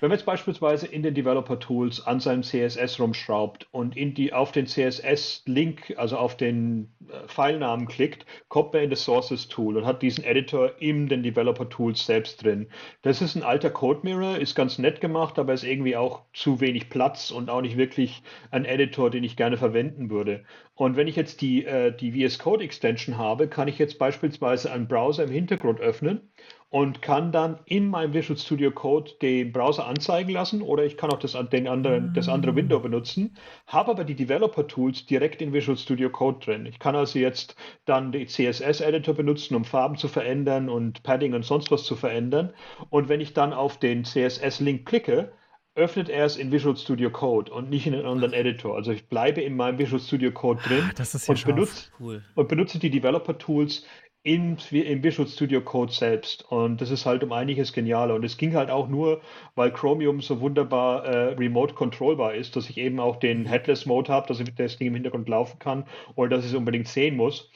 wenn 0.00 0.08
man 0.08 0.18
jetzt 0.18 0.26
beispielsweise 0.26 0.86
in 0.86 1.02
den 1.02 1.14
Developer 1.14 1.58
Tools 1.58 2.04
an 2.06 2.20
seinem 2.20 2.42
CSS 2.42 2.98
rumschraubt 2.98 3.68
und 3.70 3.96
in 3.96 4.14
die, 4.14 4.32
auf 4.32 4.52
den 4.52 4.66
CSS-Link, 4.66 5.94
also 5.96 6.16
auf 6.16 6.36
den 6.36 6.92
äh, 7.08 7.28
Filenamen 7.28 7.86
klickt, 7.86 8.26
kommt 8.48 8.72
man 8.72 8.82
in 8.82 8.90
das 8.90 9.04
Sources 9.04 9.48
Tool 9.48 9.76
und 9.76 9.86
hat 9.86 10.02
diesen 10.02 10.24
Editor 10.24 10.72
in 10.80 11.08
den 11.08 11.22
Developer 11.22 11.68
Tools 11.68 12.04
selbst 12.04 12.42
drin. 12.42 12.68
Das 13.02 13.22
ist 13.22 13.34
ein 13.34 13.42
alter 13.42 13.70
Code 13.70 14.00
Mirror, 14.02 14.38
ist 14.38 14.54
ganz 14.54 14.78
nett 14.78 15.00
gemacht, 15.00 15.38
aber 15.38 15.52
ist 15.52 15.64
irgendwie 15.64 15.96
auch 15.96 16.22
zu 16.32 16.60
wenig 16.60 16.90
Platz 16.90 17.30
und 17.30 17.48
auch 17.48 17.62
nicht 17.62 17.76
wirklich 17.76 18.22
ein 18.50 18.64
Editor, 18.64 19.10
den 19.10 19.24
ich 19.24 19.36
gerne 19.36 19.56
verwenden 19.56 20.10
würde. 20.10 20.44
Und 20.74 20.96
wenn 20.96 21.06
ich 21.06 21.14
jetzt 21.14 21.40
die, 21.40 21.64
äh, 21.64 21.96
die 21.96 22.12
VS 22.12 22.38
Code 22.40 22.64
Extension 22.64 23.16
habe, 23.16 23.48
kann 23.48 23.68
ich 23.68 23.78
jetzt 23.78 23.98
beispielsweise 23.98 24.72
einen 24.72 24.88
Browser 24.88 25.24
im 25.24 25.30
Hintergrund 25.30 25.80
öffnen 25.80 26.32
und 26.74 27.02
kann 27.02 27.30
dann 27.30 27.60
in 27.66 27.86
meinem 27.86 28.14
Visual 28.14 28.36
Studio 28.36 28.72
Code 28.72 29.12
den 29.22 29.52
Browser 29.52 29.86
anzeigen 29.86 30.32
lassen 30.32 30.60
oder 30.60 30.84
ich 30.84 30.96
kann 30.96 31.08
auch 31.08 31.20
das, 31.20 31.38
den 31.52 31.68
anderen, 31.68 32.12
das 32.14 32.28
andere 32.28 32.56
Window 32.56 32.80
benutzen, 32.80 33.36
habe 33.68 33.92
aber 33.92 34.02
die 34.02 34.16
Developer 34.16 34.66
Tools 34.66 35.06
direkt 35.06 35.40
in 35.40 35.52
Visual 35.52 35.78
Studio 35.78 36.10
Code 36.10 36.44
drin. 36.44 36.66
Ich 36.66 36.80
kann 36.80 36.96
also 36.96 37.20
jetzt 37.20 37.54
dann 37.84 38.10
den 38.10 38.26
CSS 38.26 38.80
Editor 38.80 39.14
benutzen, 39.14 39.54
um 39.54 39.64
Farben 39.64 39.96
zu 39.96 40.08
verändern 40.08 40.68
und 40.68 41.04
Padding 41.04 41.34
und 41.34 41.44
sonst 41.44 41.70
was 41.70 41.84
zu 41.84 41.94
verändern. 41.94 42.52
Und 42.90 43.08
wenn 43.08 43.20
ich 43.20 43.34
dann 43.34 43.52
auf 43.52 43.78
den 43.78 44.04
CSS 44.04 44.58
Link 44.58 44.84
klicke, 44.84 45.30
öffnet 45.76 46.08
er 46.08 46.24
es 46.24 46.36
in 46.36 46.52
Visual 46.52 46.76
Studio 46.76 47.10
Code 47.10 47.52
und 47.52 47.68
nicht 47.68 47.86
in 47.86 47.94
einem 47.94 48.06
anderen 48.06 48.32
Editor. 48.32 48.76
Also 48.76 48.92
ich 48.92 49.08
bleibe 49.08 49.40
in 49.40 49.56
meinem 49.56 49.78
Visual 49.78 50.00
Studio 50.00 50.30
Code 50.30 50.62
drin 50.62 50.92
ja 50.96 51.04
und, 51.26 51.44
benutze, 51.44 51.90
cool. 51.98 52.22
und 52.36 52.48
benutze 52.48 52.78
die 52.78 52.90
Developer 52.90 53.36
Tools 53.36 53.84
in, 54.24 54.56
im 54.70 55.04
Visual 55.04 55.28
Studio 55.28 55.60
Code 55.60 55.92
selbst. 55.92 56.50
Und 56.50 56.80
das 56.80 56.90
ist 56.90 57.06
halt 57.06 57.22
um 57.22 57.32
einiges 57.32 57.72
genialer. 57.72 58.14
Und 58.14 58.24
es 58.24 58.36
ging 58.38 58.54
halt 58.54 58.70
auch 58.70 58.88
nur, 58.88 59.20
weil 59.54 59.70
Chromium 59.70 60.20
so 60.22 60.40
wunderbar 60.40 61.04
äh, 61.04 61.34
remote 61.34 61.74
controllbar 61.74 62.34
ist, 62.34 62.56
dass 62.56 62.70
ich 62.70 62.78
eben 62.78 63.00
auch 63.00 63.16
den 63.16 63.46
Headless 63.46 63.86
Mode 63.86 64.10
habe, 64.12 64.26
dass 64.26 64.40
ich 64.40 64.54
das 64.54 64.78
Ding 64.78 64.88
im 64.88 64.94
Hintergrund 64.94 65.28
laufen 65.28 65.58
kann 65.58 65.84
oder 66.16 66.30
dass 66.30 66.44
ich 66.44 66.52
es 66.52 66.56
unbedingt 66.56 66.88
sehen 66.88 67.16
muss. 67.16 67.50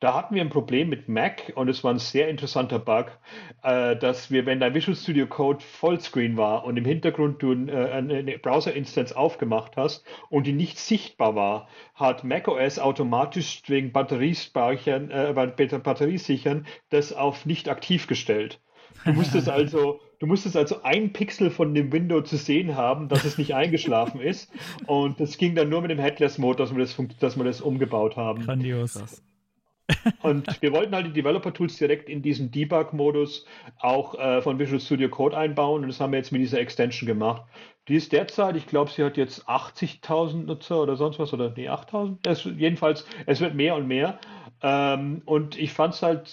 Da 0.00 0.14
hatten 0.14 0.34
wir 0.34 0.42
ein 0.42 0.50
Problem 0.50 0.88
mit 0.88 1.08
Mac 1.08 1.52
und 1.54 1.68
es 1.68 1.82
war 1.82 1.92
ein 1.92 1.98
sehr 1.98 2.28
interessanter 2.28 2.78
Bug, 2.78 3.06
äh, 3.62 3.96
dass 3.96 4.30
wir, 4.30 4.44
wenn 4.44 4.60
dein 4.60 4.74
Visual 4.74 4.96
Studio 4.96 5.26
Code 5.26 5.64
Vollscreen 5.64 6.36
war 6.36 6.64
und 6.64 6.76
im 6.76 6.84
Hintergrund 6.84 7.42
du 7.42 7.52
äh, 7.52 7.90
eine 7.90 8.38
Browser-Instance 8.38 9.16
aufgemacht 9.16 9.76
hast 9.76 10.04
und 10.28 10.46
die 10.46 10.52
nicht 10.52 10.78
sichtbar 10.78 11.34
war, 11.34 11.68
hat 11.94 12.24
macOS 12.24 12.78
automatisch 12.78 13.62
wegen 13.66 13.92
Batteriespeichern, 13.92 15.10
äh, 15.10 15.32
Batteriesichern 15.32 16.66
das 16.90 17.12
auf 17.12 17.46
nicht 17.46 17.68
aktiv 17.68 18.06
gestellt. 18.06 18.60
Du 19.04 19.12
musstest 19.12 19.48
also, 19.48 20.00
du 20.18 20.26
musstest 20.26 20.56
also 20.56 20.82
ein 20.82 21.12
Pixel 21.12 21.50
von 21.50 21.74
dem 21.74 21.92
Window 21.92 22.20
zu 22.20 22.36
sehen 22.36 22.76
haben, 22.76 23.08
dass 23.08 23.24
es 23.24 23.38
nicht 23.38 23.54
eingeschlafen 23.54 24.20
ist. 24.20 24.50
Und 24.86 25.20
das 25.20 25.38
ging 25.38 25.54
dann 25.54 25.68
nur 25.68 25.82
mit 25.82 25.90
dem 25.90 25.98
Headless 25.98 26.38
Mode, 26.38 26.58
dass 26.58 26.74
wir 26.74 26.78
das, 26.80 26.96
dass 27.20 27.36
wir 27.36 27.44
das 27.44 27.60
umgebaut 27.60 28.16
haben. 28.16 28.44
Grandios. 28.44 29.22
Und 30.22 30.62
wir 30.62 30.72
wollten 30.72 30.94
halt 30.94 31.06
die 31.06 31.12
Developer-Tools 31.12 31.76
direkt 31.76 32.08
in 32.08 32.22
diesen 32.22 32.50
Debug-Modus 32.50 33.46
auch 33.78 34.14
äh, 34.18 34.40
von 34.40 34.58
Visual 34.58 34.80
Studio 34.80 35.08
Code 35.08 35.36
einbauen 35.36 35.82
und 35.82 35.88
das 35.88 36.00
haben 36.00 36.12
wir 36.12 36.18
jetzt 36.18 36.32
mit 36.32 36.40
dieser 36.40 36.58
Extension 36.58 37.06
gemacht. 37.06 37.42
Die 37.88 37.96
ist 37.96 38.12
derzeit, 38.12 38.56
ich 38.56 38.66
glaube, 38.66 38.90
sie 38.90 39.04
hat 39.04 39.18
jetzt 39.18 39.46
80.000 39.46 40.44
Nutzer 40.44 40.80
oder 40.80 40.96
sonst 40.96 41.18
was, 41.18 41.34
oder 41.34 41.52
nee, 41.54 41.68
8.000? 41.68 42.56
jedenfalls, 42.56 43.06
es 43.26 43.40
wird 43.40 43.54
mehr 43.54 43.74
und 43.76 43.86
mehr. 43.86 44.18
Ähm, 44.62 45.20
und 45.26 45.58
ich 45.58 45.72
fand 45.72 45.94
es 45.94 46.02
halt, 46.02 46.28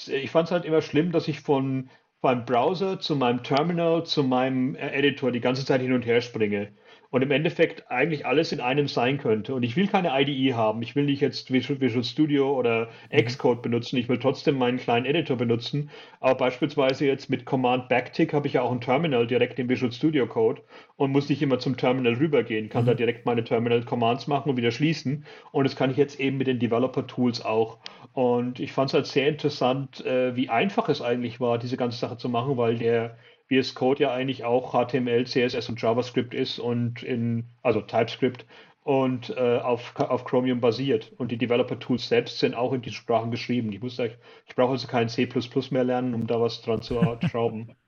halt 0.52 0.66
immer 0.66 0.82
schlimm, 0.82 1.12
dass 1.12 1.28
ich 1.28 1.42
von 1.42 1.90
meinem 2.22 2.46
Browser 2.46 3.00
zu 3.00 3.16
meinem 3.16 3.44
Terminal 3.44 4.06
zu 4.06 4.24
meinem 4.24 4.76
äh, 4.76 4.92
Editor 4.92 5.32
die 5.32 5.42
ganze 5.42 5.66
Zeit 5.66 5.82
hin 5.82 5.92
und 5.94 6.06
her 6.06 6.22
springe. 6.22 6.72
Und 7.12 7.22
im 7.22 7.32
Endeffekt 7.32 7.92
eigentlich 7.92 8.26
alles 8.26 8.54
in 8.54 8.62
einem 8.62 8.88
sein 8.88 9.18
könnte. 9.18 9.54
Und 9.54 9.64
ich 9.64 9.76
will 9.76 9.88
keine 9.88 10.10
IDE 10.20 10.56
haben. 10.56 10.82
Ich 10.82 10.96
will 10.96 11.04
nicht 11.04 11.22
jetzt 11.22 11.52
Visual, 11.52 12.04
Studio 12.04 12.58
oder 12.58 12.88
Xcode 13.12 13.62
benutzen. 13.62 13.98
Ich 13.98 14.08
will 14.08 14.18
trotzdem 14.18 14.58
meinen 14.58 14.78
kleinen 14.78 15.06
Editor 15.06 15.36
benutzen. 15.36 15.90
Aber 16.22 16.36
beispielsweise 16.36 17.06
jetzt 17.06 17.30
mit 17.30 17.46
Command 17.46 17.90
Backtick 17.90 18.34
habe 18.34 18.48
ich 18.48 18.54
ja 18.54 18.62
auch 18.62 18.72
ein 18.72 18.80
Terminal 18.80 19.28
direkt 19.28 19.60
im 19.60 19.68
Visual 19.68 19.92
Studio 19.92 20.26
Code 20.26 20.62
und 20.96 21.12
muss 21.12 21.28
nicht 21.28 21.42
immer 21.42 21.60
zum 21.60 21.76
Terminal 21.76 22.14
rübergehen. 22.14 22.70
Kann 22.70 22.86
da 22.86 22.94
direkt 22.94 23.26
meine 23.26 23.44
Terminal 23.44 23.84
Commands 23.84 24.28
machen 24.28 24.50
und 24.50 24.58
wieder 24.58 24.72
schließen. 24.72 25.26
Und 25.52 25.66
das 25.66 25.76
kann 25.76 25.92
ich 25.92 25.98
jetzt 25.98 26.18
eben 26.18 26.38
mit 26.38 26.48
den 26.48 26.60
Developer 26.60 27.06
Tools 27.08 27.44
auch. 27.44 27.80
Und 28.14 28.62
ich 28.62 28.72
fand 28.72 28.90
es 28.90 28.94
halt 28.94 29.08
sehr 29.08 29.28
interessant, 29.28 30.06
äh, 30.06 30.34
wie 30.38 30.50
einfach 30.50 30.88
es 30.88 31.02
eigentlich 31.02 31.42
war, 31.42 31.58
diese 31.58 31.76
ganze 31.76 31.98
Sache 31.98 32.16
zu 32.16 32.30
machen, 32.30 32.56
weil 32.56 32.78
der 32.78 33.18
VS 33.52 33.76
Code 33.76 34.04
ja 34.04 34.14
eigentlich 34.14 34.44
auch 34.46 34.72
HTML, 34.72 35.26
CSS 35.26 35.70
und 35.70 35.82
JavaScript 35.82 36.34
ist 36.34 36.60
und 36.60 37.04
in, 37.04 37.46
also 37.62 37.82
TypeScript 37.82 38.46
und 38.84 39.30
äh, 39.32 39.60
auf, 39.60 39.96
auf 39.98 40.26
Chromium 40.26 40.62
basiert. 40.62 41.12
Und 41.18 41.32
die 41.32 41.38
Developer-Tools 41.38 42.08
selbst 42.08 42.40
sind 42.40 42.56
auch 42.56 42.74
in 42.74 42.82
diesen 42.82 42.96
Sprachen 42.96 43.30
geschrieben. 43.30 43.72
Ich, 43.72 43.82
muss, 43.82 44.00
ich 44.00 44.56
brauche 44.56 44.72
also 44.72 44.88
kein 44.88 45.10
C 45.10 45.28
mehr 45.70 45.84
lernen, 45.84 46.14
um 46.14 46.28
da 46.28 46.40
was 46.40 46.62
dran 46.62 46.82
zu 46.82 47.00
schrauben. 47.30 47.76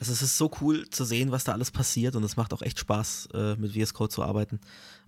Also 0.00 0.14
es 0.14 0.22
ist 0.22 0.36
so 0.36 0.50
cool 0.60 0.90
zu 0.90 1.04
sehen, 1.04 1.30
was 1.30 1.44
da 1.44 1.52
alles 1.52 1.70
passiert 1.70 2.16
und 2.16 2.24
es 2.24 2.36
macht 2.36 2.52
auch 2.52 2.62
echt 2.62 2.80
Spaß, 2.80 3.28
äh, 3.34 3.54
mit 3.54 3.70
VS 3.70 3.94
Code 3.94 4.08
zu 4.08 4.24
arbeiten. 4.24 4.58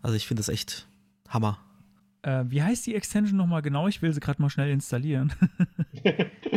Also 0.02 0.14
ich 0.14 0.24
finde 0.24 0.40
es 0.40 0.48
echt 0.48 0.86
Hammer. 1.28 1.58
Äh, 2.22 2.44
wie 2.46 2.62
heißt 2.62 2.86
die 2.86 2.94
Extension 2.94 3.36
nochmal 3.36 3.60
genau? 3.60 3.88
Ich 3.88 4.02
will 4.02 4.12
sie 4.12 4.20
gerade 4.20 4.40
mal 4.40 4.50
schnell 4.50 4.70
installieren. 4.70 5.32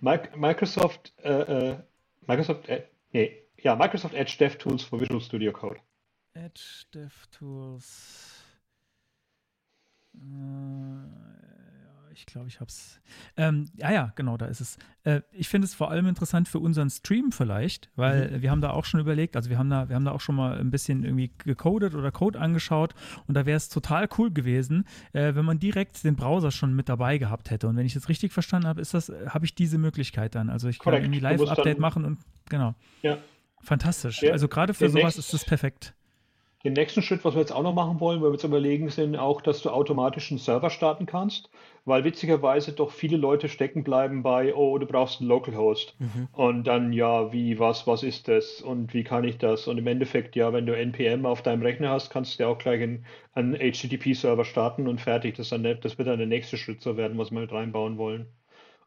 Microsoft, 0.00 1.12
äh, 1.24 1.70
äh, 1.70 1.76
Microsoft, 2.30 2.68
äh, 2.68 2.86
nee, 3.10 3.42
ja, 3.56 3.74
Microsoft 3.74 4.14
Edge 4.14 4.36
DevTools 4.38 4.84
für 4.84 5.00
Visual 5.00 5.20
Studio 5.20 5.52
Code. 5.52 5.80
Edge 6.34 6.84
DevTools. 6.94 8.44
Äh, 10.14 11.39
ich 12.20 12.26
glaube, 12.26 12.48
ich 12.48 12.60
habe 12.60 12.68
es. 12.68 13.00
Ähm, 13.38 13.70
ja, 13.76 13.90
ja, 13.90 14.12
genau, 14.14 14.36
da 14.36 14.44
ist 14.44 14.60
es. 14.60 14.76
Äh, 15.04 15.22
ich 15.32 15.48
finde 15.48 15.64
es 15.64 15.74
vor 15.74 15.90
allem 15.90 16.06
interessant 16.06 16.48
für 16.48 16.58
unseren 16.58 16.90
Stream 16.90 17.32
vielleicht, 17.32 17.90
weil 17.96 18.30
mhm. 18.30 18.42
wir 18.42 18.50
haben 18.50 18.60
da 18.60 18.70
auch 18.70 18.84
schon 18.84 19.00
überlegt, 19.00 19.36
also 19.36 19.48
wir 19.48 19.58
haben 19.58 19.70
da, 19.70 19.88
wir 19.88 19.96
haben 19.96 20.04
da 20.04 20.12
auch 20.12 20.20
schon 20.20 20.34
mal 20.34 20.58
ein 20.58 20.70
bisschen 20.70 21.02
irgendwie 21.02 21.32
gecodet 21.38 21.94
oder 21.94 22.12
Code 22.12 22.38
angeschaut 22.38 22.94
und 23.26 23.34
da 23.34 23.46
wäre 23.46 23.56
es 23.56 23.70
total 23.70 24.06
cool 24.18 24.30
gewesen, 24.30 24.84
äh, 25.14 25.34
wenn 25.34 25.46
man 25.46 25.58
direkt 25.58 26.04
den 26.04 26.14
Browser 26.14 26.50
schon 26.50 26.74
mit 26.74 26.90
dabei 26.90 27.16
gehabt 27.16 27.50
hätte. 27.50 27.68
Und 27.68 27.76
wenn 27.76 27.86
ich 27.86 27.94
das 27.94 28.10
richtig 28.10 28.32
verstanden 28.32 28.68
habe, 28.68 28.82
ist 28.82 28.92
das, 28.92 29.10
habe 29.26 29.46
ich 29.46 29.54
diese 29.54 29.78
Möglichkeit 29.78 30.34
dann. 30.34 30.50
Also 30.50 30.68
ich 30.68 30.78
kann 30.78 30.92
Korrekt. 30.92 31.04
irgendwie 31.04 31.20
Live-Update 31.20 31.78
machen 31.78 32.04
und 32.04 32.18
genau. 32.50 32.74
Ja. 33.00 33.16
Fantastisch. 33.62 34.22
Ja. 34.22 34.32
Also 34.32 34.46
gerade 34.48 34.74
für 34.74 34.90
sowas 34.90 35.16
ist 35.16 35.32
das 35.32 35.44
perfekt. 35.44 35.94
Den 36.62 36.74
nächsten 36.74 37.00
Schritt, 37.00 37.24
was 37.24 37.34
wir 37.34 37.40
jetzt 37.40 37.52
auch 37.52 37.62
noch 37.62 37.72
machen 37.72 38.00
wollen, 38.00 38.20
weil 38.20 38.28
wir 38.28 38.34
jetzt 38.34 38.44
überlegen 38.44 38.90
sind, 38.90 39.16
auch, 39.16 39.40
dass 39.40 39.62
du 39.62 39.70
automatisch 39.70 40.30
einen 40.30 40.38
Server 40.38 40.68
starten 40.68 41.06
kannst, 41.06 41.48
weil 41.86 42.04
witzigerweise 42.04 42.72
doch 42.72 42.90
viele 42.90 43.16
Leute 43.16 43.48
stecken 43.48 43.82
bleiben 43.82 44.22
bei, 44.22 44.54
oh, 44.54 44.76
du 44.76 44.84
brauchst 44.84 45.20
einen 45.20 45.30
Localhost. 45.30 45.96
Mhm. 45.98 46.28
Und 46.32 46.64
dann, 46.64 46.92
ja, 46.92 47.32
wie, 47.32 47.58
was, 47.58 47.86
was 47.86 48.02
ist 48.02 48.28
das 48.28 48.60
und 48.60 48.92
wie 48.92 49.04
kann 49.04 49.24
ich 49.24 49.38
das? 49.38 49.68
Und 49.68 49.78
im 49.78 49.86
Endeffekt, 49.86 50.36
ja, 50.36 50.52
wenn 50.52 50.66
du 50.66 50.76
NPM 50.76 51.24
auf 51.24 51.40
deinem 51.40 51.62
Rechner 51.62 51.88
hast, 51.88 52.10
kannst 52.10 52.38
du 52.38 52.42
ja 52.42 52.50
auch 52.50 52.58
gleich 52.58 52.82
einen, 52.82 53.06
einen 53.32 53.54
HTTP-Server 53.54 54.44
starten 54.44 54.86
und 54.86 55.00
fertig. 55.00 55.36
Das, 55.36 55.48
dann, 55.48 55.62
das 55.62 55.96
wird 55.96 56.08
dann 56.08 56.18
der 56.18 56.26
nächste 56.26 56.58
Schritt 56.58 56.82
so 56.82 56.98
werden, 56.98 57.16
was 57.16 57.30
wir 57.30 57.40
mit 57.40 57.52
reinbauen 57.52 57.96
wollen. 57.96 58.26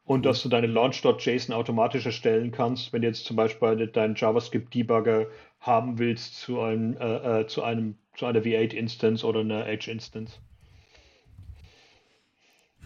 Und 0.04 0.26
dass 0.26 0.42
du 0.42 0.50
deine 0.50 0.66
Launch.json 0.66 1.54
automatisch 1.54 2.04
erstellen 2.04 2.52
kannst, 2.52 2.92
wenn 2.92 3.00
du 3.02 3.08
jetzt 3.08 3.24
zum 3.24 3.36
Beispiel 3.36 3.86
deinen 3.86 4.14
JavaScript-Debugger 4.14 5.26
haben 5.64 5.98
willst 5.98 6.36
zu 6.36 6.60
einem, 6.60 6.96
äh, 6.98 7.40
äh, 7.40 7.46
zu 7.46 7.62
einem, 7.62 7.96
zu 8.16 8.26
einer 8.26 8.40
V8-Instance 8.40 9.24
oder 9.24 9.40
einer 9.40 9.66
Edge-Instance. 9.66 10.38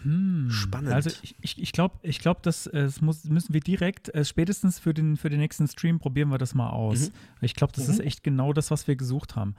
Hm. 0.03 0.49
Spannend. 0.49 0.93
Also 0.93 1.09
ich, 1.21 1.35
ich, 1.41 1.61
ich 1.61 1.71
glaube, 1.73 1.99
ich 2.03 2.19
glaub, 2.19 2.41
das, 2.41 2.67
äh, 2.67 2.83
das 2.83 3.01
muss, 3.01 3.25
müssen 3.25 3.53
wir 3.53 3.59
direkt, 3.59 4.13
äh, 4.15 4.23
spätestens 4.23 4.79
für 4.79 4.93
den, 4.93 5.17
für 5.17 5.29
den 5.29 5.39
nächsten 5.39 5.67
Stream 5.67 5.99
probieren 5.99 6.29
wir 6.29 6.37
das 6.37 6.55
mal 6.55 6.69
aus. 6.69 7.09
Mhm. 7.09 7.13
Ich 7.41 7.53
glaube, 7.53 7.73
das 7.73 7.87
mhm. 7.87 7.93
ist 7.93 7.99
echt 7.99 8.23
genau 8.23 8.53
das, 8.53 8.71
was 8.71 8.87
wir 8.87 8.95
gesucht 8.95 9.35
haben. 9.35 9.55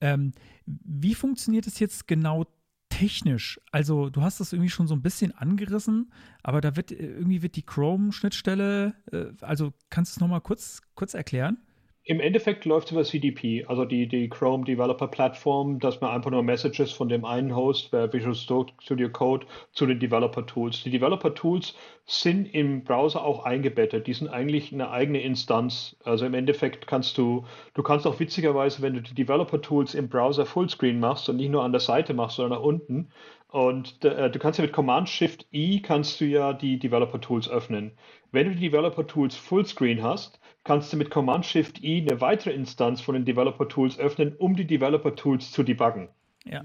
Ähm, 0.00 0.32
wie 0.64 1.14
funktioniert 1.14 1.66
es 1.66 1.78
jetzt 1.78 2.08
genau 2.08 2.46
technisch? 2.88 3.60
Also 3.70 4.08
du 4.08 4.22
hast 4.22 4.40
das 4.40 4.54
irgendwie 4.54 4.70
schon 4.70 4.86
so 4.86 4.94
ein 4.94 5.02
bisschen 5.02 5.32
angerissen, 5.32 6.10
aber 6.42 6.62
da 6.62 6.74
wird 6.74 6.90
äh, 6.90 6.94
irgendwie 6.94 7.42
wird 7.42 7.56
die 7.56 7.62
Chrome-Schnittstelle, 7.62 8.94
äh, 9.12 9.26
also 9.42 9.74
kannst 9.90 10.12
du 10.12 10.16
es 10.16 10.20
nochmal 10.20 10.40
kurz, 10.40 10.80
kurz 10.94 11.12
erklären? 11.12 11.58
Im 12.04 12.18
Endeffekt 12.18 12.64
läuft 12.64 12.88
es 12.88 12.92
über 12.92 13.04
CDP, 13.04 13.64
also 13.66 13.84
die, 13.84 14.08
die 14.08 14.28
Chrome 14.28 14.64
Developer 14.64 15.06
Plattform, 15.06 15.78
dass 15.78 16.00
man 16.00 16.10
einfach 16.10 16.32
nur 16.32 16.42
Messages 16.42 16.90
von 16.90 17.08
dem 17.08 17.24
einen 17.24 17.54
Host 17.54 17.92
bei 17.92 18.12
Visual 18.12 18.34
Studio 18.34 19.08
Code 19.08 19.46
zu 19.72 19.86
den 19.86 20.00
Developer 20.00 20.44
Tools. 20.44 20.82
Die 20.82 20.90
Developer 20.90 21.32
Tools 21.32 21.76
sind 22.04 22.52
im 22.52 22.82
Browser 22.82 23.24
auch 23.24 23.44
eingebettet. 23.44 24.08
Die 24.08 24.14
sind 24.14 24.26
eigentlich 24.26 24.72
eine 24.72 24.90
eigene 24.90 25.22
Instanz. 25.22 25.94
Also 26.02 26.26
im 26.26 26.34
Endeffekt 26.34 26.88
kannst 26.88 27.16
du, 27.18 27.44
du 27.74 27.84
kannst 27.84 28.04
auch 28.08 28.18
witzigerweise, 28.18 28.82
wenn 28.82 28.94
du 28.94 29.00
die 29.00 29.14
Developer 29.14 29.60
Tools 29.60 29.94
im 29.94 30.08
Browser 30.08 30.44
Fullscreen 30.44 30.98
machst 30.98 31.28
und 31.28 31.36
nicht 31.36 31.50
nur 31.50 31.62
an 31.62 31.70
der 31.70 31.80
Seite 31.80 32.14
machst, 32.14 32.34
sondern 32.34 32.58
nach 32.58 32.66
unten, 32.66 33.10
und 33.52 34.02
äh, 34.02 34.30
du 34.30 34.38
kannst 34.38 34.58
ja 34.58 34.64
mit 34.64 34.72
Command 34.72 35.10
Shift 35.10 35.46
I 35.52 35.82
kannst 35.82 36.20
du 36.20 36.24
ja 36.24 36.54
die 36.54 36.78
Developer 36.78 37.20
Tools 37.20 37.50
öffnen. 37.50 37.92
Wenn 38.32 38.48
du 38.48 38.54
die 38.54 38.70
Developer 38.70 39.06
Tools 39.06 39.36
Fullscreen 39.36 40.02
hast, 40.02 40.40
kannst 40.64 40.92
du 40.92 40.96
mit 40.96 41.10
Command 41.10 41.44
Shift 41.46 41.82
I 41.82 42.06
eine 42.08 42.20
weitere 42.20 42.52
Instanz 42.52 43.00
von 43.00 43.14
den 43.14 43.24
Developer 43.24 43.68
Tools 43.68 43.98
öffnen, 43.98 44.34
um 44.36 44.56
die 44.56 44.66
Developer 44.66 45.14
Tools 45.14 45.50
zu 45.50 45.62
debuggen. 45.62 46.08
Ja. 46.44 46.62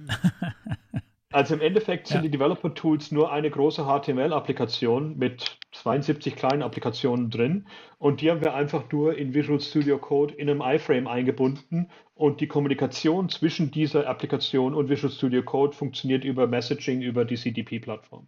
also 1.32 1.56
im 1.56 1.62
Endeffekt 1.62 2.08
sind 2.08 2.18
ja. 2.18 2.22
die 2.24 2.32
Developer 2.32 2.74
Tools 2.74 3.12
nur 3.12 3.32
eine 3.32 3.50
große 3.50 3.84
HTML-Applikation 3.84 5.18
mit 5.18 5.58
72 5.74 6.36
kleinen 6.36 6.64
Applikationen 6.64 7.30
drin 7.30 7.68
und 7.98 8.22
die 8.22 8.32
haben 8.32 8.42
wir 8.42 8.54
einfach 8.54 8.92
nur 8.92 9.18
in 9.18 9.34
Visual 9.34 9.60
Studio 9.60 9.98
Code 9.98 10.34
in 10.36 10.50
einem 10.50 10.62
iFrame 10.62 11.08
eingebunden 11.08 11.90
und 12.16 12.42
die 12.42 12.48
Kommunikation 12.48 13.30
zwischen 13.30 13.72
dieser 13.72 14.08
Applikation 14.08 14.74
und 14.74 14.90
Visual 14.90 15.12
Studio 15.12 15.44
Code 15.44 15.76
funktioniert 15.76 16.24
über 16.24 16.48
Messaging 16.48 17.02
über 17.02 17.26
die 17.26 17.36
CDP-Plattform. 17.36 18.28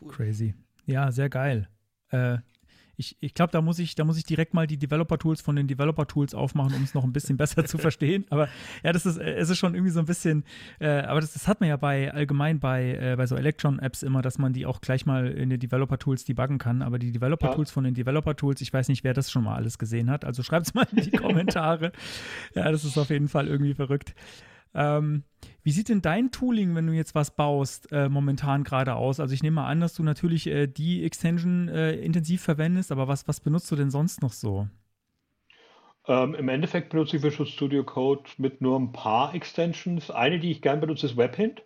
Cool. 0.00 0.12
Crazy. 0.12 0.54
Ja, 0.86 1.12
sehr 1.12 1.28
geil. 1.28 1.68
Äh, 2.10 2.38
ich, 2.98 3.16
ich 3.20 3.32
glaube, 3.32 3.52
da 3.52 3.62
muss 3.62 3.78
ich, 3.78 3.94
da 3.94 4.04
muss 4.04 4.18
ich 4.18 4.24
direkt 4.24 4.54
mal 4.54 4.66
die 4.66 4.76
Developer-Tools 4.76 5.40
von 5.40 5.54
den 5.54 5.68
Developer-Tools 5.68 6.34
aufmachen, 6.34 6.74
um 6.74 6.82
es 6.82 6.94
noch 6.94 7.04
ein 7.04 7.12
bisschen 7.12 7.36
besser 7.38 7.64
zu 7.64 7.78
verstehen. 7.78 8.26
Aber 8.28 8.48
ja, 8.82 8.92
das 8.92 9.06
ist, 9.06 9.18
es 9.18 9.48
ist 9.48 9.58
schon 9.58 9.74
irgendwie 9.74 9.92
so 9.92 10.00
ein 10.00 10.06
bisschen, 10.06 10.44
äh, 10.80 10.88
aber 11.02 11.20
das, 11.20 11.32
das 11.32 11.46
hat 11.46 11.60
man 11.60 11.68
ja 11.68 11.76
bei 11.76 12.12
allgemein 12.12 12.58
bei, 12.58 12.98
äh, 13.00 13.14
bei 13.16 13.26
so 13.26 13.36
Electron-Apps 13.36 14.02
immer, 14.02 14.20
dass 14.20 14.38
man 14.38 14.52
die 14.52 14.66
auch 14.66 14.80
gleich 14.80 15.06
mal 15.06 15.28
in 15.28 15.48
den 15.48 15.60
Developer-Tools 15.60 16.24
debuggen 16.24 16.58
kann. 16.58 16.82
Aber 16.82 16.98
die 16.98 17.12
Developer-Tools 17.12 17.70
ja. 17.70 17.74
von 17.74 17.84
den 17.84 17.94
Developer-Tools, 17.94 18.60
ich 18.62 18.72
weiß 18.72 18.88
nicht, 18.88 19.04
wer 19.04 19.14
das 19.14 19.30
schon 19.30 19.44
mal 19.44 19.54
alles 19.54 19.78
gesehen 19.78 20.10
hat. 20.10 20.24
Also 20.24 20.42
schreibt 20.42 20.66
es 20.66 20.74
mal 20.74 20.86
in 20.90 21.04
die 21.04 21.10
Kommentare. 21.16 21.92
ja, 22.54 22.70
das 22.70 22.84
ist 22.84 22.98
auf 22.98 23.10
jeden 23.10 23.28
Fall 23.28 23.46
irgendwie 23.46 23.74
verrückt. 23.74 24.12
Ähm, 24.74 25.24
wie 25.62 25.70
sieht 25.70 25.88
denn 25.88 26.02
dein 26.02 26.30
Tooling, 26.30 26.74
wenn 26.74 26.86
du 26.86 26.92
jetzt 26.92 27.14
was 27.14 27.34
baust, 27.34 27.90
äh, 27.92 28.08
momentan 28.08 28.64
gerade 28.64 28.94
aus? 28.94 29.20
Also 29.20 29.34
ich 29.34 29.42
nehme 29.42 29.56
mal 29.56 29.66
an, 29.66 29.80
dass 29.80 29.94
du 29.94 30.02
natürlich 30.02 30.46
äh, 30.46 30.66
die 30.66 31.04
Extension 31.04 31.68
äh, 31.68 31.92
intensiv 31.92 32.42
verwendest, 32.42 32.92
aber 32.92 33.08
was, 33.08 33.28
was 33.28 33.40
benutzt 33.40 33.70
du 33.70 33.76
denn 33.76 33.90
sonst 33.90 34.22
noch 34.22 34.32
so? 34.32 34.68
Ähm, 36.06 36.34
Im 36.34 36.48
Endeffekt 36.48 36.88
benutze 36.90 37.18
ich 37.18 37.22
Visual 37.22 37.46
Studio 37.46 37.84
Code 37.84 38.22
mit 38.38 38.60
nur 38.60 38.78
ein 38.78 38.92
paar 38.92 39.34
Extensions. 39.34 40.10
Eine, 40.10 40.40
die 40.40 40.50
ich 40.50 40.62
gern 40.62 40.80
benutze, 40.80 41.06
ist 41.06 41.16
WebHint. 41.18 41.62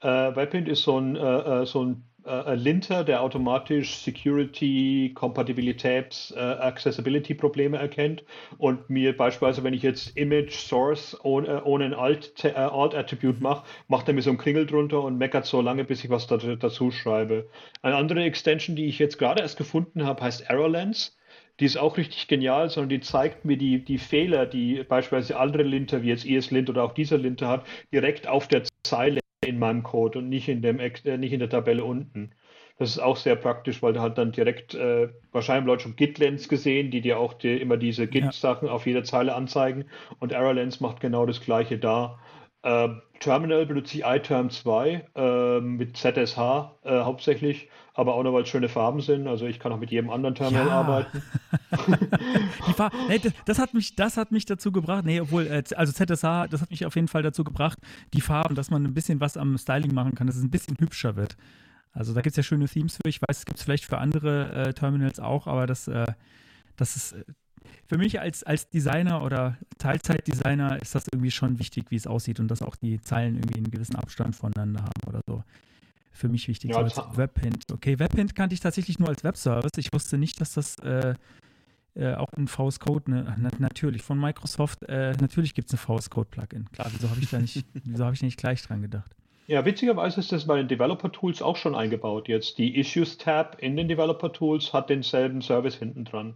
Äh, 0.00 0.34
WebHint 0.34 0.68
ist 0.68 0.82
so 0.82 0.98
ein, 0.98 1.16
äh, 1.16 1.20
äh, 1.62 1.66
so 1.66 1.84
ein 1.84 2.04
äh, 2.26 2.54
Linter, 2.54 3.04
der 3.04 3.22
automatisch 3.22 3.96
Security, 3.96 5.12
Kompatibilitäts, 5.14 6.32
äh, 6.36 6.40
Accessibility 6.40 7.34
Probleme 7.34 7.78
erkennt 7.78 8.24
und 8.58 8.88
mir 8.88 9.16
beispielsweise, 9.16 9.64
wenn 9.64 9.74
ich 9.74 9.82
jetzt 9.82 10.16
Image 10.16 10.52
Source 10.52 11.18
ohne, 11.22 11.64
ohne 11.64 11.86
ein 11.86 11.94
Alt, 11.94 12.44
äh, 12.44 12.52
Alt 12.52 12.94
Attribute 12.94 13.40
mache, 13.40 13.64
macht 13.88 14.08
er 14.08 14.14
mir 14.14 14.22
so 14.22 14.30
einen 14.30 14.38
Kringel 14.38 14.66
drunter 14.66 15.02
und 15.02 15.18
meckert 15.18 15.46
so 15.46 15.60
lange, 15.60 15.84
bis 15.84 16.04
ich 16.04 16.10
was 16.10 16.26
da, 16.26 16.36
dazu 16.36 16.90
schreibe. 16.90 17.48
Eine 17.82 17.96
andere 17.96 18.22
Extension, 18.22 18.76
die 18.76 18.86
ich 18.86 18.98
jetzt 18.98 19.18
gerade 19.18 19.42
erst 19.42 19.58
gefunden 19.58 20.04
habe, 20.04 20.22
heißt 20.22 20.48
ErrorLens. 20.48 21.16
Die 21.60 21.66
ist 21.66 21.76
auch 21.76 21.96
richtig 21.98 22.26
genial, 22.26 22.68
sondern 22.68 22.88
die 22.88 23.00
zeigt 23.00 23.44
mir 23.44 23.56
die, 23.56 23.84
die 23.84 23.98
Fehler, 23.98 24.44
die 24.44 24.82
beispielsweise 24.82 25.38
andere 25.38 25.62
Linter, 25.62 26.02
wie 26.02 26.08
jetzt 26.08 26.26
ESLint 26.26 26.68
oder 26.68 26.82
auch 26.82 26.94
dieser 26.94 27.16
Linter 27.16 27.48
hat, 27.48 27.64
direkt 27.92 28.26
auf 28.26 28.48
der 28.48 28.64
Zeile 28.82 29.20
in 29.44 29.58
meinem 29.58 29.82
Code 29.82 30.18
und 30.18 30.28
nicht 30.28 30.48
in, 30.48 30.62
dem, 30.62 30.78
äh, 30.78 31.16
nicht 31.18 31.32
in 31.32 31.40
der 31.40 31.48
Tabelle 31.48 31.84
unten. 31.84 32.32
Das 32.78 32.90
ist 32.90 32.98
auch 32.98 33.16
sehr 33.16 33.36
praktisch, 33.36 33.82
weil 33.82 33.92
du 33.92 34.00
halt 34.00 34.18
dann 34.18 34.32
direkt, 34.32 34.74
äh, 34.74 35.08
wahrscheinlich 35.30 35.66
Leute 35.66 35.84
schon 35.84 35.96
Git-Lens 35.96 36.48
gesehen, 36.48 36.90
die 36.90 37.00
dir 37.00 37.18
auch 37.18 37.32
die, 37.34 37.56
immer 37.56 37.76
diese 37.76 38.08
Git-Sachen 38.08 38.66
ja. 38.66 38.74
auf 38.74 38.86
jeder 38.86 39.04
Zeile 39.04 39.34
anzeigen 39.34 39.84
und 40.18 40.32
ErrorLens 40.32 40.80
macht 40.80 41.00
genau 41.00 41.24
das 41.24 41.40
gleiche 41.40 41.78
da. 41.78 42.18
Äh, 42.64 42.88
Terminal 43.20 43.66
benutze 43.66 43.98
ich 43.98 44.04
iTerm 44.04 44.48
2 44.48 45.06
äh, 45.14 45.60
mit 45.60 45.98
ZSH 45.98 46.38
äh, 46.82 47.00
hauptsächlich, 47.02 47.68
aber 47.92 48.14
auch 48.14 48.22
nur, 48.22 48.32
weil 48.32 48.44
es 48.44 48.48
schöne 48.48 48.70
Farben 48.70 49.00
sind. 49.02 49.28
Also 49.28 49.44
ich 49.46 49.60
kann 49.60 49.70
auch 49.70 49.78
mit 49.78 49.90
jedem 49.90 50.08
anderen 50.08 50.34
Terminal 50.34 50.66
Ja. 50.66 50.72
arbeiten. 50.72 51.22
Nee, 53.08 53.18
das, 53.18 53.32
das, 53.44 53.58
hat 53.58 53.74
mich, 53.74 53.94
das 53.96 54.16
hat 54.16 54.32
mich 54.32 54.46
dazu 54.46 54.72
gebracht, 54.72 55.04
nee, 55.04 55.20
obwohl, 55.20 55.46
äh, 55.46 55.62
also 55.76 55.92
ZSH, 55.92 56.48
das 56.50 56.62
hat 56.62 56.70
mich 56.70 56.86
auf 56.86 56.94
jeden 56.94 57.08
Fall 57.08 57.22
dazu 57.22 57.44
gebracht, 57.44 57.78
die 58.14 58.20
Farben, 58.22 58.54
dass 58.54 58.70
man 58.70 58.84
ein 58.84 58.94
bisschen 58.94 59.20
was 59.20 59.36
am 59.36 59.58
Styling 59.58 59.92
machen 59.94 60.14
kann, 60.14 60.26
dass 60.26 60.36
es 60.36 60.42
ein 60.42 60.50
bisschen 60.50 60.76
hübscher 60.78 61.16
wird. 61.16 61.36
Also 61.92 62.14
da 62.14 62.22
gibt 62.22 62.32
es 62.32 62.36
ja 62.38 62.42
schöne 62.42 62.66
Themes 62.66 62.96
für, 62.96 63.08
ich 63.08 63.20
weiß, 63.20 63.38
es 63.38 63.44
gibt 63.46 63.58
es 63.58 63.64
vielleicht 63.64 63.84
für 63.84 63.98
andere 63.98 64.52
äh, 64.68 64.72
Terminals 64.72 65.20
auch, 65.20 65.46
aber 65.46 65.66
das, 65.66 65.86
äh, 65.86 66.06
das 66.76 66.96
ist 66.96 67.12
äh, 67.12 67.24
für 67.86 67.98
mich 67.98 68.20
als, 68.20 68.42
als 68.42 68.68
Designer 68.68 69.22
oder 69.22 69.56
Teilzeitdesigner 69.78 70.80
ist 70.80 70.94
das 70.94 71.06
irgendwie 71.12 71.30
schon 71.30 71.58
wichtig, 71.58 71.86
wie 71.90 71.96
es 71.96 72.06
aussieht 72.06 72.40
und 72.40 72.48
dass 72.48 72.62
auch 72.62 72.76
die 72.76 73.00
Zeilen 73.00 73.36
irgendwie 73.36 73.56
einen 73.56 73.70
gewissen 73.70 73.96
Abstand 73.96 74.36
voneinander 74.36 74.82
haben 74.82 75.08
oder 75.08 75.20
so. 75.26 75.42
Für 76.12 76.28
mich 76.28 76.46
wichtig, 76.46 76.70
Ja, 76.70 76.88
so 76.88 77.02
als 77.02 77.16
Webhint. 77.18 77.64
Okay, 77.72 77.98
Webhint 77.98 78.36
kannte 78.36 78.54
ich 78.54 78.60
tatsächlich 78.60 79.00
nur 79.00 79.08
als 79.08 79.24
Webservice. 79.24 79.72
Ich 79.78 79.92
wusste 79.92 80.16
nicht, 80.16 80.40
dass 80.40 80.54
das 80.54 80.78
äh, 80.78 81.14
äh, 81.96 82.14
auch 82.14 82.32
ein 82.36 82.48
VS 82.48 82.80
Code, 82.80 83.10
ne, 83.10 83.36
na, 83.38 83.50
natürlich, 83.58 84.02
von 84.02 84.18
Microsoft, 84.18 84.82
äh, 84.84 85.12
natürlich 85.20 85.54
gibt 85.54 85.72
es 85.72 85.74
ein 85.74 85.78
VS 85.78 86.10
Code 86.10 86.28
Plugin. 86.30 86.70
Klar, 86.72 86.88
wieso 86.92 87.10
habe 87.10 87.20
ich 87.20 87.30
da 87.30 87.38
nicht, 87.38 87.64
wieso 87.84 88.04
habe 88.04 88.14
ich 88.14 88.22
nicht 88.22 88.36
gleich 88.36 88.62
dran 88.62 88.82
gedacht? 88.82 89.14
Ja, 89.46 89.64
witzigerweise 89.64 90.20
ist 90.20 90.32
das 90.32 90.46
bei 90.46 90.56
den 90.56 90.68
Developer 90.68 91.12
Tools 91.12 91.42
auch 91.42 91.56
schon 91.56 91.74
eingebaut 91.74 92.28
jetzt. 92.28 92.58
Die 92.58 92.78
Issues 92.78 93.18
Tab 93.18 93.58
in 93.60 93.76
den 93.76 93.88
Developer 93.88 94.32
Tools 94.32 94.72
hat 94.72 94.88
denselben 94.88 95.42
Service 95.42 95.74
hinten 95.74 96.04
dran. 96.04 96.34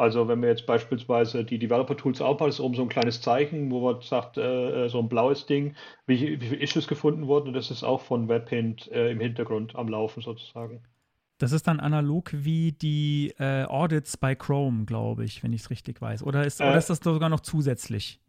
Also 0.00 0.28
wenn 0.28 0.40
wir 0.40 0.48
jetzt 0.48 0.64
beispielsweise 0.66 1.44
die 1.44 1.58
Developer 1.58 1.96
Tools 1.96 2.20
aufmachen, 2.22 2.48
ist 2.48 2.58
oben 2.60 2.74
so 2.74 2.82
ein 2.82 2.88
kleines 2.88 3.20
Zeichen, 3.20 3.70
wo 3.70 3.80
man 3.92 4.00
sagt, 4.02 4.38
äh, 4.38 4.86
äh, 4.86 4.88
so 4.88 4.98
ein 4.98 5.08
blaues 5.08 5.46
Ding, 5.46 5.76
wie, 6.06 6.40
wie 6.40 6.46
viele 6.48 6.62
Issues 6.62 6.88
gefunden 6.88 7.26
wurden 7.26 7.48
und 7.48 7.54
das 7.54 7.70
ist 7.70 7.84
auch 7.84 8.00
von 8.00 8.28
Webhint 8.28 8.90
äh, 8.92 9.10
im 9.10 9.20
Hintergrund 9.20 9.76
am 9.76 9.88
Laufen 9.88 10.22
sozusagen. 10.22 10.82
Das 11.38 11.52
ist 11.52 11.66
dann 11.66 11.80
analog 11.80 12.30
wie 12.34 12.72
die 12.72 13.32
äh, 13.38 13.64
Audits 13.64 14.16
bei 14.16 14.34
Chrome, 14.34 14.84
glaube 14.84 15.24
ich, 15.24 15.42
wenn 15.42 15.52
ich 15.52 15.62
es 15.62 15.70
richtig 15.70 16.00
weiß. 16.00 16.22
Oder 16.22 16.44
ist, 16.46 16.60
oder 16.60 16.74
Äh, 16.74 16.78
ist 16.78 16.90
das 16.90 16.98
sogar 16.98 17.28
noch 17.30 17.40
zusätzlich? 17.40 18.20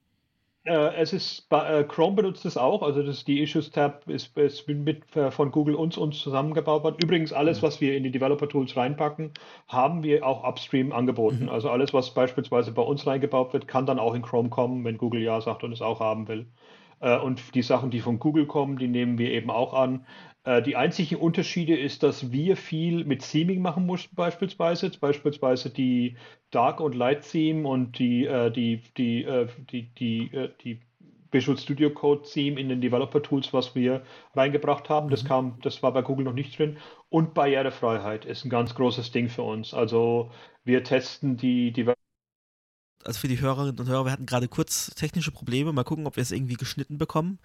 Äh, 0.64 0.94
es 0.96 1.12
ist, 1.12 1.48
äh, 1.52 1.84
Chrome 1.86 2.18
benutzt 2.18 2.46
es 2.46 2.56
auch, 2.56 2.84
also 2.84 3.02
das, 3.02 3.26
die 3.26 3.42
Issues 3.42 3.72
Tab 3.72 4.08
ist, 4.08 4.38
ist 4.38 4.68
mit, 4.68 5.16
äh, 5.16 5.32
von 5.32 5.52
Google 5.52 5.74
uns, 5.74 5.98
uns 5.98 6.20
zusammengebaut 6.20 6.84
worden. 6.84 6.98
Übrigens, 7.02 7.34
alles, 7.34 7.64
was 7.64 7.82
wir 7.82 7.98
in 7.98 8.04
die 8.04 8.12
Developer 8.12 8.48
Tools 8.48 8.78
reinpacken, 8.78 9.32
haben 9.68 10.04
wir 10.04 10.24
auch 10.26 10.48
upstream 10.48 10.92
angeboten. 10.92 11.50
Also 11.50 11.72
alles, 11.72 11.94
was 11.94 12.14
beispielsweise 12.14 12.72
bei 12.74 12.84
uns 12.84 13.08
reingebaut 13.08 13.54
wird, 13.54 13.68
kann 13.68 13.88
dann 13.88 13.98
auch 13.98 14.14
in 14.14 14.22
Chrome 14.22 14.50
kommen, 14.50 14.86
wenn 14.86 15.00
Google 15.00 15.22
ja 15.22 15.42
sagt 15.42 15.64
und 15.64 15.72
es 15.72 15.82
auch 15.82 16.00
haben 16.00 16.28
will. 16.28 16.46
Und 17.00 17.56
die 17.56 17.64
Sachen, 17.64 17.90
die 17.90 18.00
von 18.00 18.20
Google 18.20 18.46
kommen, 18.46 18.78
die 18.78 18.88
nehmen 18.88 19.18
wir 19.18 19.32
eben 19.32 19.50
auch 19.50 19.74
an. 19.74 20.06
Äh, 20.44 20.62
die 20.62 20.76
einzigen 20.76 21.18
Unterschiede 21.18 21.78
ist, 21.78 22.04
dass 22.04 22.32
wir 22.32 22.58
viel 22.58 23.06
mit 23.06 23.22
Theming 23.30 23.62
machen 23.62 23.86
mussten, 23.86 24.16
beispielsweise. 24.16 24.88
Jetzt 24.88 25.00
Beispielsweise 25.00 25.70
die 25.70 26.18
Dark 26.52 26.80
und 26.80 26.96
Light 26.96 27.30
Theme 27.30 27.68
und 27.68 28.00
die, 28.00 28.26
äh, 28.26 28.52
die, 28.52 28.82
die, 28.98 29.24
äh, 29.24 29.48
die, 29.72 29.94
die, 29.94 30.34
äh, 30.34 30.50
die 30.64 30.82
Visual 31.32 31.58
Studio 31.58 31.90
Code 31.92 32.24
Theme 32.24 32.60
in 32.60 32.70
den 32.70 32.82
Developer 32.82 33.22
Tools, 33.22 33.54
was 33.54 33.74
wir 33.76 34.04
reingebracht 34.36 34.90
haben. 34.90 35.10
Das 35.10 35.24
kam, 35.26 35.60
das 35.62 35.82
war 35.82 35.94
bei 35.94 36.02
Google 36.02 36.26
noch 36.26 36.34
nicht 36.34 36.58
drin. 36.58 36.78
Und 37.10 37.34
Barrierefreiheit 37.34 38.26
ist 38.26 38.44
ein 38.46 38.50
ganz 38.50 38.76
großes 38.76 39.12
Ding 39.12 39.30
für 39.30 39.44
uns. 39.44 39.74
Also 39.74 40.32
wir 40.66 40.84
testen 40.84 41.38
die, 41.38 41.72
die 41.72 41.86
also 43.06 43.20
für 43.20 43.28
die 43.28 43.40
Hörerinnen 43.40 43.80
und 43.80 43.88
Hörer, 43.88 44.06
wir 44.06 44.12
hatten 44.12 44.26
gerade 44.26 44.48
kurz 44.48 44.94
technische 44.96 45.32
Probleme. 45.32 45.74
Mal 45.74 45.84
gucken, 45.84 46.08
ob 46.08 46.16
wir 46.16 46.22
es 46.22 46.32
irgendwie 46.32 46.56
geschnitten 46.56 46.98
bekommen. 46.98 47.40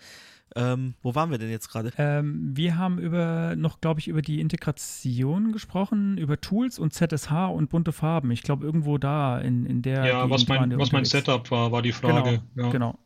Ähm, 0.55 0.95
wo 1.03 1.15
waren 1.15 1.31
wir 1.31 1.39
denn 1.39 1.51
jetzt 1.51 1.69
gerade? 1.69 1.93
Ähm, 1.99 2.53
wir 2.55 2.79
haben 2.79 2.99
über 2.99 3.57
noch, 3.57 3.81
glaube 3.81 4.01
ich, 4.01 4.09
über 4.09 4.23
die 4.23 4.41
Integration 4.41 5.53
gesprochen, 5.53 6.19
über 6.19 6.41
Tools 6.41 6.79
und 6.79 6.93
ZSH 6.95 7.51
und 7.53 7.69
bunte 7.69 7.93
Farben. 7.93 8.31
Ich 8.31 8.43
glaube, 8.43 8.65
irgendwo 8.65 8.97
da 8.97 9.39
in, 9.39 9.67
in 9.67 9.83
der. 9.83 10.07
Ja, 10.07 10.31
was 10.31 10.43
Gegend 10.43 10.49
waren 10.61 10.69
mein, 10.71 10.79
was 10.79 10.93
mein. 10.93 11.05
Setup 11.05 11.51
war, 11.51 11.73
war 11.73 11.83
die 11.83 11.93
Frage. 11.93 12.43
Genau, 12.55 12.67
ja. 12.67 12.73
genau. 12.73 12.99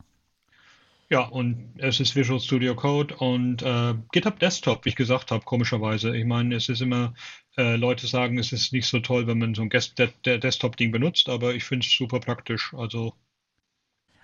Ja, 1.10 1.22
und 1.24 1.74
es 1.78 1.98
ist 2.00 2.14
Visual 2.16 2.40
Studio 2.40 2.74
Code 2.74 3.14
und 3.16 3.62
äh, 3.62 3.94
GitHub 4.12 4.38
Desktop, 4.38 4.84
wie 4.84 4.90
ich 4.90 4.96
gesagt 4.96 5.30
habe, 5.32 5.44
komischerweise. 5.44 6.16
Ich 6.16 6.24
meine, 6.24 6.54
es 6.54 6.68
ist 6.68 6.80
immer, 6.82 7.14
äh, 7.56 7.76
Leute 7.76 8.06
sagen, 8.06 8.38
es 8.38 8.52
ist 8.52 8.72
nicht 8.72 8.86
so 8.86 9.00
toll, 9.00 9.26
wenn 9.26 9.38
man 9.38 9.54
so 9.54 9.62
ein 9.62 9.68
De 9.70 10.10
De 10.24 10.38
Desktop-Ding 10.38 10.90
benutzt, 10.92 11.28
aber 11.28 11.54
ich 11.54 11.64
finde 11.64 11.84
es 11.86 11.92
super 11.96 12.20
praktisch. 12.20 12.72
Also, 12.74 13.14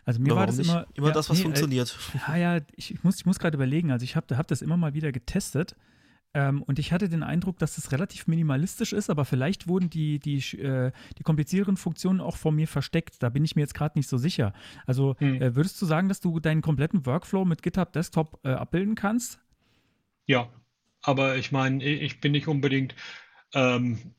Also 0.05 0.21
mir 0.21 0.29
Ja, 0.31 0.37
war 0.37 0.47
warum 0.47 0.47
das 0.47 0.59
nicht? 0.59 0.69
immer. 0.69 0.87
Immer 0.95 1.09
ja, 1.09 1.13
das, 1.13 1.29
was 1.29 1.39
nee, 1.39 1.43
äh, 1.43 1.45
funktioniert. 1.45 1.97
Ja, 2.29 2.37
ja, 2.37 2.61
ich, 2.77 2.93
ich 2.95 3.03
muss, 3.05 3.17
ich 3.19 3.27
muss 3.27 3.39
gerade 3.39 3.57
überlegen. 3.57 3.91
Also 3.91 4.05
ich 4.05 4.15
habe 4.17 4.37
hab 4.37 4.47
das 4.47 4.63
immer 4.63 4.77
mal 4.77 4.95
wieder 4.95 5.13
getestet 5.13 5.75
ähm, 6.37 6.63
und 6.63 6.79
ich 6.79 6.93
hatte 6.93 7.09
den 7.09 7.23
Eindruck, 7.23 7.59
dass 7.59 7.79
es 7.79 7.93
relativ 7.93 8.27
minimalistisch 8.27 8.93
ist, 8.93 9.09
aber 9.09 9.25
vielleicht 9.25 9.69
wurden 9.69 9.89
die, 9.89 10.19
die, 10.19 10.37
äh, 10.59 10.93
die 11.19 11.23
komplizierteren 11.23 11.79
Funktionen 11.79 12.21
auch 12.21 12.37
vor 12.37 12.53
mir 12.53 12.69
versteckt. 12.69 13.23
Da 13.23 13.31
bin 13.31 13.43
ich 13.43 13.57
mir 13.57 13.63
jetzt 13.63 13.75
gerade 13.75 13.99
nicht 13.99 14.09
so 14.09 14.19
sicher. 14.19 14.53
Also 14.87 15.17
Hm. 15.19 15.41
äh, 15.41 15.57
würdest 15.57 15.81
du 15.81 15.87
sagen, 15.87 16.09
dass 16.09 16.21
du 16.21 16.39
deinen 16.39 16.61
kompletten 16.61 17.07
Workflow 17.07 17.47
mit 17.47 17.63
GitHub 17.63 17.91
Desktop 17.93 18.39
äh, 18.45 18.51
abbilden 18.51 18.95
kannst? 18.97 19.41
ja, 20.27 20.51
aber 21.03 21.37
ich 21.37 21.53
meine, 21.53 21.85
ich 21.85 22.21
bin 22.21 22.33
nicht 22.33 22.49
unbedingt, 22.49 22.95
ähm, 23.55 24.15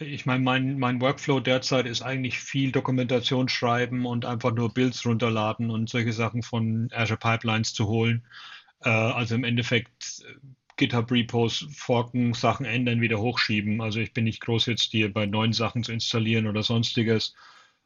ich 0.00 0.26
meine, 0.26 0.42
mein, 0.44 0.78
mein 0.78 1.00
Workflow 1.00 1.40
derzeit 1.40 1.86
ist 1.86 2.02
eigentlich 2.02 2.38
viel 2.38 2.72
Dokumentation 2.72 3.48
schreiben 3.48 4.06
und 4.06 4.24
einfach 4.24 4.52
nur 4.54 4.72
Builds 4.72 5.04
runterladen 5.04 5.70
und 5.70 5.88
solche 5.90 6.12
Sachen 6.12 6.42
von 6.42 6.88
Azure 6.92 7.18
Pipelines 7.18 7.74
zu 7.74 7.88
holen. 7.88 8.26
Äh, 8.82 8.90
also 8.90 9.34
im 9.34 9.44
Endeffekt 9.44 10.22
äh, 10.78 10.84
GitHub 10.86 11.10
Repos 11.10 11.66
forken, 11.72 12.34
Sachen 12.34 12.66
ändern, 12.66 13.00
wieder 13.00 13.18
hochschieben. 13.18 13.80
Also 13.80 14.00
ich 14.00 14.12
bin 14.12 14.24
nicht 14.24 14.40
groß 14.40 14.66
jetzt 14.66 14.90
hier 14.90 15.12
bei 15.12 15.26
neuen 15.26 15.52
Sachen 15.52 15.82
zu 15.84 15.92
installieren 15.92 16.46
oder 16.46 16.62
sonstiges. 16.62 17.34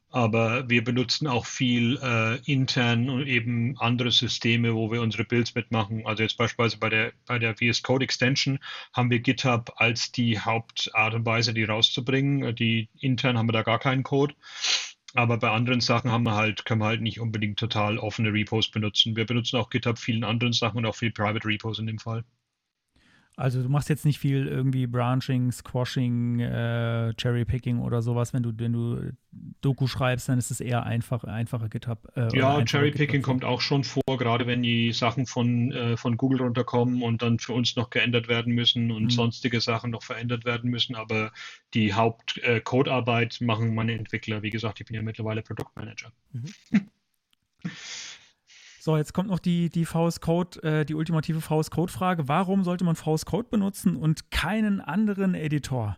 Aber 0.09 0.69
wir 0.69 0.83
benutzen 0.83 1.25
auch 1.25 1.47
viel 1.47 1.97
äh, 2.03 2.37
intern 2.45 3.09
und 3.09 3.25
eben 3.25 3.75
andere 3.79 4.11
Systeme, 4.11 4.75
wo 4.75 4.91
wir 4.91 5.01
unsere 5.01 5.23
Builds 5.25 5.55
mitmachen. 5.55 6.05
Also 6.05 6.21
jetzt 6.21 6.37
beispielsweise 6.37 6.77
bei 6.77 6.89
der, 6.89 7.13
bei 7.25 7.39
der 7.39 7.55
VS 7.55 7.81
Code 7.81 8.03
Extension 8.05 8.59
haben 8.93 9.09
wir 9.09 9.19
GitHub 9.21 9.73
als 9.77 10.11
die 10.11 10.39
Hauptart 10.39 11.15
und 11.15 11.25
Weise, 11.25 11.53
die 11.53 11.63
rauszubringen. 11.63 12.55
Die 12.55 12.89
intern 12.99 13.39
haben 13.39 13.47
wir 13.47 13.53
da 13.53 13.63
gar 13.63 13.79
keinen 13.79 14.03
Code. 14.03 14.35
Aber 15.15 15.37
bei 15.37 15.49
anderen 15.49 15.81
Sachen 15.81 16.11
haben 16.11 16.23
wir 16.23 16.35
halt, 16.35 16.65
können 16.65 16.81
wir 16.81 16.87
halt 16.87 17.01
nicht 17.01 17.19
unbedingt 17.19 17.57
total 17.59 17.97
offene 17.97 18.33
Repos 18.33 18.69
benutzen. 18.69 19.15
Wir 19.15 19.25
benutzen 19.25 19.57
auch 19.57 19.69
GitHub 19.71 19.97
vielen 19.97 20.23
anderen 20.23 20.53
Sachen 20.53 20.77
und 20.77 20.85
auch 20.85 20.95
viel 20.95 21.11
Private 21.11 21.47
Repos 21.47 21.79
in 21.79 21.87
dem 21.87 21.99
Fall. 21.99 22.23
Also 23.35 23.63
du 23.63 23.69
machst 23.69 23.89
jetzt 23.89 24.05
nicht 24.05 24.19
viel 24.19 24.47
irgendwie 24.47 24.85
Branching, 24.85 25.51
Squashing, 25.51 26.39
äh, 26.39 27.13
Cherrypicking 27.19 27.79
oder 27.79 28.03
sowas, 28.03 28.31
wenn 28.31 28.43
du, 28.43 28.51
wenn 28.55 28.73
du 28.73 29.11
Doku 29.61 29.87
schreibst, 29.87 30.29
dann 30.29 30.37
ist 30.37 30.51
es 30.51 30.59
eher 30.59 30.83
einfach, 30.83 31.23
einfache 31.23 31.67
GitHub. 31.67 32.07
Äh, 32.15 32.37
Ja, 32.37 32.63
Cherrypicking 32.63 33.23
kommt 33.23 33.43
auch 33.43 33.59
schon 33.61 33.83
vor, 33.83 34.03
gerade 34.19 34.45
wenn 34.45 34.61
die 34.61 34.93
Sachen 34.93 35.25
von, 35.25 35.71
äh, 35.71 35.97
von 35.97 36.15
Google 36.17 36.41
runterkommen 36.41 37.01
und 37.01 37.23
dann 37.23 37.39
für 37.39 37.53
uns 37.53 37.75
noch 37.75 37.89
geändert 37.89 38.27
werden 38.27 38.53
müssen 38.53 38.91
und 38.91 39.05
Mhm. 39.05 39.09
sonstige 39.09 39.61
Sachen 39.61 39.89
noch 39.89 40.03
verändert 40.03 40.45
werden 40.45 40.69
müssen. 40.69 40.95
Aber 40.95 41.31
die 41.73 41.95
Haupt-Codearbeit 41.95 43.39
machen 43.41 43.73
meine 43.73 43.93
Entwickler. 43.93 44.43
Wie 44.43 44.51
gesagt, 44.51 44.79
ich 44.79 44.85
bin 44.85 44.95
ja 44.95 45.01
mittlerweile 45.01 45.41
Produktmanager. 45.41 46.11
So, 48.85 48.97
jetzt 48.97 49.13
kommt 49.13 49.29
noch 49.29 49.39
die, 49.39 49.69
die 49.69 49.85
VS 49.85 50.19
Code, 50.19 50.61
äh, 50.61 50.85
die 50.85 50.93
ultimative 50.93 51.39
VS 51.39 51.71
Code 51.71 51.89
Frage. 51.89 52.27
Warum 52.27 52.65
sollte 52.65 52.83
man 52.83 52.97
VS 52.97 53.25
Code 53.25 53.47
benutzen 53.49 53.95
und 53.95 54.29
keinen 54.29 54.81
anderen 54.81 55.35
Editor? 55.35 55.95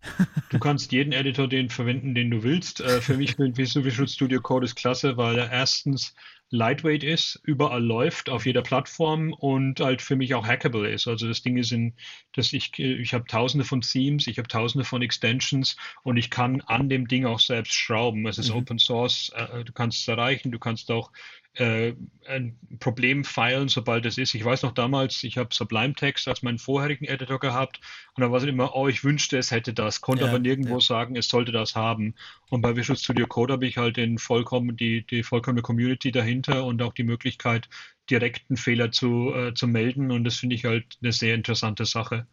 Du 0.50 0.58
kannst 0.58 0.92
jeden 0.92 1.12
Editor 1.12 1.48
den 1.48 1.68
verwenden, 1.68 2.14
den 2.14 2.30
du 2.30 2.42
willst. 2.42 2.80
Äh, 2.80 3.02
für 3.02 3.18
mich 3.18 3.36
Visual 3.38 4.08
Studio 4.08 4.40
Code 4.40 4.64
ist 4.64 4.76
klasse, 4.76 5.18
weil 5.18 5.36
er 5.36 5.50
erstens 5.50 6.14
lightweight 6.50 7.02
ist, 7.02 7.40
überall 7.42 7.82
läuft, 7.82 8.30
auf 8.30 8.46
jeder 8.46 8.62
Plattform 8.62 9.32
und 9.32 9.80
halt 9.80 10.00
für 10.00 10.14
mich 10.14 10.34
auch 10.34 10.46
hackable 10.46 10.88
ist. 10.88 11.08
Also 11.08 11.26
das 11.26 11.42
Ding 11.42 11.56
ist 11.56 11.72
in, 11.72 11.94
dass 12.32 12.52
ich, 12.52 12.78
ich 12.78 13.12
habe 13.12 13.24
tausende 13.26 13.64
von 13.64 13.80
Themes, 13.80 14.28
ich 14.28 14.38
habe 14.38 14.46
tausende 14.46 14.84
von 14.84 15.02
Extensions 15.02 15.76
und 16.04 16.16
ich 16.16 16.30
kann 16.30 16.60
an 16.62 16.88
dem 16.88 17.08
Ding 17.08 17.26
auch 17.26 17.40
selbst 17.40 17.74
schrauben. 17.74 18.26
Es 18.26 18.38
ist 18.38 18.50
Mhm. 18.50 18.56
Open 18.56 18.78
Source, 18.78 19.32
äh, 19.34 19.64
du 19.64 19.72
kannst 19.72 20.00
es 20.00 20.08
erreichen, 20.08 20.52
du 20.52 20.60
kannst 20.60 20.90
auch 20.90 21.10
äh, 21.56 21.94
ein 22.26 22.58
Problem 22.80 23.24
feilen, 23.24 23.68
sobald 23.68 24.04
es 24.04 24.18
ist. 24.18 24.34
Ich 24.34 24.44
weiß 24.44 24.62
noch 24.62 24.72
damals, 24.72 25.22
ich 25.24 25.38
habe 25.38 25.54
Sublime 25.54 25.94
Text 25.94 26.28
als 26.28 26.42
meinen 26.42 26.58
vorherigen 26.58 27.06
Editor 27.06 27.38
gehabt 27.38 27.80
und 28.14 28.22
da 28.22 28.30
war 28.30 28.38
es 28.38 28.44
immer, 28.44 28.74
oh, 28.74 28.88
ich 28.88 29.04
wünschte, 29.04 29.38
es 29.38 29.50
hätte 29.50 29.72
das, 29.72 30.00
konnte 30.00 30.24
Ja, 30.24 30.30
aber 30.30 30.38
nirgendwo 30.38 30.74
ja. 30.74 30.80
sagen, 30.80 31.16
es 31.16 31.28
sollte 31.28 31.52
das 31.52 31.74
haben. 31.74 32.14
Und 32.50 32.60
bei 32.60 32.76
Visual 32.76 32.98
Studio 32.98 33.26
Code 33.26 33.54
habe 33.54 33.66
ich 33.66 33.78
halt 33.78 33.96
den 33.96 34.18
vollkommen, 34.18 34.76
die, 34.76 35.06
die 35.06 35.22
vollkommene 35.22 35.62
Community 35.62 36.12
dahinter 36.12 36.64
und 36.64 36.82
auch 36.82 36.92
die 36.92 37.04
Möglichkeit, 37.04 37.68
direkten 38.10 38.56
Fehler 38.56 38.92
zu, 38.92 39.32
äh, 39.34 39.54
zu 39.54 39.66
melden. 39.66 40.10
Und 40.10 40.24
das 40.24 40.36
finde 40.36 40.56
ich 40.56 40.64
halt 40.64 40.98
eine 41.02 41.12
sehr 41.12 41.34
interessante 41.34 41.86
Sache. 41.86 42.26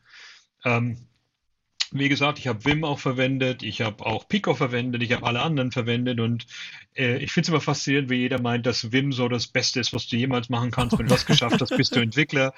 Ähm, 0.66 1.08
wie 1.94 2.10
gesagt, 2.10 2.40
ich 2.40 2.48
habe 2.48 2.66
Vim 2.66 2.84
auch 2.84 3.00
verwendet, 3.00 3.62
ich 3.62 3.82
habe 3.82 4.06
auch 4.06 4.28
Pico 4.28 4.56
verwendet, 4.56 5.04
ich 5.04 5.12
habe 5.12 5.26
alle 5.26 5.42
anderen 5.42 5.72
verwendet 5.72 6.20
und 6.20 6.48
äh, 6.96 7.18
ich 7.18 7.32
finde 7.32 7.46
es 7.46 7.50
immer 7.50 7.62
faszinierend, 7.62 8.10
wie 8.10 8.16
jeder 8.16 8.42
meint, 8.42 8.66
dass 8.66 8.92
Vim 8.92 9.12
so 9.12 9.30
das 9.30 9.48
Beste 9.48 9.80
ist, 9.80 9.94
was 9.94 10.08
du 10.08 10.16
jemals 10.16 10.50
machen 10.50 10.72
kannst. 10.72 10.98
Wenn 10.98 11.06
du 11.06 11.14
das 11.14 11.26
geschafft 11.26 11.62
hast, 11.62 11.78
bist 11.78 11.96
du 11.96 12.00
Entwickler. 12.02 12.54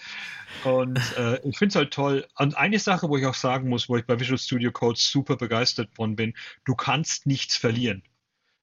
Und 0.64 1.00
äh, 1.18 1.36
ich 1.48 1.58
finde 1.58 1.70
es 1.70 1.76
halt 1.76 1.92
toll. 1.92 2.26
Und 2.38 2.58
eine 2.58 2.80
Sache, 2.80 3.10
wo 3.10 3.18
ich 3.18 3.26
auch 3.26 3.34
sagen 3.34 3.70
muss, 3.70 3.90
wo 3.90 3.98
ich 3.98 4.06
bei 4.06 4.20
Visual 4.20 4.38
Studio 4.38 4.72
Code 4.72 4.98
super 4.98 5.36
begeistert 5.36 5.90
von 5.94 6.16
bin, 6.16 6.34
du 6.64 6.74
kannst 6.76 7.28
nichts 7.28 7.58
verlieren 7.58 8.04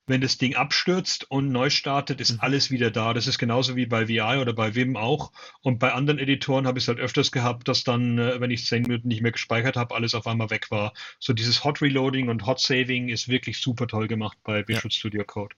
wenn 0.07 0.21
das 0.21 0.39
Ding 0.39 0.57
abstürzt 0.57 1.31
und 1.31 1.51
neu 1.53 1.71
startet, 1.71 2.21
ist 2.21 2.33
mhm. 2.33 2.41
alles 2.41 2.71
wieder 2.71 2.91
da. 2.91 3.15
Das 3.15 3.27
ist 3.27 3.39
genauso 3.39 3.77
wie 3.77 3.87
bei 3.87 4.09
VI 4.09 4.39
oder 4.41 4.53
bei 4.53 4.75
Vim 4.75 4.97
auch. 4.97 5.33
Und 5.63 5.79
bei 5.79 5.93
anderen 5.93 6.19
Editoren 6.19 6.67
habe 6.67 6.79
ich 6.79 6.85
es 6.85 6.89
halt 6.89 6.99
öfters 6.99 7.31
gehabt, 7.33 7.69
dass 7.69 7.85
dann, 7.85 8.19
äh, 8.19 8.41
wenn 8.41 8.51
ich 8.51 8.67
zehn 8.67 8.83
Minuten 8.83 9.09
nicht 9.09 9.23
mehr 9.23 9.33
gespeichert 9.33 9.77
habe, 9.77 9.95
alles 9.95 10.15
auf 10.15 10.27
einmal 10.27 10.51
weg 10.51 10.71
war. 10.71 10.93
So 11.19 11.33
dieses 11.33 11.65
Hot 11.65 11.81
Reloading 11.83 12.29
und 12.29 12.47
Hot 12.47 12.61
Saving 12.61 13.09
ist 13.09 13.29
wirklich 13.29 13.59
super 13.59 13.87
toll 13.87 14.09
gemacht 14.09 14.39
bei 14.43 14.67
Visual 14.67 14.85
ja. 14.85 14.91
Studio 14.91 15.25
Code. 15.25 15.55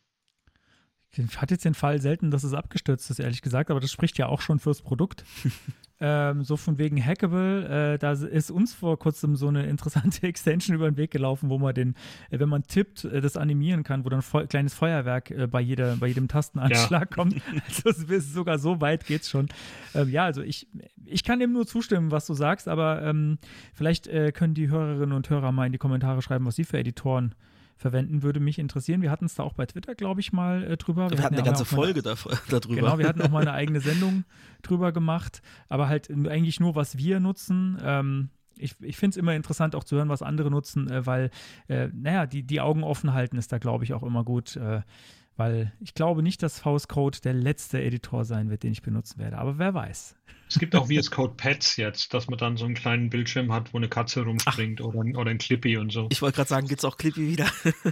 Ich 1.16 1.40
hatte 1.40 1.54
jetzt 1.54 1.64
den 1.64 1.74
Fall 1.74 2.00
selten, 2.00 2.30
dass 2.30 2.44
es 2.44 2.54
abgestürzt 2.54 3.10
ist, 3.10 3.18
ehrlich 3.18 3.42
gesagt, 3.42 3.70
aber 3.70 3.80
das 3.80 3.90
spricht 3.92 4.18
ja 4.18 4.26
auch 4.26 4.40
schon 4.40 4.58
fürs 4.58 4.82
Produkt. 4.82 5.24
ähm, 6.00 6.42
so 6.42 6.56
von 6.56 6.78
wegen 6.78 7.02
Hackable, 7.02 7.94
äh, 7.94 7.98
da 7.98 8.12
ist 8.12 8.50
uns 8.50 8.74
vor 8.74 8.98
kurzem 8.98 9.36
so 9.36 9.48
eine 9.48 9.66
interessante 9.66 10.22
Extension 10.26 10.74
über 10.74 10.90
den 10.90 10.96
Weg 10.96 11.10
gelaufen, 11.10 11.50
wo 11.50 11.58
man 11.58 11.74
den, 11.74 11.94
äh, 12.30 12.38
wenn 12.38 12.48
man 12.48 12.64
tippt, 12.64 13.04
äh, 13.04 13.20
das 13.20 13.36
animieren 13.36 13.84
kann, 13.84 14.04
wo 14.04 14.08
dann 14.08 14.22
ein 14.32 14.48
kleines 14.48 14.74
Feuerwerk 14.74 15.30
äh, 15.30 15.46
bei, 15.46 15.60
jeder, 15.60 15.96
bei 15.96 16.08
jedem 16.08 16.28
Tastenanschlag 16.28 17.10
ja. 17.10 17.16
kommt. 17.16 17.36
Also 17.84 17.90
es 18.12 18.32
sogar 18.32 18.58
so 18.58 18.80
weit 18.80 19.06
geht's 19.06 19.30
schon. 19.30 19.48
Ähm, 19.94 20.08
ja, 20.10 20.24
also 20.24 20.42
ich, 20.42 20.68
ich 21.04 21.24
kann 21.24 21.38
dem 21.38 21.52
nur 21.52 21.66
zustimmen, 21.66 22.10
was 22.10 22.26
du 22.26 22.34
sagst, 22.34 22.68
aber 22.68 23.02
ähm, 23.02 23.38
vielleicht 23.72 24.06
äh, 24.06 24.32
können 24.32 24.54
die 24.54 24.68
Hörerinnen 24.68 25.12
und 25.12 25.28
Hörer 25.30 25.52
mal 25.52 25.66
in 25.66 25.72
die 25.72 25.78
Kommentare 25.78 26.22
schreiben, 26.22 26.46
was 26.46 26.56
sie 26.56 26.64
für 26.64 26.78
Editoren 26.78 27.32
äh, 27.32 27.53
verwenden, 27.76 28.22
würde 28.22 28.40
mich 28.40 28.58
interessieren. 28.58 29.02
Wir 29.02 29.10
hatten 29.10 29.26
es 29.26 29.34
da 29.34 29.42
auch 29.42 29.54
bei 29.54 29.66
Twitter, 29.66 29.94
glaube 29.94 30.20
ich, 30.20 30.32
mal 30.32 30.62
äh, 30.64 30.76
drüber. 30.76 31.10
Wir, 31.10 31.18
wir 31.18 31.24
hatten 31.24 31.34
eine 31.34 31.44
ganze 31.44 31.64
Folge 31.64 32.02
eine, 32.04 32.16
darüber. 32.48 32.74
Genau, 32.74 32.98
wir 32.98 33.08
hatten 33.08 33.22
auch 33.22 33.30
mal 33.30 33.42
eine 33.42 33.52
eigene 33.54 33.80
Sendung 33.80 34.24
drüber 34.62 34.92
gemacht, 34.92 35.42
aber 35.68 35.88
halt 35.88 36.10
eigentlich 36.10 36.60
nur, 36.60 36.74
was 36.74 36.96
wir 36.98 37.20
nutzen. 37.20 37.78
Ähm, 37.82 38.30
ich, 38.56 38.76
ich 38.80 38.96
finde 38.96 39.14
es 39.14 39.16
immer 39.16 39.34
interessant, 39.34 39.74
auch 39.74 39.84
zu 39.84 39.96
hören, 39.96 40.08
was 40.08 40.22
andere 40.22 40.50
nutzen, 40.50 40.90
äh, 40.90 41.06
weil, 41.06 41.30
äh, 41.68 41.88
naja, 41.92 42.26
die, 42.26 42.42
die 42.42 42.60
Augen 42.60 42.84
offen 42.84 43.12
halten 43.12 43.36
ist 43.36 43.52
da, 43.52 43.58
glaube 43.58 43.84
ich, 43.84 43.94
auch 43.94 44.02
immer 44.02 44.24
gut. 44.24 44.56
Äh, 44.56 44.82
weil 45.36 45.72
ich 45.80 45.94
glaube 45.94 46.22
nicht, 46.22 46.42
dass 46.42 46.60
VS 46.60 46.86
Code 46.86 47.18
der 47.22 47.34
letzte 47.34 47.82
Editor 47.82 48.24
sein 48.24 48.50
wird, 48.50 48.62
den 48.62 48.72
ich 48.72 48.82
benutzen 48.82 49.18
werde. 49.18 49.38
Aber 49.38 49.58
wer 49.58 49.74
weiß. 49.74 50.16
Es 50.54 50.60
gibt 50.60 50.76
auch 50.76 50.86
VS 50.86 51.10
Code 51.10 51.34
Pets 51.36 51.76
jetzt, 51.78 52.14
dass 52.14 52.28
man 52.28 52.38
dann 52.38 52.56
so 52.56 52.64
einen 52.64 52.74
kleinen 52.74 53.10
Bildschirm 53.10 53.52
hat, 53.52 53.74
wo 53.74 53.78
eine 53.78 53.88
Katze 53.88 54.22
rumspringt 54.22 54.80
oder, 54.80 55.00
oder 55.18 55.28
ein 55.28 55.38
Clippy 55.38 55.76
und 55.78 55.90
so. 55.90 56.06
Ich 56.12 56.22
wollte 56.22 56.36
gerade 56.36 56.48
sagen, 56.48 56.68
gibt 56.68 56.78
es 56.78 56.84
auch 56.84 56.96
Clippy 56.96 57.28
wieder? 57.28 57.46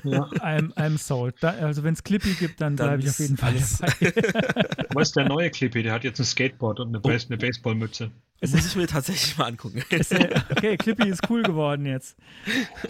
Ja. 0.05 0.27
I'm, 0.39 0.73
I'm 0.75 0.97
sold. 0.97 1.35
Da, 1.41 1.51
also 1.51 1.83
wenn 1.83 1.95
es 1.95 2.05
Clippy 2.05 2.35
gibt, 2.35 2.61
dann, 2.61 2.77
dann 2.77 2.87
bleibe 2.87 3.03
ich 3.03 3.11
auf 3.11 3.19
jeden 3.19 3.37
Fall 3.37 3.55
dabei. 3.55 4.87
Aber 4.91 5.03
ist 5.03 5.17
der 5.17 5.25
neue 5.25 5.51
Clippy, 5.51 5.83
der 5.83 5.93
hat 5.93 6.05
jetzt 6.05 6.21
ein 6.21 6.25
Skateboard 6.25 6.79
und 6.79 6.89
eine, 6.89 7.01
oh. 7.03 7.09
eine 7.09 7.37
Baseballmütze. 7.37 8.13
Das 8.41 8.53
muss 8.53 8.65
ich 8.65 8.77
mir 8.77 8.87
tatsächlich 8.87 9.37
mal 9.37 9.47
angucken. 9.47 9.83
okay, 9.91 10.77
Clippy 10.77 11.09
ist 11.09 11.29
cool 11.29 11.43
geworden 11.43 11.85
jetzt. 11.85 12.17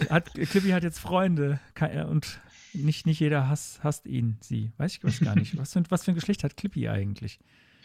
Hat, 0.07 0.31
Clippy 0.35 0.69
hat 0.69 0.83
jetzt 0.83 0.99
Freunde 0.99 1.59
und 2.07 2.39
nicht, 2.73 3.07
nicht 3.07 3.19
jeder 3.19 3.49
hasst, 3.49 3.83
hasst 3.83 4.05
ihn, 4.05 4.37
sie. 4.39 4.71
Weiß 4.77 4.99
ich 5.03 5.19
gar 5.19 5.35
nicht. 5.35 5.57
Was 5.57 5.73
für, 5.73 5.83
was 5.89 6.05
für 6.05 6.11
ein 6.11 6.15
Geschlecht 6.15 6.43
hat 6.43 6.57
Clippy 6.57 6.89
eigentlich? 6.89 7.39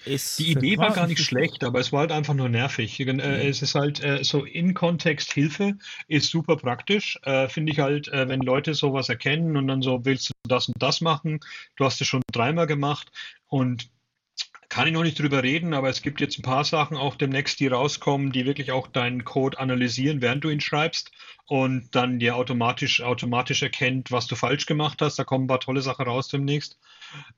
Ist 0.04 0.38
die 0.38 0.52
Idee 0.52 0.78
war 0.78 0.92
gar 0.92 1.06
nicht 1.06 1.22
schlecht, 1.22 1.64
aber 1.64 1.80
es 1.80 1.92
war 1.92 2.00
halt 2.00 2.12
einfach 2.12 2.34
nur 2.34 2.48
nervig. 2.48 2.98
Äh, 3.00 3.48
es 3.48 3.62
ist 3.62 3.74
halt 3.74 4.02
äh, 4.02 4.22
so 4.22 4.44
in 4.44 4.74
Kontext 4.74 5.32
Hilfe 5.32 5.76
ist 6.06 6.30
super 6.30 6.56
praktisch. 6.56 7.18
Äh, 7.24 7.48
Finde 7.48 7.72
ich 7.72 7.80
halt, 7.80 8.10
wenn 8.12 8.40
Leute 8.40 8.74
sowas 8.74 9.08
erkennen 9.08 9.56
und 9.56 9.68
dann 9.68 9.82
so 9.82 10.04
willst 10.04 10.30
du 10.30 10.32
das 10.48 10.68
und 10.68 10.80
das 10.82 11.00
machen. 11.00 11.40
Du 11.76 11.84
hast 11.84 12.00
es 12.00 12.06
schon 12.06 12.22
dreimal 12.32 12.66
gemacht 12.66 13.10
und 13.48 13.90
kann 14.78 14.86
ich 14.86 14.94
noch 14.94 15.02
nicht 15.02 15.18
drüber 15.18 15.42
reden, 15.42 15.74
aber 15.74 15.88
es 15.88 16.02
gibt 16.02 16.20
jetzt 16.20 16.38
ein 16.38 16.42
paar 16.42 16.62
Sachen 16.62 16.96
auch 16.96 17.16
demnächst, 17.16 17.58
die 17.58 17.66
rauskommen, 17.66 18.30
die 18.30 18.46
wirklich 18.46 18.70
auch 18.70 18.86
deinen 18.86 19.24
Code 19.24 19.58
analysieren, 19.58 20.22
während 20.22 20.44
du 20.44 20.50
ihn 20.50 20.60
schreibst 20.60 21.10
und 21.46 21.88
dann 21.96 22.20
dir 22.20 22.36
automatisch, 22.36 23.02
automatisch 23.02 23.60
erkennt, 23.60 24.12
was 24.12 24.28
du 24.28 24.36
falsch 24.36 24.66
gemacht 24.66 25.02
hast. 25.02 25.18
Da 25.18 25.24
kommen 25.24 25.46
ein 25.46 25.48
paar 25.48 25.58
tolle 25.58 25.80
Sachen 25.80 26.04
raus 26.04 26.28
demnächst. 26.28 26.78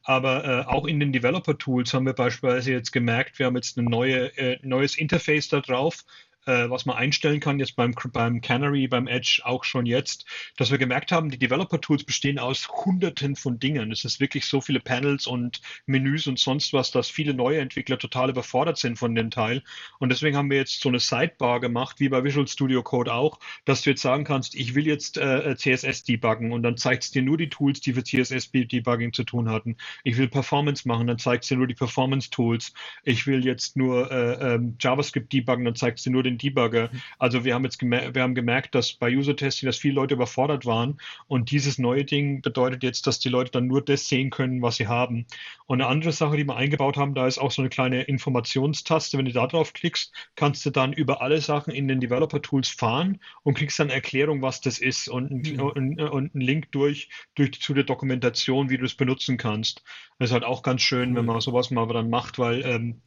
Aber 0.03 0.45
äh, 0.45 0.67
auch 0.67 0.85
in 0.87 1.01
den 1.01 1.15
Developer-Tools 1.15 1.95
haben 1.95 2.05
wir 2.05 2.13
beispielsweise 2.13 2.73
jetzt 2.73 2.93
gemerkt, 2.93 3.39
wir 3.39 3.47
haben 3.47 3.57
jetzt 3.57 3.79
ein 3.79 3.87
neue, 3.87 4.37
äh, 4.37 4.59
neues 4.61 4.99
Interface 4.99 5.49
da 5.49 5.61
drauf, 5.61 6.05
äh, 6.47 6.69
was 6.71 6.87
man 6.87 6.97
einstellen 6.97 7.41
kann, 7.41 7.59
jetzt 7.59 7.77
beim, 7.77 7.95
beim 8.13 8.41
Canary, 8.41 8.89
beim 8.89 9.07
Edge 9.07 9.43
auch 9.45 9.65
schon 9.65 9.87
jetzt, 9.87 10.27
dass 10.57 10.71
wir 10.71 10.79
gemerkt 10.79 11.13
haben, 11.13 11.31
die 11.31 11.39
Developer-Tools 11.39 12.05
bestehen 12.05 12.39
aus 12.39 12.69
hunderten 12.69 13.37
von 13.37 13.59
Dingen. 13.59 13.93
Es 13.93 14.05
ist 14.05 14.21
wirklich 14.21 14.47
so 14.47 14.61
viele 14.61 14.81
Panels 14.81 15.27
und 15.27 15.61
Menüs 15.87 16.27
und 16.27 16.39
sonst 16.39 16.73
was, 16.73 16.91
dass 16.91 17.11
viele 17.11 17.35
neue 17.35 17.61
Entwickler 17.61 17.99
total 17.99 18.31
überfordert 18.31 18.79
sind 18.79 18.99
von 18.99 19.15
dem 19.15 19.31
Teil. 19.31 19.63
Und 19.99 20.11
deswegen 20.11 20.37
haben 20.37 20.51
wir 20.51 20.59
jetzt 20.59 20.81
so 20.81 20.89
eine 20.89 21.01
Sidebar 21.01 21.61
gemacht, 21.61 22.01
wie 22.01 22.09
bei 22.09 22.25
Visual 22.25 22.47
Studio 22.47 22.83
Code 22.83 23.13
auch, 23.13 23.39
dass 23.65 23.83
du 23.83 23.91
jetzt 23.91 24.03
sagen 24.03 24.25
kannst, 24.25 24.55
ich 24.55 24.75
will 24.75 24.87
jetzt 24.87 25.19
äh, 25.19 25.55
CSS 25.57 26.05
debuggen 26.05 26.53
und 26.53 26.63
dann 26.63 26.77
zeigt 26.77 27.05
es 27.05 27.11
dir 27.11 27.23
nur 27.23 27.37
die 27.37 27.49
Tools, 27.49 27.81
die 27.81 27.93
für 27.93 28.03
CSS-Debugging 28.03 29.13
zu 29.13 29.25
tun 29.25 29.49
hatten. 29.49 29.77
Ich 30.05 30.17
will 30.17 30.29
Performance 30.29 30.87
machen, 30.87 31.07
dann 31.07 31.19
zeigt 31.19 31.45
es 31.45 31.49
dir 31.49 31.57
nur 31.57 31.67
die 31.67 31.75
Performance-Tools. 31.75 32.73
Ich 33.05 33.27
will 33.27 33.45
jetzt 33.45 33.77
nur 33.77 34.11
äh, 34.11 34.55
ähm, 34.55 34.77
JavaScript 34.81 35.33
debuggen, 35.33 35.65
dann 35.65 35.75
zeigt 35.75 35.99
es 35.99 36.05
dir 36.05 36.11
nur 36.11 36.23
den 36.23 36.30
Debugger. 36.39 36.91
Also 37.19 37.45
wir 37.45 37.55
haben 37.55 37.65
jetzt 37.65 37.79
gemer 37.79 38.15
wir 38.15 38.23
haben 38.23 38.35
gemerkt, 38.35 38.75
dass 38.75 38.93
bei 38.93 39.15
User-Testing, 39.15 39.67
dass 39.67 39.77
viele 39.77 39.95
Leute 39.95 40.15
überfordert 40.15 40.67
waren 40.67 41.01
und 41.27 41.51
dieses 41.51 41.79
neue 41.79 42.05
Ding 42.05 42.43
bedeutet 42.43 42.83
jetzt, 42.83 43.07
dass 43.07 43.19
die 43.19 43.29
Leute 43.29 43.51
dann 43.53 43.67
nur 43.67 43.83
das 43.85 44.09
sehen 44.09 44.31
können, 44.31 44.63
was 44.63 44.77
sie 44.77 44.89
haben. 44.89 45.27
Und 45.67 45.81
eine 45.81 45.91
andere 45.91 46.13
Sache, 46.13 46.37
die 46.37 46.45
wir 46.45 46.57
eingebaut 46.57 46.97
haben, 46.97 47.15
da 47.15 47.27
ist 47.27 47.39
auch 47.39 47.51
so 47.51 47.63
eine 47.63 47.69
kleine 47.69 48.03
Informationstaste. 48.03 49.19
Wenn 49.19 49.27
du 49.27 49.33
da 49.33 49.47
drauf 49.47 49.73
klickst, 49.73 50.13
kannst 50.35 50.65
du 50.67 50.71
dann 50.71 50.93
über 50.93 51.23
alle 51.23 51.41
Sachen 51.41 51.73
in 51.73 51.89
den 51.89 52.01
Developer-Tools 52.01 52.69
fahren 52.69 53.21
und 53.43 53.55
kriegst 53.55 53.79
dann 53.79 53.91
Erklärung, 53.91 54.43
was 54.43 54.61
das 54.61 54.79
ist 54.79 55.09
und, 55.09 55.31
mhm. 55.31 55.61
und, 55.61 56.01
und 56.01 56.35
einen 56.35 56.41
Link 56.41 56.73
durch, 56.73 57.09
durch 57.35 57.61
zu 57.61 57.75
der 57.75 57.85
Dokumentation, 57.85 58.71
wie 58.71 58.79
du 58.79 58.85
es 58.85 58.95
benutzen 58.95 59.37
kannst. 59.37 59.83
Das 60.19 60.31
ist 60.31 60.33
halt 60.35 60.45
auch 60.45 60.63
ganz 60.63 60.83
schön, 60.83 61.15
wenn 61.17 61.25
man 61.25 61.41
sowas 61.41 61.71
mal 61.71 61.87
dann 61.89 62.11
macht, 62.11 62.39
weil 62.39 62.63
ähm, 62.65 63.01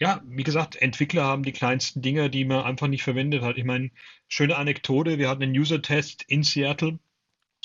ja, 0.00 0.22
wie 0.26 0.44
gesagt, 0.44 0.76
Entwickler 0.76 1.24
haben 1.24 1.42
die 1.42 1.52
kleinsten 1.52 2.00
Dinge, 2.00 2.30
die 2.30 2.46
man 2.46 2.64
einfach 2.64 2.88
nicht 2.88 3.02
verwendet 3.02 3.42
hat. 3.42 3.58
Ich 3.58 3.64
meine, 3.64 3.90
schöne 4.28 4.56
Anekdote, 4.56 5.18
wir 5.18 5.28
hatten 5.28 5.42
einen 5.42 5.56
User-Test 5.56 6.22
in 6.26 6.42
Seattle, 6.42 6.98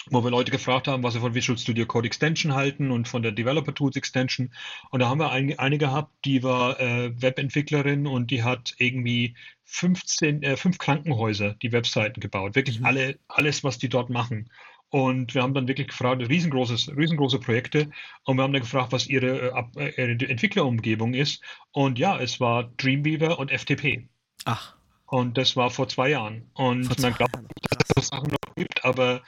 wo 0.08 0.22
wir 0.22 0.32
Leute 0.32 0.52
gefragt 0.52 0.90
haben, 0.90 1.02
was 1.02 1.14
sie 1.14 1.22
von 1.22 1.34
Visual 1.34 1.58
Studio 1.58 1.86
Code 1.86 2.08
Extension 2.08 2.54
halten 2.54 2.92
und 2.92 3.08
von 3.08 3.24
der 3.24 3.32
Developer 3.32 3.74
Tools 3.74 3.96
Extension. 3.96 4.54
Und 4.92 5.00
da 5.00 5.08
haben 5.08 5.20
wir 5.20 5.32
ein, 5.32 5.58
eine 5.58 5.78
gehabt, 5.78 6.14
die 6.26 6.44
war 6.44 6.78
äh, 6.78 7.14
Webentwicklerin 7.22 8.06
und 8.06 8.30
die 8.32 8.44
hat 8.44 8.76
irgendwie 8.80 9.36
15, 9.64 10.44
äh, 10.44 10.58
fünf 10.58 10.78
Krankenhäuser, 10.78 11.54
die 11.62 11.72
Webseiten 11.72 12.20
gebaut. 12.20 12.56
Wirklich 12.56 12.82
mhm. 12.82 12.86
alle, 12.86 13.20
alles, 13.30 13.64
was 13.64 13.78
die 13.78 13.90
dort 13.90 14.10
machen. 14.10 14.50
Und 14.90 15.34
wir 15.34 15.42
haben 15.42 15.54
dann 15.54 15.68
wirklich 15.68 15.90
gefragt, 15.90 16.22
riesengroßes, 16.28 16.96
riesengroße 16.96 17.40
Projekte. 17.40 17.90
Und 18.24 18.38
wir 18.38 18.44
haben 18.44 18.54
dann 18.54 18.62
gefragt, 18.62 18.92
was 18.92 19.08
ihre, 19.08 19.52
äh, 19.76 19.90
äh, 19.90 20.14
ihre 20.14 20.30
Entwicklerumgebung 20.30 21.14
ist. 21.14 21.44
Und 21.72 22.00
ja, 22.00 22.20
es 22.20 22.40
war 22.40 22.72
Dreamweaver 22.78 23.40
und 23.40 23.52
FTP. 23.52 24.08
Ach. 24.46 24.76
Und 25.08 25.38
das 25.38 25.56
war 25.56 25.70
vor 25.70 25.88
zwei 25.88 26.10
Jahren. 26.10 26.50
Und 26.54 27.00
man 27.02 27.14
glaubt, 27.14 27.36
dass 27.36 28.04
es 28.04 28.08
Sachen 28.08 28.30
noch 28.30 28.56
gibt, 28.56 28.84
aber 28.86 29.22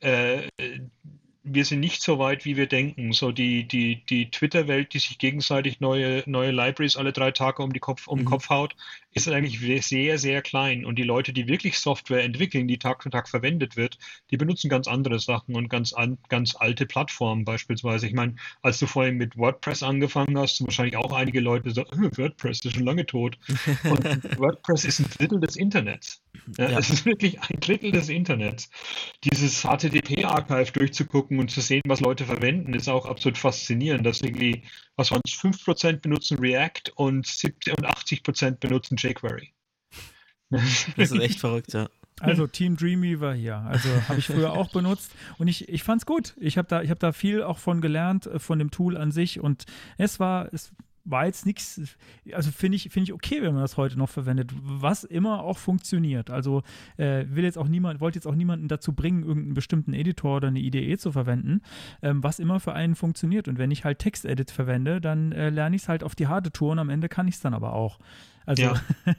äh, 0.00 0.48
wir 1.44 1.64
sind 1.64 1.80
nicht 1.80 2.02
so 2.02 2.18
weit, 2.18 2.44
wie 2.44 2.56
wir 2.56 2.66
denken. 2.66 3.12
So 3.12 3.32
die, 3.32 3.66
die, 3.66 4.04
die 4.04 4.30
Twitter-Welt, 4.30 4.92
die 4.94 4.98
sich 4.98 5.18
gegenseitig 5.18 5.80
neue, 5.80 6.22
neue 6.26 6.50
Libraries 6.50 6.96
alle 6.96 7.12
drei 7.12 7.30
Tage 7.32 7.62
um, 7.62 7.72
die 7.72 7.80
Kopf, 7.80 8.06
um 8.06 8.18
den 8.18 8.24
mhm. 8.24 8.30
Kopf 8.30 8.48
haut, 8.48 8.76
ist 9.12 9.28
eigentlich 9.28 9.86
sehr, 9.86 10.18
sehr 10.18 10.42
klein. 10.42 10.84
Und 10.84 10.96
die 10.96 11.02
Leute, 11.02 11.32
die 11.32 11.46
wirklich 11.46 11.78
Software 11.78 12.22
entwickeln, 12.22 12.66
die 12.66 12.78
Tag 12.78 13.02
für 13.02 13.10
Tag 13.10 13.28
verwendet 13.28 13.76
wird, 13.76 13.98
die 14.30 14.36
benutzen 14.36 14.68
ganz 14.68 14.88
andere 14.88 15.18
Sachen 15.18 15.54
und 15.54 15.68
ganz, 15.68 15.94
ganz 16.28 16.56
alte 16.56 16.86
Plattformen 16.86 17.44
beispielsweise. 17.44 18.06
Ich 18.06 18.14
meine, 18.14 18.36
als 18.62 18.78
du 18.78 18.86
vorhin 18.86 19.16
mit 19.16 19.36
WordPress 19.36 19.82
angefangen 19.82 20.38
hast, 20.38 20.64
wahrscheinlich 20.64 20.96
auch 20.96 21.12
einige 21.12 21.40
Leute 21.40 21.70
so, 21.70 21.82
WordPress 21.82 22.64
ist 22.64 22.74
schon 22.74 22.84
lange 22.84 23.06
tot. 23.06 23.38
Und 23.84 24.38
WordPress 24.38 24.84
ist 24.84 25.00
ein 25.00 25.06
Drittel 25.18 25.40
des 25.40 25.56
Internets. 25.56 26.22
Ja, 26.58 26.70
ja. 26.70 26.78
Es 26.78 26.90
ist 26.90 27.04
wirklich 27.04 27.40
ein 27.40 27.60
Drittel 27.60 27.92
des 27.92 28.08
Internets. 28.08 28.70
Dieses 29.24 29.62
HTTP-Archive 29.62 30.72
durchzugucken 30.72 31.38
und 31.38 31.50
zu 31.50 31.60
sehen, 31.60 31.82
was 31.86 32.00
Leute 32.00 32.24
verwenden, 32.24 32.74
ist 32.74 32.88
auch 32.88 33.06
absolut 33.06 33.38
faszinierend. 33.38 34.04
Dass 34.04 34.22
irgendwie, 34.22 34.62
was 34.96 35.10
waren 35.10 35.20
es, 35.24 35.32
5% 35.32 36.00
benutzen 36.00 36.38
React 36.38 36.92
und, 36.96 37.26
70 37.26 37.76
und 37.76 37.86
80% 37.86 38.58
benutzen 38.58 38.96
jQuery. 38.96 39.52
Das 40.50 41.10
ist 41.10 41.18
echt 41.18 41.40
verrückt, 41.40 41.72
ja. 41.72 41.88
Also 42.20 42.46
Team 42.46 42.76
Dreamweaver 42.76 43.34
hier. 43.34 43.56
Also 43.56 43.88
habe 44.08 44.18
ich 44.18 44.26
früher 44.26 44.52
auch 44.52 44.70
benutzt 44.70 45.12
und 45.38 45.48
ich, 45.48 45.68
ich 45.68 45.82
fand 45.82 46.02
es 46.02 46.06
gut. 46.06 46.34
Ich 46.38 46.58
habe 46.58 46.68
da, 46.68 46.82
hab 46.82 47.00
da 47.00 47.12
viel 47.12 47.42
auch 47.42 47.58
von 47.58 47.80
gelernt, 47.80 48.26
äh, 48.26 48.38
von 48.38 48.58
dem 48.58 48.70
Tool 48.70 48.96
an 48.96 49.12
sich 49.12 49.40
und 49.40 49.64
es 49.96 50.20
war, 50.20 50.52
es 50.52 50.72
war 51.04 51.26
jetzt 51.26 51.46
nichts, 51.46 51.80
also 52.32 52.50
finde 52.50 52.76
ich, 52.76 52.90
finde 52.90 53.04
ich 53.04 53.12
okay, 53.12 53.42
wenn 53.42 53.54
man 53.54 53.62
das 53.62 53.76
heute 53.76 53.98
noch 53.98 54.08
verwendet, 54.08 54.52
was 54.54 55.04
immer 55.04 55.42
auch 55.42 55.58
funktioniert. 55.58 56.30
Also 56.30 56.62
äh, 56.96 57.24
will 57.28 57.44
jetzt 57.44 57.58
auch 57.58 57.68
niemand, 57.68 58.00
wollte 58.00 58.16
jetzt 58.16 58.26
auch 58.26 58.34
niemanden 58.34 58.68
dazu 58.68 58.92
bringen, 58.92 59.22
irgendeinen 59.22 59.54
bestimmten 59.54 59.94
Editor 59.94 60.36
oder 60.36 60.48
eine 60.48 60.60
IDE 60.60 60.96
zu 60.98 61.12
verwenden, 61.12 61.62
ähm, 62.02 62.22
was 62.22 62.38
immer 62.38 62.60
für 62.60 62.72
einen 62.72 62.94
funktioniert. 62.94 63.48
Und 63.48 63.58
wenn 63.58 63.70
ich 63.70 63.84
halt 63.84 63.98
Textedit 63.98 64.50
verwende, 64.50 65.00
dann 65.00 65.32
äh, 65.32 65.50
lerne 65.50 65.76
ich 65.76 65.82
es 65.82 65.88
halt 65.88 66.04
auf 66.04 66.14
die 66.14 66.26
harte 66.26 66.52
Tour 66.52 66.72
und 66.72 66.78
am 66.78 66.90
Ende 66.90 67.08
kann 67.08 67.28
ich 67.28 67.36
es 67.36 67.40
dann 67.40 67.54
aber 67.54 67.72
auch. 67.72 67.98
Also, 68.46 68.62
ja. 68.62 68.74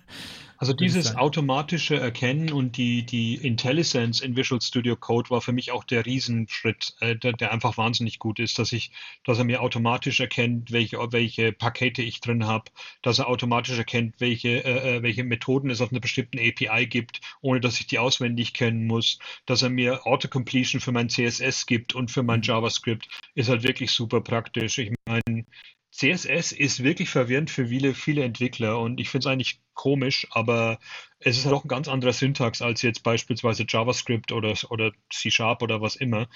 Also 0.63 0.71
dieses 0.71 1.17
automatische 1.17 1.99
Erkennen 1.99 2.53
und 2.53 2.77
die, 2.77 3.05
die 3.05 3.35
IntelliSense 3.35 4.23
in 4.23 4.37
Visual 4.37 4.61
Studio 4.61 4.95
Code 4.95 5.29
war 5.29 5.41
für 5.41 5.51
mich 5.51 5.71
auch 5.71 5.83
der 5.83 6.05
Riesenschritt, 6.05 6.95
äh, 7.01 7.17
der, 7.17 7.33
der, 7.33 7.51
einfach 7.51 7.77
wahnsinnig 7.77 8.17
gut 8.17 8.39
ist, 8.39 8.59
dass 8.59 8.71
ich, 8.71 8.93
dass 9.25 9.39
er 9.39 9.43
mir 9.43 9.61
automatisch 9.61 10.21
erkennt, 10.21 10.71
welche, 10.71 10.97
welche 11.11 11.51
Pakete 11.51 12.01
ich 12.01 12.21
drin 12.21 12.45
habe, 12.45 12.71
dass 13.01 13.19
er 13.19 13.27
automatisch 13.27 13.77
erkennt, 13.77 14.21
welche, 14.21 14.63
äh, 14.63 14.99
äh 14.99 15.03
welche 15.03 15.25
Methoden 15.25 15.69
es 15.69 15.81
auf 15.81 15.91
einer 15.91 15.99
bestimmten 15.99 16.39
API 16.39 16.87
gibt, 16.87 17.19
ohne 17.41 17.59
dass 17.59 17.81
ich 17.81 17.87
die 17.87 17.99
auswendig 17.99 18.53
kennen 18.53 18.87
muss, 18.87 19.19
dass 19.45 19.63
er 19.63 19.69
mir 19.69 20.07
Autocompletion 20.07 20.79
für 20.79 20.93
mein 20.93 21.09
CSS 21.09 21.65
gibt 21.65 21.93
und 21.93 22.09
für 22.09 22.23
mein 22.23 22.39
mhm. 22.39 22.45
JavaScript, 22.45 23.09
ist 23.35 23.49
halt 23.49 23.63
wirklich 23.63 23.91
super 23.91 24.21
praktisch. 24.21 24.77
Ich 24.77 24.93
meine, 25.05 25.45
CSS 25.93 26.51
ist 26.53 26.83
wirklich 26.83 27.09
verwirrend 27.09 27.51
für 27.51 27.67
viele, 27.67 27.93
viele 27.93 28.23
Entwickler 28.23 28.79
und 28.79 28.99
ich 28.99 29.09
finde 29.09 29.27
es 29.27 29.31
eigentlich 29.31 29.61
komisch, 29.75 30.25
aber 30.31 30.79
es 31.19 31.37
ist 31.37 31.45
halt 31.45 31.53
auch 31.53 31.65
ein 31.65 31.67
ganz 31.67 31.87
anderer 31.87 32.13
Syntax 32.13 32.63
als 32.63 32.81
jetzt 32.81 33.03
beispielsweise 33.03 33.65
JavaScript 33.69 34.31
oder, 34.31 34.55
oder 34.71 34.91
C 35.11 35.29
Sharp 35.29 35.61
oder 35.61 35.81
was 35.81 35.95
immer. 35.95 36.27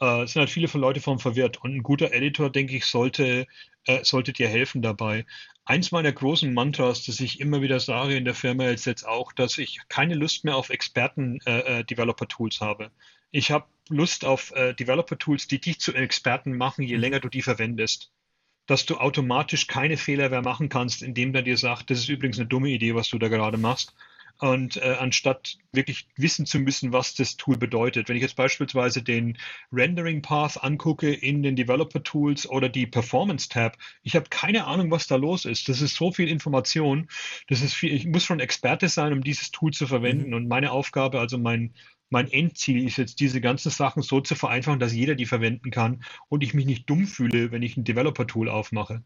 Äh, 0.00 0.22
es 0.22 0.32
sind 0.32 0.40
halt 0.40 0.50
viele 0.50 0.66
Leute 0.66 1.00
vom 1.00 1.20
verwirrt 1.20 1.62
und 1.62 1.76
ein 1.76 1.84
guter 1.84 2.12
Editor, 2.12 2.50
denke 2.50 2.74
ich, 2.74 2.86
sollte, 2.86 3.46
äh, 3.84 4.02
sollte 4.02 4.32
dir 4.32 4.48
helfen 4.48 4.82
dabei. 4.82 5.26
Eins 5.64 5.92
meiner 5.92 6.10
großen 6.10 6.52
Mantras, 6.52 7.04
das 7.04 7.20
ich 7.20 7.38
immer 7.38 7.62
wieder 7.62 7.78
sage 7.78 8.16
in 8.16 8.24
der 8.24 8.34
Firma 8.34 8.66
ist 8.66 8.84
jetzt 8.84 9.06
auch, 9.06 9.32
dass 9.32 9.58
ich 9.58 9.78
keine 9.88 10.16
Lust 10.16 10.44
mehr 10.44 10.56
auf 10.56 10.70
Experten-Developer-Tools 10.70 12.56
äh, 12.60 12.64
äh 12.64 12.66
habe. 12.66 12.90
Ich 13.30 13.52
habe 13.52 13.66
Lust 13.90 14.24
auf 14.24 14.50
äh, 14.56 14.74
Developer-Tools, 14.74 15.46
die 15.46 15.60
dich 15.60 15.78
zu 15.78 15.94
Experten 15.94 16.56
machen, 16.56 16.82
je 16.82 16.96
mhm. 16.96 17.00
länger 17.00 17.20
du 17.20 17.28
die 17.28 17.42
verwendest 17.42 18.10
dass 18.66 18.86
du 18.86 18.96
automatisch 18.96 19.66
keine 19.66 19.96
Fehler 19.96 20.28
mehr 20.30 20.42
machen 20.42 20.68
kannst, 20.68 21.02
indem 21.02 21.32
der 21.32 21.42
dir 21.42 21.56
sagt, 21.56 21.90
das 21.90 21.98
ist 21.98 22.08
übrigens 22.08 22.38
eine 22.38 22.48
dumme 22.48 22.70
Idee, 22.70 22.94
was 22.94 23.08
du 23.08 23.18
da 23.18 23.28
gerade 23.28 23.58
machst. 23.58 23.94
Und 24.40 24.78
äh, 24.78 24.96
anstatt 24.98 25.58
wirklich 25.70 26.08
wissen 26.16 26.44
zu 26.44 26.58
müssen, 26.58 26.92
was 26.92 27.14
das 27.14 27.36
Tool 27.36 27.56
bedeutet. 27.56 28.08
Wenn 28.08 28.16
ich 28.16 28.22
jetzt 28.22 28.34
beispielsweise 28.34 29.00
den 29.00 29.38
Rendering 29.72 30.22
Path 30.22 30.62
angucke 30.62 31.12
in 31.12 31.44
den 31.44 31.54
Developer 31.54 32.02
Tools 32.02 32.48
oder 32.48 32.68
die 32.68 32.86
Performance 32.86 33.48
Tab, 33.48 33.76
ich 34.02 34.16
habe 34.16 34.26
keine 34.30 34.66
Ahnung, 34.66 34.90
was 34.90 35.06
da 35.06 35.16
los 35.16 35.44
ist. 35.44 35.68
Das 35.68 35.80
ist 35.80 35.94
so 35.94 36.10
viel 36.10 36.28
Information. 36.28 37.08
Das 37.46 37.62
ist 37.62 37.74
viel, 37.74 37.94
ich 37.94 38.06
muss 38.06 38.24
schon 38.24 38.40
Experte 38.40 38.88
sein, 38.88 39.12
um 39.12 39.22
dieses 39.22 39.52
Tool 39.52 39.72
zu 39.72 39.86
verwenden. 39.86 40.30
Mhm. 40.30 40.34
Und 40.34 40.48
meine 40.48 40.72
Aufgabe, 40.72 41.20
also 41.20 41.38
mein, 41.38 41.72
mein 42.14 42.30
Endziel 42.30 42.86
ist 42.86 42.96
jetzt, 42.96 43.18
diese 43.18 43.40
ganzen 43.40 43.70
Sachen 43.70 44.00
so 44.00 44.20
zu 44.20 44.36
vereinfachen, 44.36 44.78
dass 44.78 44.92
jeder 44.92 45.16
die 45.16 45.26
verwenden 45.26 45.72
kann 45.72 46.04
und 46.28 46.44
ich 46.44 46.54
mich 46.54 46.64
nicht 46.64 46.88
dumm 46.88 47.08
fühle, 47.08 47.50
wenn 47.50 47.62
ich 47.62 47.76
ein 47.76 47.82
Developer-Tool 47.82 48.48
aufmache. 48.48 49.02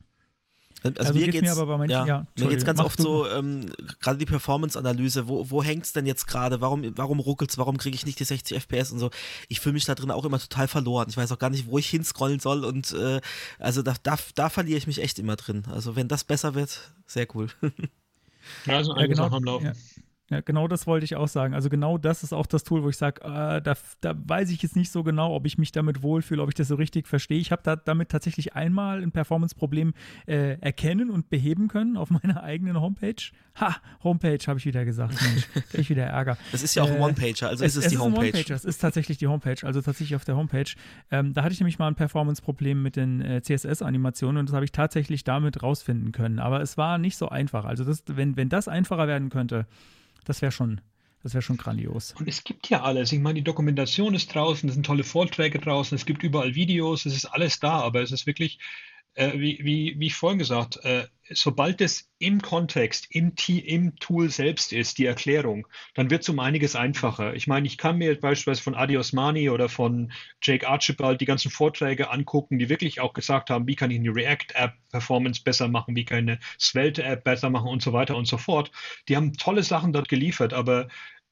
Also, 0.82 1.00
also, 1.00 1.14
mir 1.14 1.28
geht 1.28 1.42
es 1.42 1.56
ja, 1.88 2.06
ja, 2.06 2.56
ganz 2.64 2.80
oft 2.80 3.00
so, 3.00 3.26
ähm, 3.26 3.72
gerade 4.00 4.18
die 4.18 4.26
Performance-Analyse, 4.26 5.26
wo, 5.26 5.50
wo 5.50 5.62
hängt 5.62 5.86
es 5.86 5.94
denn 5.94 6.04
jetzt 6.04 6.26
gerade, 6.26 6.60
warum, 6.60 6.84
warum 6.96 7.18
ruckelt 7.18 7.50
es, 7.50 7.56
warum 7.56 7.78
kriege 7.78 7.96
ich 7.96 8.04
nicht 8.04 8.20
die 8.20 8.24
60 8.24 8.58
FPS 8.62 8.92
und 8.92 8.98
so. 8.98 9.10
Ich 9.48 9.60
fühle 9.60 9.72
mich 9.72 9.86
da 9.86 9.94
drin 9.94 10.10
auch 10.10 10.26
immer 10.26 10.38
total 10.38 10.68
verloren. 10.68 11.06
Ich 11.08 11.16
weiß 11.16 11.32
auch 11.32 11.38
gar 11.38 11.50
nicht, 11.50 11.66
wo 11.66 11.78
ich 11.78 11.88
hinscrollen 11.88 12.40
soll 12.40 12.64
und 12.64 12.92
äh, 12.92 13.22
also 13.58 13.80
da, 13.80 13.94
da, 14.02 14.18
da 14.34 14.50
verliere 14.50 14.76
ich 14.76 14.86
mich 14.86 15.02
echt 15.02 15.18
immer 15.18 15.36
drin. 15.36 15.64
Also 15.72 15.96
wenn 15.96 16.08
das 16.08 16.24
besser 16.24 16.54
wird, 16.54 16.92
sehr 17.06 17.26
cool. 17.34 17.48
ja, 18.66 18.76
also 18.76 18.94
ja, 18.94 19.06
genau, 19.06 19.30
am 19.30 19.44
Laufen. 19.44 19.66
Ja. 19.66 19.72
Ja, 20.30 20.42
genau 20.42 20.68
das 20.68 20.86
wollte 20.86 21.04
ich 21.04 21.16
auch 21.16 21.28
sagen. 21.28 21.54
Also 21.54 21.70
genau 21.70 21.96
das 21.96 22.22
ist 22.22 22.34
auch 22.34 22.46
das 22.46 22.62
Tool, 22.62 22.82
wo 22.82 22.90
ich 22.90 22.98
sage, 22.98 23.22
äh, 23.22 23.62
da, 23.62 23.74
da, 24.02 24.14
weiß 24.14 24.50
ich 24.50 24.62
jetzt 24.62 24.76
nicht 24.76 24.92
so 24.92 25.02
genau, 25.02 25.34
ob 25.34 25.46
ich 25.46 25.56
mich 25.56 25.72
damit 25.72 26.02
wohlfühle, 26.02 26.42
ob 26.42 26.50
ich 26.50 26.54
das 26.54 26.68
so 26.68 26.74
richtig 26.74 27.06
verstehe. 27.06 27.38
Ich 27.38 27.50
habe 27.50 27.62
da 27.64 27.76
damit 27.76 28.10
tatsächlich 28.10 28.54
einmal 28.54 29.02
ein 29.02 29.10
Performance-Problem 29.10 29.94
äh, 30.26 30.58
erkennen 30.60 31.08
und 31.08 31.30
beheben 31.30 31.68
können 31.68 31.96
auf 31.96 32.10
meiner 32.22 32.42
eigenen 32.42 32.78
Homepage. 32.78 33.14
Ha, 33.58 33.76
Homepage 34.04 34.38
habe 34.46 34.58
ich 34.58 34.66
wieder 34.66 34.84
gesagt. 34.84 35.14
Mensch, 35.22 35.48
krieg 35.70 35.80
ich 35.80 35.90
wieder 35.90 36.04
Ärger. 36.04 36.36
Das 36.52 36.62
ist 36.62 36.74
ja 36.74 36.82
auch 36.82 36.90
ein 36.90 36.98
äh, 36.98 37.04
One-Pager, 37.04 37.48
also 37.48 37.64
es, 37.64 37.72
ist 37.72 37.78
es, 37.78 37.84
es 37.86 37.92
die 37.92 37.98
Homepage. 37.98 38.28
One 38.28 38.54
es 38.54 38.64
ist 38.66 38.78
tatsächlich 38.78 39.16
die 39.16 39.28
Homepage, 39.28 39.66
also 39.66 39.80
tatsächlich 39.80 40.14
auf 40.14 40.26
der 40.26 40.36
Homepage. 40.36 40.70
Ähm, 41.10 41.32
da 41.32 41.42
hatte 41.42 41.54
ich 41.54 41.60
nämlich 41.60 41.78
mal 41.78 41.88
ein 41.88 41.94
Performance-Problem 41.94 42.82
mit 42.82 42.96
den 42.96 43.22
äh, 43.22 43.40
CSS-Animationen 43.40 44.40
und 44.40 44.50
das 44.50 44.54
habe 44.54 44.66
ich 44.66 44.72
tatsächlich 44.72 45.24
damit 45.24 45.62
rausfinden 45.62 46.12
können. 46.12 46.38
Aber 46.38 46.60
es 46.60 46.76
war 46.76 46.98
nicht 46.98 47.16
so 47.16 47.30
einfach. 47.30 47.64
Also 47.64 47.84
das, 47.84 48.04
wenn, 48.06 48.36
wenn 48.36 48.50
das 48.50 48.68
einfacher 48.68 49.08
werden 49.08 49.30
könnte, 49.30 49.66
das 50.24 50.42
wäre 50.42 50.52
schon, 50.52 50.80
das 51.22 51.44
schon 51.44 51.56
grandios. 51.56 52.14
Und 52.18 52.28
es 52.28 52.44
gibt 52.44 52.68
ja 52.68 52.82
alles. 52.82 53.12
Ich 53.12 53.20
meine, 53.20 53.34
die 53.40 53.44
Dokumentation 53.44 54.14
ist 54.14 54.34
draußen, 54.34 54.68
es 54.68 54.74
sind 54.74 54.86
tolle 54.86 55.04
Vorträge 55.04 55.58
draußen, 55.58 55.96
es 55.96 56.06
gibt 56.06 56.22
überall 56.22 56.54
Videos, 56.54 57.06
es 57.06 57.14
ist 57.14 57.26
alles 57.26 57.60
da, 57.60 57.80
aber 57.80 58.02
es 58.02 58.12
ist 58.12 58.26
wirklich, 58.26 58.58
äh, 59.18 59.32
wie, 59.34 59.58
wie, 59.62 59.96
wie 59.98 60.10
vorhin 60.10 60.38
gesagt, 60.38 60.78
äh, 60.84 61.08
sobald 61.30 61.80
es 61.80 62.08
im 62.20 62.40
Kontext, 62.40 63.08
im, 63.10 63.32
im 63.48 63.96
Tool 63.96 64.30
selbst 64.30 64.72
ist, 64.72 64.96
die 64.98 65.06
Erklärung, 65.06 65.66
dann 65.94 66.08
wird 66.10 66.22
es 66.22 66.28
um 66.28 66.38
einiges 66.38 66.76
einfacher. 66.76 67.34
Ich 67.34 67.48
meine, 67.48 67.66
ich 67.66 67.78
kann 67.78 67.98
mir 67.98 68.18
beispielsweise 68.18 68.62
von 68.62 68.76
Adi 68.76 68.96
Osmani 68.96 69.50
oder 69.50 69.68
von 69.68 70.12
Jake 70.40 70.66
Archibald 70.68 71.20
die 71.20 71.24
ganzen 71.24 71.50
Vorträge 71.50 72.10
angucken, 72.10 72.60
die 72.60 72.68
wirklich 72.68 73.00
auch 73.00 73.12
gesagt 73.12 73.50
haben, 73.50 73.66
wie 73.66 73.74
kann 73.74 73.90
ich 73.90 73.98
eine 73.98 74.14
React-App 74.14 74.74
Performance 74.90 75.42
besser 75.42 75.66
machen, 75.66 75.96
wie 75.96 76.04
kann 76.04 76.28
ich 76.28 76.30
eine 76.30 76.40
Svelte-App 76.60 77.24
besser 77.24 77.50
machen 77.50 77.68
und 77.68 77.82
so 77.82 77.92
weiter 77.92 78.16
und 78.16 78.26
so 78.28 78.38
fort. 78.38 78.70
Die 79.08 79.16
haben 79.16 79.32
tolle 79.32 79.64
Sachen 79.64 79.92
dort 79.92 80.08
geliefert, 80.08 80.54
aber 80.54 80.88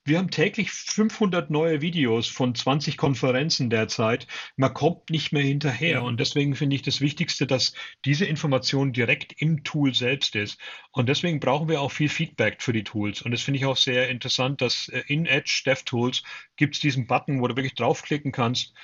wir 0.07 0.19
haben 0.19 0.31
täglich 0.31 0.71
500 0.71 1.51
neue 1.51 1.81
Videos 1.81 2.29
von 2.29 2.55
20 2.55 2.97
Konferenzen 2.97 3.71
derzeit. 3.71 4.27
Man 4.57 4.73
kommt 4.73 5.11
nicht 5.11 5.33
mehr 5.33 5.43
hinterher. 5.43 6.03
Und 6.03 6.21
deswegen 6.21 6.55
finde 6.55 6.77
ich 6.77 6.83
das 6.83 7.01
Wichtigste, 7.01 7.47
dass 7.47 7.73
diese 8.05 8.25
Information 8.25 8.93
direkt 8.93 9.41
im 9.41 9.65
Tool 9.65 9.95
selbst 9.95 10.37
ist. 10.37 10.61
Und 10.93 11.09
deswegen 11.09 11.41
brauchen 11.41 11.69
wir 11.69 11.81
auch 11.81 11.91
viel 11.91 12.09
Feedback 12.09 12.63
für 12.63 12.73
die 12.73 12.85
Tools. 12.85 13.23
Und 13.23 13.33
das 13.33 13.43
finde 13.43 13.59
ich 13.59 13.67
auch 13.67 13.77
sehr 13.77 14.09
interessant, 14.09 14.61
dass 14.61 14.89
äh, 14.89 15.03
in 15.09 15.27
Edge 15.27 15.63
DevTools 15.67 16.23
gibt 16.57 16.77
es 16.77 16.81
diesen 16.81 17.07
Button, 17.07 17.41
wo 17.41 17.49
du 17.49 17.57
wirklich 17.57 17.75
draufklicken 17.75 18.33
kannst, 18.33 18.75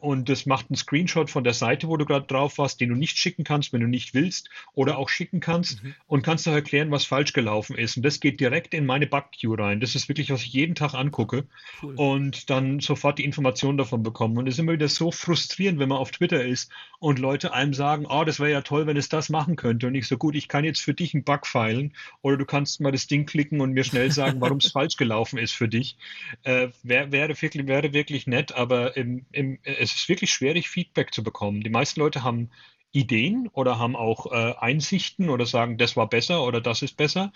und 0.00 0.28
das 0.28 0.46
macht 0.46 0.70
einen 0.70 0.76
Screenshot 0.76 1.30
von 1.30 1.44
der 1.44 1.52
Seite, 1.52 1.88
wo 1.88 1.96
du 1.96 2.06
gerade 2.06 2.26
drauf 2.26 2.58
warst, 2.58 2.80
den 2.80 2.88
du 2.88 2.94
nicht 2.94 3.18
schicken 3.18 3.44
kannst, 3.44 3.72
wenn 3.72 3.80
du 3.80 3.86
nicht 3.86 4.14
willst, 4.14 4.48
oder 4.74 4.98
auch 4.98 5.08
schicken 5.08 5.40
kannst 5.40 5.82
mhm. 5.82 5.94
und 6.06 6.22
kannst 6.22 6.48
auch 6.48 6.52
erklären, 6.52 6.90
was 6.90 7.04
falsch 7.04 7.32
gelaufen 7.32 7.76
ist. 7.76 7.96
Und 7.96 8.04
das 8.04 8.20
geht 8.20 8.40
direkt 8.40 8.72
in 8.74 8.86
meine 8.86 9.06
Bug-Queue 9.06 9.58
rein. 9.58 9.80
Das 9.80 9.94
ist 9.94 10.08
wirklich, 10.08 10.30
was 10.30 10.42
ich 10.42 10.52
jeden 10.52 10.74
Tag 10.74 10.94
angucke 10.94 11.46
cool. 11.82 11.94
und 11.96 12.48
dann 12.50 12.80
sofort 12.80 13.18
die 13.18 13.24
Informationen 13.24 13.78
davon 13.78 14.02
bekommen. 14.02 14.38
Und 14.38 14.46
es 14.46 14.54
ist 14.54 14.60
immer 14.60 14.72
wieder 14.72 14.88
so 14.88 15.10
frustrierend, 15.10 15.78
wenn 15.78 15.88
man 15.88 15.98
auf 15.98 16.10
Twitter 16.10 16.44
ist 16.44 16.70
und 16.98 17.18
Leute 17.18 17.52
einem 17.52 17.74
sagen, 17.74 18.06
oh, 18.08 18.24
das 18.24 18.40
wäre 18.40 18.50
ja 18.50 18.60
toll, 18.62 18.86
wenn 18.86 18.96
es 18.96 19.08
das 19.08 19.28
machen 19.28 19.56
könnte. 19.56 19.86
Und 19.86 19.94
ich 19.94 20.06
so, 20.06 20.16
gut, 20.16 20.34
ich 20.34 20.48
kann 20.48 20.64
jetzt 20.64 20.80
für 20.80 20.94
dich 20.94 21.14
einen 21.14 21.24
Bug 21.24 21.46
feilen 21.46 21.94
oder 22.22 22.36
du 22.36 22.44
kannst 22.44 22.80
mal 22.80 22.92
das 22.92 23.06
Ding 23.06 23.26
klicken 23.26 23.60
und 23.60 23.72
mir 23.72 23.84
schnell 23.84 24.10
sagen, 24.10 24.40
warum 24.40 24.58
es 24.58 24.70
falsch 24.72 24.96
gelaufen 24.96 25.38
ist 25.38 25.52
für 25.52 25.68
dich. 25.68 25.96
Äh, 26.44 26.68
wäre, 26.82 27.12
wirklich, 27.12 27.66
wäre 27.66 27.92
wirklich 27.92 28.26
nett, 28.26 28.52
aber 28.52 28.96
im, 28.96 29.26
im 29.32 29.49
es 29.62 29.94
ist 29.94 30.08
wirklich 30.08 30.30
schwierig, 30.30 30.68
Feedback 30.68 31.12
zu 31.12 31.22
bekommen. 31.22 31.62
Die 31.62 31.70
meisten 31.70 32.00
Leute 32.00 32.22
haben 32.22 32.50
Ideen 32.92 33.48
oder 33.52 33.78
haben 33.78 33.94
auch 33.96 34.32
äh, 34.32 34.54
Einsichten 34.58 35.30
oder 35.30 35.46
sagen, 35.46 35.78
das 35.78 35.96
war 35.96 36.08
besser 36.08 36.44
oder 36.44 36.60
das 36.60 36.82
ist 36.82 36.96
besser. 36.96 37.32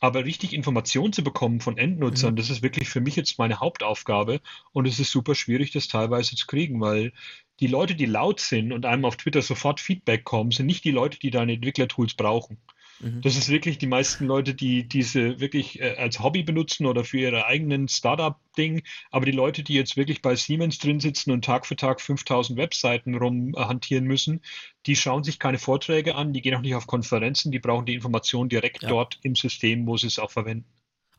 Aber 0.00 0.24
richtig 0.24 0.52
Informationen 0.52 1.12
zu 1.12 1.22
bekommen 1.22 1.60
von 1.60 1.78
Endnutzern, 1.78 2.32
mhm. 2.32 2.36
das 2.36 2.50
ist 2.50 2.62
wirklich 2.62 2.88
für 2.88 3.00
mich 3.00 3.16
jetzt 3.16 3.38
meine 3.38 3.60
Hauptaufgabe. 3.60 4.40
Und 4.72 4.86
es 4.86 4.98
ist 4.98 5.10
super 5.10 5.34
schwierig, 5.34 5.72
das 5.72 5.88
teilweise 5.88 6.36
zu 6.36 6.46
kriegen, 6.46 6.80
weil 6.80 7.12
die 7.60 7.66
Leute, 7.66 7.94
die 7.94 8.06
laut 8.06 8.40
sind 8.40 8.72
und 8.72 8.86
einem 8.86 9.04
auf 9.04 9.16
Twitter 9.16 9.42
sofort 9.42 9.80
Feedback 9.80 10.24
kommen, 10.24 10.50
sind 10.50 10.66
nicht 10.66 10.84
die 10.84 10.90
Leute, 10.90 11.18
die 11.18 11.30
deine 11.30 11.52
Entwicklertools 11.54 12.14
brauchen. 12.14 12.58
Mhm. 13.00 13.20
Das 13.22 13.36
ist 13.36 13.48
wirklich 13.48 13.78
die 13.78 13.86
meisten 13.86 14.26
Leute, 14.26 14.54
die 14.54 14.86
diese 14.86 15.40
wirklich 15.40 15.80
äh, 15.80 15.96
als 15.96 16.20
Hobby 16.20 16.42
benutzen 16.42 16.86
oder 16.86 17.04
für 17.04 17.18
ihre 17.18 17.46
eigenen 17.46 17.88
Startup-Ding. 17.88 18.82
Aber 19.10 19.26
die 19.26 19.32
Leute, 19.32 19.62
die 19.62 19.74
jetzt 19.74 19.96
wirklich 19.96 20.22
bei 20.22 20.36
Siemens 20.36 20.78
drin 20.78 21.00
sitzen 21.00 21.30
und 21.30 21.44
Tag 21.44 21.66
für 21.66 21.76
Tag 21.76 22.00
5000 22.00 22.58
Webseiten 22.58 23.14
rumhantieren 23.14 24.04
müssen, 24.04 24.42
die 24.86 24.96
schauen 24.96 25.24
sich 25.24 25.38
keine 25.38 25.58
Vorträge 25.58 26.14
an, 26.14 26.32
die 26.32 26.42
gehen 26.42 26.54
auch 26.54 26.60
nicht 26.60 26.74
auf 26.74 26.86
Konferenzen, 26.86 27.52
die 27.52 27.58
brauchen 27.58 27.86
die 27.86 27.94
Information 27.94 28.48
direkt 28.48 28.82
ja. 28.82 28.88
dort 28.88 29.18
im 29.22 29.34
System, 29.34 29.86
wo 29.86 29.96
sie 29.96 30.06
es 30.06 30.18
auch 30.18 30.30
verwenden. 30.30 30.66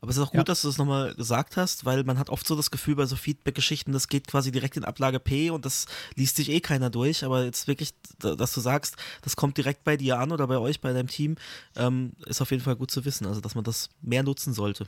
Aber 0.00 0.10
es 0.10 0.16
ist 0.16 0.22
auch 0.22 0.30
gut, 0.30 0.38
ja. 0.38 0.44
dass 0.44 0.62
du 0.62 0.68
das 0.68 0.78
nochmal 0.78 1.14
gesagt 1.14 1.56
hast, 1.56 1.84
weil 1.84 2.04
man 2.04 2.18
hat 2.18 2.30
oft 2.30 2.46
so 2.46 2.54
das 2.54 2.70
Gefühl 2.70 2.96
bei 2.96 3.06
so 3.06 3.16
Feedback-Geschichten, 3.16 3.92
das 3.92 4.08
geht 4.08 4.26
quasi 4.26 4.52
direkt 4.52 4.76
in 4.76 4.84
Ablage 4.84 5.20
P 5.20 5.50
und 5.50 5.64
das 5.64 5.86
liest 6.14 6.36
sich 6.36 6.50
eh 6.50 6.60
keiner 6.60 6.90
durch. 6.90 7.24
Aber 7.24 7.44
jetzt 7.44 7.66
wirklich, 7.66 7.94
dass 8.18 8.52
du 8.52 8.60
sagst, 8.60 8.96
das 9.22 9.36
kommt 9.36 9.56
direkt 9.56 9.84
bei 9.84 9.96
dir 9.96 10.18
an 10.18 10.32
oder 10.32 10.46
bei 10.46 10.58
euch, 10.58 10.80
bei 10.80 10.92
deinem 10.92 11.08
Team, 11.08 11.36
ähm, 11.76 12.12
ist 12.26 12.42
auf 12.42 12.50
jeden 12.50 12.62
Fall 12.62 12.76
gut 12.76 12.90
zu 12.90 13.04
wissen. 13.04 13.26
Also, 13.26 13.40
dass 13.40 13.54
man 13.54 13.64
das 13.64 13.88
mehr 14.02 14.22
nutzen 14.22 14.52
sollte. 14.52 14.86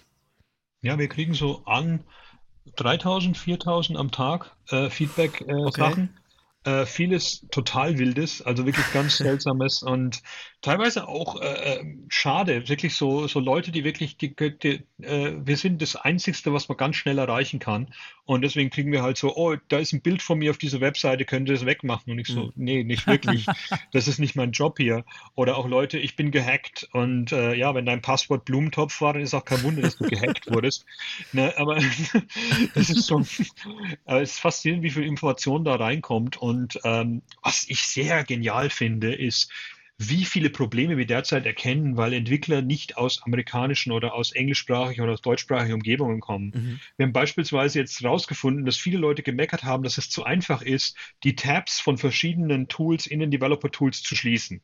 Ja, 0.83 0.99
wir 0.99 1.09
kriegen 1.09 1.35
so 1.35 1.65
an 1.65 2.05
3000, 2.77 3.37
4000 3.37 3.99
am 3.99 4.11
Tag 4.11 4.55
äh, 4.69 4.91
Feedback-Sachen. 4.91 6.05
Äh, 6.05 6.09
okay. 6.09 6.09
Äh, 6.65 6.87
vieles 6.87 7.47
total 7.51 7.99
Wildes, 7.99 8.43
also 8.43 8.67
wirklich 8.67 8.93
ganz 8.93 9.17
Seltsames 9.19 9.83
und 9.83 10.23
teilweise 10.61 11.07
auch 11.07 11.41
äh, 11.41 11.79
äh, 11.81 11.85
schade. 12.09 12.69
Wirklich 12.69 12.95
so, 12.95 13.29
so 13.29 13.41
Leute, 13.41 13.71
die 13.71 13.85
wirklich, 13.85 14.17
die, 14.17 14.35
die, 14.35 14.83
äh, 15.03 15.35
wir 15.39 15.57
sind 15.57 15.81
das 15.81 15.97
Einzigste, 15.97 16.53
was 16.53 16.69
man 16.69 16.77
ganz 16.77 16.97
schnell 16.97 17.19
erreichen 17.19 17.59
kann. 17.61 17.93
Und 18.25 18.43
deswegen 18.43 18.71
kriegen 18.71 18.93
wir 18.93 19.03
halt 19.03 19.17
so, 19.17 19.37
oh, 19.37 19.57
da 19.69 19.79
ist 19.79 19.93
ein 19.93 20.03
Bild 20.03 20.21
von 20.21 20.39
mir 20.39 20.51
auf 20.51 20.59
dieser 20.59 20.81
Webseite, 20.81 21.25
könnt 21.25 21.49
ihr 21.49 21.55
das 21.55 21.65
wegmachen? 21.65 22.13
Und 22.13 22.19
ich 22.19 22.27
so, 22.29 22.47
Mhm. 22.47 22.53
nee, 22.57 22.85
nicht 22.85 23.07
wirklich. 23.07 23.47
Das 23.93 24.09
ist 24.09 24.19
nicht 24.19 24.37
mein 24.37 24.53
Job 24.53 24.79
hier. 24.79 25.05
Oder 25.35 25.57
auch 25.57 25.67
Leute, 25.67 25.99
ich 25.99 26.17
bin 26.17 26.31
gehackt 26.31 26.89
und 26.93 27.33
äh, 27.33 27.55
ja, 27.55 27.75
wenn 27.75 27.87
dein 27.87 28.03
Passwort 28.03 28.45
Blumentopf 28.45 29.01
war, 29.01 29.13
dann 29.15 29.23
ist 29.23 29.35
auch 29.35 29.45
kein 29.45 29.63
Wunder, 29.63 29.83
dass 29.83 29.97
du 29.97 30.05
gehackt 30.05 30.51
wurdest. 30.51 30.85
Ne, 31.33 31.53
aber 31.57 31.77
das 32.75 32.91
ist 32.91 33.11
aber 34.05 34.23
es 34.23 34.33
ist 34.33 34.41
faszinierend, 34.41 34.85
wie 34.85 34.91
viel 34.91 35.05
Information 35.05 35.65
da 35.65 35.77
reinkommt. 35.77 36.37
Und 36.37 36.79
ähm, 36.85 37.23
was 37.43 37.65
ich 37.69 37.81
sehr 37.83 38.25
genial 38.25 38.71
finde, 38.71 39.15
ist, 39.15 39.51
wie 39.99 40.25
viele 40.25 40.49
Probleme 40.49 40.97
wir 40.97 41.07
derzeit 41.07 41.45
erkennen, 41.45 41.97
weil 41.97 42.12
Entwickler 42.12 42.62
nicht 42.62 42.97
aus 42.97 43.20
amerikanischen 43.25 43.91
oder 43.91 44.15
aus 44.15 44.31
englischsprachigen 44.31 45.03
oder 45.03 45.12
aus 45.12 45.20
deutschsprachigen 45.20 45.75
Umgebungen 45.75 46.20
kommen. 46.20 46.53
Mhm. 46.55 46.81
Wir 46.97 47.07
haben 47.07 47.12
beispielsweise 47.12 47.81
jetzt 47.81 48.01
herausgefunden, 48.01 48.65
dass 48.65 48.77
viele 48.77 48.99
Leute 48.99 49.25
gemeckert 49.25 49.65
haben, 49.65 49.83
dass 49.83 49.99
es 49.99 50.09
zu 50.09 50.23
einfach 50.23 50.62
ist, 50.62 50.97
die 51.25 51.35
Tabs 51.35 51.81
von 51.81 51.99
verschiedenen 51.99 52.69
Tools 52.69 53.09
in 53.09 53.19
den 53.19 53.33
Developer-Tools 53.33 54.03
zu 54.03 54.15
schließen. 54.15 54.62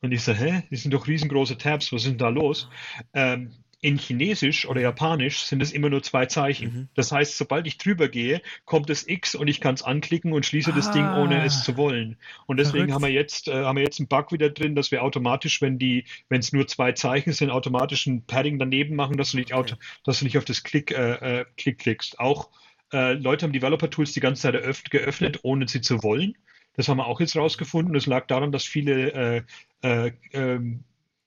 Und 0.00 0.12
ich 0.12 0.22
so, 0.22 0.32
hä, 0.32 0.62
die 0.70 0.76
sind 0.76 0.94
doch 0.94 1.06
riesengroße 1.06 1.58
Tabs, 1.58 1.92
was 1.92 2.02
ist 2.02 2.10
denn 2.10 2.18
da 2.18 2.30
los? 2.30 2.68
Ähm, 3.12 3.52
in 3.80 3.98
Chinesisch 3.98 4.66
oder 4.66 4.80
Japanisch 4.80 5.44
sind 5.44 5.62
es 5.62 5.70
immer 5.72 5.90
nur 5.90 6.02
zwei 6.02 6.26
Zeichen. 6.26 6.72
Mhm. 6.72 6.88
Das 6.94 7.12
heißt, 7.12 7.36
sobald 7.36 7.66
ich 7.66 7.76
drüber 7.76 8.08
gehe, 8.08 8.40
kommt 8.64 8.88
das 8.88 9.06
X 9.06 9.34
und 9.34 9.48
ich 9.48 9.60
kann 9.60 9.74
es 9.74 9.82
anklicken 9.82 10.32
und 10.32 10.46
schließe 10.46 10.72
das 10.72 10.90
Ding, 10.92 11.04
ohne 11.04 11.40
Ah. 11.40 11.44
es 11.44 11.62
zu 11.62 11.76
wollen. 11.76 12.16
Und 12.46 12.56
deswegen 12.56 12.86
Verrückt. 12.86 12.92
haben 12.94 13.02
wir 13.02 13.10
jetzt, 13.10 13.48
äh, 13.48 13.64
haben 13.64 13.76
wir 13.76 13.84
jetzt 13.84 14.00
einen 14.00 14.08
Bug 14.08 14.32
wieder 14.32 14.48
drin, 14.50 14.74
dass 14.74 14.90
wir 14.90 15.02
automatisch, 15.02 15.60
wenn 15.60 15.78
die, 15.78 16.04
wenn 16.30 16.40
es 16.40 16.52
nur 16.52 16.66
zwei 16.66 16.92
Zeichen 16.92 17.32
sind, 17.32 17.50
automatisch 17.50 18.06
ein 18.06 18.24
Padding 18.24 18.58
daneben 18.58 18.96
machen, 18.96 19.18
dass 19.18 19.32
du 19.32 19.36
nicht, 19.36 19.52
auto, 19.52 19.76
dass 20.04 20.20
du 20.20 20.24
nicht 20.24 20.38
auf 20.38 20.46
das 20.46 20.62
Klick, 20.62 20.90
äh, 20.92 21.40
äh, 21.40 21.44
Klick 21.58 21.78
klickst. 21.78 22.18
Auch 22.18 22.48
äh, 22.92 23.12
Leute 23.12 23.44
haben 23.44 23.52
Developer-Tools 23.52 24.12
die 24.12 24.20
ganze 24.20 24.42
Zeit 24.42 24.90
geöffnet, 24.90 25.40
ohne 25.42 25.68
sie 25.68 25.80
zu 25.82 26.02
wollen. 26.02 26.36
Das 26.74 26.88
haben 26.88 26.98
wir 26.98 27.06
auch 27.06 27.20
jetzt 27.20 27.36
rausgefunden. 27.36 27.94
Das 27.94 28.06
lag 28.06 28.26
daran, 28.26 28.52
dass 28.52 28.64
viele, 28.64 29.12
äh, 29.12 29.42
äh, 29.82 30.12
ähm, 30.32 30.84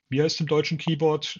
wie 0.10 0.22
heißt 0.22 0.36
es 0.36 0.42
im 0.42 0.48
deutschen 0.48 0.78
Keyboard? 0.78 1.40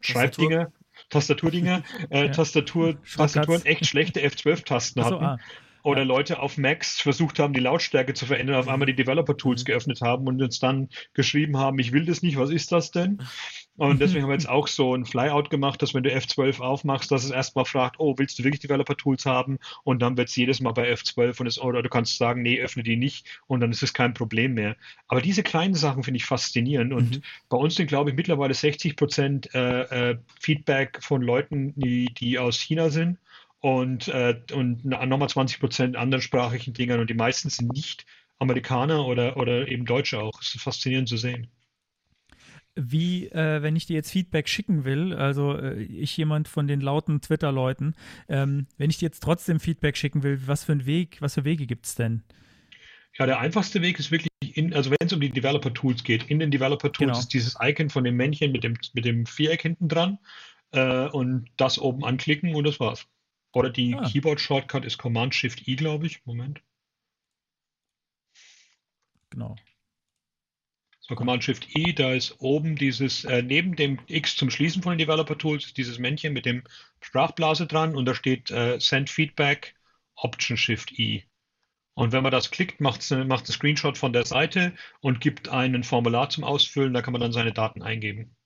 Schreibdinger, 0.00 0.72
Tastaturdinger, 1.10 1.82
äh, 2.10 2.26
Ja. 2.26 2.32
Tastatur. 2.32 2.96
Tastaturen 3.16 3.64
echt 3.64 3.86
schlechte 3.86 4.20
F12-Tasten 4.20 5.00
Achso, 5.02 5.14
hatten. 5.16 5.24
ah. 5.24 5.38
Oder 5.86 6.04
Leute 6.04 6.40
auf 6.40 6.58
Macs 6.58 7.00
versucht 7.00 7.38
haben, 7.38 7.54
die 7.54 7.60
Lautstärke 7.60 8.12
zu 8.12 8.26
verändern, 8.26 8.56
auf 8.56 8.66
einmal 8.66 8.86
die 8.86 8.96
Developer-Tools 8.96 9.62
Mhm. 9.62 9.66
geöffnet 9.66 10.00
haben 10.00 10.26
und 10.26 10.42
uns 10.42 10.58
dann 10.58 10.88
geschrieben 11.14 11.58
haben, 11.58 11.78
ich 11.78 11.92
will 11.92 12.04
das 12.04 12.22
nicht, 12.22 12.36
was 12.36 12.50
ist 12.50 12.72
das 12.72 12.90
denn? 12.90 13.22
Und 13.76 14.00
deswegen 14.00 14.22
haben 14.22 14.30
wir 14.30 14.34
jetzt 14.34 14.48
auch 14.48 14.66
so 14.66 14.94
ein 14.94 15.04
Flyout 15.04 15.48
gemacht, 15.48 15.80
dass 15.82 15.94
wenn 15.94 16.02
du 16.02 16.10
F12 16.12 16.60
aufmachst, 16.60 17.12
dass 17.12 17.22
es 17.24 17.30
erstmal 17.30 17.66
fragt, 17.66 18.00
oh, 18.00 18.14
willst 18.18 18.36
du 18.38 18.42
wirklich 18.42 18.60
Developer-Tools 18.62 19.26
haben? 19.26 19.58
Und 19.84 20.02
dann 20.02 20.16
wird 20.16 20.28
es 20.28 20.34
jedes 20.36 20.60
Mal 20.60 20.72
bei 20.72 20.90
F12 20.92 21.40
und 21.40 21.46
es, 21.46 21.60
oder 21.60 21.82
du 21.82 21.88
kannst 21.88 22.16
sagen, 22.18 22.42
nee, 22.42 22.60
öffne 22.60 22.82
die 22.82 22.96
nicht 22.96 23.40
und 23.46 23.60
dann 23.60 23.70
ist 23.70 23.82
es 23.84 23.92
kein 23.92 24.12
Problem 24.12 24.54
mehr. 24.54 24.76
Aber 25.06 25.20
diese 25.20 25.44
kleinen 25.44 25.74
Sachen 25.74 26.02
finde 26.02 26.16
ich 26.18 26.24
faszinierend 26.24 26.92
und 26.92 27.16
Mhm. 27.18 27.22
bei 27.48 27.58
uns 27.58 27.76
sind, 27.76 27.86
glaube 27.86 28.10
ich, 28.10 28.16
mittlerweile 28.16 28.54
60 28.54 28.96
Prozent 28.96 29.54
äh, 29.54 30.10
äh, 30.12 30.18
Feedback 30.40 30.98
von 31.02 31.22
Leuten, 31.22 31.74
die, 31.76 32.12
die 32.12 32.38
aus 32.38 32.58
China 32.58 32.90
sind 32.90 33.18
und, 33.60 34.08
äh, 34.08 34.40
und 34.52 34.84
nochmal 34.84 35.28
20 35.28 35.60
Prozent 35.60 35.96
anderssprachigen 35.96 36.74
Dingern 36.74 37.00
und 37.00 37.10
die 37.10 37.14
meisten 37.14 37.50
sind 37.50 37.72
nicht 37.72 38.06
Amerikaner 38.38 39.06
oder, 39.06 39.36
oder 39.36 39.68
eben 39.68 39.86
Deutsche 39.86 40.20
auch. 40.20 40.40
Es 40.40 40.54
ist 40.54 40.62
faszinierend 40.62 41.08
zu 41.08 41.16
sehen. 41.16 41.48
Wie, 42.78 43.28
äh, 43.28 43.62
wenn 43.62 43.74
ich 43.74 43.86
dir 43.86 43.94
jetzt 43.94 44.10
Feedback 44.10 44.48
schicken 44.48 44.84
will, 44.84 45.14
also 45.14 45.56
äh, 45.56 45.82
ich 45.82 46.14
jemand 46.18 46.46
von 46.46 46.66
den 46.66 46.82
lauten 46.82 47.22
Twitter-Leuten, 47.22 47.94
ähm, 48.28 48.66
wenn 48.76 48.90
ich 48.90 48.98
dir 48.98 49.06
jetzt 49.06 49.22
trotzdem 49.22 49.60
Feedback 49.60 49.96
schicken 49.96 50.22
will, 50.22 50.42
was 50.46 50.64
für 50.64 50.72
ein 50.72 50.84
Weg, 50.84 51.16
was 51.20 51.34
für 51.34 51.44
Wege 51.46 51.66
gibt 51.66 51.86
es 51.86 51.94
denn? 51.94 52.22
Ja, 53.18 53.24
der 53.24 53.40
einfachste 53.40 53.80
Weg 53.80 53.98
ist 53.98 54.10
wirklich, 54.10 54.28
in, 54.40 54.74
also 54.74 54.90
wenn 54.90 55.06
es 55.06 55.12
um 55.14 55.20
die 55.20 55.30
Developer-Tools 55.30 56.04
geht, 56.04 56.24
in 56.24 56.38
den 56.38 56.50
Developer-Tools 56.50 56.98
Genau. 56.98 57.18
ist 57.18 57.32
dieses 57.32 57.56
Icon 57.62 57.88
von 57.88 58.04
dem 58.04 58.16
Männchen 58.16 58.52
mit 58.52 58.62
dem, 58.62 58.76
mit 58.92 59.06
dem 59.06 59.24
Viereck 59.24 59.62
hinten 59.62 59.88
dran 59.88 60.18
äh, 60.72 61.06
und 61.08 61.48
das 61.56 61.78
oben 61.78 62.04
anklicken 62.04 62.54
und 62.54 62.64
das 62.64 62.78
war's. 62.78 63.06
Oder 63.56 63.70
die 63.70 63.94
Ah. 63.94 64.06
Keyboard-Shortcut 64.06 64.84
ist 64.84 64.98
Command-Shift-I, 64.98 65.76
glaube 65.76 66.04
ich. 66.06 66.20
Moment. 66.26 66.60
Genau. 69.30 69.56
So, 71.00 71.14
Command-Shift-I, 71.14 71.94
da 71.94 72.12
ist 72.12 72.38
oben 72.40 72.76
dieses, 72.76 73.24
äh, 73.24 73.40
neben 73.40 73.74
dem 73.74 73.98
X 74.08 74.36
zum 74.36 74.50
Schließen 74.50 74.82
von 74.82 74.92
den 74.92 74.98
Developer-Tools, 74.98 75.64
ist 75.64 75.78
dieses 75.78 75.98
Männchen 75.98 76.34
mit 76.34 76.44
dem 76.44 76.64
Sprachblase 77.00 77.66
dran 77.66 77.96
und 77.96 78.04
da 78.04 78.14
steht 78.14 78.50
äh, 78.50 78.78
Send 78.78 79.08
Feedback, 79.08 79.74
Option-Shift-I. 80.16 81.24
Und 81.94 82.12
wenn 82.12 82.22
man 82.22 82.32
das 82.32 82.50
klickt, 82.50 82.82
macht 82.82 83.00
es 83.00 83.10
macht 83.10 83.46
einen 83.46 83.54
Screenshot 83.54 83.96
von 83.96 84.12
der 84.12 84.26
Seite 84.26 84.74
und 85.00 85.22
gibt 85.22 85.48
einen 85.48 85.82
Formular 85.82 86.28
zum 86.28 86.44
Ausfüllen, 86.44 86.92
da 86.92 87.00
kann 87.00 87.12
man 87.12 87.22
dann 87.22 87.32
seine 87.32 87.54
Daten 87.54 87.82
eingeben. 87.82 88.36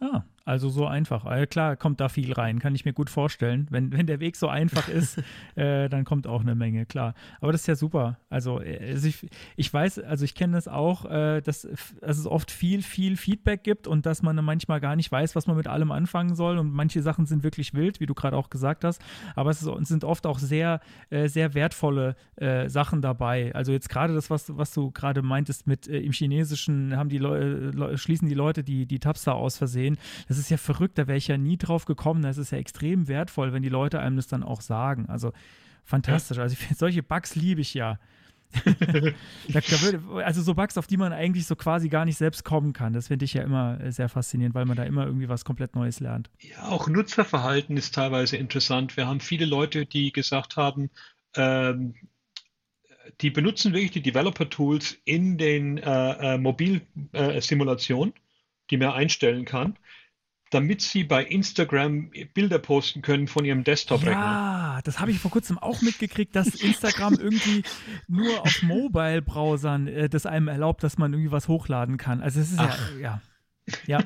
Ah, 0.00 0.24
also 0.44 0.68
so 0.68 0.86
einfach. 0.86 1.24
Ah, 1.24 1.46
klar, 1.46 1.76
kommt 1.76 2.00
da 2.00 2.08
viel 2.08 2.32
rein, 2.32 2.58
kann 2.58 2.74
ich 2.74 2.84
mir 2.84 2.92
gut 2.92 3.10
vorstellen. 3.10 3.66
Wenn, 3.70 3.92
wenn 3.92 4.06
der 4.06 4.20
Weg 4.20 4.36
so 4.36 4.48
einfach 4.48 4.88
ist, 4.92 5.18
äh, 5.54 5.88
dann 5.88 6.04
kommt 6.04 6.26
auch 6.26 6.40
eine 6.40 6.54
Menge, 6.54 6.86
klar. 6.86 7.14
Aber 7.40 7.52
das 7.52 7.62
ist 7.62 7.66
ja 7.66 7.76
super. 7.76 8.18
Also, 8.30 8.60
äh, 8.60 8.92
also 8.92 9.08
ich, 9.08 9.28
ich 9.56 9.72
weiß, 9.72 10.00
also 10.00 10.24
ich 10.24 10.34
kenne 10.34 10.54
das 10.54 10.68
auch, 10.68 11.04
äh, 11.04 11.40
dass, 11.40 11.68
dass 12.00 12.18
es 12.18 12.26
oft 12.26 12.50
viel, 12.50 12.82
viel 12.82 13.16
Feedback 13.16 13.62
gibt 13.62 13.86
und 13.86 14.06
dass 14.06 14.22
man 14.22 14.36
manchmal 14.44 14.80
gar 14.80 14.96
nicht 14.96 15.10
weiß, 15.10 15.36
was 15.36 15.46
man 15.46 15.56
mit 15.56 15.66
allem 15.66 15.90
anfangen 15.92 16.34
soll. 16.34 16.58
Und 16.58 16.72
manche 16.72 17.02
Sachen 17.02 17.26
sind 17.26 17.42
wirklich 17.42 17.74
wild, 17.74 18.00
wie 18.00 18.06
du 18.06 18.14
gerade 18.14 18.36
auch 18.36 18.50
gesagt 18.50 18.84
hast. 18.84 19.00
Aber 19.36 19.50
es, 19.50 19.62
ist, 19.62 19.68
es 19.68 19.88
sind 19.88 20.04
oft 20.04 20.26
auch 20.26 20.38
sehr, 20.38 20.80
äh, 21.10 21.28
sehr 21.28 21.54
wertvolle 21.54 22.16
äh, 22.36 22.68
Sachen 22.68 23.02
dabei. 23.02 23.54
Also 23.54 23.72
jetzt 23.72 23.88
gerade 23.88 24.14
das, 24.14 24.30
was, 24.30 24.56
was 24.56 24.72
du 24.72 24.90
gerade 24.90 25.22
meintest 25.22 25.66
mit 25.66 25.88
äh, 25.88 25.98
im 25.98 26.12
Chinesischen 26.12 26.96
haben 26.96 27.08
die 27.08 27.18
Leu 27.18 27.96
schließen 27.96 28.28
die 28.28 28.34
Leute 28.34 28.64
die, 28.64 28.86
die 28.86 28.98
Tabs 28.98 29.24
da 29.24 29.32
aus 29.32 29.56
Versehen. 29.56 29.98
Das 30.28 30.31
ist 30.38 30.50
ja 30.50 30.56
verrückt, 30.56 30.98
da 30.98 31.06
wäre 31.06 31.18
ich 31.18 31.28
ja 31.28 31.36
nie 31.36 31.56
drauf 31.56 31.84
gekommen. 31.84 32.22
Das 32.22 32.38
ist 32.38 32.52
ja 32.52 32.58
extrem 32.58 33.08
wertvoll, 33.08 33.52
wenn 33.52 33.62
die 33.62 33.68
Leute 33.68 34.00
einem 34.00 34.16
das 34.16 34.26
dann 34.26 34.42
auch 34.42 34.60
sagen. 34.60 35.06
Also 35.08 35.32
fantastisch. 35.84 36.38
Also 36.38 36.56
ich 36.58 36.76
solche 36.76 37.02
Bugs 37.02 37.34
liebe 37.34 37.60
ich 37.60 37.74
ja. 37.74 37.98
also 40.24 40.42
so 40.42 40.54
Bugs, 40.54 40.76
auf 40.76 40.86
die 40.86 40.98
man 40.98 41.12
eigentlich 41.12 41.46
so 41.46 41.56
quasi 41.56 41.88
gar 41.88 42.04
nicht 42.04 42.18
selbst 42.18 42.44
kommen 42.44 42.72
kann. 42.72 42.92
Das 42.92 43.08
finde 43.08 43.24
ich 43.24 43.32
ja 43.32 43.42
immer 43.42 43.80
äh, 43.80 43.90
sehr 43.90 44.08
faszinierend, 44.08 44.54
weil 44.54 44.66
man 44.66 44.76
da 44.76 44.84
immer 44.84 45.06
irgendwie 45.06 45.28
was 45.28 45.44
komplett 45.44 45.74
Neues 45.74 46.00
lernt. 46.00 46.30
Ja, 46.40 46.68
auch 46.68 46.86
Nutzerverhalten 46.88 47.76
ist 47.76 47.94
teilweise 47.94 48.36
interessant. 48.36 48.96
Wir 48.96 49.06
haben 49.06 49.20
viele 49.20 49.46
Leute, 49.46 49.86
die 49.86 50.12
gesagt 50.12 50.56
haben, 50.56 50.90
ähm, 51.34 51.94
die 53.20 53.30
benutzen 53.30 53.72
wirklich 53.72 53.90
die 53.90 54.02
Developer-Tools 54.02 54.98
in 55.04 55.38
den 55.38 55.78
äh, 55.78 56.34
äh, 56.34 56.38
Mobilsimulationen, 56.38 58.14
die 58.70 58.76
man 58.76 58.90
einstellen 58.90 59.44
kann, 59.44 59.78
damit 60.52 60.82
sie 60.82 61.04
bei 61.04 61.24
Instagram 61.24 62.10
Bilder 62.34 62.58
posten 62.58 63.00
können 63.00 63.26
von 63.26 63.44
ihrem 63.44 63.64
Desktop-Rechner. 63.64 64.20
Ja, 64.20 64.80
das 64.84 65.00
habe 65.00 65.10
ich 65.10 65.18
vor 65.18 65.30
kurzem 65.30 65.58
auch 65.58 65.80
mitgekriegt, 65.80 66.36
dass 66.36 66.48
Instagram 66.48 67.14
irgendwie 67.14 67.62
nur 68.06 68.42
auf 68.42 68.62
Mobile-Browsern 68.62 69.88
äh, 69.88 70.08
das 70.08 70.26
einem 70.26 70.48
erlaubt, 70.48 70.82
dass 70.84 70.98
man 70.98 71.12
irgendwie 71.12 71.32
was 71.32 71.48
hochladen 71.48 71.96
kann. 71.96 72.20
Also 72.20 72.40
es 72.40 72.52
ist 72.52 72.58
ja, 72.58 72.76
ja. 73.00 73.00
Ja. 73.00 73.20
Ja, 73.86 74.00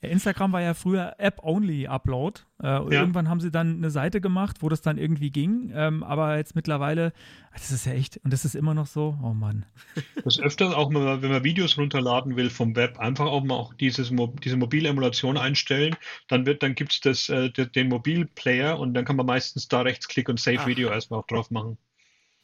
Instagram 0.00 0.52
war 0.52 0.60
ja 0.62 0.74
früher 0.74 1.14
App-Only-Upload. 1.18 2.40
Äh, 2.62 2.78
und 2.78 2.92
Ja. 2.92 3.00
Irgendwann 3.00 3.28
haben 3.28 3.40
sie 3.40 3.50
dann 3.50 3.76
eine 3.78 3.90
Seite 3.90 4.20
gemacht, 4.20 4.58
wo 4.60 4.68
das 4.68 4.80
dann 4.80 4.96
irgendwie 4.96 5.30
ging. 5.30 5.72
Ähm, 5.74 6.04
aber 6.04 6.36
jetzt 6.36 6.54
mittlerweile, 6.54 7.12
das 7.52 7.72
ist 7.72 7.84
ja 7.84 7.92
echt, 7.92 8.18
und 8.18 8.32
das 8.32 8.44
ist 8.44 8.54
immer 8.54 8.74
noch 8.74 8.86
so, 8.86 9.18
oh 9.22 9.32
Mann. 9.34 9.66
Das 10.24 10.38
öfter 10.38 10.76
auch, 10.76 10.90
mal, 10.90 11.20
wenn 11.22 11.30
man 11.32 11.42
Videos 11.42 11.76
runterladen 11.78 12.36
will 12.36 12.48
vom 12.50 12.76
Web, 12.76 12.98
einfach 12.98 13.26
auch 13.26 13.42
mal 13.42 13.54
auch 13.56 13.74
dieses, 13.74 14.10
Mo- 14.12 14.34
diese 14.44 14.56
mobile 14.56 14.88
Emulation 14.88 15.36
einstellen. 15.36 15.96
Dann 16.28 16.46
wird, 16.46 16.62
dann 16.62 16.74
gibt 16.76 16.92
es 16.92 17.00
das, 17.00 17.28
äh, 17.28 17.50
de- 17.50 17.66
den 17.66 17.88
Mobilplayer 17.88 18.78
und 18.78 18.94
dann 18.94 19.04
kann 19.04 19.16
man 19.16 19.26
meistens 19.26 19.66
da 19.68 19.80
rechtsklick 19.80 20.28
und 20.28 20.38
Save 20.38 20.58
Ach. 20.60 20.66
Video 20.68 20.90
erstmal 20.90 21.20
auch 21.20 21.26
drauf 21.26 21.50
machen. 21.50 21.76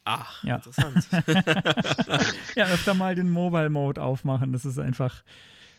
Ach, 0.03 0.43
Ja. 0.43 0.57
interessant. 0.57 1.07
Ja, 2.55 2.65
öfter 2.65 2.93
mal 2.93 3.15
den 3.15 3.29
Mobile-Mode 3.29 4.01
aufmachen. 4.01 4.51
Das 4.53 4.65
ist 4.65 4.77
einfach, 4.79 5.23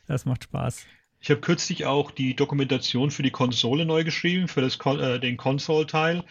das 0.07 0.25
macht 0.25 0.45
Spaß. 0.45 0.85
Ich 1.21 1.31
habe 1.31 1.41
kürzlich 1.41 1.87
auch 1.87 2.11
die 2.11 2.37
Dokumentation 2.37 3.11
für 3.11 3.23
die 3.23 3.31
Konsole 3.31 3.85
neu 3.87 4.05
geschrieben, 4.05 4.49
für 4.49 4.61
das, 4.61 4.79
äh, 4.85 5.19
den 5.19 5.37
Console-Teil. 5.37 6.25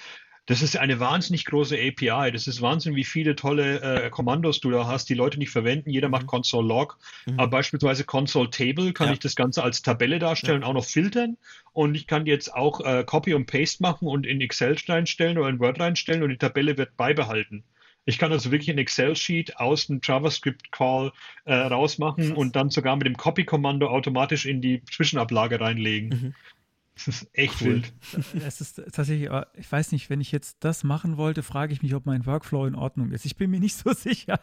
Das 0.48 0.62
ist 0.62 0.78
eine 0.78 0.99
wahnsinnig 0.99 1.45
große 1.45 1.76
API. 1.76 2.32
Das 2.32 2.45
ist 2.45 2.62
Wahnsinn, 2.62 2.95
wie 2.95 3.03
viele 3.03 3.36
tolle 3.36 3.82
äh, 3.82 4.10
Kommandos 4.12 4.60
du 4.60 4.70
da 4.70 4.86
hast, 4.86 5.10
die 5.10 5.16
Leute 5.16 5.40
nicht 5.40 5.49
verwenden. 5.49 5.90
Jeder 5.90 6.07
macht 6.07 6.28
Console 6.28 6.68
Log. 6.68 6.99
Mhm. 7.26 7.40
Aber 7.40 7.49
beispielsweise 7.49 8.03
Console 8.03 8.52
Table 8.52 8.94
kann 8.94 9.07
Ja. 9.07 9.14
ich 9.14 9.20
das 9.20 9.36
Ganze 9.36 9.64
als 9.64 9.82
Tabelle 9.82 10.20
darstellen, 10.20 10.64
auch 10.64 10.74
noch 10.74 10.86
filtern. 10.86 11.38
Und 11.74 11.95
ich 11.95 12.06
kann 12.06 12.28
jetzt 12.28 12.53
auch 12.53 12.80
äh, 12.82 13.03
Copy 13.03 13.34
und 13.34 13.48
Paste 13.48 13.82
machen 13.82 14.07
und 14.07 14.28
in 14.28 14.40
Excel 14.40 14.78
reinstellen 14.88 15.40
oder 15.40 15.49
in 15.49 15.60
Word 15.60 15.80
reinstellen 15.80 16.22
und 16.22 16.30
die 16.30 16.38
Tabelle 16.38 16.78
wird 16.78 16.95
beibehalten. 16.95 17.64
Ich 18.06 18.19
kann 18.19 18.32
also 18.32 18.52
wirklich 18.52 18.69
ein 18.69 18.77
Excel-Sheet 18.77 19.57
aus 19.57 19.90
einem 19.90 19.99
JavaScript-Call 20.03 21.11
äh, 21.45 21.53
rausmachen 21.53 22.34
und 22.34 22.56
dann 22.56 22.69
sogar 22.69 22.95
mit 22.95 23.07
dem 23.07 23.18
Copy-Kommando 23.18 23.88
automatisch 23.88 24.45
in 24.45 24.61
die 24.61 24.84
Zwischenablage 24.86 25.60
reinlegen. 25.60 26.10
Mhm. 26.10 26.34
Das 26.95 27.07
ist 27.07 27.30
echt 27.34 27.61
cool. 27.61 27.68
wild. 27.68 27.94
Es 28.45 28.61
ist 28.61 28.76
tatsächlich, 28.76 29.30
äh, 29.30 29.45
ich 29.56 29.69
weiß 29.69 29.91
nicht, 29.91 30.10
wenn 30.10 30.22
ich 30.22 30.32
jetzt 30.32 30.64
das 30.64 30.84
machen 30.84 31.18
wollte, 31.18 31.44
frage 31.44 31.73
ich 31.73 31.82
mich, 31.82 31.94
ob 31.94 32.06
mein 32.06 32.26
Workflow 32.26 32.65
in 32.68 32.76
Ordnung 32.76 33.11
ist. 33.11 33.26
Ich 33.26 33.36
bin 33.36 33.52
mir 33.52 33.60
nicht 33.60 33.76
so 33.76 33.91
sicher, 33.94 34.40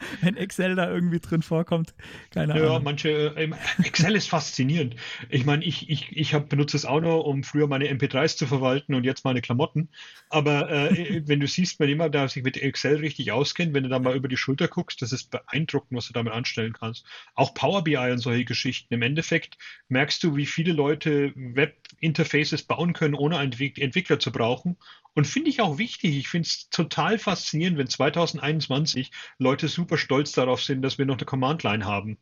wenn 0.20 0.36
Excel 0.36 0.74
da 0.74 0.90
irgendwie 0.90 1.20
drin 1.20 1.42
vorkommt. 1.42 1.94
Keine 2.30 2.54
ja, 2.54 2.60
Ahnung. 2.60 2.72
Ja, 2.72 2.78
manche, 2.80 3.10
äh, 3.36 3.50
Excel 3.84 4.16
ist 4.16 4.28
faszinierend. 4.28 4.96
Ich 5.28 5.44
meine, 5.44 5.64
ich, 5.64 5.88
ich, 5.88 6.16
ich 6.16 6.34
hab, 6.34 6.48
benutze 6.48 6.76
es 6.76 6.84
auch 6.84 7.00
noch, 7.00 7.20
um 7.24 7.42
früher 7.42 7.66
meine 7.66 7.90
MP3s 7.90 8.36
zu 8.36 8.46
verwalten 8.46 8.94
und 8.94 9.04
jetzt 9.04 9.24
meine 9.24 9.40
Klamotten. 9.40 9.88
Aber 10.28 10.70
äh, 10.70 11.22
wenn 11.26 11.40
du 11.40 11.46
siehst, 11.46 11.80
wenn 11.80 11.88
jemand 11.88 12.14
da 12.14 12.28
sich 12.28 12.42
mit 12.42 12.56
Excel 12.56 12.96
richtig 12.96 13.32
auskennt, 13.32 13.74
wenn 13.74 13.84
du 13.84 13.88
da 13.88 13.98
mal 13.98 14.16
über 14.16 14.28
die 14.28 14.36
Schulter 14.36 14.68
guckst, 14.68 15.02
das 15.02 15.12
ist 15.12 15.30
beeindruckend, 15.30 15.96
was 15.96 16.06
du 16.06 16.12
damit 16.12 16.32
anstellen 16.32 16.72
kannst. 16.72 17.04
Auch 17.34 17.54
Power 17.54 17.84
BI 17.84 17.96
und 17.96 18.18
solche 18.18 18.44
Geschichten. 18.44 18.94
Im 18.94 19.02
Endeffekt 19.02 19.58
merkst 19.88 20.22
du, 20.22 20.36
wie 20.36 20.46
viele 20.46 20.72
Leute 20.72 21.32
Web 21.34 21.76
Interfaces 22.00 22.62
bauen 22.62 22.92
können, 22.92 23.14
ohne 23.14 23.38
einen 23.38 23.52
Entwickler 23.52 24.18
zu 24.18 24.32
brauchen. 24.32 24.76
Und 25.14 25.26
finde 25.26 25.50
ich 25.50 25.60
auch 25.60 25.78
wichtig. 25.78 26.16
Ich 26.16 26.28
finde 26.28 26.46
es 26.46 26.68
total 26.70 27.18
faszinierend, 27.18 27.78
wenn 27.78 27.88
2021 27.88 29.10
Leute 29.38 29.68
super 29.68 29.98
stolz 29.98 30.32
darauf 30.32 30.62
sind, 30.62 30.82
dass 30.82 30.98
wir 30.98 31.06
noch 31.06 31.18
eine 31.18 31.26
Command-Line 31.26 31.84
haben. 31.84 32.18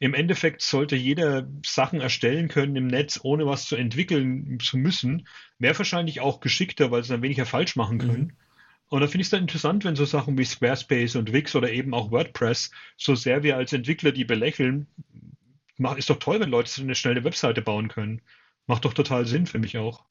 Im 0.00 0.14
Endeffekt 0.14 0.62
sollte 0.62 0.94
jeder 0.94 1.48
Sachen 1.66 2.00
erstellen 2.00 2.46
können 2.46 2.76
im 2.76 2.86
Netz, 2.86 3.18
ohne 3.22 3.46
was 3.46 3.66
zu 3.66 3.74
entwickeln 3.74 4.58
zu 4.60 4.78
müssen. 4.78 5.26
Wäre 5.58 5.76
wahrscheinlich 5.76 6.20
auch 6.20 6.38
geschickter, 6.38 6.92
weil 6.92 7.02
sie 7.02 7.10
dann 7.10 7.22
weniger 7.22 7.46
falsch 7.46 7.74
machen 7.74 7.98
können. 7.98 8.22
Mhm. 8.22 8.36
Und 8.90 9.00
da 9.00 9.06
finde 9.08 9.22
ich 9.22 9.26
es 9.26 9.30
dann 9.30 9.42
interessant, 9.42 9.84
wenn 9.84 9.96
so 9.96 10.04
Sachen 10.04 10.38
wie 10.38 10.44
Squarespace 10.44 11.16
und 11.16 11.32
Wix 11.32 11.54
oder 11.54 11.70
eben 11.70 11.92
auch 11.92 12.10
WordPress, 12.10 12.70
so 12.96 13.14
sehr 13.14 13.42
wir 13.42 13.56
als 13.56 13.72
Entwickler 13.72 14.12
die 14.12 14.24
belächeln, 14.24 14.86
ist 15.96 16.10
doch 16.10 16.18
toll, 16.18 16.40
wenn 16.40 16.50
Leute 16.50 16.80
eine 16.80 16.94
schnelle 16.94 17.24
Webseite 17.24 17.60
bauen 17.60 17.88
können. 17.88 18.22
Macht 18.66 18.84
doch 18.84 18.94
total 18.94 19.26
Sinn 19.26 19.46
für 19.46 19.58
mich 19.58 19.76
auch. 19.78 20.07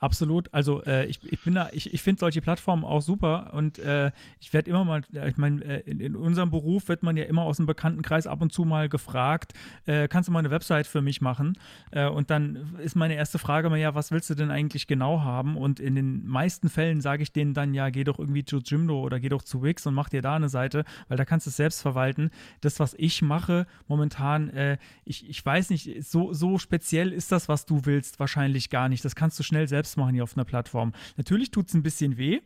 Absolut. 0.00 0.52
Also 0.54 0.84
äh, 0.84 1.06
ich, 1.06 1.18
ich 1.24 1.42
bin 1.42 1.54
da, 1.54 1.70
ich, 1.72 1.92
ich 1.92 2.02
finde 2.02 2.20
solche 2.20 2.40
Plattformen 2.40 2.84
auch 2.84 3.02
super 3.02 3.50
und 3.52 3.80
äh, 3.80 4.12
ich 4.38 4.52
werde 4.52 4.70
immer 4.70 4.84
mal, 4.84 5.02
ich 5.10 5.36
meine, 5.36 5.64
äh, 5.64 5.80
in, 5.90 5.98
in, 5.98 6.14
unserem 6.14 6.50
Beruf 6.50 6.88
wird 6.88 7.02
man 7.02 7.16
ja 7.16 7.24
immer 7.24 7.42
aus 7.42 7.56
dem 7.56 7.66
Bekanntenkreis 7.66 8.28
ab 8.28 8.40
und 8.40 8.52
zu 8.52 8.64
mal 8.64 8.88
gefragt, 8.88 9.54
äh, 9.86 10.06
kannst 10.06 10.28
du 10.28 10.32
mal 10.32 10.38
eine 10.38 10.52
Website 10.52 10.86
für 10.86 11.02
mich 11.02 11.20
machen? 11.20 11.58
Äh, 11.90 12.06
und 12.06 12.30
dann 12.30 12.76
ist 12.78 12.94
meine 12.94 13.14
erste 13.14 13.40
Frage 13.40 13.66
immer, 13.66 13.76
ja, 13.76 13.96
was 13.96 14.12
willst 14.12 14.30
du 14.30 14.36
denn 14.36 14.52
eigentlich 14.52 14.86
genau 14.86 15.22
haben? 15.22 15.56
Und 15.56 15.80
in 15.80 15.96
den 15.96 16.24
meisten 16.28 16.68
Fällen 16.68 17.00
sage 17.00 17.24
ich 17.24 17.32
denen 17.32 17.52
dann, 17.52 17.74
ja, 17.74 17.90
geh 17.90 18.04
doch 18.04 18.20
irgendwie 18.20 18.44
zu 18.44 18.58
Jimdo 18.58 19.00
oder 19.00 19.18
geh 19.18 19.28
doch 19.28 19.42
zu 19.42 19.64
Wix 19.64 19.84
und 19.84 19.94
mach 19.94 20.10
dir 20.10 20.22
da 20.22 20.36
eine 20.36 20.48
Seite, 20.48 20.84
weil 21.08 21.16
da 21.16 21.24
kannst 21.24 21.46
du 21.46 21.50
es 21.50 21.56
selbst 21.56 21.82
verwalten. 21.82 22.30
Das, 22.60 22.78
was 22.78 22.94
ich 22.98 23.20
mache 23.20 23.66
momentan, 23.88 24.48
äh, 24.50 24.78
ich, 25.04 25.28
ich 25.28 25.44
weiß 25.44 25.70
nicht, 25.70 26.04
so, 26.04 26.32
so 26.32 26.58
speziell 26.58 27.12
ist 27.12 27.32
das, 27.32 27.48
was 27.48 27.66
du 27.66 27.84
willst, 27.84 28.20
wahrscheinlich 28.20 28.70
gar 28.70 28.88
nicht. 28.88 29.04
Das 29.04 29.16
kannst 29.16 29.36
du 29.40 29.42
schnell 29.42 29.66
selbst 29.66 29.87
selbst 29.88 29.96
machen 29.96 30.14
hier 30.14 30.22
auf 30.22 30.36
einer 30.36 30.44
Plattform. 30.44 30.92
Natürlich 31.16 31.50
tut 31.50 31.68
es 31.68 31.74
ein 31.74 31.82
bisschen 31.82 32.18
weh, 32.18 32.40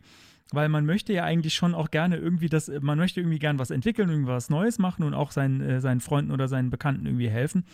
weil 0.53 0.69
man 0.69 0.87
möchte 0.87 1.13
ja 1.13 1.25
eigentlich 1.25 1.55
schon 1.55 1.75
auch 1.75 1.91
gerne 1.91 2.17
irgendwie 2.17 2.49
das, 2.49 2.71
man 2.81 2.99
möchte 2.99 3.21
irgendwie 3.21 3.39
gern 3.39 3.59
was 3.59 3.71
entwickeln, 3.71 4.11
irgendwas 4.11 4.51
Neues 4.51 4.79
machen 4.79 5.03
und 5.03 5.15
auch 5.15 5.31
seinen, 5.33 5.61
äh, 5.61 5.81
seinen 5.81 6.01
Freunden 6.01 6.31
oder 6.31 6.49
seinen 6.49 6.71
Bekannten 6.71 7.07
irgendwie 7.07 7.31
helfen. 7.31 7.65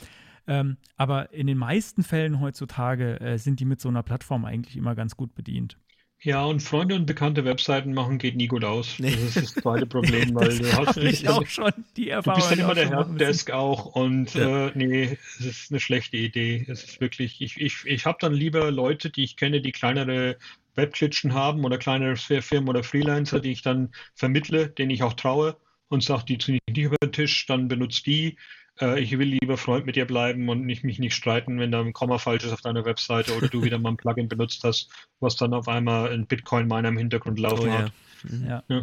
Ähm, 0.47 0.78
aber 0.97 1.32
in 1.32 1.47
den 1.47 1.59
meisten 1.59 2.03
Fällen 2.03 2.40
heutzutage 2.40 3.20
äh, 3.20 3.39
sind 3.39 3.61
die 3.61 3.66
mit 3.66 3.81
so 3.81 3.89
einer 3.89 4.03
Plattform 4.03 4.47
eigentlich 4.47 4.77
immer 4.77 4.95
ganz 4.95 5.16
gut 5.16 5.35
bedient. 5.35 5.77
Ja, 6.20 6.45
und 6.45 6.61
Freunde 6.61 6.97
und 6.97 7.07
bekannte 7.07 7.45
Webseiten 7.45 7.95
machen 7.95 8.19
geht 8.19 8.35
nie 8.35 8.49
gut 8.49 8.65
aus. 8.65 8.99
Nee. 8.99 9.12
Das 9.12 9.36
ist 9.36 9.36
das 9.36 9.55
zweite 9.62 9.86
Problem, 9.86 10.35
weil 10.35 10.59
du 10.59 10.73
hast 10.77 10.97
nicht. 10.97 11.23
Ich 11.23 11.28
auch 11.28 11.47
schon 11.47 11.73
die 11.97 12.11
Erfahrung. 12.11 12.40
Du 12.40 12.49
bist 12.49 12.51
dann 12.51 12.65
immer 12.65 12.74
der 12.74 12.90
Helpdesk 12.90 13.53
auch 13.53 13.86
und 13.95 14.35
ja. 14.35 14.69
äh, 14.69 14.73
nee, 14.74 15.19
es 15.39 15.47
ist 15.47 15.70
eine 15.70 15.78
schlechte 15.78 16.16
Idee. 16.16 16.66
Es 16.69 16.82
ist 16.82 17.01
wirklich, 17.01 17.40
ich, 17.40 17.61
ich, 17.61 17.85
ich 17.85 18.05
habe 18.05 18.19
dann 18.20 18.32
lieber 18.32 18.73
Leute, 18.73 19.11
die 19.11 19.23
ich 19.23 19.36
kenne, 19.36 19.61
die 19.61 19.70
kleinere 19.70 20.36
Webklitschen 20.74 21.35
haben 21.35 21.65
oder 21.65 21.78
kleinere 21.78 22.16
Firmen 22.16 22.69
oder 22.69 22.82
Freelancer, 22.82 23.39
die 23.39 23.53
ich 23.53 23.62
dann 23.62 23.93
vermittle, 24.15 24.69
denen 24.69 24.90
ich 24.90 25.05
auch 25.05 25.15
traue 25.15 25.57
und 25.89 26.03
sage, 26.03 26.24
die 26.27 26.39
ziehen 26.39 26.59
nicht 26.69 26.78
über 26.78 26.97
den 27.03 27.12
Tisch, 27.12 27.47
dann 27.47 27.69
benutzt 27.69 28.07
die 28.07 28.36
äh, 28.81 29.01
ich 29.01 29.19
will 29.19 29.29
lieber 29.41 29.57
Freund 29.57 29.87
mit 29.87 29.97
dir 29.97 30.07
bleiben 30.07 30.49
und 30.49 30.65
nicht, 30.65 30.85
mich 30.85 30.99
nicht 30.99 31.15
streiten, 31.15 31.59
wenn 31.59 31.73
da 31.73 31.81
ein 31.81 31.93
Komma 31.93 32.19
falsch 32.19 32.45
ist 32.45 32.53
auf 32.53 32.61
deiner 32.61 32.85
Webseite 32.85 33.37
oder 33.37 33.49
du 33.49 33.63
wieder 33.63 33.79
mal 33.79 33.91
ein 33.91 33.97
Plugin 33.97 34.29
benutzt 34.29 34.63
hast, 34.65 34.91
was 35.21 35.37
dann 35.37 35.55
auf 35.55 35.69
einmal 35.69 36.13
ein 36.13 36.27
Bitcoin-Miner 36.27 36.89
im 36.89 36.99
Hintergrund 36.99 37.39
laufen 37.39 37.69
oh, 37.69 37.73
hat. 37.73 37.93
Mhm. 38.25 38.47
Ja. 38.47 38.63
Ja. 38.69 38.83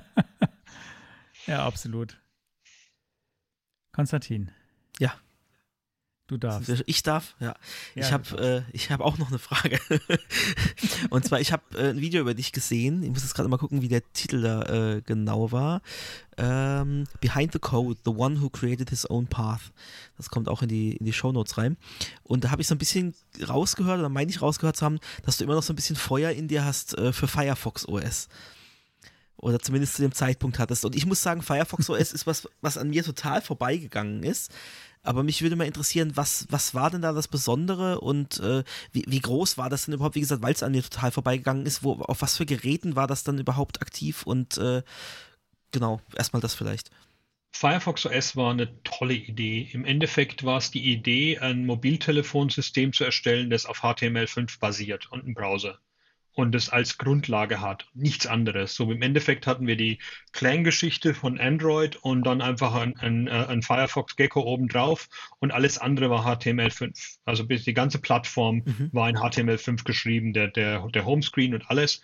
ja, 1.46 1.66
absolut. 1.66 2.20
Konstantin. 3.92 4.50
Ja. 4.98 5.14
Du 6.30 6.36
darfst. 6.36 6.84
Ich 6.86 7.02
darf, 7.02 7.34
ja. 7.40 7.48
ja 7.48 7.54
ich 7.96 8.12
habe 8.12 8.64
äh, 8.72 8.78
hab 8.78 9.00
auch 9.00 9.18
noch 9.18 9.30
eine 9.30 9.40
Frage. 9.40 9.80
und 11.10 11.24
zwar, 11.24 11.40
ich 11.40 11.50
habe 11.50 11.76
äh, 11.76 11.90
ein 11.90 12.00
Video 12.00 12.20
über 12.20 12.34
dich 12.34 12.52
gesehen. 12.52 13.02
Ich 13.02 13.10
muss 13.10 13.24
jetzt 13.24 13.34
gerade 13.34 13.48
mal 13.48 13.56
gucken, 13.56 13.82
wie 13.82 13.88
der 13.88 14.04
Titel 14.12 14.40
da 14.40 14.62
äh, 14.62 15.02
genau 15.02 15.50
war. 15.50 15.82
Ähm, 16.36 17.08
Behind 17.20 17.52
the 17.52 17.58
Code, 17.58 17.98
The 18.04 18.12
One 18.12 18.40
Who 18.40 18.48
Created 18.48 18.90
His 18.90 19.10
Own 19.10 19.26
Path. 19.26 19.72
Das 20.18 20.30
kommt 20.30 20.48
auch 20.48 20.62
in 20.62 20.68
die, 20.68 20.92
in 20.92 21.04
die 21.04 21.12
Show 21.12 21.32
Notes 21.32 21.58
rein. 21.58 21.76
Und 22.22 22.44
da 22.44 22.52
habe 22.52 22.62
ich 22.62 22.68
so 22.68 22.76
ein 22.76 22.78
bisschen 22.78 23.12
rausgehört, 23.48 23.98
oder 23.98 24.08
meine 24.08 24.30
ich 24.30 24.40
rausgehört 24.40 24.76
zu 24.76 24.84
haben, 24.84 25.00
dass 25.24 25.36
du 25.36 25.42
immer 25.42 25.56
noch 25.56 25.64
so 25.64 25.72
ein 25.72 25.76
bisschen 25.76 25.96
Feuer 25.96 26.30
in 26.30 26.46
dir 26.46 26.64
hast 26.64 26.96
äh, 26.96 27.12
für 27.12 27.26
Firefox 27.26 27.88
OS 27.88 28.28
oder 29.36 29.58
zumindest 29.58 29.94
zu 29.94 30.02
dem 30.02 30.12
Zeitpunkt 30.12 30.58
hattest. 30.58 30.84
Und 30.84 30.94
ich 30.94 31.06
muss 31.06 31.22
sagen, 31.22 31.42
Firefox 31.42 31.90
OS 31.90 32.12
ist 32.12 32.26
was, 32.26 32.48
was 32.60 32.78
an 32.78 32.90
mir 32.90 33.02
total 33.02 33.40
vorbeigegangen 33.40 34.22
ist. 34.22 34.52
Aber 35.02 35.22
mich 35.22 35.40
würde 35.40 35.56
mal 35.56 35.66
interessieren, 35.66 36.12
was, 36.14 36.46
was 36.50 36.74
war 36.74 36.90
denn 36.90 37.00
da 37.00 37.12
das 37.12 37.28
Besondere 37.28 38.00
und 38.00 38.38
äh, 38.40 38.64
wie, 38.92 39.04
wie 39.06 39.20
groß 39.20 39.56
war 39.56 39.70
das 39.70 39.86
denn 39.86 39.94
überhaupt? 39.94 40.14
Wie 40.14 40.20
gesagt, 40.20 40.42
weil 40.42 40.52
es 40.52 40.62
an 40.62 40.74
dir 40.74 40.82
total 40.82 41.10
vorbeigegangen 41.10 41.64
ist, 41.64 41.82
wo, 41.82 41.94
auf 41.94 42.20
was 42.20 42.36
für 42.36 42.44
Geräten 42.44 42.96
war 42.96 43.06
das 43.06 43.24
dann 43.24 43.38
überhaupt 43.38 43.80
aktiv 43.80 44.24
und 44.24 44.58
äh, 44.58 44.82
genau, 45.72 46.00
erstmal 46.16 46.42
das 46.42 46.54
vielleicht. 46.54 46.90
Firefox 47.52 48.06
OS 48.06 48.36
war 48.36 48.52
eine 48.52 48.82
tolle 48.84 49.14
Idee. 49.14 49.68
Im 49.72 49.84
Endeffekt 49.84 50.44
war 50.44 50.58
es 50.58 50.70
die 50.70 50.92
Idee, 50.92 51.38
ein 51.38 51.66
Mobiltelefonsystem 51.66 52.92
zu 52.92 53.04
erstellen, 53.04 53.50
das 53.50 53.66
auf 53.66 53.82
HTML5 53.82 54.60
basiert 54.60 55.10
und 55.10 55.24
einen 55.24 55.34
Browser 55.34 55.78
und 56.32 56.54
es 56.54 56.68
als 56.68 56.98
Grundlage 56.98 57.60
hat, 57.60 57.86
nichts 57.94 58.26
anderes. 58.26 58.74
So 58.74 58.90
im 58.90 59.02
Endeffekt 59.02 59.46
hatten 59.46 59.66
wir 59.66 59.76
die 59.76 59.98
Clang-Geschichte 60.32 61.14
von 61.14 61.38
Android 61.38 61.96
und 61.96 62.24
dann 62.24 62.40
einfach 62.40 62.74
ein, 62.74 62.96
ein, 62.98 63.26
äh, 63.26 63.46
ein 63.48 63.62
Firefox 63.62 64.16
Gecko 64.16 64.42
obendrauf 64.42 65.08
und 65.38 65.52
alles 65.52 65.78
andere 65.78 66.10
war 66.10 66.26
HTML5. 66.26 67.18
Also 67.24 67.44
die 67.44 67.74
ganze 67.74 68.00
Plattform 68.00 68.62
mhm. 68.64 68.90
war 68.92 69.08
in 69.08 69.16
HTML5 69.16 69.84
geschrieben, 69.84 70.32
der, 70.32 70.48
der, 70.48 70.86
der 70.88 71.04
Homescreen 71.04 71.54
und 71.54 71.68
alles. 71.68 72.00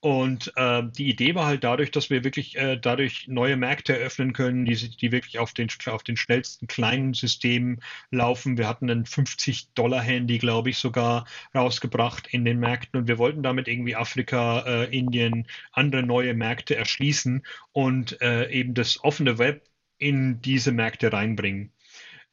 Und 0.00 0.50
äh, 0.56 0.82
die 0.96 1.10
Idee 1.10 1.34
war 1.34 1.44
halt 1.44 1.62
dadurch, 1.62 1.90
dass 1.90 2.08
wir 2.08 2.24
wirklich 2.24 2.56
äh, 2.56 2.78
dadurch 2.78 3.28
neue 3.28 3.56
Märkte 3.58 3.98
eröffnen 3.98 4.32
können, 4.32 4.64
die, 4.64 4.74
die 4.74 5.12
wirklich 5.12 5.38
auf 5.38 5.52
den, 5.52 5.68
auf 5.86 6.02
den 6.02 6.16
schnellsten 6.16 6.66
kleinen 6.66 7.12
Systemen 7.12 7.82
laufen. 8.10 8.56
Wir 8.56 8.66
hatten 8.66 8.88
ein 8.88 9.04
50-Dollar-Handy, 9.04 10.38
glaube 10.38 10.70
ich, 10.70 10.78
sogar 10.78 11.26
rausgebracht 11.54 12.28
in 12.28 12.46
den 12.46 12.58
Märkten 12.60 12.98
und 12.98 13.08
wir 13.08 13.18
wollten 13.18 13.42
damit 13.42 13.68
irgendwie 13.68 13.94
Afrika, 13.94 14.60
äh, 14.60 14.84
Indien, 14.96 15.46
andere 15.72 16.02
neue 16.02 16.32
Märkte 16.32 16.76
erschließen 16.76 17.42
und 17.72 18.22
äh, 18.22 18.50
eben 18.50 18.72
das 18.72 19.04
offene 19.04 19.36
Web 19.36 19.68
in 19.98 20.40
diese 20.40 20.72
Märkte 20.72 21.12
reinbringen. 21.12 21.72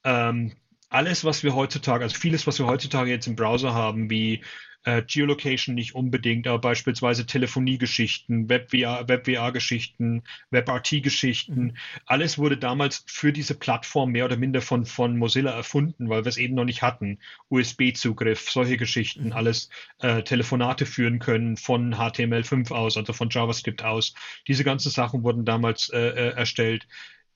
Ähm, 0.05 0.53
alles, 0.89 1.23
was 1.23 1.43
wir 1.43 1.55
heutzutage, 1.55 2.03
also 2.03 2.17
vieles, 2.17 2.47
was 2.47 2.59
wir 2.59 2.67
heutzutage 2.67 3.09
jetzt 3.11 3.27
im 3.27 3.35
Browser 3.35 3.73
haben, 3.73 4.09
wie 4.09 4.41
äh, 4.87 5.01
Geolocation 5.01 5.75
nicht 5.75 5.95
unbedingt, 5.95 6.47
aber 6.47 6.59
beispielsweise 6.59 7.25
Telefoniegeschichten, 7.25 8.47
Web-VR-Geschichten, 8.47 10.23
WebRT-Geschichten. 10.49 11.61
Mhm. 11.61 11.77
Alles 12.05 12.37
wurde 12.37 12.57
damals 12.57 13.03
für 13.05 13.33
diese 13.33 13.55
Plattform 13.55 14.11
mehr 14.11 14.23
oder 14.23 14.37
minder 14.37 14.61
von, 14.61 14.85
von 14.85 15.17
Mozilla 15.17 15.51
erfunden, 15.51 16.07
weil 16.07 16.23
wir 16.23 16.29
es 16.29 16.37
eben 16.37 16.55
noch 16.55 16.63
nicht 16.63 16.83
hatten. 16.83 17.19
USB-Zugriff, 17.49 18.49
solche 18.49 18.77
Geschichten, 18.77 19.25
mhm. 19.25 19.33
alles 19.33 19.69
äh, 19.99 20.23
Telefonate 20.23 20.85
führen 20.85 21.19
können 21.19 21.57
von 21.57 21.95
HTML5 21.95 22.71
aus, 22.71 22.95
also 22.95 23.11
von 23.11 23.29
JavaScript 23.29 23.83
aus. 23.83 24.13
Diese 24.47 24.63
ganzen 24.63 24.89
Sachen 24.89 25.23
wurden 25.23 25.43
damals 25.43 25.89
äh, 25.89 25.97
äh 25.97 26.29
erstellt. 26.37 26.87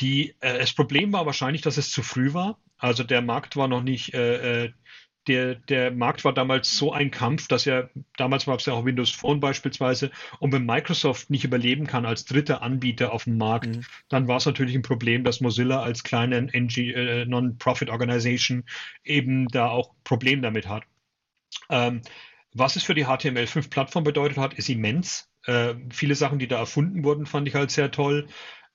Die, 0.02 0.36
äh, 0.40 0.60
das 0.60 0.74
Problem 0.74 1.14
war 1.14 1.26
wahrscheinlich, 1.26 1.62
dass 1.62 1.78
es 1.78 1.92
zu 1.92 2.04
früh 2.04 2.34
war. 2.34 2.60
Also 2.78 3.04
der 3.04 3.22
Markt 3.22 3.56
war 3.56 3.68
noch 3.68 3.84
nicht 3.84 4.14
äh, 4.14 4.66
äh 4.66 4.72
der, 5.28 5.56
der 5.56 5.92
Markt 5.92 6.26
war 6.26 6.34
damals 6.34 6.76
so 6.76 6.92
ein 6.92 7.12
Kampf, 7.12 7.48
dass 7.48 7.66
ja, 7.66 7.90
damals 8.18 8.48
war 8.48 8.56
es 8.56 8.66
ja 8.66 8.74
auch 8.74 8.86
Windows 8.86 9.12
Phone 9.12 9.40
beispielsweise, 9.40 10.12
und 10.40 10.52
wenn 10.52 10.66
Microsoft 10.66 11.30
nicht 11.30 11.44
überleben 11.44 11.86
kann 11.86 12.06
als 12.06 12.26
dritter 12.26 12.62
Anbieter 12.62 13.14
auf 13.14 13.26
dem 13.26 13.38
Markt, 13.38 13.68
mhm. 13.68 13.86
dann 14.10 14.28
war 14.28 14.38
es 14.38 14.46
natürlich 14.46 14.76
ein 14.76 14.82
Problem, 14.82 15.24
dass 15.24 15.42
Mozilla 15.42 15.84
als 15.84 16.04
kleine 16.04 16.48
äh, 16.52 17.26
Non-Profit 17.26 17.90
Organization 17.90 18.64
eben 19.04 19.48
da 19.48 19.68
auch 19.70 19.94
Problem 20.04 20.42
damit 20.42 20.68
hat. 20.68 20.84
Ähm, 21.70 22.02
was 22.54 22.76
es 22.76 22.84
für 22.84 22.96
die 22.96 23.06
HTML5-Plattform 23.06 24.04
bedeutet 24.04 24.38
hat, 24.38 24.56
ist 24.56 24.70
immens. 24.70 25.30
Äh, 25.46 25.76
viele 25.92 26.16
Sachen, 26.16 26.40
die 26.40 26.48
da 26.48 26.58
erfunden 26.58 27.04
wurden, 27.04 27.26
fand 27.26 27.48
ich 27.48 27.56
halt 27.56 27.72
sehr 27.72 27.92
toll. 27.92 28.28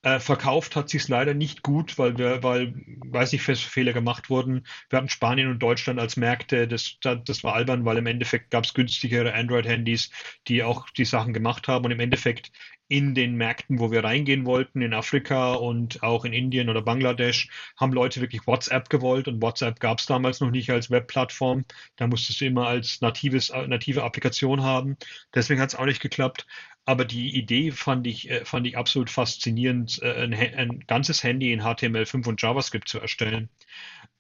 Äh, 0.07 0.21
verkauft 0.21 0.77
hat 0.77 0.89
sich 0.89 1.03
es 1.03 1.09
leider 1.09 1.35
nicht 1.35 1.65
gut, 1.65 1.99
weil 1.99 2.17
wir, 2.17 2.41
weil, 2.45 2.73
weiß 3.07 3.33
nicht, 3.33 3.43
Fehler 3.43 3.93
gemacht 3.93 4.31
wurden. 4.31 4.65
Wir 4.89 4.99
hatten 4.99 5.09
Spanien 5.09 5.51
und 5.51 5.59
Deutschland 5.59 5.99
als 5.99 6.17
Märkte. 6.17 6.69
Das, 6.69 6.99
das 7.01 7.43
war 7.43 7.55
albern, 7.55 7.85
weil 7.85 7.97
im 7.97 8.07
Endeffekt 8.07 8.53
gab 8.53 8.63
es 8.63 8.73
günstigere 8.73 9.35
Android-Handys, 9.35 10.13
die 10.47 10.63
auch 10.63 10.89
die 10.91 11.05
Sachen 11.05 11.33
gemacht 11.33 11.67
haben. 11.67 11.87
Und 11.87 11.91
im 11.91 11.99
Endeffekt 11.99 12.53
in 12.89 13.15
den 13.15 13.37
Märkten, 13.37 13.79
wo 13.79 13.91
wir 13.91 14.05
reingehen 14.05 14.47
wollten, 14.47 14.81
in 14.81 14.95
Afrika 14.95 15.55
und 15.55 16.03
auch 16.03 16.25
in 16.25 16.33
Indien 16.33 16.69
oder 16.69 16.83
Bangladesch, 16.83 17.49
haben 17.77 17.93
Leute 17.93 18.21
wirklich 18.21 18.47
WhatsApp 18.47 18.89
gewollt 18.89 19.27
und 19.27 19.43
WhatsApp 19.43 19.81
gab 19.81 19.99
es 19.99 20.07
damals 20.07 20.41
noch 20.41 20.51
nicht 20.51 20.71
als 20.71 20.91
Webplattform. 20.91 21.65
Da 21.97 22.07
musstest 22.07 22.41
du 22.41 22.47
immer 22.47 22.69
als 22.69 23.01
natives, 23.01 23.51
native 23.51 24.05
Applikation 24.05 24.63
haben. 24.63 24.97
Deswegen 25.35 25.61
hat 25.61 25.71
es 25.71 25.75
auch 25.75 25.87
nicht 25.87 26.01
geklappt. 26.01 26.47
Aber 26.85 27.05
die 27.05 27.37
Idee 27.37 27.73
fand 27.73 28.07
ich, 28.07 28.31
äh, 28.31 28.45
fand 28.45 28.65
ich 28.67 28.79
absolut 28.79 29.11
faszinierend, 29.11 30.01
äh, 30.03 30.23
ein, 30.23 30.35
ein 30.35 30.85
ganzes 30.87 31.25
Handy 31.25 31.53
in 31.53 31.63
HTML5 31.63 32.29
und 32.29 32.41
JavaScript 32.41 32.89
zu 32.89 33.01
erstellen. 33.01 33.49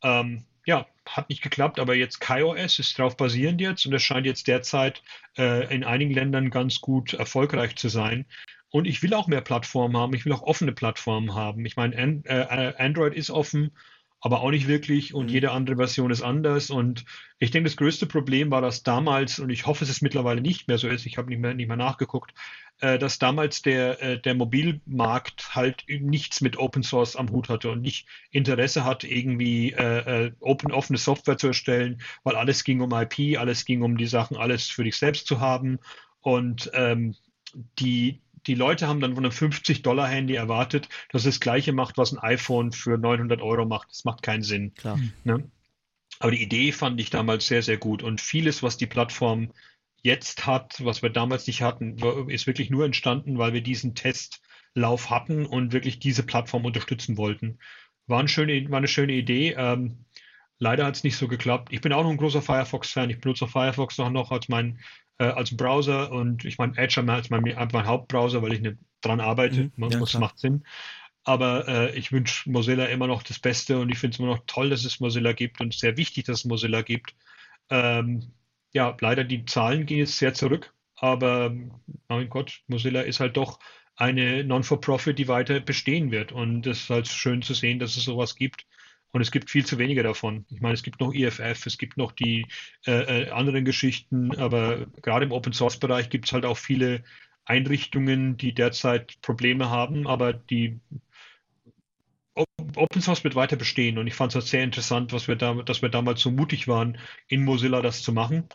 Ähm, 0.02 0.44
ja, 0.66 0.86
hat 1.06 1.28
nicht 1.28 1.43
geklappt, 1.43 1.78
aber 1.78 1.94
jetzt 1.94 2.20
KaiOS 2.20 2.80
ist 2.80 2.98
darauf 2.98 3.16
basierend 3.16 3.60
jetzt 3.60 3.86
und 3.86 3.94
es 3.94 4.02
scheint 4.02 4.26
jetzt 4.26 4.48
derzeit 4.48 5.01
äh, 5.38 5.72
in 5.72 5.84
einigen 5.84 6.12
Ländern 6.12 6.51
ganz 6.51 6.80
gut 6.80 7.14
erfolgreich 7.14 7.76
zu 7.76 7.88
sein. 7.88 8.26
Und 8.70 8.86
ich 8.86 9.02
will 9.02 9.14
auch 9.14 9.26
mehr 9.26 9.40
Plattformen 9.40 9.97
haben, 9.97 10.14
ich 10.14 10.24
will 10.24 10.32
auch 10.32 10.43
offene 10.43 10.72
Plattformen 10.72 11.34
haben. 11.34 11.64
Ich 11.64 11.76
meine, 11.76 11.97
An 11.97 12.22
äh, 12.24 12.74
Android 12.78 13.14
ist 13.14 13.30
offen, 13.30 13.70
aber 14.20 14.40
auch 14.40 14.51
nicht 14.51 14.66
wirklich 14.66 15.14
und 15.14 15.26
mhm. 15.26 15.32
jede 15.32 15.51
andere 15.52 15.76
Version 15.76 16.10
ist 16.10 16.22
anders. 16.22 16.70
Und 16.70 17.05
ich 17.38 17.51
denke, 17.51 17.68
das 17.68 17.76
größte 17.76 18.06
Problem 18.06 18.51
war, 18.51 18.60
dass 18.60 18.82
damals, 18.82 19.38
und 19.38 19.51
ich 19.51 19.66
hoffe, 19.66 19.84
es 19.84 19.90
ist 19.90 20.02
mittlerweile 20.02 20.40
nicht 20.40 20.68
mehr 20.68 20.78
so 20.78 20.88
ist, 20.88 21.06
ich 21.06 21.16
habe 21.16 21.28
nicht 21.28 21.38
mehr, 21.38 21.55
nicht 21.55 21.68
mehr 21.68 21.76
nachgeguckt, 21.76 22.32
äh, 22.80 22.98
dass 22.98 23.18
damals 23.18 23.62
der, 23.62 24.02
äh, 24.02 24.20
der 24.20 24.34
Mobilmarkt 24.34 25.55
halt 25.55 25.84
nichts 25.88 26.40
mit 26.40 26.59
Open 26.59 26.82
Source 26.82 27.14
am 27.14 27.30
Hut 27.30 27.48
hatte 27.48 27.70
und 27.70 27.82
nicht 27.82 28.09
Interesse 28.30 28.84
hat, 28.84 29.05
irgendwie 29.05 29.72
äh, 29.72 30.26
äh 30.26 30.32
open, 30.40 30.72
offene 30.72 30.98
Software 30.98 31.38
zu 31.38 31.48
erstellen, 31.48 32.01
weil 32.24 32.36
alles 32.36 32.64
ging 32.64 32.80
um 32.80 32.93
IP, 32.93 33.38
alles 33.38 33.64
ging 33.64 33.82
um 33.82 33.97
die 33.97 34.06
Sachen, 34.06 34.36
alles 34.36 34.68
für 34.68 34.84
dich 34.84 34.97
selbst 34.97 35.26
zu 35.26 35.40
haben. 35.40 35.78
Und 36.20 36.70
ähm, 36.74 37.14
die, 37.78 38.20
die 38.47 38.55
Leute 38.55 38.86
haben 38.86 39.01
dann 39.01 39.14
von 39.14 39.24
einem 39.24 39.32
50-Dollar-Handy 39.32 40.35
erwartet, 40.35 40.89
dass 41.10 41.24
es 41.24 41.36
das 41.36 41.40
Gleiche 41.40 41.73
macht, 41.73 41.98
was 41.98 42.12
ein 42.12 42.18
iPhone 42.18 42.73
für 42.73 42.98
900 42.98 43.43
Euro 43.43 43.64
macht. 43.64 43.90
Das 43.90 44.05
macht 44.05 44.23
keinen 44.23 44.43
Sinn. 44.43 44.74
Klar. 44.74 44.98
Ne? 45.24 45.51
Aber 46.18 46.31
die 46.31 46.43
Idee 46.43 46.73
fand 46.73 47.01
ich 47.01 47.10
damals 47.10 47.47
sehr, 47.47 47.62
sehr 47.62 47.77
gut. 47.77 48.02
Und 48.02 48.20
vieles, 48.20 48.62
was 48.62 48.77
die 48.77 48.86
Plattform 48.86 49.52
jetzt 50.02 50.47
hat, 50.47 50.85
was 50.85 51.02
wir 51.02 51.10
damals 51.10 51.47
nicht 51.47 51.62
hatten, 51.62 51.98
ist 52.28 52.47
wirklich 52.47 52.70
nur 52.70 52.85
entstanden, 52.85 53.39
weil 53.39 53.52
wir 53.52 53.60
diesen 53.60 53.94
Testlauf 53.94 55.10
hatten 55.10 55.47
und 55.47 55.73
wirklich 55.73 55.98
diese 55.98 56.23
Plattform 56.23 56.64
unterstützen 56.64 57.16
wollten. 57.16 57.59
War 58.06 58.20
eine 58.20 58.28
schöne, 58.28 58.70
war 58.70 58.78
eine 58.78 58.89
schöne 58.89 59.14
Idee. 59.14 59.55
Ähm, 59.59 60.05
leider 60.59 60.86
hat 60.86 60.97
es 60.97 61.05
nicht 61.05 61.16
so 61.16 61.28
geklappt. 61.28 61.73
Ich 61.73 61.81
bin 61.81 61.93
auch 61.93 62.05
noch 62.05 62.10
ein 62.10 62.16
großer 62.16 62.40
Firefox-Fan. 62.40 63.10
Ich 63.10 63.20
benutze 63.20 63.48
Firefox 63.48 63.98
noch, 63.98 64.10
noch 64.10 64.31
als 64.31 64.48
mein 64.48 64.78
äh, 65.18 65.24
als 65.24 65.56
Browser 65.56 66.12
und 66.12 66.44
ich 66.44 66.59
meine 66.59 66.76
Edge 66.76 67.02
als 67.09 67.30
mein, 67.30 67.43
mein 67.43 67.86
Hauptbrowser, 67.86 68.43
weil 68.43 68.52
ich 68.52 68.60
nicht 68.60 68.76
dran 69.01 69.20
arbeite. 69.20 69.70
Mhm, 69.76 69.90
ja, 69.90 69.98
das 69.98 70.14
macht 70.14 70.38
Sinn. 70.38 70.64
Aber 71.24 71.66
äh, 71.66 71.98
ich 71.98 72.12
wünsche 72.12 72.48
Mozilla 72.51 72.84
immer 72.86 73.09
noch 73.09 73.22
das 73.22 73.38
Beste 73.40 73.78
und 73.78 73.90
ich 73.90 73.98
finde 73.98 74.14
es 74.14 74.18
immer 74.20 74.28
noch 74.28 74.44
toll, 74.47 74.70
dass 74.70 74.84
es 74.84 75.01
Mozilla 75.01 75.32
gibt 75.32 75.60
und 75.60 75.74
sehr 75.74 75.97
wichtig, 75.97 76.24
dass 76.24 76.40
es 76.40 76.44
Mozilla 76.44 76.82
gibt. 76.82 77.14
Ähm, 77.68 78.32
ja, 78.72 78.97
leider 79.01 79.24
die 79.24 79.44
Zahlen 79.44 79.86
gehen 79.86 79.98
jetzt 79.98 80.18
sehr 80.18 80.34
zurück, 80.34 80.72
aber 80.94 81.52
mein 82.09 82.28
Gott, 82.28 82.60
Mozilla 82.68 83.01
ist 83.01 83.20
halt 83.20 83.36
doch 83.36 83.59
eine 83.97 84.44
Non-for-Profit, 84.44 85.18
die 85.18 85.28
weiter 85.28 85.59
bestehen 85.60 86.10
wird. 86.10 86.30
Und 86.30 86.66
es 86.66 86.82
ist 86.82 86.90
halt 86.90 87.09
schön 87.09 87.43
zu 87.43 87.55
sehen, 87.55 87.78
dass 87.78 87.97
es 87.97 88.05
sowas 88.05 88.36
gibt. 88.36 88.66
Und 89.16 89.22
es 89.22 89.30
gibt 89.30 89.48
viel 89.48 89.64
zu 89.64 89.78
wenige 89.78 90.02
davon. 90.02 90.44
Ich 90.51 90.60
meine, 90.60 90.74
es 90.74 90.82
gibt 90.82 91.01
noch 91.01 91.14
IFF, 91.14 91.64
es 91.64 91.78
gibt 91.78 91.97
noch 91.97 92.12
die 92.12 92.44
äh, 92.86 93.22
äh, 93.22 93.30
anderen 93.30 93.64
Geschichten, 93.64 94.36
aber 94.36 94.88
gerade 95.01 95.24
im 95.24 95.32
Open 95.32 95.55
Source 95.55 95.78
Bereich 95.78 96.10
gibt 96.10 96.26
es 96.26 96.34
halt 96.34 96.44
auch 96.44 96.59
viele 96.59 97.02
Einrichtungen, 97.47 98.36
die 98.36 98.52
derzeit 98.52 99.18
Probleme 99.22 99.70
haben, 99.70 100.06
aber 100.06 100.34
die 100.34 100.80
Open 102.34 103.01
Source 103.01 103.24
wird 103.24 103.36
weiter 103.36 103.56
bestehen. 103.56 103.97
Und 103.97 104.06
ich 104.06 104.12
fand 104.12 104.32
es 104.32 104.34
halt 104.34 104.48
sehr 104.48 104.64
interessant, 104.64 105.14
was 105.14 105.28
wir 105.28 105.36
da, 105.36 105.55
dass 105.55 105.80
wir 105.80 105.88
damals 105.88 106.20
so 106.20 106.30
mutig 106.30 106.68
waren, 106.68 106.98
in 107.26 107.43
Mozilla 107.43 107.80
das 107.80 108.02
zu 108.02 108.12
machen. 108.12 108.47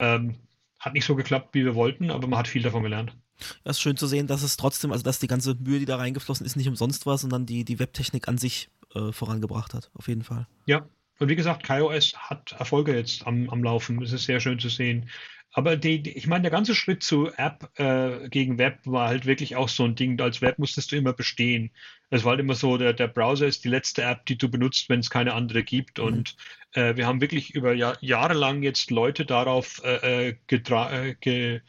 Ähm, 0.00 0.40
hat 0.80 0.94
nicht 0.94 1.04
so 1.04 1.14
geklappt, 1.14 1.54
wie 1.54 1.64
wir 1.64 1.76
wollten, 1.76 2.10
aber 2.10 2.26
man 2.26 2.40
hat 2.40 2.48
viel 2.48 2.62
davon 2.62 2.82
gelernt. 2.82 3.16
Es 3.62 3.76
ist 3.76 3.80
schön 3.80 3.96
zu 3.96 4.08
sehen, 4.08 4.26
dass 4.26 4.42
es 4.42 4.56
trotzdem, 4.56 4.90
also 4.90 5.04
dass 5.04 5.20
die 5.20 5.28
ganze 5.28 5.54
Mühe, 5.54 5.78
die 5.78 5.86
da 5.86 5.98
reingeflossen 5.98 6.44
ist, 6.44 6.56
nicht 6.56 6.68
umsonst 6.68 7.06
war, 7.06 7.16
sondern 7.16 7.46
die, 7.46 7.64
die 7.64 7.78
Webtechnik 7.78 8.26
an 8.26 8.38
sich 8.38 8.70
äh, 8.94 9.12
vorangebracht 9.12 9.74
hat, 9.74 9.90
auf 9.94 10.08
jeden 10.08 10.22
Fall. 10.22 10.46
Ja, 10.66 10.86
und 11.18 11.28
wie 11.28 11.36
gesagt, 11.36 11.64
KaiOS 11.64 12.16
hat 12.16 12.52
Erfolge 12.52 12.96
jetzt 12.96 13.26
am, 13.26 13.48
am 13.50 13.62
Laufen. 13.62 14.00
Das 14.00 14.12
ist 14.12 14.24
sehr 14.24 14.40
schön 14.40 14.58
zu 14.58 14.70
sehen. 14.70 15.10
Aber 15.52 15.76
die, 15.76 16.02
die, 16.02 16.16
ich 16.16 16.26
meine, 16.26 16.42
der 16.42 16.50
ganze 16.50 16.74
Schritt 16.74 17.02
zu 17.02 17.30
App 17.36 17.68
äh, 17.78 18.28
gegen 18.28 18.56
Web 18.58 18.78
war 18.84 19.08
halt 19.08 19.26
wirklich 19.26 19.56
auch 19.56 19.68
so 19.68 19.84
ein 19.84 19.96
Ding. 19.96 20.18
Als 20.20 20.40
Web 20.40 20.58
musstest 20.58 20.92
du 20.92 20.96
immer 20.96 21.12
bestehen. 21.12 21.72
Es 22.08 22.24
war 22.24 22.30
halt 22.30 22.40
immer 22.40 22.54
so, 22.54 22.78
der, 22.78 22.92
der 22.92 23.08
Browser 23.08 23.46
ist 23.46 23.64
die 23.64 23.68
letzte 23.68 24.02
App, 24.02 24.24
die 24.26 24.38
du 24.38 24.48
benutzt, 24.48 24.88
wenn 24.88 25.00
es 25.00 25.10
keine 25.10 25.34
andere 25.34 25.64
gibt. 25.64 25.98
Mhm. 25.98 26.04
Und 26.04 26.36
äh, 26.72 26.96
wir 26.96 27.06
haben 27.06 27.20
wirklich 27.20 27.54
über 27.54 27.74
Jahr, 27.74 27.98
Jahre 28.00 28.34
lang 28.34 28.62
jetzt 28.62 28.90
Leute 28.90 29.26
darauf 29.26 29.82
äh, 29.84 30.28
äh, 30.28 30.36
äh 30.50 31.14
ge, 31.20 31.60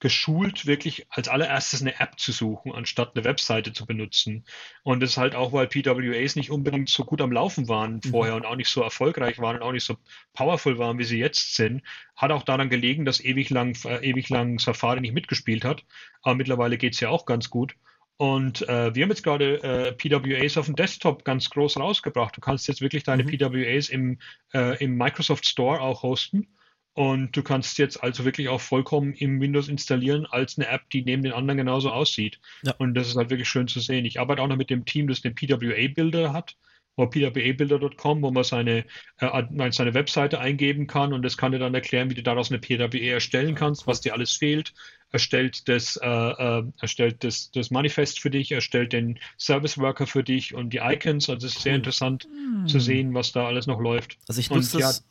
geschult, 0.00 0.66
wirklich 0.66 1.06
als 1.10 1.28
allererstes 1.28 1.82
eine 1.82 2.00
App 2.00 2.18
zu 2.18 2.32
suchen, 2.32 2.72
anstatt 2.72 3.14
eine 3.14 3.24
Webseite 3.24 3.72
zu 3.72 3.86
benutzen. 3.86 4.44
Und 4.82 5.00
das 5.00 5.10
ist 5.10 5.16
halt 5.18 5.34
auch, 5.34 5.52
weil 5.52 5.68
PWAs 5.68 6.36
nicht 6.36 6.50
unbedingt 6.50 6.88
so 6.88 7.04
gut 7.04 7.20
am 7.20 7.30
Laufen 7.30 7.68
waren 7.68 8.00
mhm. 8.02 8.10
vorher 8.10 8.34
mhm. 8.34 8.40
und 8.40 8.46
auch 8.46 8.56
nicht 8.56 8.70
so 8.70 8.82
erfolgreich 8.82 9.38
waren 9.38 9.56
und 9.56 9.62
auch 9.62 9.72
nicht 9.72 9.84
so 9.84 9.96
powerful 10.32 10.78
waren, 10.78 10.98
wie 10.98 11.04
sie 11.04 11.18
jetzt 11.18 11.54
sind, 11.54 11.82
hat 12.16 12.32
auch 12.32 12.42
daran 12.42 12.70
gelegen, 12.70 13.04
dass 13.04 13.22
ewig 13.22 13.50
lang, 13.50 13.76
äh, 13.84 14.04
ewig 14.04 14.30
lang 14.30 14.58
Safari 14.58 15.00
nicht 15.02 15.14
mitgespielt 15.14 15.64
hat. 15.64 15.84
Aber 16.22 16.34
mittlerweile 16.34 16.78
geht 16.78 16.94
es 16.94 17.00
ja 17.00 17.10
auch 17.10 17.26
ganz 17.26 17.50
gut. 17.50 17.76
Und 18.16 18.68
äh, 18.68 18.94
wir 18.94 19.02
haben 19.02 19.10
jetzt 19.10 19.22
gerade 19.22 19.62
äh, 19.62 19.92
PWAs 19.92 20.58
auf 20.58 20.66
dem 20.66 20.76
Desktop 20.76 21.24
ganz 21.24 21.48
groß 21.48 21.78
rausgebracht. 21.78 22.36
Du 22.36 22.40
kannst 22.40 22.68
jetzt 22.68 22.80
wirklich 22.80 23.02
deine 23.02 23.24
mhm. 23.24 23.28
PWAs 23.28 23.88
im, 23.88 24.18
äh, 24.52 24.82
im 24.82 24.96
Microsoft 24.96 25.46
Store 25.46 25.80
auch 25.80 26.02
hosten. 26.02 26.48
Und 26.94 27.36
du 27.36 27.42
kannst 27.42 27.78
jetzt 27.78 28.02
also 28.02 28.24
wirklich 28.24 28.48
auch 28.48 28.60
vollkommen 28.60 29.12
im 29.14 29.40
Windows 29.40 29.68
installieren 29.68 30.26
als 30.26 30.58
eine 30.58 30.68
App, 30.68 30.90
die 30.90 31.02
neben 31.02 31.22
den 31.22 31.32
anderen 31.32 31.58
genauso 31.58 31.90
aussieht. 31.90 32.40
Ja. 32.62 32.74
Und 32.78 32.94
das 32.94 33.08
ist 33.08 33.16
halt 33.16 33.30
wirklich 33.30 33.48
schön 33.48 33.68
zu 33.68 33.80
sehen. 33.80 34.04
Ich 34.04 34.18
arbeite 34.18 34.42
auch 34.42 34.48
noch 34.48 34.56
mit 34.56 34.70
dem 34.70 34.84
Team, 34.84 35.06
das 35.06 35.20
den 35.20 35.34
PWA-Builder 35.34 36.32
hat, 36.32 36.56
pwabuilder.com, 36.96 38.22
wo 38.22 38.30
man 38.30 38.44
seine, 38.44 38.84
äh, 39.18 39.70
seine 39.70 39.94
Webseite 39.94 40.40
eingeben 40.40 40.86
kann 40.86 41.12
und 41.12 41.22
das 41.22 41.36
kann 41.36 41.52
dir 41.52 41.58
dann 41.58 41.74
erklären, 41.74 42.10
wie 42.10 42.14
du 42.14 42.22
daraus 42.22 42.50
eine 42.50 42.58
PWA 42.58 43.14
erstellen 43.14 43.54
kannst, 43.54 43.86
was 43.86 44.00
dir 44.00 44.12
alles 44.12 44.32
fehlt. 44.32 44.74
Erstellt 45.12 45.68
das, 45.68 45.96
äh, 45.96 46.06
äh, 46.06 46.64
erstellt 46.80 47.24
das, 47.24 47.50
das 47.50 47.70
Manifest 47.70 48.20
für 48.20 48.30
dich, 48.30 48.52
erstellt 48.52 48.92
den 48.92 49.18
Service 49.38 49.78
Worker 49.78 50.06
für 50.06 50.22
dich 50.22 50.54
und 50.54 50.72
die 50.72 50.78
Icons. 50.78 51.28
Also 51.28 51.46
es 51.46 51.56
ist 51.56 51.62
sehr 51.62 51.74
interessant 51.74 52.24
hm. 52.24 52.68
zu 52.68 52.78
sehen, 52.78 53.14
was 53.14 53.32
da 53.32 53.46
alles 53.46 53.66
noch 53.66 53.80
läuft. 53.80 54.18
Also 54.28 54.40
ich 54.40 54.50
nutze 54.50 54.78
das, 54.78 55.04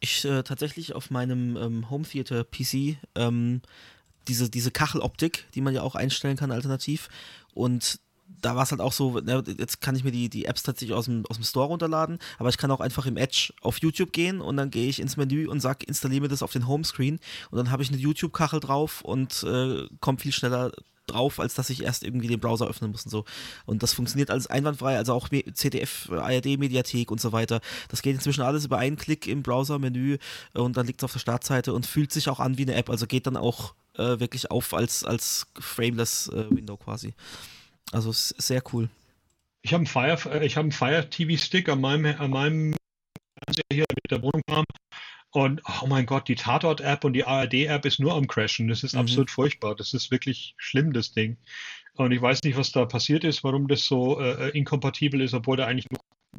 ich 0.00 0.24
äh, 0.24 0.42
tatsächlich 0.42 0.94
auf 0.94 1.10
meinem 1.10 1.56
ähm, 1.56 1.90
Home 1.90 2.04
Theater 2.04 2.44
PC 2.44 2.96
ähm, 3.14 3.62
diese, 4.28 4.50
diese 4.50 4.70
Kacheloptik, 4.70 5.46
die 5.54 5.60
man 5.60 5.74
ja 5.74 5.82
auch 5.82 5.94
einstellen 5.94 6.36
kann 6.36 6.50
alternativ. 6.50 7.08
Und 7.54 8.00
da 8.40 8.56
war 8.56 8.64
es 8.64 8.70
halt 8.70 8.80
auch 8.80 8.92
so, 8.92 9.20
na, 9.22 9.42
jetzt 9.58 9.80
kann 9.80 9.94
ich 9.94 10.04
mir 10.04 10.10
die, 10.10 10.28
die 10.28 10.46
Apps 10.46 10.62
tatsächlich 10.62 10.96
aus 10.96 11.06
dem, 11.06 11.24
aus 11.26 11.36
dem 11.36 11.44
Store 11.44 11.68
runterladen, 11.68 12.18
aber 12.38 12.48
ich 12.48 12.58
kann 12.58 12.70
auch 12.70 12.80
einfach 12.80 13.06
im 13.06 13.16
Edge 13.16 13.52
auf 13.60 13.78
YouTube 13.78 14.12
gehen 14.12 14.40
und 14.40 14.56
dann 14.56 14.70
gehe 14.70 14.88
ich 14.88 15.00
ins 15.00 15.16
Menü 15.16 15.46
und 15.46 15.60
sage, 15.60 15.86
installiere 15.86 16.22
mir 16.22 16.28
das 16.28 16.42
auf 16.42 16.52
den 16.52 16.66
Homescreen 16.66 17.20
und 17.50 17.56
dann 17.56 17.70
habe 17.70 17.82
ich 17.82 17.88
eine 17.88 17.98
YouTube-Kachel 17.98 18.60
drauf 18.60 19.02
und 19.02 19.42
äh, 19.44 19.86
komme 20.00 20.18
viel 20.18 20.32
schneller 20.32 20.72
drauf, 21.06 21.40
als 21.40 21.54
dass 21.54 21.70
ich 21.70 21.82
erst 21.82 22.02
irgendwie 22.02 22.28
den 22.28 22.40
Browser 22.40 22.68
öffnen 22.68 22.90
muss 22.90 23.04
und 23.04 23.10
so. 23.10 23.24
Und 23.64 23.82
das 23.82 23.92
funktioniert 23.92 24.30
alles 24.30 24.46
einwandfrei, 24.46 24.96
also 24.96 25.12
auch 25.14 25.28
CDF, 25.28 26.10
ARD-Mediathek 26.10 27.10
und 27.10 27.20
so 27.20 27.32
weiter. 27.32 27.60
Das 27.88 28.02
geht 28.02 28.14
inzwischen 28.14 28.42
alles 28.42 28.64
über 28.64 28.78
einen 28.78 28.96
Klick 28.96 29.26
im 29.26 29.42
Browser-Menü 29.42 30.18
und 30.54 30.76
dann 30.76 30.86
liegt 30.86 31.00
es 31.00 31.04
auf 31.04 31.12
der 31.12 31.20
Startseite 31.20 31.72
und 31.72 31.86
fühlt 31.86 32.12
sich 32.12 32.28
auch 32.28 32.40
an 32.40 32.58
wie 32.58 32.62
eine 32.62 32.74
App, 32.74 32.90
also 32.90 33.06
geht 33.06 33.26
dann 33.26 33.36
auch 33.36 33.74
äh, 33.96 34.20
wirklich 34.20 34.50
auf 34.50 34.74
als, 34.74 35.04
als 35.04 35.46
frameless 35.58 36.28
äh, 36.28 36.50
Window 36.50 36.76
quasi. 36.76 37.14
Also 37.92 38.10
sehr 38.12 38.62
cool. 38.72 38.88
Ich 39.62 39.72
habe 39.72 39.80
einen 39.80 39.86
Fire, 39.86 40.40
äh, 40.40 40.58
einen 40.58 40.72
Fire 40.72 41.08
TV 41.08 41.42
Stick 41.42 41.68
an 41.68 41.80
meinem, 41.80 42.20
an 42.20 42.30
meinem 42.30 42.74
Fernseher 43.44 43.64
hier 43.72 43.84
mit 44.02 44.10
der 44.10 44.22
Wohnung 44.22 44.42
kam 44.46 44.64
und 45.36 45.60
oh 45.82 45.86
mein 45.86 46.06
Gott, 46.06 46.28
die 46.28 46.34
Tatort-App 46.34 47.04
und 47.04 47.12
die 47.12 47.26
ARD-App 47.26 47.84
ist 47.84 48.00
nur 48.00 48.14
am 48.14 48.26
Crashen. 48.26 48.68
Das 48.68 48.82
ist 48.82 48.94
mhm. 48.94 49.00
absolut 49.00 49.30
furchtbar. 49.30 49.74
Das 49.74 49.92
ist 49.92 50.10
wirklich 50.10 50.54
schlimm, 50.56 50.94
das 50.94 51.12
Ding. 51.12 51.36
Und 51.92 52.12
ich 52.12 52.22
weiß 52.22 52.42
nicht, 52.44 52.56
was 52.56 52.72
da 52.72 52.86
passiert 52.86 53.22
ist, 53.22 53.44
warum 53.44 53.68
das 53.68 53.84
so 53.84 54.18
äh, 54.18 54.48
inkompatibel 54.56 55.20
ist, 55.20 55.34
obwohl 55.34 55.58
der 55.58 55.66
eigentlich 55.66 55.88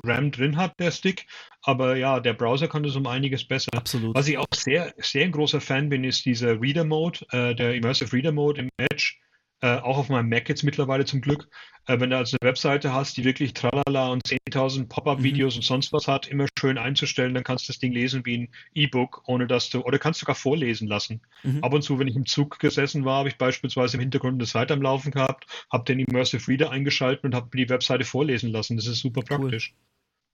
RAM 0.04 0.32
drin 0.32 0.58
hat, 0.58 0.80
der 0.80 0.90
Stick. 0.90 1.28
Aber 1.62 1.96
ja, 1.96 2.20
der 2.20 2.34
Browser 2.34 2.68
kann 2.68 2.82
das 2.82 2.96
um 2.96 3.06
einiges 3.06 3.48
besser. 3.48 3.70
Absolut. 3.76 4.16
Was 4.16 4.28
ich 4.30 4.40
auch 4.40 4.48
sehr, 4.56 4.92
sehr 4.98 5.26
ein 5.26 5.32
großer 5.32 5.62
Fan 5.62 5.90
bin, 5.90 6.04
ist 6.04 6.26
dieser 6.26 6.60
Reader 6.60 6.84
Mode, 6.84 7.20
äh, 7.34 7.54
der 7.54 7.76
Immersive 7.76 8.12
Reader 8.12 8.32
Mode 8.32 8.62
im 8.62 8.70
Edge. 8.78 9.14
Äh, 9.62 9.78
auch 9.78 9.98
auf 9.98 10.10
meinem 10.10 10.30
Mac 10.30 10.48
jetzt 10.50 10.64
mittlerweile 10.64 11.06
zum 11.06 11.20
Glück. 11.22 11.48
Äh, 11.88 12.00
wenn 12.00 12.10
du 12.12 12.18
also 12.18 12.38
eine 12.40 12.48
Webseite 12.50 12.94
hast, 12.94 13.18
die 13.18 13.24
wirklich 13.24 13.54
tralala 13.54 14.10
und 14.10 14.24
10.000 14.28 14.88
Pop-up-Videos 14.88 15.56
Mhm. 15.56 15.58
und 15.60 15.64
sonst 15.64 15.94
was 15.94 16.08
hat, 16.08 16.28
immer 16.28 16.46
schön 16.60 16.78
einzustellen, 16.78 17.34
dann 17.34 17.44
kannst 17.44 17.68
du 17.68 17.72
das 17.74 17.80
Ding 17.80 17.92
lesen 17.92 18.26
wie 18.26 18.38
ein 18.38 18.50
E-Book, 18.76 19.24
ohne 19.26 19.48
dass 19.48 19.70
du, 19.70 19.82
oder 19.82 19.98
kannst 19.98 20.20
sogar 20.20 20.36
vorlesen 20.36 20.88
lassen. 20.88 21.22
Mhm. 21.44 21.64
Ab 21.64 21.74
und 21.74 21.82
zu, 21.82 21.98
wenn 21.98 22.08
ich 22.08 22.16
im 22.16 22.26
Zug 22.26 22.60
gesessen 22.60 23.04
war, 23.06 23.20
habe 23.20 23.30
ich 23.30 23.38
beispielsweise 23.38 23.98
im 23.98 24.02
Hintergrund 24.02 24.36
eine 24.36 24.46
Seite 24.46 24.74
am 24.74 24.82
Laufen 24.82 25.12
gehabt, 25.12 25.46
habe 25.72 25.86
den 25.86 26.00
Immersive 26.00 26.48
Reader 26.48 26.70
eingeschaltet 26.70 27.24
und 27.24 27.34
habe 27.34 27.50
mir 27.54 27.66
die 27.66 27.70
Webseite 27.72 28.04
vorlesen 28.06 28.52
lassen. 28.52 28.76
Das 28.78 28.86
ist 28.86 29.00
super 29.00 29.22
Cool. 29.30 29.40
praktisch. 29.40 29.74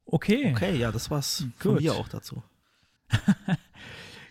Okay. 0.05 0.51
Okay, 0.53 0.75
ja, 0.75 0.91
das 0.91 1.09
war's 1.11 1.45
von 1.59 1.75
Gut. 1.75 1.81
mir 1.81 1.93
auch 1.93 2.09
dazu. 2.09 2.43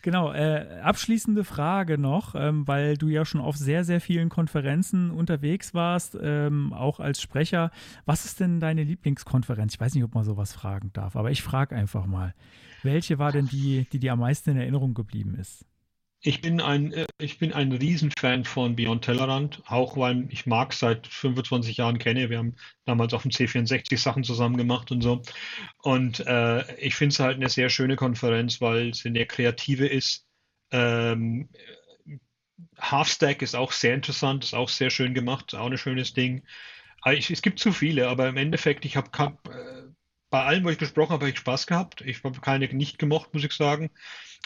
Genau, 0.02 0.32
äh, 0.32 0.80
abschließende 0.82 1.44
Frage 1.44 1.96
noch, 1.96 2.34
ähm, 2.34 2.66
weil 2.66 2.96
du 2.96 3.06
ja 3.08 3.24
schon 3.24 3.40
auf 3.40 3.56
sehr, 3.56 3.84
sehr 3.84 4.00
vielen 4.00 4.30
Konferenzen 4.30 5.12
unterwegs 5.12 5.74
warst, 5.74 6.18
ähm, 6.20 6.72
auch 6.72 6.98
als 6.98 7.22
Sprecher. 7.22 7.70
Was 8.04 8.24
ist 8.24 8.40
denn 8.40 8.58
deine 8.58 8.82
Lieblingskonferenz? 8.82 9.74
Ich 9.74 9.80
weiß 9.80 9.94
nicht, 9.94 10.02
ob 10.02 10.12
man 10.14 10.24
sowas 10.24 10.52
fragen 10.52 10.92
darf, 10.92 11.14
aber 11.14 11.30
ich 11.30 11.42
frage 11.42 11.76
einfach 11.76 12.06
mal. 12.06 12.34
Welche 12.82 13.20
war 13.20 13.30
denn 13.30 13.46
die, 13.46 13.86
die 13.92 14.00
dir 14.00 14.14
am 14.14 14.18
meisten 14.18 14.50
in 14.50 14.56
Erinnerung 14.56 14.92
geblieben 14.92 15.36
ist? 15.36 15.64
Ich 16.24 16.40
bin 16.40 16.60
ein, 16.60 16.92
äh, 16.92 17.06
ich 17.18 17.38
bin 17.38 17.52
ein 17.52 17.72
Riesenfan 17.72 18.44
von 18.44 18.76
Beyond 18.76 19.04
Tellerrand, 19.04 19.62
auch 19.66 19.96
weil 19.96 20.26
ich 20.30 20.46
Marc 20.46 20.72
seit 20.72 21.06
25 21.08 21.78
Jahren 21.78 21.98
kenne. 21.98 22.30
Wir 22.30 22.38
haben 22.38 22.54
damals 22.84 23.12
auf 23.12 23.22
dem 23.22 23.32
C64 23.32 23.98
Sachen 23.98 24.22
zusammen 24.22 24.56
gemacht 24.56 24.92
und 24.92 25.02
so. 25.02 25.20
Und 25.82 26.20
äh, 26.20 26.76
ich 26.76 26.94
finde 26.94 27.12
es 27.12 27.18
halt 27.20 27.36
eine 27.36 27.48
sehr 27.48 27.70
schöne 27.70 27.96
Konferenz, 27.96 28.60
weil 28.60 28.94
sie 28.94 29.08
eine 29.08 29.26
kreative 29.26 29.86
ist. 29.86 30.24
Ähm, 30.70 31.48
Halfstack 32.78 33.42
ist 33.42 33.56
auch 33.56 33.72
sehr 33.72 33.94
interessant, 33.94 34.44
ist 34.44 34.54
auch 34.54 34.68
sehr 34.68 34.90
schön 34.90 35.14
gemacht, 35.14 35.54
auch 35.56 35.66
ein 35.66 35.78
schönes 35.78 36.14
Ding. 36.14 36.44
Aber 37.00 37.14
ich, 37.14 37.30
es 37.30 37.42
gibt 37.42 37.58
zu 37.58 37.72
viele, 37.72 38.08
aber 38.08 38.28
im 38.28 38.36
Endeffekt, 38.36 38.84
ich 38.84 38.96
habe 38.96 39.10
äh, 39.50 39.81
bei 40.32 40.44
allem, 40.44 40.64
wo 40.64 40.70
ich 40.70 40.78
gesprochen 40.78 41.10
habe, 41.12 41.26
habe 41.26 41.30
ich 41.30 41.38
Spaß 41.38 41.66
gehabt. 41.66 42.00
Ich 42.00 42.24
habe 42.24 42.40
keine 42.40 42.66
nicht 42.66 42.98
gemocht, 42.98 43.34
muss 43.34 43.44
ich 43.44 43.52
sagen. 43.52 43.90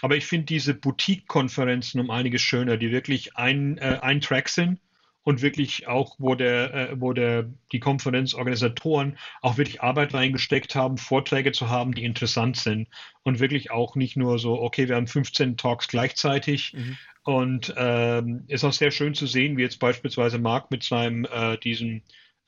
Aber 0.03 0.17
ich 0.17 0.27
finde 0.27 0.47
diese 0.47 0.75
Boutique-Konferenzen 0.75 2.01
um 2.01 2.11
einiges 2.11 2.43
schöner, 2.43 2.77
die 2.77 2.91
wirklich 2.91 3.37
ein, 3.37 3.79
äh, 3.79 4.01
ein 4.03 4.21
Track 4.21 4.49
sind 4.49 4.81
und 5.23 5.43
wirklich 5.43 5.87
auch, 5.87 6.17
wo 6.19 6.35
der, 6.35 6.75
äh, 6.75 7.01
wo 7.01 7.13
der, 7.13 7.49
die 7.71 7.79
Konferenzorganisatoren 7.79 9.17
auch 9.43 9.59
wirklich 9.59 9.81
Arbeit 9.81 10.13
reingesteckt 10.13 10.75
haben, 10.75 10.99
Vorträge 10.99 11.53
zu 11.53 11.71
haben, 11.71 11.95
die 11.95 12.05
interessant 12.05 12.57
sind 12.57 12.89
und 13.23 13.39
wirklich 13.39 13.71
auch 13.71 13.95
nicht 13.95 14.17
nur 14.17 14.41
so, 14.41 14.61
okay, 14.61 14.89
wir 14.89 14.97
haben 14.97 15.07
15 15.07 15.57
Talks 15.57 15.87
gleichzeitig 15.87 16.75
Mhm. 16.75 16.99
und 17.23 17.75
ähm, 17.77 18.43
ist 18.49 18.65
auch 18.65 18.73
sehr 18.73 18.91
schön 18.91 19.15
zu 19.15 19.27
sehen, 19.29 19.57
wie 19.57 19.63
jetzt 19.63 19.79
beispielsweise 19.79 20.41
Marc 20.41 20.73
mit 20.73 20.83
seinem, 20.83 21.27
äh, 21.27 21.57
diesem 21.59 22.03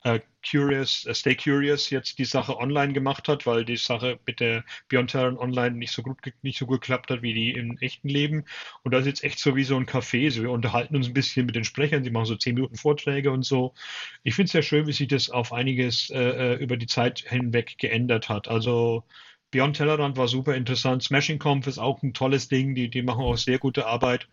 äh, 0.09 0.21
Curious, 0.49 1.05
äh, 1.07 1.15
Stay 1.15 1.35
Curious 1.35 1.91
jetzt 1.91 2.19
die 2.19 2.25
Sache 2.25 2.57
online 2.57 2.93
gemacht 2.93 3.29
hat, 3.29 3.47
weil 3.47 3.65
die 3.65 3.77
Sache 3.77 4.19
mit 4.27 4.41
der 4.41 4.65
Beyond 4.89 5.11
Terran 5.11 5.37
online 5.37 5.77
nicht 5.77 5.93
so 5.93 6.03
gut, 6.03 6.19
nicht 6.43 6.59
so 6.59 6.67
geklappt 6.67 7.11
hat 7.11 7.23
wie 7.23 7.35
die 7.35 7.51
im 7.53 7.77
echten 7.79 8.09
Leben. 8.09 8.45
Und 8.83 8.93
das 8.95 9.03
ist 9.03 9.07
jetzt 9.07 9.25
echt 9.25 9.39
so 9.39 9.57
wie 9.57 9.65
so 9.65 9.77
ein 9.77 9.87
Café. 9.87 10.31
So, 10.31 10.43
wir 10.43 10.51
unterhalten 10.51 10.97
uns 10.97 11.09
ein 11.09 11.15
bisschen 11.15 11.47
mit 11.47 11.57
den 11.57 11.65
Sprechern, 11.65 12.05
sie 12.05 12.11
machen 12.11 12.27
so 12.27 12.37
10 12.37 12.55
Minuten 12.55 12.77
Vorträge 12.77 13.31
und 13.31 13.45
so. 13.45 13.75
Ich 14.23 14.35
finde 14.35 14.47
es 14.47 14.53
sehr 14.53 14.63
schön, 14.63 14.87
wie 14.87 14.93
sich 14.93 15.09
das 15.09 15.31
auf 15.31 15.53
einiges 15.53 16.11
äh, 16.11 16.19
äh, 16.19 16.55
über 16.55 16.77
die 16.77 16.87
Zeit 16.87 17.21
hinweg 17.21 17.77
geändert 17.79 18.29
hat. 18.29 18.49
Also 18.49 19.05
Beyond 19.51 19.77
Tellerrand 19.77 20.17
war 20.17 20.29
super 20.29 20.55
interessant. 20.55 21.03
Smashing 21.03 21.39
Conf 21.39 21.67
ist 21.67 21.79
auch 21.79 22.03
ein 22.03 22.15
tolles 22.15 22.49
Ding, 22.49 22.75
die, 22.75 22.91
die 22.91 23.03
machen 23.03 23.25
auch 23.25 23.37
sehr 23.37 23.59
gute 23.59 23.87
Arbeit. 23.87 24.29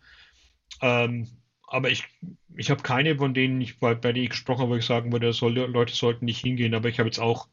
Ähm, 0.82 1.26
aber 1.66 1.90
ich, 1.90 2.04
ich 2.56 2.70
habe 2.70 2.82
keine 2.82 3.16
von 3.16 3.34
denen, 3.34 3.60
ich, 3.60 3.78
bei, 3.78 3.94
bei 3.94 4.12
denen 4.12 4.24
ich 4.24 4.30
gesprochen 4.30 4.62
habe, 4.62 4.72
wo 4.72 4.76
ich 4.76 4.84
sagen 4.84 5.12
würde, 5.12 5.32
soll, 5.32 5.54
Leute 5.54 5.94
sollten 5.94 6.24
nicht 6.24 6.40
hingehen. 6.40 6.74
Aber 6.74 6.88
ich 6.88 6.98
habe 6.98 7.08
jetzt 7.08 7.18
auch 7.18 7.48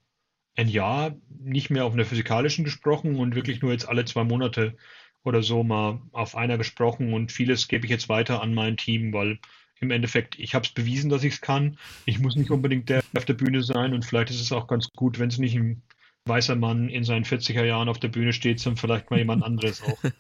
ein 0.56 0.70
Jahr 0.70 1.16
nicht 1.40 1.70
mehr 1.70 1.86
auf 1.86 1.94
einer 1.94 2.06
physikalischen 2.06 2.64
gesprochen 2.64 3.16
und 3.16 3.36
wirklich 3.36 3.62
nur 3.62 3.72
jetzt 3.72 3.90
alle 3.90 4.06
zwei 4.06 4.24
Monate 4.24 4.76
oder 5.24 5.42
so 5.42 5.64
mal 5.64 6.02
auf 6.12 6.36
einer 6.36 6.58
gesprochen. 6.58 7.14
Und 7.14 7.32
vieles 7.32 7.68
gebe 7.68 7.86
ich 7.86 7.92
jetzt 7.92 8.10
weiter 8.10 8.42
an 8.42 8.54
mein 8.54 8.78
Team, 8.78 9.14
weil 9.14 9.40
im 9.80 9.92
Endeffekt, 9.92 10.38
ich 10.40 10.54
habe 10.54 10.66
es 10.66 10.72
bewiesen, 10.72 11.10
dass 11.10 11.24
ich 11.24 11.34
es 11.34 11.42
kann. 11.42 11.78
Ich 12.06 12.20
muss 12.20 12.36
nicht 12.36 12.52
unbedingt 12.52 12.90
der 12.90 13.04
auf 13.16 13.26
der 13.26 13.34
Bühne 13.34 13.64
sein 13.64 13.94
und 13.94 14.06
vielleicht 14.06 14.30
ist 14.30 14.42
es 14.42 14.52
auch 14.52 14.68
ganz 14.68 14.90
gut, 14.96 15.20
wenn 15.20 15.30
es 15.30 15.40
nicht 15.40 15.56
ein 15.56 15.82
weißer 16.26 16.56
Mann 16.56 16.88
in 16.88 17.04
seinen 17.04 17.26
40er 17.26 17.66
Jahren 17.66 17.90
auf 17.90 18.00
der 18.00 18.08
Bühne 18.08 18.32
steht, 18.32 18.60
sondern 18.60 18.78
vielleicht 18.78 19.10
mal 19.10 19.20
jemand 19.20 19.44
anderes 19.44 19.82
auch. 19.82 19.98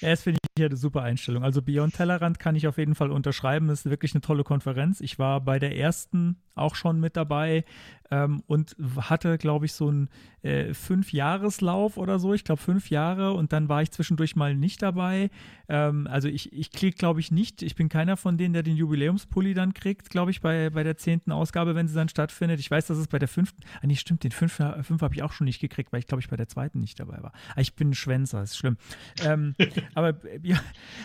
Ja, 0.00 0.08
das 0.10 0.24
finde 0.24 0.40
ja 0.58 0.66
eine 0.66 0.76
super 0.76 1.02
Einstellung. 1.02 1.44
Also 1.44 1.62
Beyond 1.62 1.94
Tellerrand 1.94 2.38
kann 2.38 2.56
ich 2.56 2.66
auf 2.66 2.76
jeden 2.76 2.94
Fall 2.94 3.10
unterschreiben. 3.10 3.68
Das 3.68 3.80
ist 3.80 3.90
wirklich 3.90 4.14
eine 4.14 4.20
tolle 4.20 4.44
Konferenz. 4.44 5.00
Ich 5.00 5.18
war 5.18 5.40
bei 5.40 5.58
der 5.58 5.76
ersten 5.76 6.36
auch 6.54 6.74
schon 6.74 7.00
mit 7.00 7.16
dabei 7.16 7.64
ähm, 8.10 8.42
und 8.46 8.76
hatte, 8.96 9.38
glaube 9.38 9.64
ich, 9.64 9.72
so 9.72 9.88
einen 9.88 10.10
äh, 10.42 10.74
Fünf-Jahreslauf 10.74 11.96
oder 11.96 12.18
so. 12.18 12.34
Ich 12.34 12.44
glaube, 12.44 12.60
fünf 12.60 12.90
Jahre 12.90 13.32
und 13.32 13.54
dann 13.54 13.70
war 13.70 13.80
ich 13.80 13.90
zwischendurch 13.90 14.36
mal 14.36 14.54
nicht 14.54 14.82
dabei. 14.82 15.30
Ähm, 15.68 16.06
also 16.10 16.28
ich, 16.28 16.52
ich 16.52 16.72
kriege, 16.72 16.94
glaube 16.94 17.20
ich, 17.20 17.30
nicht, 17.30 17.62
ich 17.62 17.74
bin 17.74 17.88
keiner 17.88 18.18
von 18.18 18.36
denen, 18.36 18.52
der 18.52 18.62
den 18.62 18.76
Jubiläumspulli 18.76 19.54
dann 19.54 19.72
kriegt, 19.72 20.10
glaube 20.10 20.30
ich, 20.30 20.42
bei, 20.42 20.68
bei 20.68 20.82
der 20.82 20.98
zehnten 20.98 21.32
Ausgabe, 21.32 21.74
wenn 21.74 21.88
sie 21.88 21.94
dann 21.94 22.10
stattfindet. 22.10 22.60
Ich 22.60 22.70
weiß, 22.70 22.86
dass 22.86 22.98
es 22.98 23.08
bei 23.08 23.18
der 23.18 23.28
fünften, 23.28 23.62
ah 23.80 23.86
nee, 23.86 23.96
stimmt, 23.96 24.24
den 24.24 24.32
fünf, 24.32 24.60
fünf 24.82 25.00
habe 25.00 25.14
ich 25.14 25.22
auch 25.22 25.32
schon 25.32 25.46
nicht 25.46 25.60
gekriegt, 25.60 25.92
weil 25.92 26.00
ich, 26.00 26.06
glaube 26.06 26.20
ich, 26.20 26.28
bei 26.28 26.36
der 26.36 26.48
zweiten 26.48 26.80
nicht 26.80 27.00
dabei 27.00 27.22
war. 27.22 27.32
Ah, 27.54 27.60
ich 27.60 27.74
bin 27.74 27.90
ein 27.90 27.94
Schwänzer, 27.94 28.42
ist 28.42 28.58
schlimm. 28.58 28.76
Ähm, 29.24 29.54
aber 29.94 30.18
ja, 30.48 30.60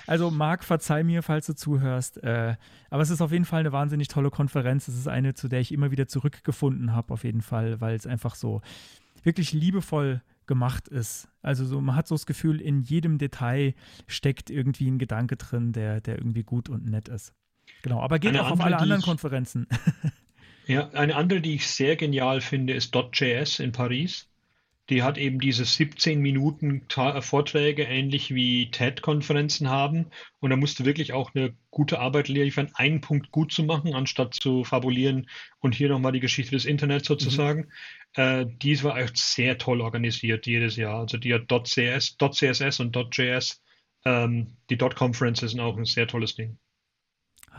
also 0.06 0.32
Marc, 0.32 0.64
verzeih 0.64 1.04
mir, 1.04 1.24
falls 1.24 1.46
du 1.48 1.56
zuhörst. 1.56 2.24
Äh, 2.24 2.56
aber 2.90 3.02
es 3.02 3.10
ist 3.10 3.22
auf 3.22 3.32
jeden 3.32 3.46
Fall 3.46 3.62
eine 3.62 3.72
wahnsinnig 3.72 4.08
tolle 4.08 4.30
Konferenz. 4.30 4.88
Es 4.88 4.96
ist 4.98 5.08
eine, 5.08 5.34
zu 5.34 5.48
der 5.48 5.60
ich 5.60 5.72
immer 5.72 5.92
wieder 5.92 6.08
zurückgefunden 6.08 6.94
habe, 6.94 7.14
auf 7.14 7.24
jeden 7.24 7.42
Fall, 7.42 7.82
weil 7.82 7.96
es 7.96 8.08
einfach 8.08 8.36
so 8.36 8.62
wirklich 9.24 9.52
liebevoll 9.54 10.22
gemacht 10.46 10.88
ist. 10.88 11.28
Also 11.42 11.66
so, 11.66 11.82
man 11.82 11.96
hat 11.96 12.08
so 12.08 12.16
das 12.16 12.26
Gefühl, 12.26 12.62
in 12.62 12.82
jedem 12.82 13.18
Detail 13.18 13.74
steckt 14.08 14.50
irgendwie 14.50 14.90
ein 14.90 14.98
Gedanke 15.00 15.36
drin, 15.36 15.74
der, 15.74 16.00
der 16.02 16.18
irgendwie 16.18 16.44
gut 16.44 16.70
und 16.70 16.86
nett 16.86 17.10
ist. 17.10 17.34
Genau, 17.84 18.02
aber 18.02 18.18
geht 18.20 18.30
Eine 18.30 18.42
auch 18.42 18.46
auf 18.46 18.52
andere, 18.54 18.68
alle 18.68 18.76
die 18.78 18.82
anderen 18.84 19.00
ich- 19.02 19.06
Konferenzen. 19.06 19.68
Ja, 20.68 20.90
eine 20.90 21.16
andere, 21.16 21.40
die 21.42 21.56
ich 21.56 21.68
sehr 21.68 21.96
genial 21.96 22.42
finde, 22.42 22.74
ist 22.74 22.94
.js 23.14 23.60
in 23.60 23.72
Paris. 23.72 24.28
Die 24.90 25.04
hat 25.04 25.18
eben 25.18 25.40
diese 25.40 25.66
17 25.66 26.22
Minuten 26.22 26.88
Ta 26.88 27.20
Vorträge, 27.22 27.84
ähnlich 27.84 28.34
wie 28.34 28.72
TED-Konferenzen 28.72 29.70
haben. 29.70 30.12
Und 30.40 30.50
da 30.50 30.56
musst 30.56 30.80
du 30.80 30.86
wirklich 30.86 31.12
auch 31.12 31.36
eine 31.36 31.56
gute 31.72 32.00
Arbeit 32.00 32.30
liefern, 32.30 32.72
einen 32.76 33.02
Punkt 33.02 33.32
gut 33.32 33.52
zu 33.52 33.64
machen, 33.64 33.94
anstatt 33.94 34.34
zu 34.34 34.64
fabulieren 34.64 35.30
und 35.60 35.76
hier 35.76 35.90
nochmal 35.90 36.14
die 36.14 36.22
Geschichte 36.22 36.52
des 36.52 36.66
Internets 36.66 37.08
sozusagen. 37.08 37.70
Äh, 38.14 38.46
dies 38.62 38.84
war 38.84 38.98
echt 38.98 39.18
sehr 39.18 39.58
toll 39.58 39.82
organisiert 39.82 40.48
jedes 40.48 40.78
Jahr. 40.78 41.00
Also 41.00 41.18
die 41.18 41.34
hat 41.34 41.48
.cs, 41.50 42.18
.css 42.18 42.80
und 42.80 42.96
.js. 42.96 43.62
Ähm, 44.06 44.58
die 44.70 44.78
.conferences 44.78 45.52
sind 45.52 45.60
auch 45.60 45.78
ein 45.78 45.86
sehr 45.86 46.08
tolles 46.08 46.36
Ding. 46.36 46.58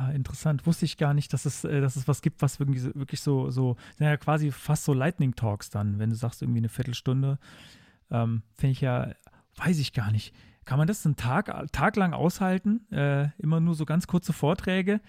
Ah, 0.00 0.10
interessant. 0.12 0.64
Wusste 0.64 0.84
ich 0.84 0.96
gar 0.96 1.12
nicht, 1.12 1.32
dass 1.32 1.44
es, 1.44 1.64
äh, 1.64 1.80
dass 1.80 1.96
es 1.96 2.06
was 2.06 2.22
gibt, 2.22 2.40
was 2.40 2.60
wirklich 2.60 2.82
so, 2.82 2.94
wirklich 2.94 3.20
so, 3.20 3.50
so, 3.50 3.76
naja, 3.98 4.16
quasi 4.16 4.52
fast 4.52 4.84
so 4.84 4.92
Lightning 4.92 5.34
Talks 5.34 5.70
dann, 5.70 5.98
wenn 5.98 6.10
du 6.10 6.14
sagst, 6.14 6.40
irgendwie 6.40 6.60
eine 6.60 6.68
Viertelstunde. 6.68 7.38
Ähm, 8.08 8.42
Finde 8.54 8.72
ich 8.72 8.80
ja, 8.80 9.12
weiß 9.56 9.80
ich 9.80 9.92
gar 9.92 10.12
nicht. 10.12 10.32
Kann 10.64 10.78
man 10.78 10.86
das 10.86 11.04
einen 11.04 11.16
Tag, 11.16 11.50
Tag 11.72 11.96
lang 11.96 12.12
aushalten? 12.12 12.86
Äh, 12.92 13.30
immer 13.38 13.58
nur 13.58 13.74
so 13.74 13.86
ganz 13.86 14.06
kurze 14.06 14.32
Vorträge? 14.32 15.00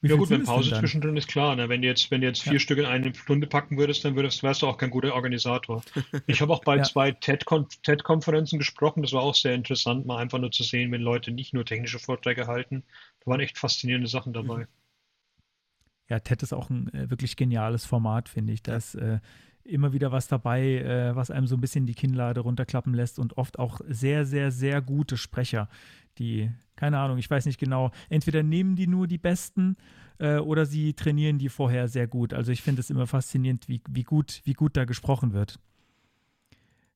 Wie 0.00 0.08
Ja 0.10 0.14
gut, 0.14 0.30
wenn 0.30 0.44
Pause 0.44 0.76
zwischendrin 0.78 1.16
ist 1.16 1.26
klar. 1.26 1.56
Ne? 1.56 1.68
Wenn 1.68 1.82
du 1.82 1.88
jetzt, 1.88 2.12
wenn 2.12 2.20
du 2.20 2.28
jetzt 2.28 2.42
vier 2.44 2.52
Ja. 2.52 2.58
Stück 2.60 2.78
in 2.78 2.84
eine 2.86 3.12
Stunde 3.12 3.48
packen 3.48 3.76
würdest, 3.78 4.04
dann 4.04 4.14
würdest, 4.14 4.44
wärst 4.44 4.62
du 4.62 4.68
auch 4.68 4.78
kein 4.78 4.90
guter 4.90 5.12
Organisator. 5.12 5.82
Ich 6.28 6.40
habe 6.40 6.52
auch 6.52 6.62
bei 6.62 6.76
Ja. 6.76 6.84
zwei 6.84 7.10
TED-Kon- 7.10 7.66
TED-Konferenzen 7.82 8.60
gesprochen. 8.60 9.02
Das 9.02 9.12
war 9.12 9.22
auch 9.22 9.34
sehr 9.34 9.54
interessant, 9.56 10.06
mal 10.06 10.18
einfach 10.18 10.38
nur 10.38 10.52
zu 10.52 10.62
sehen, 10.62 10.92
wenn 10.92 11.00
Leute 11.02 11.32
nicht 11.32 11.52
nur 11.52 11.64
technische 11.64 11.98
Vorträge 11.98 12.46
halten. 12.46 12.84
Waren 13.28 13.40
echt 13.40 13.58
faszinierende 13.58 14.08
Sachen 14.08 14.32
dabei. 14.32 14.66
Ja, 16.08 16.18
TED 16.20 16.42
ist 16.42 16.52
auch 16.54 16.70
ein 16.70 16.92
äh, 16.94 17.10
wirklich 17.10 17.36
geniales 17.36 17.84
Format, 17.84 18.28
finde 18.28 18.52
ich. 18.54 18.62
Da 18.62 18.76
ist 18.76 18.94
äh, 18.94 19.20
immer 19.64 19.92
wieder 19.92 20.10
was 20.10 20.26
dabei, 20.26 20.78
äh, 20.78 21.14
was 21.14 21.30
einem 21.30 21.46
so 21.46 21.56
ein 21.56 21.60
bisschen 21.60 21.86
die 21.86 21.94
Kinnlade 21.94 22.40
runterklappen 22.40 22.94
lässt 22.94 23.18
und 23.18 23.36
oft 23.36 23.58
auch 23.58 23.80
sehr, 23.86 24.24
sehr, 24.24 24.50
sehr 24.50 24.80
gute 24.80 25.16
Sprecher, 25.16 25.68
die, 26.18 26.50
keine 26.76 26.98
Ahnung, 26.98 27.18
ich 27.18 27.30
weiß 27.30 27.46
nicht 27.46 27.60
genau, 27.60 27.90
entweder 28.08 28.42
nehmen 28.42 28.74
die 28.74 28.86
nur 28.86 29.06
die 29.06 29.18
Besten 29.18 29.76
äh, 30.18 30.38
oder 30.38 30.66
sie 30.66 30.94
trainieren 30.94 31.38
die 31.38 31.48
vorher 31.48 31.88
sehr 31.88 32.06
gut. 32.06 32.32
Also 32.32 32.50
ich 32.50 32.62
finde 32.62 32.80
es 32.80 32.90
immer 32.90 33.06
faszinierend, 33.06 33.68
wie, 33.68 33.82
wie, 33.88 34.04
gut, 34.04 34.40
wie 34.44 34.54
gut 34.54 34.76
da 34.76 34.84
gesprochen 34.84 35.32
wird. 35.32 35.60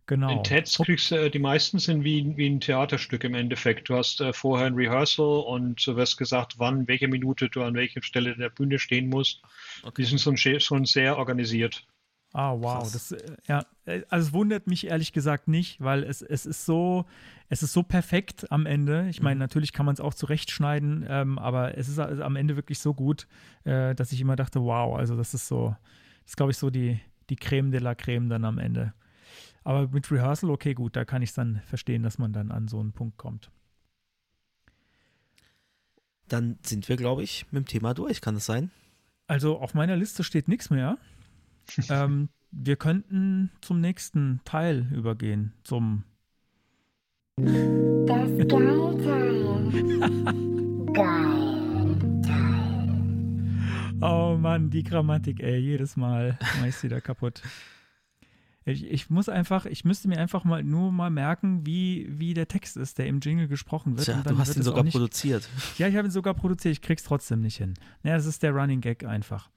Genau. 0.06 0.38
In 0.38 0.44
TEDs 0.44 0.78
kriegst 0.78 1.10
du, 1.10 1.16
äh, 1.16 1.30
die 1.30 1.38
meisten 1.38 1.78
sind 1.78 2.04
wie, 2.04 2.36
wie 2.36 2.48
ein 2.48 2.60
Theaterstück 2.60 3.24
im 3.24 3.34
Endeffekt. 3.34 3.88
Du 3.88 3.94
hast 3.96 4.20
äh, 4.20 4.32
vorher 4.32 4.66
ein 4.66 4.74
Rehearsal 4.74 5.44
und 5.44 5.86
du 5.86 5.96
wirst 5.96 6.16
gesagt, 6.18 6.58
wann, 6.58 6.86
welche 6.88 7.08
Minute 7.08 7.48
du 7.48 7.62
an 7.62 7.74
welcher 7.74 8.02
Stelle 8.02 8.36
der 8.36 8.50
Bühne 8.50 8.78
stehen 8.78 9.08
musst. 9.08 9.42
Die 9.42 9.86
Okay. 9.88 10.04
sind 10.04 10.20
schon, 10.20 10.36
schon 10.60 10.84
sehr 10.84 11.18
organisiert. 11.18 11.86
Ah, 12.34 12.54
wow. 12.58 12.90
Das, 12.90 13.12
äh, 13.12 13.36
ja, 13.46 13.66
äh, 13.84 14.02
also 14.08 14.28
es 14.28 14.32
wundert 14.32 14.66
mich 14.66 14.86
ehrlich 14.86 15.12
gesagt 15.12 15.48
nicht, 15.48 15.80
weil 15.80 16.02
es, 16.02 16.22
es 16.22 16.46
ist 16.46 16.64
so, 16.64 17.04
es 17.50 17.62
ist 17.62 17.74
so 17.74 17.82
perfekt 17.82 18.50
am 18.50 18.64
Ende. 18.64 19.06
Ich 19.10 19.20
meine, 19.20 19.38
natürlich 19.38 19.72
kann 19.74 19.84
man 19.84 19.92
es 19.94 20.00
auch 20.00 20.14
zurechtschneiden, 20.14 21.04
ähm, 21.08 21.38
aber 21.38 21.76
es 21.76 21.88
ist 21.88 21.98
also 21.98 22.22
am 22.22 22.36
Ende 22.36 22.56
wirklich 22.56 22.78
so 22.78 22.94
gut, 22.94 23.26
äh, 23.64 23.94
dass 23.94 24.12
ich 24.12 24.20
immer 24.20 24.36
dachte, 24.36 24.62
wow, 24.62 24.96
also 24.96 25.14
das 25.16 25.34
ist 25.34 25.46
so, 25.46 25.76
das 26.22 26.32
ist, 26.32 26.36
glaube 26.36 26.52
ich, 26.52 26.58
so 26.58 26.70
die, 26.70 26.98
die 27.28 27.36
Creme 27.36 27.70
de 27.70 27.80
la 27.80 27.94
Creme 27.94 28.30
dann 28.30 28.44
am 28.46 28.58
Ende. 28.58 28.94
Aber 29.64 29.89
mit 29.89 30.10
Rehearsal, 30.10 30.51
okay, 30.51 30.74
gut, 30.74 30.97
da 30.97 31.05
kann 31.05 31.22
ich 31.22 31.30
es 31.30 31.34
dann 31.34 31.60
verstehen, 31.66 32.02
dass 32.02 32.18
man 32.18 32.32
dann 32.32 32.51
an 32.51 32.68
so 32.68 32.80
einen 32.80 32.93
Punkt 32.93 33.16
kommt. 33.16 33.51
Dann 36.28 36.59
sind 36.62 36.89
wir, 36.89 36.97
glaube 36.97 37.22
ich, 37.22 37.47
mit 37.51 37.64
dem 37.64 37.68
Thema 37.68 37.94
durch. 37.94 38.20
Kann 38.20 38.34
das 38.34 38.47
sein? 38.47 38.70
Also 39.26 39.59
auf 39.59 39.74
meiner 39.74 39.97
Liste 39.97 40.24
steht 40.24 40.48
nichts 40.48 40.70
mehr. 40.70 40.98
ähm, 41.89 42.28
wir 42.51 42.76
könnten 42.76 43.51
zum 43.60 43.80
nächsten 43.80 44.40
Teil 44.44 44.89
übergehen, 44.93 45.52
zum 45.64 46.05
Das 47.36 48.28
Geilteil. 48.48 49.70
Geilteil. 50.93 51.52
Oh 54.02 54.36
Mann, 54.36 54.68
die 54.70 54.82
Grammatik, 54.82 55.40
ey, 55.40 55.59
jedes 55.59 55.97
Mal 55.97 56.39
mach 56.59 56.66
ich 56.66 56.76
sie 56.76 56.89
da 56.89 57.01
kaputt. 57.01 57.40
Ich, 58.64 58.84
ich 58.84 59.10
muss 59.10 59.28
einfach, 59.28 59.66
ich 59.66 59.84
müsste 59.84 60.09
mir 60.09 60.18
einfach 60.18 60.44
mal 60.44 60.62
nur 60.62 60.93
mal 60.93 61.10
merken, 61.10 61.66
wie, 61.66 62.06
wie 62.10 62.34
der 62.34 62.48
Text 62.48 62.76
ist, 62.76 62.98
der 62.98 63.06
im 63.06 63.20
Jingle 63.20 63.48
gesprochen 63.48 63.97
wird. 63.97 64.06
Tja, 64.06 64.22
du 64.22 64.39
hast 64.39 64.48
wird 64.48 64.59
ihn 64.59 64.62
sogar 64.62 64.84
nicht, 64.84 64.93
produziert. 64.93 65.48
Ja, 65.78 65.89
ich 65.89 65.97
habe 65.97 66.09
ihn 66.09 66.12
sogar 66.12 66.34
produziert, 66.34 66.72
ich 66.72 66.82
krieg's 66.82 67.02
trotzdem 67.02 67.40
nicht 67.40 67.56
hin. 67.56 67.74
Naja, 68.02 68.16
das 68.16 68.26
ist 68.26 68.43
der 68.43 68.52
Running 68.52 68.80
Gag 68.80 69.05
einfach. 69.05 69.51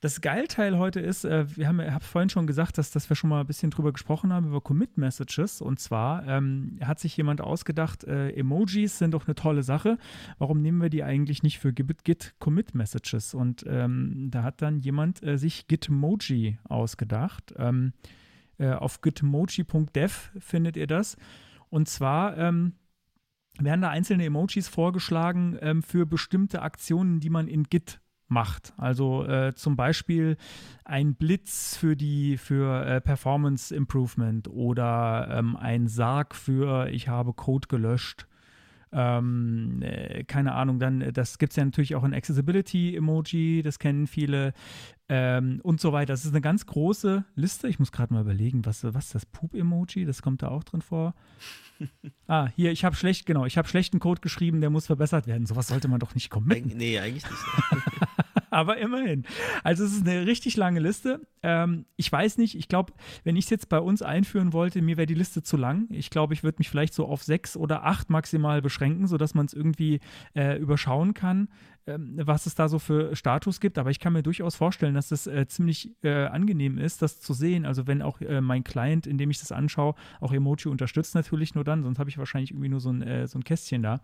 Das 0.00 0.20
Geilteil 0.20 0.78
heute 0.78 1.00
ist, 1.00 1.24
äh, 1.24 1.44
wir 1.56 1.66
haben 1.66 1.80
ich 1.80 1.90
habe 1.90 2.04
vorhin 2.04 2.28
schon 2.28 2.46
gesagt, 2.46 2.78
dass, 2.78 2.92
dass 2.92 3.10
wir 3.10 3.16
schon 3.16 3.30
mal 3.30 3.40
ein 3.40 3.46
bisschen 3.46 3.70
drüber 3.70 3.92
gesprochen 3.92 4.32
haben, 4.32 4.46
über 4.46 4.60
Commit 4.60 4.96
Messages. 4.96 5.60
Und 5.60 5.80
zwar 5.80 6.26
ähm, 6.28 6.78
hat 6.84 7.00
sich 7.00 7.16
jemand 7.16 7.40
ausgedacht, 7.40 8.04
äh, 8.04 8.30
Emojis 8.30 8.98
sind 8.98 9.14
doch 9.14 9.26
eine 9.26 9.34
tolle 9.34 9.64
Sache. 9.64 9.98
Warum 10.38 10.62
nehmen 10.62 10.80
wir 10.80 10.90
die 10.90 11.02
eigentlich 11.02 11.42
nicht 11.42 11.58
für 11.58 11.72
Git, 11.72 12.04
Git 12.04 12.34
Commit 12.38 12.74
Messages? 12.74 13.34
Und 13.34 13.64
ähm, 13.66 14.28
da 14.30 14.44
hat 14.44 14.62
dann 14.62 14.78
jemand 14.78 15.22
äh, 15.24 15.36
sich 15.36 15.66
Gitmoji 15.66 16.58
ausgedacht. 16.64 17.54
Ähm, 17.56 17.92
äh, 18.58 18.70
auf 18.70 19.00
gitmoji.dev 19.00 20.30
findet 20.38 20.76
ihr 20.76 20.86
das. 20.86 21.16
Und 21.70 21.88
zwar 21.88 22.36
ähm, 22.36 22.74
werden 23.58 23.82
da 23.82 23.90
einzelne 23.90 24.24
Emojis 24.24 24.68
vorgeschlagen 24.68 25.58
ähm, 25.60 25.82
für 25.82 26.06
bestimmte 26.06 26.62
Aktionen, 26.62 27.20
die 27.20 27.30
man 27.30 27.48
in 27.48 27.64
Git 27.64 28.00
macht. 28.28 28.74
Also 28.76 29.24
äh, 29.24 29.54
zum 29.54 29.76
Beispiel 29.76 30.36
ein 30.84 31.14
Blitz 31.14 31.76
für 31.76 31.96
die 31.96 32.36
für 32.36 32.84
äh, 32.84 33.00
Performance 33.00 33.74
Improvement 33.74 34.48
oder 34.48 35.28
ähm, 35.30 35.56
ein 35.56 35.88
Sarg 35.88 36.34
für 36.34 36.88
ich 36.90 37.08
habe 37.08 37.32
Code 37.32 37.68
gelöscht. 37.68 38.26
Ähm, 38.90 39.82
äh, 39.82 40.24
keine 40.24 40.54
Ahnung, 40.54 40.78
dann, 40.78 41.00
äh, 41.02 41.12
das 41.12 41.38
gibt 41.38 41.52
es 41.52 41.56
ja 41.56 41.64
natürlich 41.64 41.94
auch 41.94 42.04
ein 42.04 42.14
Accessibility-Emoji, 42.14 43.62
das 43.62 43.78
kennen 43.78 44.06
viele 44.06 44.54
ähm, 45.08 45.60
und 45.62 45.80
so 45.80 45.92
weiter. 45.92 46.12
Das 46.12 46.24
ist 46.24 46.32
eine 46.32 46.40
ganz 46.40 46.66
große 46.66 47.24
Liste. 47.34 47.68
Ich 47.68 47.78
muss 47.78 47.92
gerade 47.92 48.12
mal 48.12 48.20
überlegen, 48.20 48.64
was, 48.66 48.84
was 48.84 49.06
ist 49.06 49.14
das 49.14 49.26
Poop-Emoji? 49.26 50.04
Das 50.04 50.22
kommt 50.22 50.42
da 50.42 50.48
auch 50.48 50.64
drin 50.64 50.82
vor. 50.82 51.14
ah, 52.26 52.48
hier, 52.56 52.72
ich 52.72 52.84
habe 52.84 52.96
schlecht, 52.96 53.26
genau, 53.26 53.46
ich 53.46 53.56
habe 53.56 53.68
schlechten 53.68 54.00
Code 54.00 54.20
geschrieben, 54.20 54.60
der 54.60 54.70
muss 54.70 54.86
verbessert 54.86 55.26
werden. 55.26 55.46
Sowas 55.46 55.68
sollte 55.68 55.88
man 55.88 56.00
doch 56.00 56.14
nicht. 56.14 56.32
Eig 56.34 56.66
nee, 56.74 56.98
eigentlich 56.98 57.24
nicht. 57.24 57.42
Aber 58.50 58.78
immerhin. 58.78 59.24
Also 59.62 59.84
es 59.84 59.92
ist 59.92 60.06
eine 60.06 60.26
richtig 60.26 60.56
lange 60.56 60.80
Liste. 60.80 61.26
Ähm, 61.42 61.86
ich 61.96 62.10
weiß 62.10 62.38
nicht, 62.38 62.56
ich 62.56 62.68
glaube, 62.68 62.92
wenn 63.24 63.36
ich 63.36 63.44
es 63.44 63.50
jetzt 63.50 63.68
bei 63.68 63.78
uns 63.78 64.02
einführen 64.02 64.52
wollte, 64.52 64.82
mir 64.82 64.96
wäre 64.96 65.06
die 65.06 65.14
Liste 65.14 65.42
zu 65.42 65.56
lang. 65.56 65.86
Ich 65.90 66.10
glaube, 66.10 66.34
ich 66.34 66.42
würde 66.42 66.56
mich 66.58 66.68
vielleicht 66.68 66.94
so 66.94 67.06
auf 67.06 67.22
sechs 67.22 67.56
oder 67.56 67.84
acht 67.84 68.10
maximal 68.10 68.62
beschränken, 68.62 69.06
sodass 69.06 69.34
man 69.34 69.46
es 69.46 69.54
irgendwie 69.54 70.00
äh, 70.34 70.58
überschauen 70.58 71.14
kann, 71.14 71.48
ähm, 71.86 72.14
was 72.16 72.46
es 72.46 72.54
da 72.54 72.68
so 72.68 72.78
für 72.78 73.14
Status 73.14 73.60
gibt. 73.60 73.78
Aber 73.78 73.90
ich 73.90 74.00
kann 74.00 74.12
mir 74.12 74.22
durchaus 74.22 74.56
vorstellen, 74.56 74.94
dass 74.94 75.10
es 75.10 75.26
äh, 75.26 75.46
ziemlich 75.46 75.92
äh, 76.02 76.26
angenehm 76.26 76.78
ist, 76.78 77.02
das 77.02 77.20
zu 77.20 77.34
sehen. 77.34 77.66
Also 77.66 77.86
wenn 77.86 78.02
auch 78.02 78.20
äh, 78.20 78.40
mein 78.40 78.64
Client, 78.64 79.06
in 79.06 79.18
dem 79.18 79.30
ich 79.30 79.38
das 79.38 79.52
anschaue, 79.52 79.94
auch 80.20 80.32
Emoji 80.32 80.70
unterstützt 80.70 81.14
natürlich 81.14 81.54
nur 81.54 81.64
dann, 81.64 81.82
sonst 81.82 81.98
habe 81.98 82.10
ich 82.10 82.18
wahrscheinlich 82.18 82.50
irgendwie 82.50 82.68
nur 82.68 82.80
so 82.80 82.90
ein, 82.90 83.02
äh, 83.02 83.26
so 83.26 83.38
ein 83.38 83.44
Kästchen 83.44 83.82
da. 83.82 84.00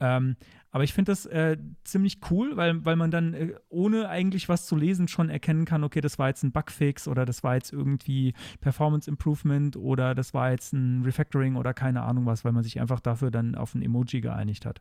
Ähm, 0.00 0.36
aber 0.70 0.82
ich 0.82 0.92
finde 0.92 1.12
das 1.12 1.24
äh, 1.26 1.56
ziemlich 1.84 2.18
cool, 2.30 2.56
weil, 2.56 2.84
weil 2.84 2.96
man 2.96 3.10
dann 3.10 3.32
äh, 3.34 3.54
ohne 3.68 4.08
eigentlich 4.08 4.48
was 4.48 4.66
zu 4.66 4.74
lesen 4.74 5.06
schon 5.06 5.30
erkennen 5.30 5.64
kann, 5.66 5.84
okay, 5.84 6.00
das 6.00 6.18
war 6.18 6.28
jetzt 6.28 6.42
ein 6.42 6.52
Bugfix 6.52 7.06
oder 7.06 7.24
das 7.24 7.44
war 7.44 7.54
jetzt 7.54 7.72
irgendwie 7.72 8.34
Performance 8.60 9.08
Improvement 9.08 9.76
oder 9.76 10.14
das 10.14 10.34
war 10.34 10.50
jetzt 10.50 10.72
ein 10.72 11.02
Refactoring 11.04 11.56
oder 11.56 11.74
keine 11.74 12.02
Ahnung 12.02 12.26
was, 12.26 12.44
weil 12.44 12.52
man 12.52 12.64
sich 12.64 12.80
einfach 12.80 13.00
dafür 13.00 13.30
dann 13.30 13.54
auf 13.54 13.74
ein 13.74 13.82
Emoji 13.82 14.20
geeinigt 14.20 14.66
hat. 14.66 14.80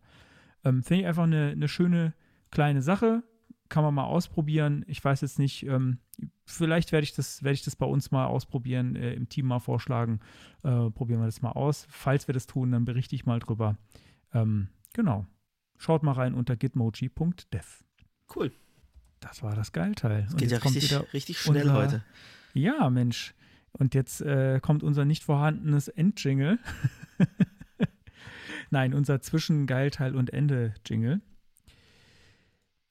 Ähm, 0.63 0.83
finde 0.83 1.01
ich 1.01 1.07
einfach 1.07 1.23
eine, 1.23 1.51
eine 1.51 1.67
schöne 1.67 2.13
kleine 2.49 2.81
Sache. 2.81 3.23
Kann 3.69 3.83
man 3.83 3.93
mal 3.93 4.05
ausprobieren. 4.05 4.83
Ich 4.87 5.03
weiß 5.03 5.21
jetzt 5.21 5.39
nicht, 5.39 5.65
ähm, 5.65 5.99
vielleicht 6.45 6.91
werde 6.91 7.03
ich, 7.03 7.13
das, 7.13 7.43
werd 7.43 7.55
ich 7.55 7.63
das 7.63 7.75
bei 7.75 7.85
uns 7.85 8.11
mal 8.11 8.25
ausprobieren, 8.25 8.95
äh, 8.95 9.13
im 9.13 9.29
Team 9.29 9.47
mal 9.47 9.59
vorschlagen. 9.59 10.19
Äh, 10.63 10.89
probieren 10.91 11.21
wir 11.21 11.25
das 11.25 11.41
mal 11.41 11.51
aus. 11.51 11.85
Falls 11.89 12.27
wir 12.27 12.33
das 12.33 12.47
tun, 12.47 12.71
dann 12.71 12.85
berichte 12.85 13.15
ich 13.15 13.25
mal 13.25 13.39
drüber. 13.39 13.77
Ähm, 14.33 14.69
genau. 14.93 15.25
Schaut 15.77 16.03
mal 16.03 16.13
rein 16.13 16.33
unter 16.33 16.55
gitmoji.dev. 16.55 17.83
Cool. 18.35 18.51
Das 19.19 19.41
war 19.43 19.55
das 19.55 19.71
Geilteil. 19.71 20.23
Das 20.23 20.35
geht 20.35 20.51
ja 20.51 20.59
kommt 20.59 20.75
richtig, 20.75 20.91
wieder 20.91 21.13
richtig 21.13 21.39
schnell 21.39 21.63
unser- 21.63 21.73
heute. 21.73 22.03
Ja, 22.53 22.89
Mensch. 22.89 23.33
Und 23.71 23.95
jetzt 23.95 24.21
äh, 24.21 24.59
kommt 24.61 24.83
unser 24.83 25.03
nicht 25.05 25.23
vorhandenes 25.23 25.87
Endjingle. 25.87 26.59
Nein, 28.69 28.93
unser 28.93 29.21
Zwischengeilteil 29.21 30.15
und 30.15 30.31
Ende-Jingle. 30.31 31.21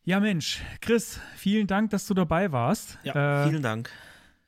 Ja, 0.05 0.21
Mensch, 0.21 0.61
Chris, 0.81 1.21
vielen 1.37 1.67
Dank, 1.67 1.91
dass 1.91 2.07
du 2.07 2.15
dabei 2.15 2.51
warst. 2.53 2.99
Ja, 3.05 3.45
äh, 3.45 3.49
vielen 3.49 3.63
Dank. 3.63 3.91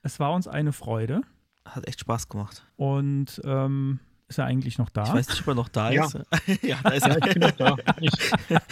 es 0.02 0.18
war 0.18 0.32
uns 0.32 0.48
eine 0.48 0.72
Freude. 0.72 1.22
Hat 1.64 1.86
echt 1.88 2.00
Spaß 2.00 2.28
gemacht. 2.28 2.66
Und 2.76 3.40
ähm, 3.44 4.00
ist 4.28 4.38
er 4.38 4.46
eigentlich 4.46 4.78
noch 4.78 4.88
da? 4.90 5.04
Ich 5.04 5.12
weiß 5.12 5.28
nicht, 5.28 5.40
ob 5.42 5.48
er 5.48 5.54
noch 5.54 5.68
da 5.68 5.90
Ja. 5.90 6.06
ist. 6.06 6.18
ja, 6.62 6.78
da 6.82 6.90
ist 6.90 7.06
Ja, 7.06 7.12
er. 7.14 7.26
ich 7.26 7.32
bin 7.34 7.42
noch 7.42 7.50
da. 7.52 7.76
Ich, 8.00 8.12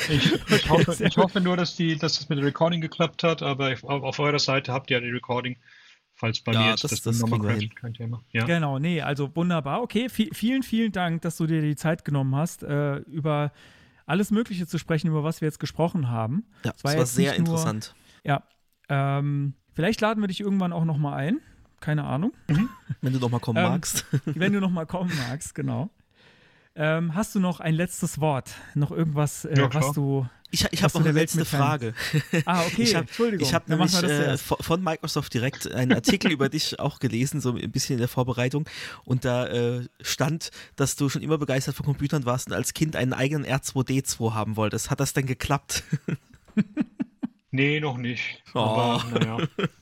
ich, 0.08 0.32
ich, 0.50 0.70
hoffe, 0.70 0.96
ich 1.04 1.16
hoffe 1.16 1.40
nur, 1.40 1.56
dass, 1.56 1.76
die, 1.76 1.96
dass 1.96 2.18
das 2.18 2.28
mit 2.28 2.38
dem 2.38 2.44
Recording 2.44 2.80
geklappt 2.80 3.22
hat, 3.22 3.42
aber 3.42 3.72
auf, 3.72 3.84
auf 3.84 4.18
eurer 4.18 4.38
Seite 4.38 4.72
habt 4.72 4.90
ihr 4.90 4.98
ja 4.98 5.00
die 5.04 5.10
Recording. 5.10 5.56
Falls 6.14 6.40
bei 6.40 6.52
Ja, 6.52 6.60
mir 6.60 6.70
jetzt 6.70 6.84
das- 6.84 6.90
das, 6.92 7.00
das 7.02 7.18
nochmal 7.20 7.40
crasht, 7.40 7.74
kein 7.76 7.94
Thema. 7.94 8.22
Ja. 8.32 8.44
Genau, 8.44 8.78
nee, 8.78 9.00
also 9.00 9.34
wunderbar. 9.34 9.82
Okay, 9.82 10.06
vi- 10.06 10.32
vielen, 10.34 10.62
vielen 10.62 10.92
Dank, 10.92 11.22
dass 11.22 11.36
du 11.38 11.46
dir 11.46 11.62
die 11.62 11.74
Zeit 11.76 12.04
genommen 12.04 12.36
hast, 12.36 12.62
äh, 12.62 12.96
über 12.98 13.50
alles 14.06 14.30
Mögliche 14.30 14.66
zu 14.66 14.78
sprechen, 14.78 15.08
über 15.08 15.24
was 15.24 15.40
wir 15.40 15.48
jetzt 15.48 15.58
gesprochen 15.60 16.10
haben. 16.10 16.44
Ja, 16.64 16.72
das 16.72 16.84
war 16.84 16.96
jetzt 16.96 17.14
sehr 17.14 17.30
nicht 17.32 17.40
nur- 17.40 17.48
interessant. 17.56 17.94
Ja, 18.24 18.42
ähm, 18.88 19.54
vielleicht 19.72 20.00
laden 20.00 20.22
wir 20.22 20.28
dich 20.28 20.40
irgendwann 20.40 20.72
auch 20.72 20.84
nochmal 20.84 21.14
ein. 21.14 21.40
Keine 21.82 22.04
Ahnung. 22.04 22.32
Wenn 23.02 23.12
du 23.12 23.18
noch 23.18 23.28
mal 23.28 23.40
kommen 23.40 23.58
Ähm, 23.58 23.70
magst. 23.70 24.06
Wenn 24.24 24.54
du 24.54 24.60
nochmal 24.60 24.86
kommen 24.86 25.12
magst, 25.28 25.54
genau. 25.54 25.90
Ähm, 26.74 27.14
hast 27.14 27.34
du 27.34 27.40
noch 27.40 27.60
ein 27.60 27.74
letztes 27.74 28.18
Wort? 28.18 28.50
Noch 28.74 28.90
irgendwas, 28.90 29.44
äh, 29.44 29.58
Ja, 29.58 29.68
was 29.74 29.92
du. 29.92 30.26
Ich, 30.54 30.66
ich 30.70 30.82
habe 30.82 30.98
noch 30.98 31.04
eine 31.06 31.12
letzte 31.18 31.44
Frage. 31.44 31.94
Ah, 32.46 32.62
okay, 32.64 32.82
Ich 32.82 32.94
habe 32.94 33.06
Entschuldigung. 33.06 33.46
ich 33.46 33.54
hab 33.54 33.68
machen 33.68 33.80
nämlich 33.80 34.02
äh, 34.02 34.36
von 34.38 34.58
von 34.60 34.82
Microsoft 34.82 35.32
direkt 35.34 35.70
einen 35.70 35.92
Artikel 35.94 36.30
über 36.30 36.48
dich 36.50 36.78
auch 36.78 36.98
gelesen, 36.98 37.40
so 37.40 37.54
ein 37.56 37.70
bisschen 37.70 37.94
in 37.94 37.98
der 38.00 38.08
Vorbereitung. 38.08 38.66
Und 39.04 39.24
da 39.24 39.46
äh, 39.48 39.86
stand, 40.02 40.50
dass 40.76 40.96
du 40.96 41.08
schon 41.08 41.22
immer 41.22 41.36
begeistert 41.38 41.74
von 41.74 41.84
Computern 41.86 42.24
warst 42.26 42.48
und 42.48 42.54
als 42.54 42.72
Kind 42.74 42.96
einen 42.96 43.12
eigenen 43.14 43.44
R2D2 43.46 44.32
haben 44.34 44.56
wolltest. 44.56 44.90
Hat 44.90 45.00
das 45.00 45.12
denn 45.14 45.26
geklappt? 45.26 45.84
Nee, 47.54 47.80
noch 47.80 47.98
nicht. 47.98 48.42
Oh. 48.54 48.58
Aber 48.60 49.04
naja. 49.10 49.36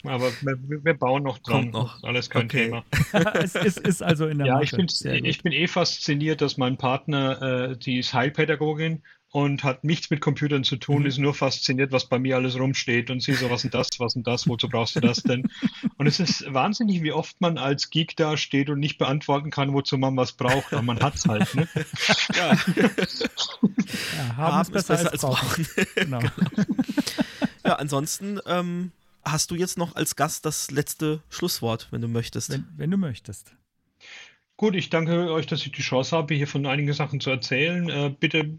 Aber 0.04 0.32
wir, 0.42 0.84
wir 0.84 0.94
bauen 0.94 1.22
noch 1.22 1.38
dran. 1.38 1.70
Kommt 1.70 1.72
noch. 1.72 2.02
Alles 2.02 2.28
kein 2.28 2.46
Okay. 2.46 2.64
Thema. 2.64 2.84
es 3.34 3.54
ist, 3.54 3.78
ist 3.78 4.02
also 4.02 4.26
in 4.26 4.38
der 4.38 4.48
Ja, 4.48 4.54
Mache. 4.56 4.82
ich, 4.82 5.04
ich 5.06 5.42
bin 5.42 5.52
eh 5.52 5.68
fasziniert, 5.68 6.40
dass 6.40 6.56
mein 6.56 6.76
Partner, 6.78 7.70
äh, 7.70 7.76
die 7.76 7.98
ist 8.00 8.12
Heilpädagogin 8.12 9.02
und 9.32 9.62
hat 9.62 9.84
nichts 9.84 10.10
mit 10.10 10.20
Computern 10.20 10.64
zu 10.64 10.74
Mhm. 10.74 10.80
tun, 10.80 11.06
ist 11.06 11.18
nur 11.18 11.32
fasziniert, 11.32 11.92
was 11.92 12.08
bei 12.08 12.18
mir 12.18 12.34
alles 12.34 12.58
rumsteht 12.58 13.08
und 13.10 13.22
sie 13.22 13.34
so, 13.34 13.48
was 13.48 13.62
denn 13.62 13.70
das, 13.70 13.88
was 13.98 14.14
denn 14.14 14.24
das, 14.24 14.48
wozu 14.48 14.68
brauchst 14.68 14.96
du 14.96 15.00
das 15.00 15.22
denn? 15.22 15.44
Und 15.96 16.08
es 16.08 16.18
ist 16.18 16.52
wahnsinnig, 16.52 17.04
wie 17.04 17.12
oft 17.12 17.40
man 17.40 17.56
als 17.56 17.90
Geek 17.90 18.16
da 18.16 18.36
steht 18.36 18.68
und 18.70 18.80
nicht 18.80 18.98
beantworten 18.98 19.50
kann, 19.50 19.72
wozu 19.72 19.96
man 19.96 20.16
was 20.16 20.32
braucht, 20.32 20.72
aber 20.72 20.82
man 20.82 20.98
hat's 20.98 21.28
halt, 21.28 21.54
ne? 21.54 21.68
Ja, 22.34 22.56
ja, 24.16 24.36
haben, 24.36 24.62
ist 24.62 24.72
besser, 24.72 25.12
als, 25.12 25.20
brauchen. 25.22 25.66
Genau. 25.94 26.20
ja 27.64 27.76
ansonsten 27.76 28.40
ähm, 28.46 28.92
hast 29.24 29.50
du 29.50 29.54
jetzt 29.54 29.78
noch 29.78 29.96
als 29.96 30.16
Gast 30.16 30.44
das 30.44 30.70
letzte 30.70 31.22
Schlusswort, 31.28 31.88
wenn 31.90 32.00
du 32.00 32.08
möchtest. 32.08 32.50
wenn, 32.50 32.66
wenn 32.76 32.90
du 32.90 32.96
möchtest. 32.96 33.52
Gut, 34.56 34.74
ich 34.74 34.90
danke 34.90 35.32
euch, 35.32 35.46
dass 35.46 35.64
ich 35.64 35.72
die 35.72 35.80
Chance 35.80 36.14
habe, 36.14 36.34
hier 36.34 36.46
von 36.46 36.66
einigen 36.66 36.92
Sachen 36.92 37.18
zu 37.20 37.30
erzählen. 37.30 37.88
Äh, 37.88 38.10
bitte 38.10 38.40
äh, 38.40 38.58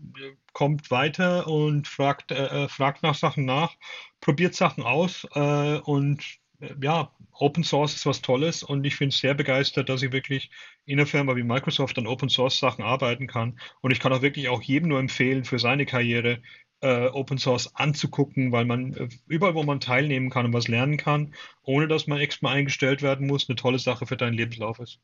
kommt 0.51 0.89
weiter 0.89 1.45
und 1.45 1.87
fragt, 1.87 2.31
äh, 2.31 2.63
äh, 2.63 2.67
fragt 2.67 3.03
nach 3.03 3.13
Sachen 3.13 3.45
nach, 3.45 3.75
probiert 4.19 4.55
Sachen 4.55 4.83
aus 4.83 5.27
äh, 5.35 5.77
und 5.77 6.23
äh, 6.59 6.73
ja, 6.81 7.11
Open 7.33 7.63
Source 7.63 7.93
ist 7.93 8.07
was 8.07 8.21
Tolles 8.21 8.63
und 8.63 8.83
ich 8.83 8.97
bin 8.97 9.11
sehr 9.11 9.35
begeistert, 9.35 9.89
dass 9.89 10.01
ich 10.01 10.11
wirklich 10.11 10.49
in 10.85 10.99
einer 10.99 11.05
Firma 11.05 11.35
wie 11.35 11.43
Microsoft 11.43 11.97
an 11.99 12.07
Open 12.07 12.29
Source 12.29 12.57
Sachen 12.57 12.83
arbeiten 12.83 13.27
kann. 13.27 13.59
Und 13.81 13.91
ich 13.91 13.99
kann 13.99 14.11
auch 14.11 14.23
wirklich 14.23 14.49
auch 14.49 14.61
jedem 14.63 14.89
nur 14.89 14.99
empfehlen, 14.99 15.43
für 15.45 15.59
seine 15.59 15.85
Karriere 15.85 16.41
äh, 16.81 17.07
Open 17.07 17.37
Source 17.37 17.75
anzugucken, 17.75 18.51
weil 18.51 18.65
man 18.65 18.93
äh, 18.93 19.09
überall, 19.27 19.55
wo 19.55 19.63
man 19.63 19.79
teilnehmen 19.79 20.29
kann 20.29 20.45
und 20.45 20.53
was 20.53 20.67
lernen 20.67 20.97
kann, 20.97 21.33
ohne 21.63 21.87
dass 21.87 22.07
man 22.07 22.19
extra 22.19 22.49
eingestellt 22.49 23.01
werden 23.01 23.27
muss, 23.27 23.47
eine 23.49 23.55
tolle 23.55 23.79
Sache 23.79 24.05
für 24.05 24.17
deinen 24.17 24.33
Lebenslauf 24.33 24.79
ist. 24.79 24.99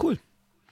Cool. 0.00 0.18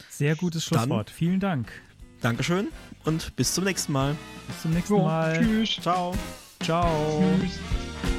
Sehr 0.08 0.36
gutes 0.36 0.66
Dann- 0.68 0.80
Schlusswort. 0.80 1.10
Vielen 1.10 1.40
Dank. 1.40 1.72
Dankeschön 2.20 2.68
und 3.04 3.34
bis 3.34 3.52
zum 3.54 3.64
nächsten 3.64 3.92
Mal. 3.92 4.16
Bis 4.46 4.62
zum 4.62 4.72
nächsten 4.72 4.94
Jo, 4.94 5.02
Mal. 5.02 5.38
Tschüss. 5.38 5.76
Ciao. 5.80 6.14
Ciao. 6.60 7.24
Tschüss. 7.40 8.11